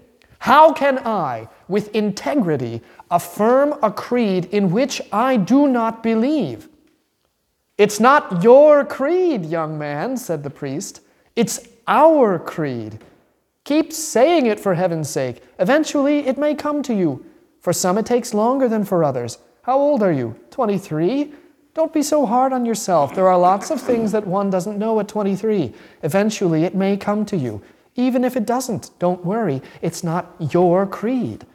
How 0.47 0.73
can 0.73 1.01
I, 1.01 1.48
with 1.66 1.93
integrity, 1.93 2.81
affirm 3.10 3.74
a 3.82 3.90
creed 3.90 4.44
in 4.52 4.70
which 4.70 5.02
I 5.10 5.36
do 5.36 5.66
not 5.66 6.05
believe? 6.05 6.68
It's 7.78 7.98
not 7.98 8.44
your 8.44 8.85
creed, 8.85 9.44
young 9.44 9.77
man, 9.77 10.16
said 10.16 10.44
the 10.44 10.51
priest. 10.51 11.01
It's 11.35 11.66
our 11.89 12.39
creed. 12.39 13.01
Keep 13.64 13.93
saying 13.93 14.47
it 14.47 14.60
for 14.60 14.74
heaven's 14.74 15.10
sake. 15.10 15.43
Eventually, 15.59 16.28
it 16.28 16.39
may 16.39 16.55
come 16.55 16.81
to 16.85 16.94
you. 16.94 17.27
For 17.59 17.73
some, 17.73 17.98
it 17.98 18.06
takes 18.06 18.32
longer 18.32 18.68
than 18.68 18.85
for 18.85 19.02
others. 19.02 19.39
How 19.62 19.77
old 19.77 20.01
are 20.01 20.12
you? 20.12 20.39
23? 20.52 21.32
Don't 21.74 21.93
be 21.93 22.02
so 22.02 22.24
hard 22.24 22.52
on 22.52 22.64
yourself. 22.64 23.16
There 23.16 23.27
are 23.27 23.36
lots 23.36 23.73
of 23.73 23.81
things 23.81 24.12
that 24.12 24.24
one 24.24 24.51
doesn't 24.51 24.78
know 24.78 25.01
at 25.01 25.09
23. 25.09 25.74
Eventually, 26.05 26.62
it 26.62 26.77
may 26.77 26.97
come 26.97 27.27
to 27.27 27.36
you. 27.36 27.60
Even 27.97 28.24
if 28.24 28.36
it 28.36 28.47
doesn't, 28.47 28.90
don't 28.98 29.24
worry. 29.24 29.62
It's 29.82 30.05
not 30.05 30.35
your 30.39 30.86
creed. 30.86 31.47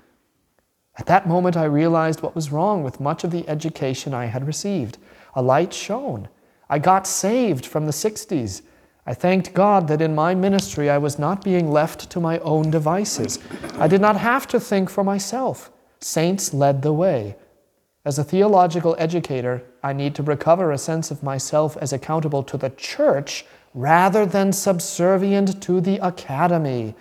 At 0.97 1.05
that 1.05 1.27
moment, 1.27 1.55
I 1.55 1.63
realized 1.65 2.21
what 2.21 2.35
was 2.35 2.51
wrong 2.51 2.83
with 2.83 2.99
much 2.99 3.23
of 3.23 3.31
the 3.31 3.47
education 3.47 4.13
I 4.13 4.25
had 4.25 4.45
received. 4.45 4.97
A 5.35 5.41
light 5.41 5.73
shone. 5.73 6.27
I 6.69 6.79
got 6.79 7.07
saved 7.07 7.65
from 7.65 7.85
the 7.85 7.91
60s. 7.91 8.61
I 9.05 9.13
thanked 9.13 9.53
God 9.53 9.87
that 9.87 10.01
in 10.01 10.13
my 10.13 10.35
ministry 10.35 10.89
I 10.89 10.97
was 10.97 11.17
not 11.17 11.43
being 11.43 11.71
left 11.71 12.09
to 12.11 12.19
my 12.19 12.39
own 12.39 12.69
devices. 12.69 13.39
I 13.75 13.87
did 13.87 14.01
not 14.01 14.17
have 14.17 14.47
to 14.47 14.59
think 14.59 14.89
for 14.89 15.03
myself. 15.03 15.71
Saints 15.99 16.53
led 16.53 16.81
the 16.81 16.93
way. 16.93 17.35
As 18.03 18.17
a 18.17 18.23
theological 18.23 18.95
educator, 18.97 19.63
I 19.83 19.93
need 19.93 20.15
to 20.15 20.23
recover 20.23 20.71
a 20.71 20.77
sense 20.77 21.11
of 21.11 21.23
myself 21.23 21.77
as 21.77 21.93
accountable 21.93 22.43
to 22.43 22.57
the 22.57 22.71
church 22.71 23.45
rather 23.73 24.25
than 24.25 24.51
subservient 24.51 25.61
to 25.63 25.81
the 25.81 25.97
academy. 26.05 26.95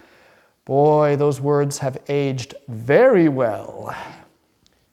Boy, 0.65 1.17
those 1.17 1.41
words 1.41 1.79
have 1.79 1.99
aged 2.09 2.55
very 2.69 3.29
well. 3.29 3.95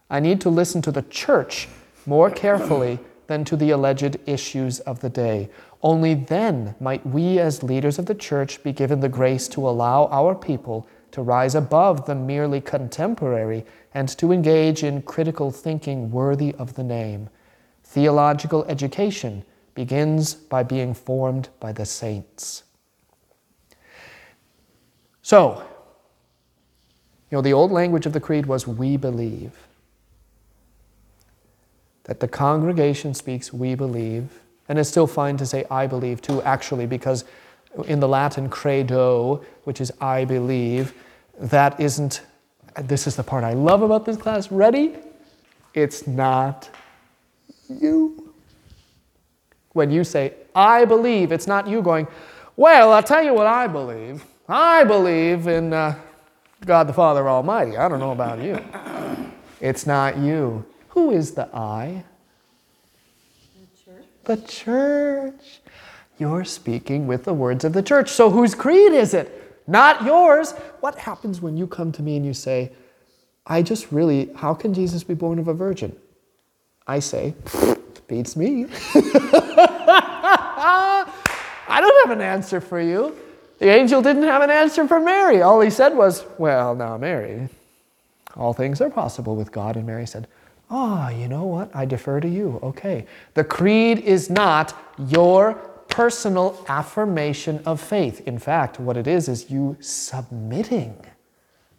I 0.09 0.19
need 0.19 0.41
to 0.41 0.49
listen 0.49 0.81
to 0.83 0.91
the 0.91 1.03
church 1.03 1.67
more 2.05 2.31
carefully 2.31 2.99
than 3.27 3.43
to 3.45 3.55
the 3.55 3.71
alleged 3.71 4.17
issues 4.25 4.79
of 4.81 5.01
the 5.01 5.09
day. 5.09 5.49
Only 5.83 6.15
then 6.15 6.75
might 6.79 7.05
we, 7.05 7.39
as 7.39 7.61
leaders 7.61 7.99
of 7.99 8.05
the 8.05 8.15
church, 8.15 8.63
be 8.63 8.71
given 8.71 9.01
the 9.01 9.09
grace 9.09 9.47
to 9.49 9.67
allow 9.67 10.07
our 10.07 10.33
people 10.33 10.87
to 11.11 11.21
rise 11.21 11.55
above 11.55 12.05
the 12.05 12.15
merely 12.15 12.61
contemporary 12.61 13.65
and 13.93 14.09
to 14.17 14.31
engage 14.31 14.83
in 14.83 15.01
critical 15.01 15.51
thinking 15.51 16.09
worthy 16.09 16.55
of 16.55 16.75
the 16.75 16.83
name. 16.83 17.29
Theological 17.83 18.65
education 18.65 19.43
begins 19.77 20.33
by 20.33 20.63
being 20.63 20.91
formed 20.91 21.49
by 21.59 21.71
the 21.71 21.85
saints. 21.85 22.63
So, 25.21 25.63
you 27.29 27.37
know, 27.37 27.43
the 27.43 27.53
old 27.53 27.71
language 27.71 28.07
of 28.07 28.13
the 28.13 28.19
creed 28.19 28.47
was 28.47 28.65
we 28.65 28.97
believe 28.97 29.67
that 32.05 32.19
the 32.19 32.27
congregation 32.27 33.13
speaks, 33.13 33.53
we 33.53 33.75
believe. 33.75 34.39
And 34.67 34.79
it's 34.79 34.89
still 34.89 35.05
fine 35.05 35.37
to 35.37 35.45
say 35.45 35.63
I 35.69 35.85
believe 35.85 36.23
too, 36.23 36.41
actually, 36.41 36.87
because 36.87 37.23
in 37.85 37.99
the 37.99 38.07
Latin 38.07 38.49
credo, 38.49 39.45
which 39.65 39.79
is 39.79 39.91
I 40.01 40.25
believe, 40.25 40.91
that 41.39 41.79
isn't, 41.79 42.21
this 42.81 43.05
is 43.05 43.15
the 43.15 43.23
part 43.23 43.43
I 43.43 43.53
love 43.53 43.83
about 43.83 44.05
this 44.05 44.17
class. 44.17 44.51
Ready? 44.51 44.95
It's 45.75 46.07
not 46.07 46.67
you. 47.69 48.26
When 49.77 49.91
you 49.91 50.03
say 50.03 50.33
I 50.55 50.85
believe, 50.85 51.31
it's 51.31 51.45
not 51.45 51.67
you 51.67 51.83
going, 51.83 52.07
well, 52.55 52.91
I'll 52.91 53.03
tell 53.03 53.23
you 53.23 53.35
what 53.35 53.45
I 53.45 53.67
believe. 53.67 54.25
I 54.49 54.83
believe 54.83 55.47
in 55.47 55.71
uh, 55.71 55.93
God 56.65 56.87
the 56.87 56.93
Father 56.93 57.29
Almighty. 57.29 57.77
I 57.77 57.87
don't 57.87 57.99
know 57.99 58.11
about 58.11 58.41
you. 58.41 58.59
It's 59.61 59.85
not 59.85 60.17
you. 60.17 60.65
Who 60.89 61.11
is 61.11 61.33
the 61.33 61.47
I? 61.55 62.03
The 63.59 63.85
church? 63.85 64.05
The 64.23 64.37
church. 64.47 65.59
You're 66.17 66.43
speaking 66.43 67.05
with 67.05 67.23
the 67.23 67.33
words 67.35 67.63
of 67.63 67.73
the 67.73 67.83
church. 67.83 68.09
So 68.09 68.31
whose 68.31 68.55
creed 68.55 68.93
is 68.93 69.13
it? 69.13 69.61
Not 69.67 70.03
yours. 70.03 70.53
What 70.79 70.97
happens 70.97 71.39
when 71.39 71.55
you 71.55 71.67
come 71.67 71.91
to 71.91 72.01
me 72.01 72.17
and 72.17 72.25
you 72.25 72.33
say, 72.33 72.71
I 73.45 73.61
just 73.61 73.91
really, 73.91 74.31
how 74.35 74.55
can 74.55 74.73
Jesus 74.73 75.03
be 75.03 75.13
born 75.13 75.37
of 75.37 75.47
a 75.47 75.53
virgin? 75.53 75.95
I 76.87 76.97
say, 76.97 77.35
beats 78.07 78.35
me. 78.35 78.65
I 81.69 81.79
don't 81.81 82.07
have 82.07 82.17
an 82.17 82.23
answer 82.23 82.61
for 82.61 82.79
you. 82.79 83.15
The 83.59 83.69
angel 83.69 84.01
didn't 84.01 84.23
have 84.23 84.41
an 84.41 84.49
answer 84.49 84.87
for 84.87 84.99
Mary. 84.99 85.41
All 85.41 85.61
he 85.61 85.69
said 85.69 85.95
was, 85.95 86.25
Well, 86.37 86.75
now, 86.75 86.97
Mary, 86.97 87.49
all 88.35 88.53
things 88.53 88.81
are 88.81 88.89
possible 88.89 89.35
with 89.35 89.51
God. 89.51 89.75
And 89.75 89.85
Mary 89.85 90.05
said, 90.05 90.27
Ah, 90.69 91.09
you 91.09 91.27
know 91.27 91.45
what? 91.45 91.75
I 91.75 91.85
defer 91.85 92.19
to 92.19 92.27
you. 92.27 92.59
Okay. 92.61 93.05
The 93.33 93.43
creed 93.43 93.99
is 93.99 94.29
not 94.29 94.77
your 94.97 95.53
personal 95.87 96.63
affirmation 96.67 97.61
of 97.65 97.81
faith. 97.81 98.21
In 98.27 98.37
fact, 98.37 98.79
what 98.79 98.97
it 98.97 99.07
is 99.07 99.27
is 99.27 99.49
you 99.49 99.77
submitting 99.79 100.95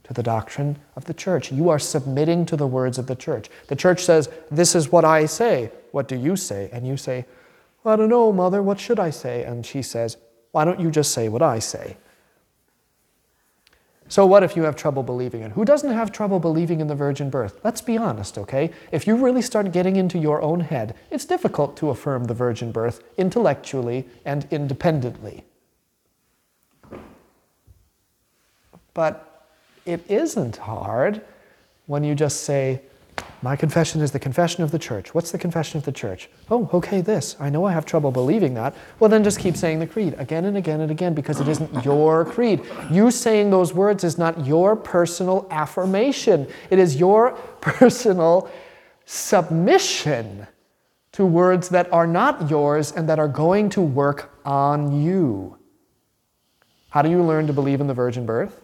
to 0.05 0.15
the 0.15 0.23
doctrine 0.23 0.79
of 0.97 1.05
the 1.05 1.15
church. 1.15 1.53
You 1.53 1.69
are 1.69 1.79
submitting 1.79 2.47
to 2.47 2.57
the 2.57 2.67
words 2.67 2.99
of 2.99 3.07
the 3.07 3.15
church. 3.15 3.51
The 3.69 3.77
church 3.77 4.03
says, 4.05 4.29
This 4.51 4.75
is 4.75 4.91
what 4.91 5.05
I 5.05 5.27
say. 5.27 5.71
What 5.93 6.09
do 6.09 6.17
you 6.17 6.37
say? 6.37 6.69
And 6.73 6.87
you 6.87 6.97
say, 6.97 7.27
I 7.85 7.97
don't 7.97 8.09
know, 8.09 8.33
mother, 8.33 8.63
what 8.63 8.79
should 8.79 8.99
I 8.99 9.11
say? 9.11 9.45
And 9.45 9.65
she 9.65 9.83
says, 9.83 10.17
Why 10.53 10.65
don't 10.65 10.81
you 10.81 10.91
just 10.91 11.13
say 11.13 11.29
what 11.29 11.43
I 11.43 11.59
say? 11.59 11.97
So, 14.11 14.25
what 14.25 14.43
if 14.43 14.57
you 14.57 14.63
have 14.63 14.75
trouble 14.75 15.03
believing 15.03 15.43
it? 15.43 15.53
Who 15.53 15.67
doesn't 15.67 15.93
have 15.93 16.11
trouble 16.11 16.41
believing 16.41 16.81
in 16.81 16.87
the 16.87 16.95
virgin 16.95 17.29
birth? 17.29 17.61
Let's 17.63 17.83
be 17.83 17.99
honest, 17.99 18.39
okay? 18.39 18.71
If 18.91 19.07
you 19.07 19.17
really 19.17 19.43
start 19.43 19.71
getting 19.71 19.97
into 19.97 20.19
your 20.19 20.41
own 20.41 20.61
head, 20.61 20.95
it's 21.11 21.27
difficult 21.27 21.77
to 21.79 21.91
affirm 21.91 22.25
the 22.25 22.33
virgin 22.33 22.73
birth 22.73 23.03
intellectually 23.19 24.09
and 24.25 24.49
independently. 24.51 25.45
But 28.95 29.47
it 29.85 30.05
isn't 30.11 30.57
hard 30.57 31.23
when 31.87 32.03
you 32.03 32.15
just 32.15 32.45
say, 32.45 32.83
my 33.41 33.55
confession 33.55 34.01
is 34.01 34.11
the 34.11 34.19
confession 34.19 34.65
of 34.65 34.73
the 34.73 34.79
church. 34.79 35.15
What's 35.15 35.31
the 35.31 35.39
confession 35.39 35.79
of 35.79 35.85
the 35.85 35.93
church? 35.93 36.29
Oh, 36.51 36.69
okay, 36.75 37.01
this. 37.01 37.37
I 37.39 37.51
know 37.51 37.65
I 37.65 37.73
have 37.73 37.87
trouble 37.87 38.11
believing 38.11 38.55
that. 38.55 38.75
Well, 38.99 39.09
then 39.09 39.23
just 39.23 39.39
keep 39.39 39.57
saying 39.57 39.79
the 39.79 39.87
creed 39.87 40.17
again 40.19 40.45
and 40.45 40.57
again 40.57 40.81
and 40.81 40.91
again 40.91 41.15
because 41.15 41.41
it 41.41 41.47
isn't 41.47 41.85
your 41.85 42.25
creed. 42.25 42.63
You 42.91 43.13
saying 43.13 43.51
those 43.51 43.73
words 43.73 44.03
is 44.03 44.19
not 44.19 44.45
your 44.45 44.75
personal 44.75 45.47
affirmation, 45.51 46.49
it 46.71 46.79
is 46.81 46.97
your 46.97 47.31
personal 47.61 48.51
submission 49.05 50.47
to 51.13 51.25
words 51.25 51.69
that 51.71 51.93
are 51.93 52.07
not 52.07 52.51
yours 52.51 52.93
and 52.93 53.09
that 53.09 53.19
are 53.19 53.29
going 53.29 53.71
to 53.71 53.81
work 53.81 54.39
on 54.45 55.01
you. 55.01 55.57
How 56.91 57.03
do 57.03 57.11
you 57.11 57.23
learn 57.23 57.47
to 57.47 57.53
believe 57.53 57.81
in 57.81 57.87
the 57.87 57.95
virgin 57.95 58.27
birth? 58.27 58.61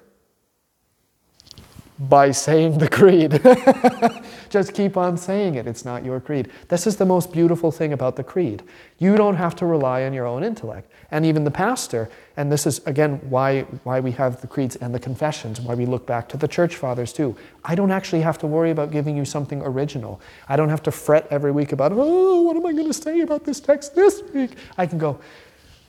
By 1.99 2.33
saying 2.33 2.79
the 2.79 2.89
creed. 2.89 3.41
Just 4.55 4.73
keep 4.73 4.97
on 4.97 5.17
saying 5.17 5.57
it. 5.57 5.67
It's 5.67 5.85
not 5.85 6.05
your 6.05 6.21
creed. 6.21 6.49
This 6.69 6.87
is 6.87 6.95
the 6.97 7.05
most 7.05 7.33
beautiful 7.33 7.73
thing 7.73 7.93
about 7.93 8.15
the 8.15 8.23
creed. 8.23 8.63
You 9.01 9.17
don't 9.17 9.35
have 9.35 9.57
to 9.57 9.67
rely 9.67 10.05
on 10.05 10.13
your 10.13 10.27
own 10.27 10.45
intellect. 10.45 10.93
And 11.11 11.27
even 11.27 11.43
the 11.43 11.51
pastor, 11.51 12.09
and 12.37 12.53
this 12.53 12.65
is 12.65 12.79
again 12.87 13.19
why, 13.29 13.63
why 13.83 13.99
we 13.99 14.13
have 14.13 14.41
the 14.43 14.47
creeds 14.47 14.77
and 14.77 14.95
the 14.95 15.01
confessions, 15.01 15.61
why 15.61 15.75
we 15.75 15.87
look 15.87 16.07
back 16.07 16.29
to 16.29 16.37
the 16.37 16.47
church 16.47 16.77
fathers 16.77 17.13
too. 17.13 17.37
I 17.65 17.75
don't 17.75 17.91
actually 17.91 18.21
have 18.21 18.39
to 18.39 18.47
worry 18.47 18.71
about 18.71 18.93
giving 18.93 19.17
you 19.17 19.25
something 19.25 19.61
original. 19.61 20.21
I 20.49 20.55
don't 20.55 20.69
have 20.69 20.85
to 20.85 20.93
fret 20.93 21.27
every 21.33 21.51
week 21.51 21.73
about, 21.73 21.91
oh, 21.93 22.43
what 22.43 22.55
am 22.55 22.65
I 22.65 22.75
going 22.75 22.87
to 22.87 22.95
say 22.95 23.23
about 23.23 23.43
this 23.43 23.59
text 23.59 23.97
this 23.97 24.23
week? 24.33 24.53
I 24.79 24.87
can 24.87 24.99
go, 24.99 25.19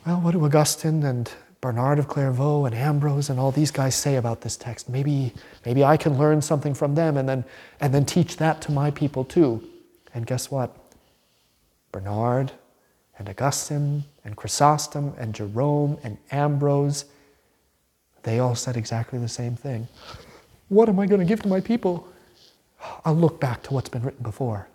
well, 0.08 0.22
what 0.22 0.32
do 0.32 0.44
Augustine 0.44 1.04
and 1.04 1.32
Bernard 1.66 1.98
of 1.98 2.08
Clairvaux 2.08 2.66
and 2.66 2.76
Ambrose 2.76 3.28
and 3.28 3.40
all 3.40 3.50
these 3.50 3.72
guys 3.72 3.96
say 3.96 4.18
about 4.18 4.42
this 4.42 4.56
text. 4.56 4.88
Maybe, 4.88 5.34
maybe 5.66 5.84
I 5.84 5.98
can 5.98 6.16
learn 6.16 6.44
something 6.44 6.76
from 6.76 6.94
them 6.94 7.18
and 7.18 7.28
then, 7.28 7.44
and 7.82 7.92
then 7.92 8.06
teach 8.06 8.38
that 8.38 8.62
to 8.62 8.72
my 8.72 8.92
people 8.92 9.26
too. 9.26 9.68
And 10.14 10.28
guess 10.28 10.52
what? 10.52 10.78
Bernard 11.92 12.52
and 13.18 13.28
Augustine 13.28 14.04
and 14.24 14.36
Chrysostom 14.38 15.16
and 15.18 15.34
Jerome 15.34 15.98
and 16.04 16.20
Ambrose, 16.30 17.06
they 18.22 18.38
all 18.38 18.54
said 18.54 18.78
exactly 18.78 19.18
the 19.18 19.28
same 19.28 19.56
thing. 19.56 19.88
What 20.70 20.88
am 20.88 21.00
I 21.00 21.08
going 21.08 21.22
to 21.22 21.26
give 21.26 21.42
to 21.42 21.48
my 21.48 21.62
people? 21.62 22.08
I'll 23.04 23.16
look 23.16 23.40
back 23.42 23.64
to 23.64 23.74
what's 23.74 23.90
been 23.90 24.04
written 24.04 24.22
before. 24.22 24.68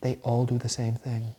They 0.00 0.18
all 0.24 0.44
do 0.44 0.58
the 0.58 0.68
same 0.68 0.96
thing. 0.96 1.36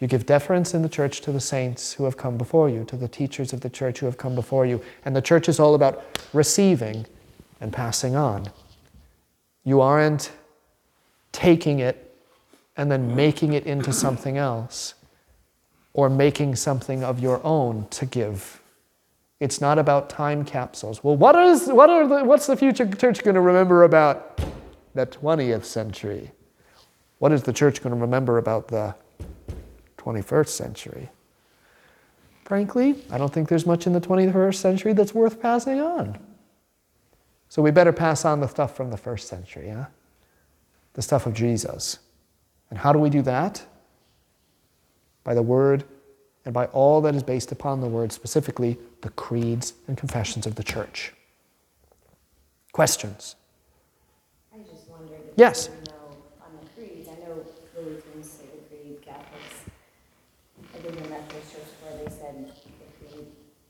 You 0.00 0.06
give 0.08 0.24
deference 0.24 0.72
in 0.72 0.80
the 0.80 0.88
church 0.88 1.20
to 1.22 1.32
the 1.32 1.40
saints 1.40 1.92
who 1.92 2.04
have 2.04 2.16
come 2.16 2.38
before 2.38 2.70
you, 2.70 2.84
to 2.84 2.96
the 2.96 3.06
teachers 3.06 3.52
of 3.52 3.60
the 3.60 3.68
church 3.68 3.98
who 4.00 4.06
have 4.06 4.16
come 4.16 4.34
before 4.34 4.64
you. 4.64 4.82
And 5.04 5.14
the 5.14 5.20
church 5.20 5.48
is 5.48 5.60
all 5.60 5.74
about 5.74 6.02
receiving 6.32 7.06
and 7.60 7.70
passing 7.70 8.16
on. 8.16 8.50
You 9.62 9.82
aren't 9.82 10.32
taking 11.32 11.80
it 11.80 12.16
and 12.78 12.90
then 12.90 13.14
making 13.14 13.52
it 13.52 13.66
into 13.66 13.92
something 13.92 14.38
else 14.38 14.94
or 15.92 16.08
making 16.08 16.56
something 16.56 17.04
of 17.04 17.20
your 17.20 17.44
own 17.44 17.86
to 17.90 18.06
give. 18.06 18.62
It's 19.38 19.60
not 19.60 19.78
about 19.78 20.08
time 20.08 20.44
capsules. 20.46 21.04
Well, 21.04 21.16
what 21.16 21.36
is, 21.36 21.66
what 21.66 21.90
are 21.90 22.06
the, 22.06 22.24
what's 22.24 22.46
the 22.46 22.56
future 22.56 22.86
church 22.86 23.22
going 23.22 23.34
to 23.34 23.40
remember 23.40 23.84
about 23.84 24.40
the 24.94 25.06
20th 25.06 25.64
century? 25.64 26.30
What 27.18 27.32
is 27.32 27.42
the 27.42 27.52
church 27.52 27.82
going 27.82 27.94
to 27.94 28.00
remember 28.00 28.38
about 28.38 28.68
the 28.68 28.94
21st 30.00 30.48
century. 30.48 31.08
Frankly, 32.44 32.96
I 33.10 33.18
don't 33.18 33.32
think 33.32 33.48
there's 33.48 33.66
much 33.66 33.86
in 33.86 33.92
the 33.92 34.00
21st 34.00 34.56
century 34.56 34.92
that's 34.92 35.14
worth 35.14 35.40
passing 35.40 35.80
on. 35.80 36.18
So 37.48 37.62
we 37.62 37.70
better 37.70 37.92
pass 37.92 38.24
on 38.24 38.40
the 38.40 38.48
stuff 38.48 38.76
from 38.76 38.90
the 38.90 38.96
first 38.96 39.28
century, 39.28 39.70
huh? 39.70 39.86
The 40.94 41.02
stuff 41.02 41.26
of 41.26 41.34
Jesus. 41.34 41.98
And 42.70 42.78
how 42.78 42.92
do 42.92 42.98
we 42.98 43.10
do 43.10 43.22
that? 43.22 43.64
By 45.24 45.34
the 45.34 45.42
Word 45.42 45.84
and 46.44 46.54
by 46.54 46.66
all 46.66 47.00
that 47.02 47.14
is 47.14 47.22
based 47.22 47.52
upon 47.52 47.80
the 47.80 47.88
Word, 47.88 48.12
specifically 48.12 48.78
the 49.02 49.10
creeds 49.10 49.74
and 49.86 49.96
confessions 49.96 50.46
of 50.46 50.54
the 50.54 50.64
church. 50.64 51.12
Questions? 52.72 53.36
I 54.54 54.58
just 54.58 54.88
wondered 54.88 55.20
if 55.28 55.34
Yes. 55.36 55.68
you 55.68 55.92
know 55.92 56.16
on 56.40 56.50
the 56.60 56.68
creeds, 56.70 57.08
I 57.08 57.14
know 57.26 57.44
Lutherans 57.76 58.30
say 58.30 58.44
the 58.46 58.76
creed, 58.76 59.02
Catholics. 59.02 59.64
I 60.90 60.92
did 60.92 61.06
a 61.06 61.08
Methodist 61.08 61.52
church 61.52 61.62
where 61.82 61.98
they 62.02 62.10
said 62.10 62.34
the 62.46 63.06
creed. 63.06 63.26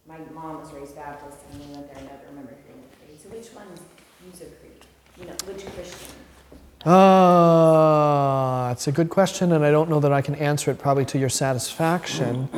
My 0.08 0.16
mom 0.32 0.60
was 0.60 0.72
raised 0.72 0.96
Baptist 0.96 1.36
and 1.52 1.60
we 1.60 1.74
went 1.74 1.88
there 1.88 1.98
and 1.98 2.06
never 2.06 2.22
remember 2.30 2.54
hearing 2.64 2.80
the 2.80 2.96
creed. 2.96 3.20
So 3.20 3.28
which 3.28 3.52
ones 3.52 3.78
use 4.24 4.40
a 4.40 4.46
creed? 4.46 4.86
You 5.18 5.26
know, 5.26 5.34
which 5.44 5.66
Christian? 5.66 6.90
Uh, 6.90 8.70
it's 8.72 8.88
a 8.88 8.92
good 8.92 9.10
question, 9.10 9.52
and 9.52 9.66
I 9.66 9.70
don't 9.70 9.90
know 9.90 10.00
that 10.00 10.14
I 10.14 10.22
can 10.22 10.34
answer 10.36 10.70
it 10.70 10.78
probably 10.78 11.04
to 11.06 11.18
your 11.18 11.28
satisfaction. 11.28 12.48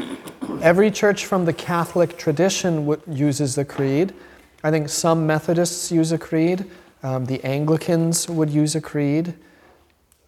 Every 0.61 0.93
church 0.93 1.27
from 1.27 1.45
the 1.45 1.53
Catholic 1.53 2.17
tradition 2.17 2.87
w- 2.87 3.03
uses 3.09 3.57
the 3.57 3.65
creed. 3.65 4.15
I 4.63 4.71
think 4.71 4.89
some 4.91 5.27
Methodists 5.27 5.91
use 5.91 6.13
a 6.13 6.19
creed. 6.19 6.71
Um, 7.03 7.25
the 7.25 7.43
Anglicans 7.43 8.29
would 8.29 8.49
use 8.49 8.77
a 8.77 8.81
creed. 8.81 9.35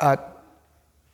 Uh, 0.00 0.16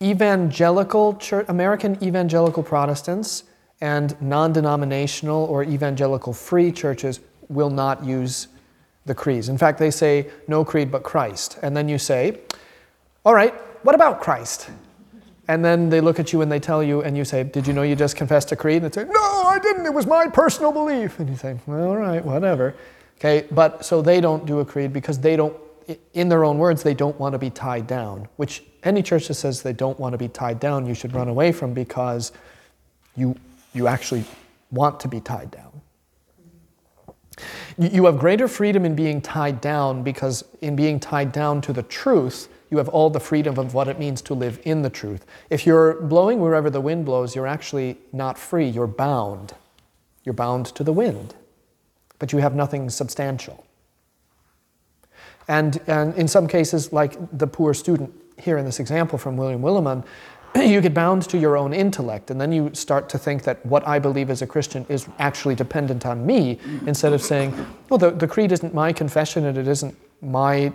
evangelical 0.03 1.15
church, 1.17 1.47
American 1.49 2.03
evangelical 2.03 2.63
Protestants 2.63 3.45
and 3.81 4.21
non-denominational 4.21 5.45
or 5.45 5.65
evangelical 5.65 6.33
free 6.33 6.73
churches 6.73 7.21
will 7.49 7.71
not 7.71 8.05
use 8.05 8.49
the 9.07 9.15
creeds. 9.15 9.49
In 9.49 9.59
fact, 9.59 9.79
they 9.79 9.91
say 9.91 10.31
no 10.47 10.65
creed 10.65 10.91
but 10.91 11.03
Christ. 11.03 11.59
And 11.63 11.77
then 11.77 11.89
you 11.89 11.99
say, 11.99 12.41
all 13.25 13.35
right, 13.35 13.55
what 13.85 13.95
about 13.95 14.21
Christ? 14.21 14.71
And 15.49 15.65
then 15.65 15.91
they 15.91 16.01
look 16.01 16.21
at 16.21 16.33
you 16.33 16.43
and 16.43 16.53
they 16.53 16.61
tell 16.61 16.81
you, 16.81 17.03
and 17.03 17.17
you 17.17 17.25
say, 17.25 17.43
Did 17.43 17.67
you 17.67 17.73
know 17.73 17.83
you 17.83 17.97
just 17.97 18.15
confessed 18.15 18.53
a 18.53 18.57
creed? 18.57 18.85
And 18.85 18.93
they 18.93 19.03
say, 19.03 19.09
No, 19.11 19.43
I 19.47 19.59
didn't. 19.61 19.85
It 19.85 19.93
was 19.93 20.07
my 20.07 20.29
personal 20.29 20.71
belief. 20.71 21.19
And 21.19 21.29
you 21.29 21.35
say, 21.35 21.59
Well, 21.67 21.89
all 21.89 21.97
right, 21.97 22.25
whatever. 22.25 22.77
Okay, 23.19 23.49
but 23.51 23.85
so 23.85 24.01
they 24.01 24.21
don't 24.21 24.47
do 24.47 24.61
a 24.61 24.65
creed 24.65 24.93
because 24.93 25.19
they 25.19 25.35
don't, 25.35 25.57
in 26.15 26.29
their 26.29 26.45
own 26.45 26.59
words, 26.59 26.83
they 26.83 26.95
don't 26.95 27.19
want 27.19 27.33
to 27.33 27.39
be 27.39 27.51
tied 27.51 27.87
down, 27.87 28.29
which 28.37 28.63
any 28.83 29.03
church 29.03 29.29
that 29.29 29.35
says 29.35 29.63
they 29.63 29.73
don't 29.73 29.99
want 29.99 30.13
to 30.13 30.19
be 30.19 30.29
tied 30.29 30.61
down, 30.61 30.87
you 30.87 30.95
should 30.95 31.15
run 31.15 31.29
away 31.29 31.53
from 31.53 31.75
because 31.75 32.33
you, 33.17 33.37
you 33.73 33.87
actually 33.87 34.25
want 34.71 35.01
to 35.01 35.09
be 35.09 35.21
tied 35.21 35.51
down. 35.51 35.81
You 37.79 37.89
you 37.89 38.05
have 38.07 38.19
greater 38.19 38.49
freedom 38.49 38.85
in 38.85 38.95
being 38.95 39.21
tied 39.21 39.61
down 39.61 40.03
because, 40.03 40.45
in 40.61 40.77
being 40.77 41.01
tied 41.01 41.33
down 41.33 41.61
to 41.63 41.73
the 41.73 41.83
truth, 41.83 42.49
you 42.71 42.79
have 42.79 42.89
all 42.89 43.11
the 43.11 43.21
freedom 43.21 43.59
of 43.59 43.75
what 43.75 43.89
it 43.89 43.99
means 43.99 44.23
to 44.23 44.35
live 44.35 44.61
in 44.65 44.83
the 44.83 44.91
truth. 44.91 45.27
If 45.49 45.67
you're 45.67 46.01
blowing 46.03 46.41
wherever 46.41 46.71
the 46.71 46.81
wind 46.81 47.05
blows, 47.05 47.35
you're 47.35 47.47
actually 47.47 47.99
not 48.13 48.39
free, 48.39 48.69
you're 48.69 48.87
bound. 48.87 49.55
You're 50.25 50.35
bound 50.35 50.67
to 50.67 50.85
the 50.85 50.93
wind, 50.93 51.35
but 52.19 52.33
you 52.33 52.39
have 52.41 52.55
nothing 52.55 52.91
substantial. 52.91 53.67
And, 55.51 55.81
and 55.89 56.15
in 56.15 56.29
some 56.29 56.47
cases, 56.47 56.93
like 56.93 57.17
the 57.37 57.47
poor 57.49 57.75
student 57.75 58.15
here 58.39 58.57
in 58.57 58.65
this 58.65 58.79
example 58.79 59.19
from 59.19 59.37
William 59.37 59.61
Willimon, 59.61 60.05
you 60.55 60.81
get 60.81 60.95
bound 60.95 61.23
to 61.25 61.39
your 61.39 61.57
own 61.57 61.73
intellect, 61.75 62.31
and 62.31 62.41
then 62.41 62.53
you 62.53 62.71
start 62.73 63.09
to 63.09 63.19
think 63.19 63.43
that 63.43 63.67
what 63.67 63.87
I 63.87 63.99
believe 63.99 64.31
as 64.31 64.43
a 64.43 64.47
Christian 64.47 64.87
is 64.89 65.09
actually 65.19 65.57
dependent 65.57 66.07
on 66.07 66.25
me, 66.25 66.61
instead 66.87 67.13
of 67.13 67.21
saying, 67.21 67.53
well, 67.89 67.99
the, 67.99 68.13
the 68.13 68.29
creed 68.29 68.53
isn't 68.53 68.73
my 68.73 68.93
confession 68.93 69.45
and 69.47 69.59
it 69.59 69.67
isn't 69.67 69.97
my 70.23 70.73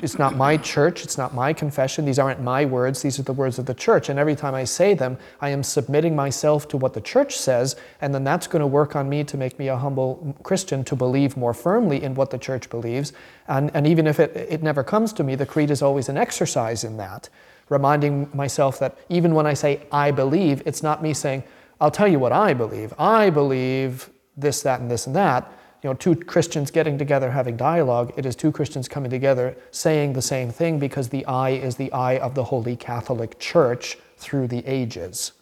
it's 0.00 0.20
not 0.20 0.36
my 0.36 0.56
church, 0.56 1.02
it's 1.02 1.18
not 1.18 1.34
my 1.34 1.52
confession, 1.52 2.04
these 2.04 2.20
aren't 2.20 2.40
my 2.40 2.64
words, 2.64 3.02
these 3.02 3.18
are 3.18 3.24
the 3.24 3.32
words 3.32 3.58
of 3.58 3.66
the 3.66 3.74
church. 3.74 4.08
And 4.08 4.20
every 4.20 4.36
time 4.36 4.54
I 4.54 4.62
say 4.62 4.94
them, 4.94 5.18
I 5.40 5.48
am 5.48 5.64
submitting 5.64 6.14
myself 6.14 6.68
to 6.68 6.76
what 6.76 6.94
the 6.94 7.00
church 7.00 7.36
says, 7.36 7.74
and 8.00 8.14
then 8.14 8.22
that's 8.22 8.46
going 8.46 8.60
to 8.60 8.68
work 8.68 8.94
on 8.94 9.08
me 9.08 9.24
to 9.24 9.36
make 9.36 9.58
me 9.58 9.66
a 9.66 9.76
humble 9.76 10.36
Christian 10.44 10.84
to 10.84 10.94
believe 10.94 11.36
more 11.36 11.52
firmly 11.52 12.04
in 12.04 12.14
what 12.14 12.30
the 12.30 12.38
church 12.38 12.70
believes. 12.70 13.12
And, 13.48 13.72
and 13.74 13.84
even 13.84 14.06
if 14.06 14.20
it, 14.20 14.36
it 14.36 14.62
never 14.62 14.84
comes 14.84 15.12
to 15.14 15.24
me, 15.24 15.34
the 15.34 15.46
creed 15.46 15.72
is 15.72 15.82
always 15.82 16.08
an 16.08 16.16
exercise 16.16 16.84
in 16.84 16.96
that, 16.98 17.28
reminding 17.68 18.30
myself 18.32 18.78
that 18.78 18.96
even 19.08 19.34
when 19.34 19.46
I 19.46 19.54
say 19.54 19.80
I 19.90 20.12
believe, 20.12 20.62
it's 20.66 20.84
not 20.84 21.02
me 21.02 21.14
saying, 21.14 21.42
I'll 21.80 21.90
tell 21.90 22.06
you 22.06 22.20
what 22.20 22.30
I 22.30 22.54
believe. 22.54 22.94
I 22.96 23.28
believe 23.28 24.08
this, 24.36 24.62
that, 24.62 24.80
and 24.80 24.88
this, 24.88 25.08
and 25.08 25.16
that 25.16 25.52
you 25.84 25.90
know, 25.90 25.94
two 25.94 26.16
Christians 26.16 26.70
getting 26.70 26.96
together 26.96 27.30
having 27.30 27.58
dialogue. 27.58 28.14
It 28.16 28.24
is 28.24 28.34
two 28.34 28.50
Christians 28.50 28.88
coming 28.88 29.10
together 29.10 29.54
saying 29.70 30.14
the 30.14 30.22
same 30.22 30.50
thing 30.50 30.78
because 30.78 31.10
the 31.10 31.26
I 31.26 31.50
is 31.50 31.76
the 31.76 31.92
I 31.92 32.16
of 32.16 32.34
the 32.34 32.44
Holy 32.44 32.74
Catholic 32.74 33.38
Church 33.38 33.98
through 34.16 34.48
the 34.48 34.66
ages. 34.66 35.32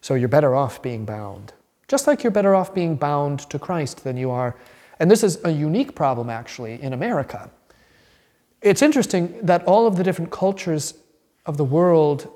So 0.00 0.14
you're 0.14 0.28
better 0.28 0.54
off 0.54 0.80
being 0.80 1.04
bound. 1.04 1.52
Just 1.86 2.06
like 2.06 2.24
you're 2.24 2.30
better 2.30 2.54
off 2.54 2.74
being 2.74 2.96
bound 2.96 3.40
to 3.50 3.58
Christ 3.58 4.04
than 4.04 4.16
you 4.16 4.30
are. 4.30 4.56
And 4.98 5.10
this 5.10 5.22
is 5.22 5.38
a 5.44 5.50
unique 5.50 5.94
problem 5.94 6.30
actually 6.30 6.82
in 6.82 6.94
America. 6.94 7.50
It's 8.62 8.80
interesting 8.80 9.38
that 9.42 9.62
all 9.64 9.86
of 9.86 9.96
the 9.96 10.02
different 10.02 10.30
cultures 10.30 10.94
of 11.44 11.58
the 11.58 11.64
world, 11.64 12.26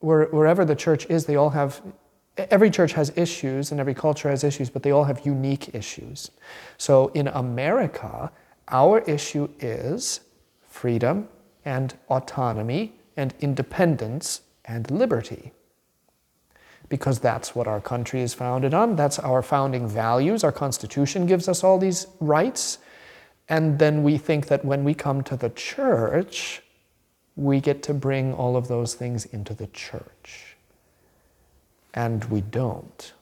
wherever 0.00 0.64
the 0.64 0.74
church 0.74 1.04
is, 1.10 1.26
they 1.26 1.36
all 1.36 1.50
have 1.50 1.82
every 2.36 2.70
church 2.70 2.92
has 2.92 3.12
issues 3.16 3.70
and 3.70 3.80
every 3.80 3.94
culture 3.94 4.28
has 4.28 4.44
issues, 4.44 4.70
but 4.70 4.82
they 4.82 4.90
all 4.90 5.04
have 5.04 5.24
unique 5.24 5.74
issues. 5.74 6.30
So 6.78 7.08
in 7.08 7.28
America, 7.28 8.30
our 8.68 9.00
issue 9.00 9.48
is 9.60 10.20
freedom 10.68 11.28
and 11.64 11.94
autonomy 12.08 12.94
and 13.16 13.34
independence 13.40 14.42
and 14.64 14.90
liberty. 14.90 15.52
Because 16.88 17.20
that's 17.20 17.54
what 17.54 17.66
our 17.66 17.80
country 17.80 18.20
is 18.20 18.34
founded 18.34 18.74
on. 18.74 18.96
That's 18.96 19.18
our 19.18 19.42
founding 19.42 19.88
values. 19.88 20.44
Our 20.44 20.52
Constitution 20.52 21.26
gives 21.26 21.48
us 21.48 21.64
all 21.64 21.78
these 21.78 22.06
rights. 22.20 22.78
And 23.48 23.78
then 23.78 24.02
we 24.02 24.18
think 24.18 24.48
that 24.48 24.64
when 24.64 24.84
we 24.84 24.94
come 24.94 25.22
to 25.24 25.36
the 25.36 25.50
church, 25.50 26.62
we 27.36 27.60
get 27.60 27.82
to 27.84 27.94
bring 27.94 28.34
all 28.34 28.56
of 28.56 28.68
those 28.68 28.94
things 28.94 29.24
into 29.26 29.54
the 29.54 29.66
church 29.68 30.43
and 31.94 32.24
we 32.26 32.40
don't. 32.40 33.12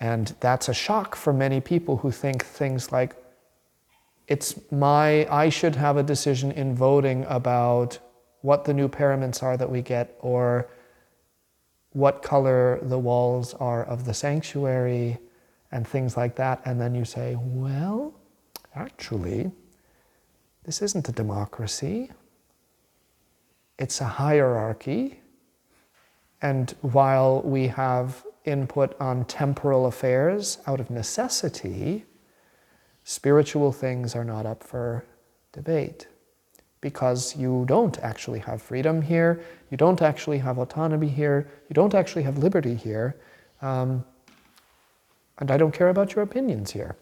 And 0.00 0.34
that's 0.40 0.68
a 0.68 0.74
shock 0.74 1.16
for 1.16 1.32
many 1.32 1.60
people 1.60 1.96
who 1.98 2.10
think 2.10 2.44
things 2.44 2.92
like, 2.92 3.16
it's 4.28 4.60
my, 4.70 5.26
I 5.28 5.48
should 5.48 5.74
have 5.74 5.96
a 5.96 6.02
decision 6.02 6.52
in 6.52 6.74
voting 6.74 7.24
about 7.28 7.98
what 8.42 8.64
the 8.64 8.72
new 8.72 8.88
paraments 8.88 9.42
are 9.42 9.56
that 9.56 9.68
we 9.68 9.82
get, 9.82 10.16
or 10.20 10.68
what 11.92 12.22
color 12.22 12.78
the 12.82 12.98
walls 12.98 13.54
are 13.54 13.84
of 13.84 14.04
the 14.04 14.14
sanctuary, 14.14 15.18
and 15.72 15.86
things 15.86 16.16
like 16.16 16.36
that. 16.36 16.62
And 16.64 16.80
then 16.80 16.94
you 16.94 17.04
say, 17.04 17.36
well, 17.40 18.14
actually, 18.76 19.50
this 20.64 20.80
isn't 20.82 21.08
a 21.08 21.12
democracy, 21.12 22.10
it's 23.78 24.00
a 24.00 24.06
hierarchy 24.06 25.20
and 26.40 26.74
while 26.80 27.42
we 27.42 27.68
have 27.68 28.24
input 28.44 28.98
on 29.00 29.24
temporal 29.24 29.86
affairs 29.86 30.58
out 30.66 30.80
of 30.80 30.90
necessity, 30.90 32.04
spiritual 33.04 33.72
things 33.72 34.14
are 34.14 34.24
not 34.24 34.46
up 34.46 34.62
for 34.62 35.04
debate 35.52 36.06
because 36.80 37.36
you 37.36 37.64
don't 37.66 37.98
actually 37.98 38.38
have 38.38 38.62
freedom 38.62 39.02
here, 39.02 39.42
you 39.70 39.76
don't 39.76 40.00
actually 40.00 40.38
have 40.38 40.58
autonomy 40.58 41.08
here, 41.08 41.48
you 41.68 41.74
don't 41.74 41.94
actually 41.94 42.22
have 42.22 42.38
liberty 42.38 42.74
here, 42.74 43.16
um, 43.62 44.04
and 45.38 45.50
I 45.50 45.56
don't 45.56 45.72
care 45.72 45.88
about 45.88 46.14
your 46.14 46.22
opinions 46.22 46.70
here. 46.70 46.96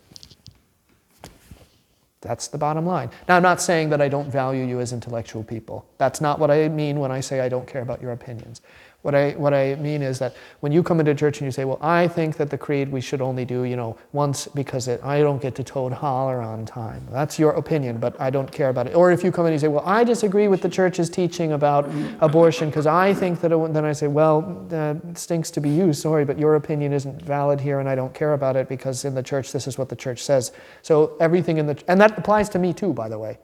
That's 2.22 2.48
the 2.48 2.58
bottom 2.58 2.86
line. 2.86 3.10
Now, 3.28 3.36
I'm 3.36 3.42
not 3.42 3.60
saying 3.60 3.90
that 3.90 4.00
I 4.00 4.08
don't 4.08 4.30
value 4.30 4.64
you 4.64 4.80
as 4.80 4.92
intellectual 4.92 5.44
people. 5.44 5.86
That's 5.98 6.20
not 6.20 6.38
what 6.38 6.50
I 6.50 6.68
mean 6.68 6.98
when 6.98 7.12
I 7.12 7.20
say 7.20 7.40
I 7.40 7.48
don't 7.48 7.66
care 7.66 7.82
about 7.82 8.02
your 8.02 8.12
opinions. 8.12 8.62
What 9.07 9.15
I, 9.15 9.31
what 9.35 9.55
I 9.55 9.77
mean 9.77 10.03
is 10.03 10.19
that 10.19 10.35
when 10.59 10.73
you 10.73 10.83
come 10.83 10.99
into 10.99 11.15
church 11.15 11.39
and 11.39 11.47
you 11.47 11.53
say, 11.53 11.65
well, 11.65 11.78
I 11.81 12.09
think 12.09 12.39
that 12.39 12.51
the 12.51 12.59
creed 12.59 12.91
we 12.91 13.01
should 13.01 13.20
only 13.20 13.45
do, 13.45 13.62
you 13.62 13.77
know, 13.77 13.97
once 14.11 14.49
because 14.49 14.89
it, 14.89 15.01
I 15.05 15.20
don't 15.20 15.41
get 15.41 15.55
to 15.55 15.62
toad 15.62 15.93
holler 15.93 16.43
on 16.43 16.66
time. 16.66 17.07
That's 17.12 17.39
your 17.39 17.53
opinion, 17.53 17.99
but 17.99 18.20
I 18.20 18.31
don't 18.31 18.51
care 18.51 18.69
about 18.69 18.89
it. 18.89 18.97
Or 18.97 19.12
if 19.12 19.23
you 19.23 19.31
come 19.31 19.47
in 19.47 19.53
and 19.53 19.62
you 19.62 19.65
say, 19.65 19.69
well, 19.69 19.85
I 19.87 20.03
disagree 20.03 20.49
with 20.49 20.61
the 20.61 20.69
church's 20.69 21.09
teaching 21.09 21.53
about 21.53 21.89
abortion 22.19 22.69
because 22.69 22.89
I 22.89 23.15
think 23.15 23.41
that, 23.43 23.53
it, 23.53 23.73
then 23.73 23.85
I 23.85 23.93
say, 23.93 24.09
well, 24.09 24.66
uh, 24.73 24.97
stinks 25.15 25.53
to 25.53 25.61
be 25.61 25.70
you, 25.70 25.93
sorry, 25.93 26.24
but 26.24 26.37
your 26.37 26.57
opinion 26.57 26.93
isn't 26.93 27.23
valid 27.23 27.61
here 27.61 27.78
and 27.78 27.89
I 27.89 27.95
don't 27.95 28.12
care 28.12 28.33
about 28.33 28.57
it 28.57 28.69
because 28.69 29.05
in 29.05 29.15
the 29.15 29.23
church 29.23 29.53
this 29.53 29.69
is 29.69 29.78
what 29.78 29.89
the 29.89 29.95
church 29.95 30.20
says. 30.20 30.51
So 30.83 31.16
everything 31.20 31.59
in 31.59 31.66
the, 31.69 31.81
and 31.87 32.01
that 32.01 32.19
applies 32.19 32.49
to 32.49 32.59
me 32.59 32.73
too, 32.73 32.93
by 32.93 33.09
the 33.09 33.20
way. 33.20 33.39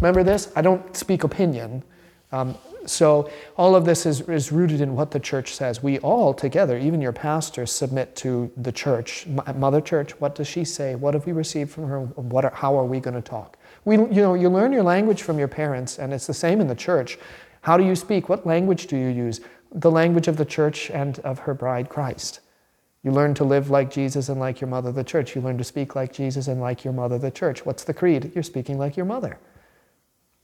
Remember 0.00 0.22
this? 0.22 0.52
I 0.54 0.62
don't 0.62 0.96
speak 0.96 1.24
opinion. 1.24 1.82
Um, 2.30 2.56
so 2.86 3.30
all 3.56 3.74
of 3.74 3.84
this 3.84 4.06
is, 4.06 4.20
is 4.22 4.52
rooted 4.52 4.80
in 4.80 4.94
what 4.94 5.10
the 5.10 5.20
church 5.20 5.54
says. 5.54 5.82
We 5.82 5.98
all 6.00 6.34
together, 6.34 6.78
even 6.78 7.00
your 7.00 7.12
pastors, 7.12 7.72
submit 7.72 8.16
to 8.16 8.50
the 8.56 8.72
church. 8.72 9.26
Mother 9.26 9.80
Church, 9.80 10.12
what 10.20 10.34
does 10.34 10.48
she 10.48 10.64
say? 10.64 10.94
What 10.94 11.14
have 11.14 11.26
we 11.26 11.32
received 11.32 11.70
from 11.70 11.88
her? 11.88 12.00
What 12.00 12.44
are, 12.44 12.54
how 12.54 12.78
are 12.78 12.84
we 12.84 13.00
going 13.00 13.14
to 13.14 13.22
talk? 13.22 13.56
We, 13.84 13.96
you 13.96 14.22
know, 14.22 14.34
you 14.34 14.48
learn 14.48 14.72
your 14.72 14.82
language 14.82 15.22
from 15.22 15.38
your 15.38 15.48
parents, 15.48 15.98
and 15.98 16.12
it's 16.12 16.26
the 16.26 16.34
same 16.34 16.60
in 16.60 16.68
the 16.68 16.74
church. 16.74 17.18
How 17.62 17.76
do 17.76 17.84
you 17.84 17.94
speak? 17.94 18.28
What 18.28 18.46
language 18.46 18.86
do 18.86 18.96
you 18.96 19.08
use? 19.08 19.40
The 19.72 19.90
language 19.90 20.28
of 20.28 20.36
the 20.36 20.44
church 20.44 20.90
and 20.90 21.18
of 21.20 21.40
her 21.40 21.54
bride, 21.54 21.88
Christ. 21.88 22.40
You 23.02 23.10
learn 23.10 23.34
to 23.34 23.44
live 23.44 23.68
like 23.68 23.90
Jesus 23.90 24.30
and 24.30 24.40
like 24.40 24.60
your 24.60 24.68
mother, 24.68 24.90
the 24.90 25.04
church. 25.04 25.34
You 25.34 25.42
learn 25.42 25.58
to 25.58 25.64
speak 25.64 25.94
like 25.94 26.12
Jesus 26.12 26.48
and 26.48 26.60
like 26.60 26.84
your 26.84 26.94
mother, 26.94 27.18
the 27.18 27.30
church. 27.30 27.66
What's 27.66 27.84
the 27.84 27.92
creed? 27.92 28.32
You're 28.34 28.42
speaking 28.42 28.78
like 28.78 28.96
your 28.96 29.06
mother. 29.06 29.38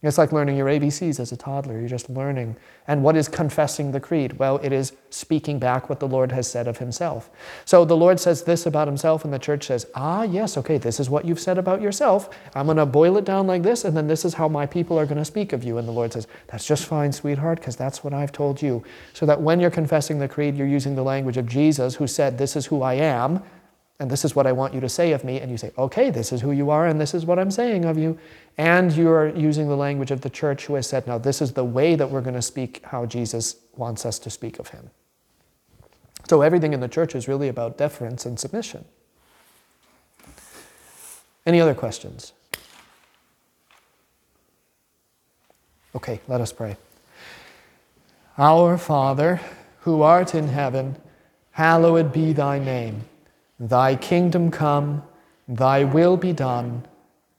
It's 0.02 0.16
like 0.16 0.32
learning 0.32 0.56
your 0.56 0.66
ABCs 0.66 1.20
as 1.20 1.30
a 1.30 1.36
toddler. 1.36 1.78
You're 1.78 1.88
just 1.88 2.08
learning. 2.08 2.56
And 2.86 3.02
what 3.02 3.16
is 3.16 3.28
confessing 3.28 3.92
the 3.92 4.00
creed? 4.00 4.38
Well, 4.38 4.56
it 4.62 4.72
is 4.72 4.94
speaking 5.10 5.58
back 5.58 5.90
what 5.90 6.00
the 6.00 6.08
Lord 6.08 6.32
has 6.32 6.50
said 6.50 6.66
of 6.66 6.78
himself. 6.78 7.28
So 7.66 7.84
the 7.84 7.96
Lord 7.96 8.18
says 8.18 8.44
this 8.44 8.64
about 8.64 8.88
himself, 8.88 9.24
and 9.24 9.32
the 9.32 9.38
church 9.38 9.66
says, 9.66 9.86
ah, 9.94 10.22
yes, 10.22 10.56
okay, 10.56 10.78
this 10.78 11.00
is 11.00 11.10
what 11.10 11.26
you've 11.26 11.38
said 11.38 11.58
about 11.58 11.82
yourself. 11.82 12.30
I'm 12.54 12.64
going 12.64 12.78
to 12.78 12.86
boil 12.86 13.18
it 13.18 13.26
down 13.26 13.46
like 13.46 13.62
this, 13.62 13.84
and 13.84 13.94
then 13.94 14.06
this 14.06 14.24
is 14.24 14.32
how 14.32 14.48
my 14.48 14.64
people 14.64 14.98
are 14.98 15.04
going 15.04 15.18
to 15.18 15.24
speak 15.24 15.52
of 15.52 15.64
you. 15.64 15.76
And 15.76 15.86
the 15.86 15.92
Lord 15.92 16.14
says, 16.14 16.26
that's 16.46 16.66
just 16.66 16.86
fine, 16.86 17.12
sweetheart, 17.12 17.58
because 17.60 17.76
that's 17.76 18.02
what 18.02 18.14
I've 18.14 18.32
told 18.32 18.62
you. 18.62 18.82
So 19.12 19.26
that 19.26 19.42
when 19.42 19.60
you're 19.60 19.70
confessing 19.70 20.18
the 20.18 20.28
creed, 20.28 20.56
you're 20.56 20.66
using 20.66 20.94
the 20.94 21.02
language 21.02 21.36
of 21.36 21.46
Jesus, 21.46 21.96
who 21.96 22.06
said, 22.06 22.38
This 22.38 22.56
is 22.56 22.66
who 22.66 22.80
I 22.80 22.94
am 22.94 23.42
and 24.00 24.10
this 24.10 24.24
is 24.24 24.34
what 24.34 24.46
I 24.46 24.52
want 24.52 24.72
you 24.72 24.80
to 24.80 24.88
say 24.88 25.12
of 25.12 25.24
me, 25.24 25.40
and 25.40 25.50
you 25.50 25.58
say, 25.58 25.72
okay, 25.76 26.08
this 26.08 26.32
is 26.32 26.40
who 26.40 26.52
you 26.52 26.70
are, 26.70 26.86
and 26.86 26.98
this 26.98 27.12
is 27.12 27.26
what 27.26 27.38
I'm 27.38 27.50
saying 27.50 27.84
of 27.84 27.98
you, 27.98 28.18
and 28.58 28.92
you're 28.92 29.28
using 29.28 29.68
the 29.68 29.76
language 29.76 30.10
of 30.10 30.20
the 30.20 30.30
church 30.30 30.66
who 30.66 30.74
has 30.74 30.86
said, 30.86 31.06
now 31.06 31.18
this 31.18 31.40
is 31.40 31.52
the 31.52 31.64
way 31.64 31.94
that 31.94 32.10
we're 32.10 32.20
going 32.20 32.34
to 32.34 32.42
speak 32.42 32.82
how 32.84 33.06
Jesus 33.06 33.56
wants 33.76 34.04
us 34.04 34.18
to 34.18 34.30
speak 34.30 34.58
of 34.58 34.68
him. 34.68 34.90
So 36.28 36.42
everything 36.42 36.72
in 36.72 36.80
the 36.80 36.88
church 36.88 37.14
is 37.14 37.26
really 37.26 37.48
about 37.48 37.78
deference 37.78 38.26
and 38.26 38.38
submission. 38.38 38.84
Any 41.46 41.60
other 41.60 41.74
questions? 41.74 42.32
Okay, 45.94 46.20
let 46.28 46.40
us 46.40 46.52
pray. 46.52 46.76
Our 48.38 48.78
Father, 48.78 49.40
who 49.80 50.02
art 50.02 50.34
in 50.34 50.48
heaven, 50.48 50.96
hallowed 51.52 52.12
be 52.12 52.32
thy 52.32 52.58
name. 52.58 53.02
Thy 53.58 53.96
kingdom 53.96 54.50
come, 54.50 55.02
thy 55.48 55.84
will 55.84 56.16
be 56.16 56.32
done, 56.32 56.86